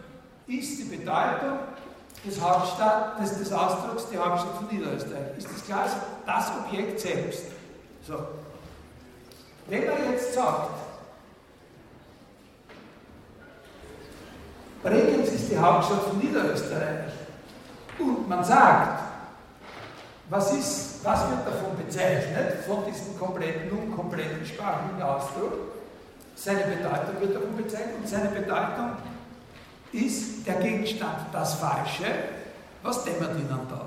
ist 0.47 0.79
die 0.79 0.95
Bedeutung 0.95 1.59
des, 2.25 2.39
Hauptstadt, 2.39 3.19
des, 3.19 3.37
des 3.37 3.51
Ausdrucks 3.51 4.07
die 4.11 4.17
Hauptstadt 4.17 4.55
von 4.57 4.67
Niederösterreich. 4.67 5.37
Ist 5.37 5.49
das 5.51 5.65
klar? 5.65 5.85
Das 6.25 6.51
Objekt 6.65 6.99
selbst. 6.99 7.45
So. 8.05 8.15
Wenn 9.67 9.85
man 9.87 10.11
jetzt 10.11 10.33
sagt, 10.33 10.69
Bregenz 14.83 15.29
ist 15.29 15.51
die 15.51 15.57
Hauptstadt 15.57 16.03
von 16.03 16.17
Niederösterreich 16.17 17.13
und 17.99 18.27
man 18.27 18.43
sagt, 18.43 19.03
was, 20.29 20.53
ist, 20.53 21.03
was 21.03 21.29
wird 21.29 21.45
davon 21.45 21.77
bezeichnet, 21.77 22.63
von 22.65 22.85
diesem 22.85 23.19
kompletten, 23.19 23.69
nun 23.69 23.95
kompletten 23.95 24.45
sprachlichen 24.45 25.01
Ausdruck? 25.01 25.53
Seine 26.35 26.61
Bedeutung 26.61 27.19
wird 27.19 27.35
davon 27.35 27.57
bezeichnet 27.57 27.95
und 28.01 28.07
seine 28.07 28.29
Bedeutung 28.29 28.91
ist 29.91 30.47
der 30.47 30.55
Gegenstand 30.55 31.27
das 31.33 31.55
Falsche. 31.55 32.05
Was 32.81 33.03
dämmert 33.03 33.35
Ihnen 33.35 33.67
da? 33.69 33.85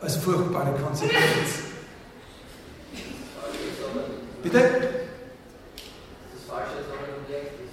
Als 0.00 0.16
furchtbare 0.16 0.72
Konsequenz. 0.74 1.64
Bitte? 4.42 4.60
Das 4.60 6.44
Falsche 6.46 6.80
ist 6.80 6.90
aber 6.90 7.04
ein 7.08 7.24
Objekt. 7.24 7.64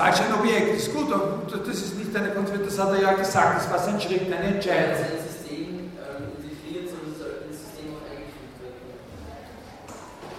Das, 0.00 0.16
das 0.16 0.18
Falsche 0.18 0.32
ein 0.32 0.40
Objekt 0.40 0.76
ist 0.76 0.94
gut, 0.94 1.12
aber 1.12 1.42
das 1.50 1.76
ist 1.76 1.98
nicht 1.98 2.16
eine 2.16 2.30
Konsequenz, 2.30 2.74
das 2.74 2.78
hat 2.86 2.94
er 2.94 3.02
ja 3.02 3.12
gesagt, 3.12 3.56
das 3.58 3.70
war 3.70 3.78
sein 3.78 4.00
Schritt, 4.00 4.22
eine 4.32 4.40
es 4.40 4.54
Entscheidung. 4.54 4.96
ein 4.96 5.20
System 5.28 5.92
ähm, 6.00 6.40
integriert, 6.40 6.88
sondern 6.88 7.12
es 7.12 7.18
soll 7.20 7.34
ins 7.44 7.60
System 7.60 7.92
auch 7.92 8.04
eingefügt 8.08 8.56
werden. 8.64 8.80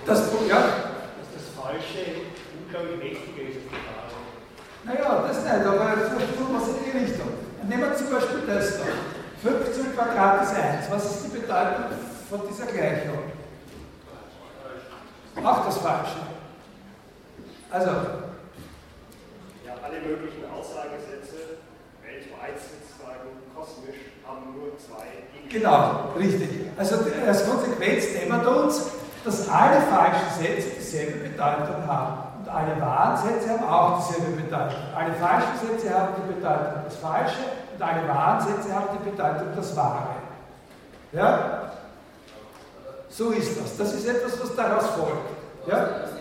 Das, 0.06 0.20
ja, 0.50 0.62
Dass 1.22 1.30
das 1.38 1.46
Falsche 1.54 2.26
unglaublich 2.58 2.98
mächtiger 2.98 3.44
ist 3.54 3.62
als 3.62 3.70
die 3.70 3.86
Wahre. 3.86 4.18
naja, 4.82 5.30
das 5.30 5.38
nicht, 5.46 5.66
aber 5.66 6.10
vielleicht 6.10 6.34
tun 6.38 6.50
wir 6.50 6.58
es 6.58 6.68
in 6.74 6.82
die 6.82 6.94
Richtung. 6.98 7.30
Nehmen 7.70 7.82
wir 7.86 7.94
zum 7.96 8.10
Beispiel 8.10 8.42
das 8.50 8.82
da. 8.82 8.90
15 9.46 9.94
Quadrat 9.96 10.42
ist 10.44 10.54
1. 10.58 10.90
Was 10.90 11.06
ist 11.06 11.26
die 11.26 11.38
Bedeutung 11.38 11.86
von 12.30 12.42
dieser 12.50 12.66
Gleichung? 12.66 13.30
Auch 15.44 15.66
das 15.66 15.78
Falsche. 15.78 16.22
Also, 17.72 17.90
alle 19.84 20.00
möglichen 20.02 20.46
Aussagesätze, 20.50 21.58
weltweit 22.04 22.58
sozusagen 22.62 23.30
kosmisch, 23.56 24.14
haben 24.26 24.54
nur 24.54 24.78
zwei 24.78 25.26
Gegenstände. 25.34 25.50
Genau, 25.50 26.14
richtig. 26.18 26.50
Also 26.78 26.96
als 27.26 27.50
Konsequenz 27.50 28.14
dämmert 28.14 28.46
uns, 28.48 28.92
dass 29.26 29.50
alle 29.50 29.82
falschen 29.82 30.30
Sätze 30.40 30.70
dieselbe 30.78 31.30
Bedeutung 31.30 31.86
haben. 31.88 32.32
Und 32.40 32.50
alle 32.50 32.80
wahren 32.82 33.18
Sätze 33.18 33.50
haben 33.50 33.64
auch 33.64 34.08
dieselbe 34.08 34.32
Bedeutung. 34.32 34.82
Alle 34.96 35.14
falschen 35.14 35.56
Sätze 35.62 35.94
haben 35.94 36.14
die 36.18 36.34
Bedeutung 36.34 36.82
das 36.86 36.96
Falsche 36.98 37.44
und 37.74 37.82
alle 37.82 38.08
wahren 38.08 38.42
Sätze 38.42 38.74
haben 38.74 38.98
die 38.98 39.10
Bedeutung 39.10 39.48
das 39.56 39.76
Wahre. 39.76 40.16
Ja? 41.12 41.72
So 43.10 43.30
ist 43.32 43.60
das. 43.60 43.78
Das 43.78 43.94
ist 43.94 44.08
etwas, 44.08 44.42
was 44.42 44.56
daraus 44.56 44.88
folgt. 44.88 45.30
Ja? 45.68 45.84
Aus 46.04 46.12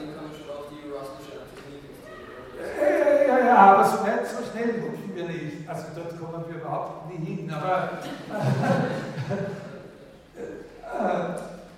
Ja, 3.30 3.38
ja, 3.38 3.56
aber 3.56 3.84
so, 3.84 4.02
weit, 4.02 4.26
so 4.26 4.42
schnell 4.42 4.82
hupfen 4.82 5.14
wir 5.14 5.24
nicht. 5.24 5.68
Also 5.68 5.84
dort 5.94 6.18
kommen 6.18 6.44
wir 6.48 6.56
überhaupt 6.56 7.08
nie 7.10 7.24
hin. 7.24 7.48
Aber 7.48 8.02
äh, 8.02 8.18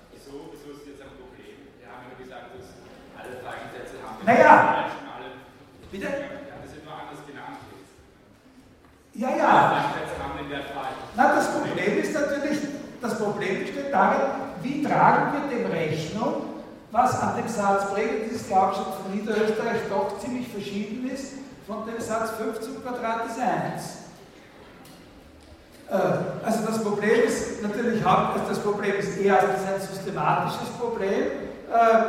Wieso, 0.09 0.49
wieso 0.49 0.73
ist 0.73 0.87
jetzt 0.89 1.01
ein 1.05 1.13
Problem? 1.13 1.53
Wir 1.77 1.93
haben 1.93 2.09
ja 2.09 2.17
gesagt, 2.17 2.57
dass 2.57 2.73
alle 3.13 3.37
Fragesätze 3.37 4.01
haben. 4.01 4.25
Naja. 4.25 4.89
Alle, 5.13 5.37
Bitte? 5.91 6.09
Ja, 6.09 6.57
das 6.57 6.73
wird 6.73 6.85
nur 6.85 6.97
anders 6.97 7.21
genannt 7.21 7.61
ja, 9.13 9.27
Alle 9.27 9.37
ja. 9.37 9.53
Haben 9.77 9.93
falsch. 10.73 11.05
Na, 11.15 11.35
das 11.35 11.47
Problem 11.53 11.99
ist 12.01 12.13
natürlich, 12.15 12.59
das 12.99 13.19
Problem 13.19 13.59
besteht 13.59 13.93
darin, 13.93 14.25
wie 14.63 14.81
tragen 14.83 15.33
wir 15.33 15.55
dem 15.55 15.69
Rechnung, 15.69 16.65
was 16.89 17.21
an 17.21 17.37
dem 17.37 17.47
Satz 17.47 17.93
Bregenz 17.93 18.31
ist 18.33 18.49
die 18.49 18.55
Hauptstadt 18.55 18.95
von 19.03 19.13
Niederösterreich 19.13 19.81
doch 19.91 20.17
ziemlich 20.17 20.47
verschieden 20.47 21.07
ist 21.11 21.42
von 21.67 21.85
dem 21.85 21.99
Satz 22.01 22.31
15 22.31 22.81
Quadrat 22.83 23.27
ist 23.27 23.39
1. 23.39 23.97
Äh, 25.89 26.45
Also 26.45 26.65
das 26.65 26.83
Problem 26.83 27.21
ist 27.25 27.61
natürlich, 27.61 28.03
Haupt- 28.03 28.39
das 28.49 28.59
Problem 28.59 28.95
ist 28.97 29.17
eher 29.17 29.37
ist 29.37 29.65
ein 29.67 29.79
systematisches 29.81 30.69
Problem, 30.79 31.23
äh, 31.71 32.03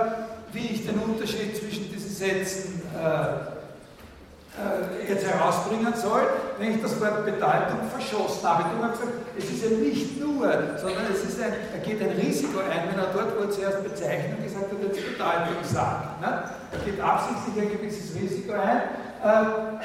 wie 0.52 0.66
ich 0.68 0.86
den 0.86 0.98
Unterschied 0.98 1.56
zwischen 1.56 1.90
diesen 1.92 2.10
Sätzen 2.10 2.82
äh, 2.94 3.54
jetzt 5.08 5.26
herausbringen 5.26 5.92
soll, 5.96 6.22
wenn 6.58 6.76
ich 6.76 6.82
das 6.82 7.00
Wort 7.00 7.24
Bedeutung 7.24 7.90
verschossen 7.90 8.48
habe. 8.48 8.62
Ich 8.62 8.82
habe 8.82 8.92
gesagt, 8.92 9.12
es 9.36 9.44
ist 9.50 9.64
ja 9.64 9.70
nicht 9.70 10.20
nur, 10.20 10.46
sondern 10.78 11.06
es 11.12 11.24
ist 11.24 11.42
ein, 11.42 11.52
er 11.72 11.80
geht 11.80 12.00
ein 12.00 12.10
Risiko 12.16 12.60
ein, 12.60 12.88
wenn 12.88 12.98
er 12.98 13.10
dort, 13.12 13.36
wo 13.36 13.42
er 13.42 13.50
zuerst 13.50 13.82
Bezeichnung 13.82 14.42
gesagt 14.44 14.66
hat, 14.70 14.78
jetzt 14.80 15.04
Bedeutung 15.04 15.58
sagt. 15.64 16.20
Ne? 16.20 16.44
Er 16.70 16.78
geht 16.84 17.00
absichtlich 17.00 17.64
ein 17.64 17.72
gewisses 17.76 18.14
Risiko 18.14 18.52
ein. 18.52 18.82
Äh, 19.24 19.80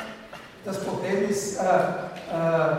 das 0.66 0.84
Problem 0.84 1.30
ist, 1.30 1.58
äh, 1.58 1.64
äh, 1.64 2.76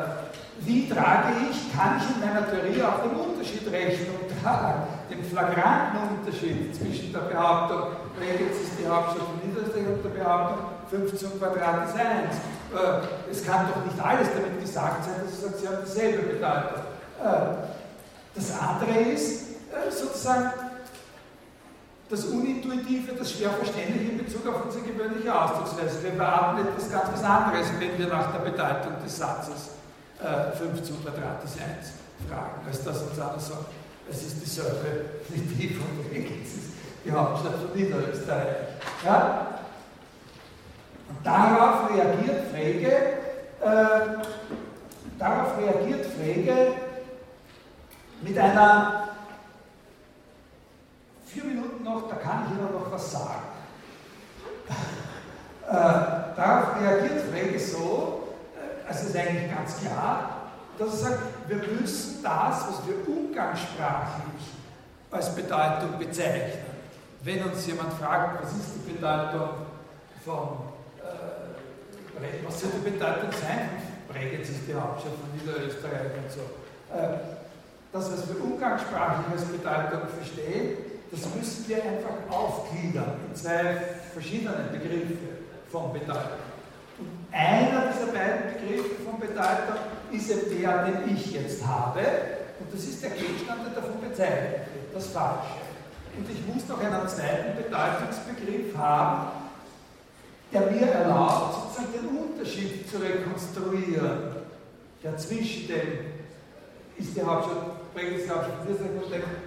wie 0.60 0.90
trage 0.90 1.32
ich, 1.50 1.74
kann 1.74 1.96
ich 1.96 2.04
in 2.14 2.20
meiner 2.20 2.46
Theorie 2.50 2.82
auch 2.82 3.00
den 3.02 3.16
Unterschied 3.16 3.64
Rechnung 3.72 4.28
tragen, 4.42 4.82
den 5.10 5.24
flagranten 5.24 6.18
Unterschied 6.18 6.76
zwischen 6.76 7.14
der 7.14 7.20
Behauptung, 7.20 7.96
Bregenz 8.18 8.60
ist 8.60 8.72
die 8.78 8.86
Hauptstadt 8.86 9.24
von 9.24 9.40
Niederösterreich 9.42 9.86
und 9.86 10.04
der 10.04 10.10
Behauptung, 10.10 10.58
15 10.90 11.38
Quadrat 11.38 11.88
ist 11.88 11.96
1. 11.96 12.04
Äh, 12.04 13.30
es 13.30 13.46
kann 13.46 13.66
doch 13.72 13.82
nicht 13.82 14.04
alles 14.04 14.28
damit 14.34 14.60
gesagt 14.60 15.04
sein, 15.04 15.14
dass 15.24 15.32
ich 15.32 15.40
sage, 15.40 15.54
sie 15.56 15.66
haben 15.66 15.84
dieselbe 15.86 16.22
Bedeutung. 16.34 16.82
Das 18.34 18.52
andere 18.58 19.10
ist 19.12 19.44
sozusagen 19.90 20.52
das 22.10 22.24
Unintuitive, 22.24 23.12
das 23.12 23.30
schwer 23.30 23.50
verständliche 23.50 24.10
in 24.10 24.18
Bezug 24.18 24.46
auf 24.48 24.64
unsere 24.64 24.82
gewöhnliche 24.82 25.32
Ausdrucksweise. 25.32 26.02
Wir 26.02 26.12
erwarten 26.12 26.66
etwas 26.66 26.90
ganz 26.90 27.04
was 27.12 27.22
anderes, 27.22 27.68
wenn 27.78 27.96
wir 27.96 28.08
nach 28.08 28.32
der 28.32 28.50
Bedeutung 28.50 28.92
des 29.04 29.16
Satzes 29.16 29.70
äh, 30.20 30.56
15 30.56 31.02
Quadrat 31.02 31.44
ist 31.44 31.56
1 31.60 31.92
fragen, 32.28 32.66
als 32.66 32.84
dass 32.84 33.02
uns 33.02 33.18
einer 33.18 33.38
sagt, 33.38 33.66
es 34.10 34.22
ist 34.22 34.42
dieselbe 34.42 35.04
wie 35.28 35.40
die 35.40 35.74
von 35.74 35.86
ist 36.10 36.70
die 37.04 37.12
Hauptstadt 37.12 37.54
von 37.54 37.74
Niederösterreich. 37.74 38.56
Ja? 39.04 39.46
Und 41.08 41.26
darauf 41.26 41.90
reagiert 41.90 42.50
Frege, 42.52 42.88
äh, 43.60 44.24
darauf 45.18 45.58
reagiert 45.58 46.06
Frege 46.06 46.72
mit 48.20 48.38
einer, 48.38 49.08
vier 51.26 51.44
Minuten 51.44 51.82
noch, 51.84 52.08
da 52.08 52.16
kann 52.16 52.44
ich 52.44 52.58
Ihnen 52.58 52.72
noch 52.72 52.89
was 53.00 53.12
sagen. 53.12 53.42
Äh, 55.70 56.34
darauf 56.34 56.80
reagiert 56.80 57.30
Frege 57.30 57.56
so, 57.60 58.24
äh, 58.56 58.88
also 58.88 59.06
ist 59.06 59.16
eigentlich 59.16 59.54
ganz 59.54 59.78
klar, 59.78 60.48
dass 60.76 60.88
er 60.94 61.10
sagt, 61.10 61.18
wir 61.46 61.58
müssen 61.58 62.20
das, 62.24 62.66
was 62.66 62.82
wir 62.88 63.06
umgangssprachlich 63.06 64.50
als 65.12 65.32
Bedeutung 65.36 65.96
bezeichnen. 65.96 66.64
Wenn 67.22 67.44
uns 67.44 67.64
jemand 67.68 67.92
fragt, 67.92 68.42
was 68.42 68.50
ist 68.50 68.70
die 68.84 68.94
Bedeutung 68.94 69.50
von 70.24 70.58
äh, 70.98 72.44
was 72.44 72.60
soll 72.60 72.70
die 72.84 72.90
Bedeutung 72.90 73.30
sein? 73.30 73.70
Bregenz 74.08 74.48
ist 74.48 74.66
die 74.66 74.74
Hauptstadt 74.74 75.12
von 75.12 75.38
Niederösterreich 75.38 76.10
und 76.18 76.32
so. 76.32 76.40
Äh, 76.92 77.16
das, 77.92 78.12
was 78.12 78.28
wir 78.28 78.42
umgangssprachlich 78.42 79.26
als 79.30 79.44
Bedeutung 79.44 80.08
verstehen, 80.18 80.89
das 81.10 81.34
müssen 81.34 81.68
wir 81.68 81.76
einfach 81.76 82.30
aufgliedern 82.30 83.14
in 83.28 83.34
zwei 83.34 83.76
verschiedene 84.12 84.68
Begriffe 84.72 85.16
von 85.70 85.92
Bedeutung. 85.92 86.38
Und 86.98 87.08
einer 87.32 87.92
dieser 87.92 88.12
beiden 88.12 88.54
Begriffe 88.54 89.02
von 89.04 89.18
Bedeutung 89.18 89.80
ist 90.12 90.30
eben 90.30 90.60
der, 90.60 90.84
den 90.84 91.14
ich 91.14 91.32
jetzt 91.32 91.66
habe, 91.66 92.00
und 92.60 92.72
das 92.72 92.84
ist 92.84 93.02
der 93.02 93.10
Gegenstand, 93.10 93.66
der 93.66 93.82
davon 93.82 94.00
bezeichnet 94.00 94.68
wird, 94.72 94.94
das 94.94 95.06
Falsche. 95.08 95.60
Und 96.16 96.26
ich 96.28 96.54
muss 96.54 96.68
noch 96.68 96.80
einen 96.80 97.08
zweiten 97.08 97.56
Bedeutungsbegriff 97.56 98.76
haben, 98.76 99.30
der 100.52 100.70
mir 100.70 100.86
erlaubt, 100.86 101.54
sozusagen 101.54 101.92
den 101.92 102.18
Unterschied 102.18 102.88
zu 102.90 102.98
rekonstruieren, 102.98 104.36
der 105.02 105.16
zwischen 105.16 105.68
dem 105.68 106.09
ist 107.00 107.16
die 107.16 107.22
Hauptstadt, 107.22 107.94
Bregenz 107.94 108.28
Hauptstadt, 108.28 108.66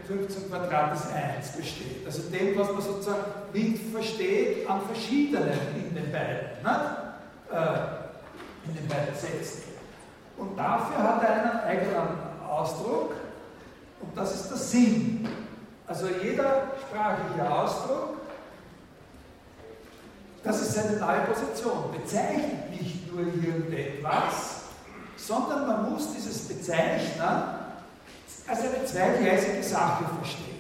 15 0.07 0.49
Quadrat 0.49 0.93
des 0.93 1.07
1 1.11 1.57
besteht. 1.57 2.05
Also 2.05 2.23
dem, 2.23 2.57
was 2.57 2.71
man 2.71 2.81
sozusagen 2.81 3.23
mit 3.53 3.79
versteht 3.91 4.69
an 4.69 4.81
verschiedenen 4.81 5.59
in 5.75 5.95
den 5.95 6.11
beiden, 6.11 6.63
ne? 6.63 6.97
äh, 7.51 8.67
in 8.67 8.75
den 8.75 8.87
beiden 8.87 9.15
Sätzen. 9.15 9.63
Und 10.37 10.57
dafür 10.57 10.97
hat 10.97 11.23
er 11.23 11.29
einen 11.29 11.59
eigenen 11.61 12.07
Ausdruck 12.49 13.13
und 14.01 14.17
das 14.17 14.35
ist 14.35 14.49
der 14.49 14.57
Sinn. 14.57 15.27
Also 15.87 16.07
jeder 16.21 16.71
sprachliche 16.81 17.51
Ausdruck, 17.51 18.17
das 20.43 20.61
ist 20.61 20.73
seine 20.73 20.97
neue 20.97 21.21
Position, 21.21 21.91
bezeichnet 21.93 22.71
nicht 22.71 23.11
nur 23.13 23.21
irgendetwas, 23.21 24.52
sondern 25.25 25.67
man 25.67 25.91
muss 25.91 26.13
dieses 26.13 26.47
Bezeichnen 26.47 27.21
als 28.47 28.59
eine 28.59 28.85
zweigleisige 28.85 29.63
Sache 29.63 30.05
verstehen. 30.17 30.53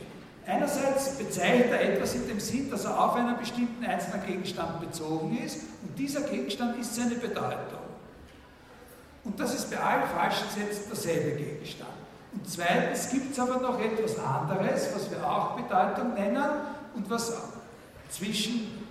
Einerseits 0.45 1.11
bezeichnet 1.17 1.71
er 1.71 1.93
etwas 1.93 2.15
in 2.15 2.27
dem 2.27 2.39
Sinn, 2.39 2.69
dass 2.69 2.85
er 2.85 2.99
auf 2.99 3.15
einen 3.15 3.37
bestimmten 3.37 3.83
einzelnen 3.85 4.25
Gegenstand 4.25 4.79
bezogen 4.81 5.37
ist 5.43 5.59
und 5.81 5.97
dieser 5.97 6.21
Gegenstand 6.21 6.77
ist 6.79 6.95
seine 6.95 7.15
Bedeutung. 7.15 7.79
Und 9.23 9.39
das 9.39 9.53
ist 9.53 9.71
bei 9.71 9.79
allen 9.79 10.03
falschen 10.09 10.49
Sätzen 10.49 10.83
derselbe 10.89 11.31
Gegenstand. 11.37 11.91
Und 12.33 12.49
zweitens 12.49 13.09
gibt 13.09 13.31
es 13.31 13.39
aber 13.39 13.61
noch 13.61 13.79
etwas 13.79 14.17
anderes, 14.19 14.89
was 14.93 15.09
wir 15.11 15.25
auch 15.25 15.51
Bedeutung 15.51 16.13
nennen 16.13 16.43
und 16.95 17.09
was 17.09 17.33
zwischen 18.09 18.82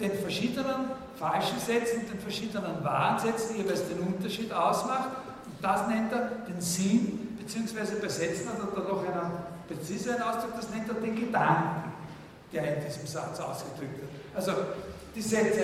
den 0.00 0.12
verschiedenen 0.18 0.90
falschen 1.18 1.58
Sätzen, 1.58 2.06
den 2.10 2.18
verschiedenen 2.18 2.82
wahren 2.82 3.18
Sätzen 3.18 3.56
jeweils 3.56 3.86
den 3.88 4.00
Unterschied 4.00 4.52
ausmacht. 4.52 5.10
Und 5.46 5.62
das 5.62 5.86
nennt 5.88 6.12
er 6.12 6.30
den 6.48 6.60
Sinn, 6.60 7.36
beziehungsweise 7.38 7.96
bei 7.96 8.08
Sätzen 8.08 8.48
hat 8.48 8.58
er 8.58 8.82
da 8.82 8.88
noch 8.88 9.02
einen 9.02 9.32
präziseren 9.68 10.22
Ausdruck, 10.22 10.56
das 10.56 10.70
nennt 10.70 10.88
er 10.88 10.94
den 10.94 11.14
Gedanken, 11.14 11.92
der 12.52 12.76
in 12.76 12.84
diesem 12.84 13.06
Satz 13.06 13.40
ausgedrückt 13.40 13.98
wird. 13.98 14.10
Also 14.34 14.52
die 15.14 15.22
Sätze 15.22 15.62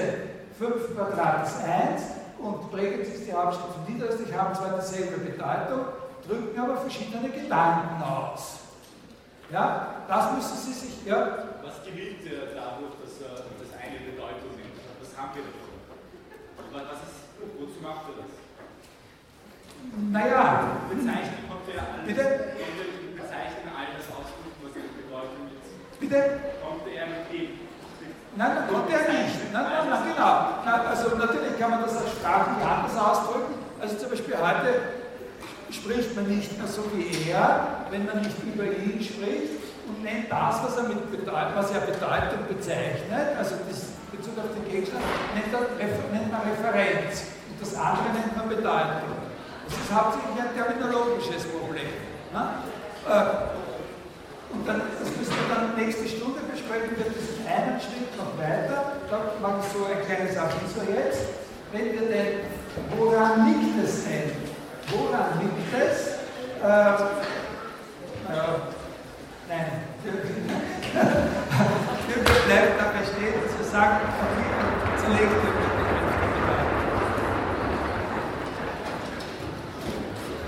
5 0.59 0.95
Quadrat 0.95 1.47
ist 1.47 1.57
1 1.65 2.03
und 2.39 2.71
Bregenz 2.71 3.09
ist 3.09 3.27
die 3.27 3.33
Hauptstadt 3.33 3.71
von 3.73 3.93
Niederösterreich, 3.93 4.35
haben 4.35 4.55
zwar 4.55 4.79
dieselbe 4.79 5.19
Bedeutung, 5.19 5.87
drücken 6.27 6.59
aber 6.59 6.77
verschiedene 6.79 7.31
Gedanken 7.31 8.03
aus. 8.03 8.59
Ja, 9.51 10.05
das 10.07 10.33
müssen 10.37 10.57
Sie 10.59 10.73
sich, 10.73 11.07
ja. 11.07 11.49
Was 11.65 11.81
gewinnt 11.81 12.21
er 12.29 12.53
dadurch, 12.53 13.01
dass 13.01 13.17
er 13.25 13.49
das 13.57 13.73
eine 13.81 14.05
Bedeutung 14.05 14.53
nimmt? 14.61 14.77
Was 15.01 15.08
haben 15.19 15.35
wir 15.35 15.43
davon? 15.51 15.67
Was 16.71 17.03
ist, 17.03 17.19
wozu 17.59 17.83
macht 17.83 18.07
er 18.07 18.23
das? 18.23 18.31
Naja, 20.15 20.79
bezeichnen 20.87 21.43
konnte 21.51 21.75
er 21.75 21.83
alles. 21.91 22.07
Bitte? 22.07 22.25
Bezeichnen 23.19 23.67
all 23.75 23.91
das 23.99 24.07
ausdrücken, 24.15 24.59
was 24.63 24.75
eine 24.79 24.91
Bedeutung 24.95 25.45
ist. 25.59 25.71
Bitte? 25.99 26.19
Konnte 26.63 26.89
er 26.95 27.07
mit 27.11 27.25
dem. 27.35 27.67
Nein, 28.39 28.51
nein, 28.55 28.67
konnte 28.71 28.95
er 28.95 29.07
nicht. 29.11 29.39
Nein, 29.51 29.67
nein, 29.67 29.87
nein, 29.91 30.03
genau. 30.07 30.35
Nein, 30.63 30.83
also 30.87 31.05
natürlich 31.19 31.55
kann 31.59 31.71
man 31.71 31.83
das 31.83 31.99
auch 31.99 32.07
sprachlich 32.07 32.63
anders 32.63 32.95
ausdrücken. 32.95 33.55
Also 33.83 33.99
zum 33.99 34.11
Beispiel 34.11 34.35
heute 34.39 34.71
spricht 35.75 36.15
man 36.15 36.27
nicht 36.31 36.55
mehr 36.59 36.69
so 36.69 36.87
wie 36.95 37.31
er, 37.31 37.87
wenn 37.91 38.07
man 38.07 38.23
nicht 38.23 38.39
über 38.47 38.65
ihn 38.71 39.03
spricht 39.03 39.67
und 39.87 40.03
nennt 40.03 40.31
das, 40.31 40.63
was 40.63 40.77
er 40.79 40.85
mit 40.85 41.11
Bedeutung, 41.11 41.55
was 41.55 41.71
er 41.71 41.81
Bedeutung 41.81 42.47
bezeichnet, 42.49 43.37
also 43.37 43.57
das 43.69 43.98
Bezug 44.11 44.39
auf 44.39 44.53
den 44.57 44.65
Gegenstand, 44.71 45.05
nennt, 45.35 46.33
man 46.33 46.43
Referenz 46.43 47.37
und 47.51 47.61
das 47.61 47.75
andere 47.75 48.09
nennt 48.15 48.37
man 48.37 48.49
Bedeutung. 48.49 49.17
Das 49.69 49.77
ist 49.77 49.93
hauptsächlich 49.93 50.39
ein 50.41 50.55
terminologisches 50.57 51.45
Problem. 51.53 51.93
Ne? 52.33 52.43
Und 54.53 54.67
dann, 54.67 54.81
das 54.99 55.09
müssen 55.13 55.37
wir 55.37 55.49
dann 55.55 55.77
nächste 55.77 56.09
Stunde 56.09 56.41
besprechen, 56.51 56.97
wir 56.97 57.13
diesen 57.13 57.45
einen 57.47 57.77
Schritt 57.81 58.17
noch 58.17 58.33
weiter. 58.41 58.97
Da 59.11 59.17
mache 59.41 59.61
ich 59.61 59.73
so 59.73 59.85
ein 59.85 60.01
kleines 60.05 60.37
Aviso 60.37 60.89
jetzt. 60.89 61.29
Wenn 61.73 61.93
wir 61.93 62.09
denn, 62.09 62.49
woran 62.97 63.45
liegt 63.45 63.85
es 63.85 64.05
denn? 64.05 64.33
Woran 64.89 65.39
liegt 65.41 65.69
es? 65.77 66.17
Äh, 66.65 66.97
ja, 68.29 68.57
nein. 69.49 69.73
wir 72.07 72.23
bleiben 72.47 72.73
dabei 72.79 73.03
stehen, 73.05 73.35
wir 73.59 73.67
sagen, 73.71 73.99
zunächst 74.97 75.68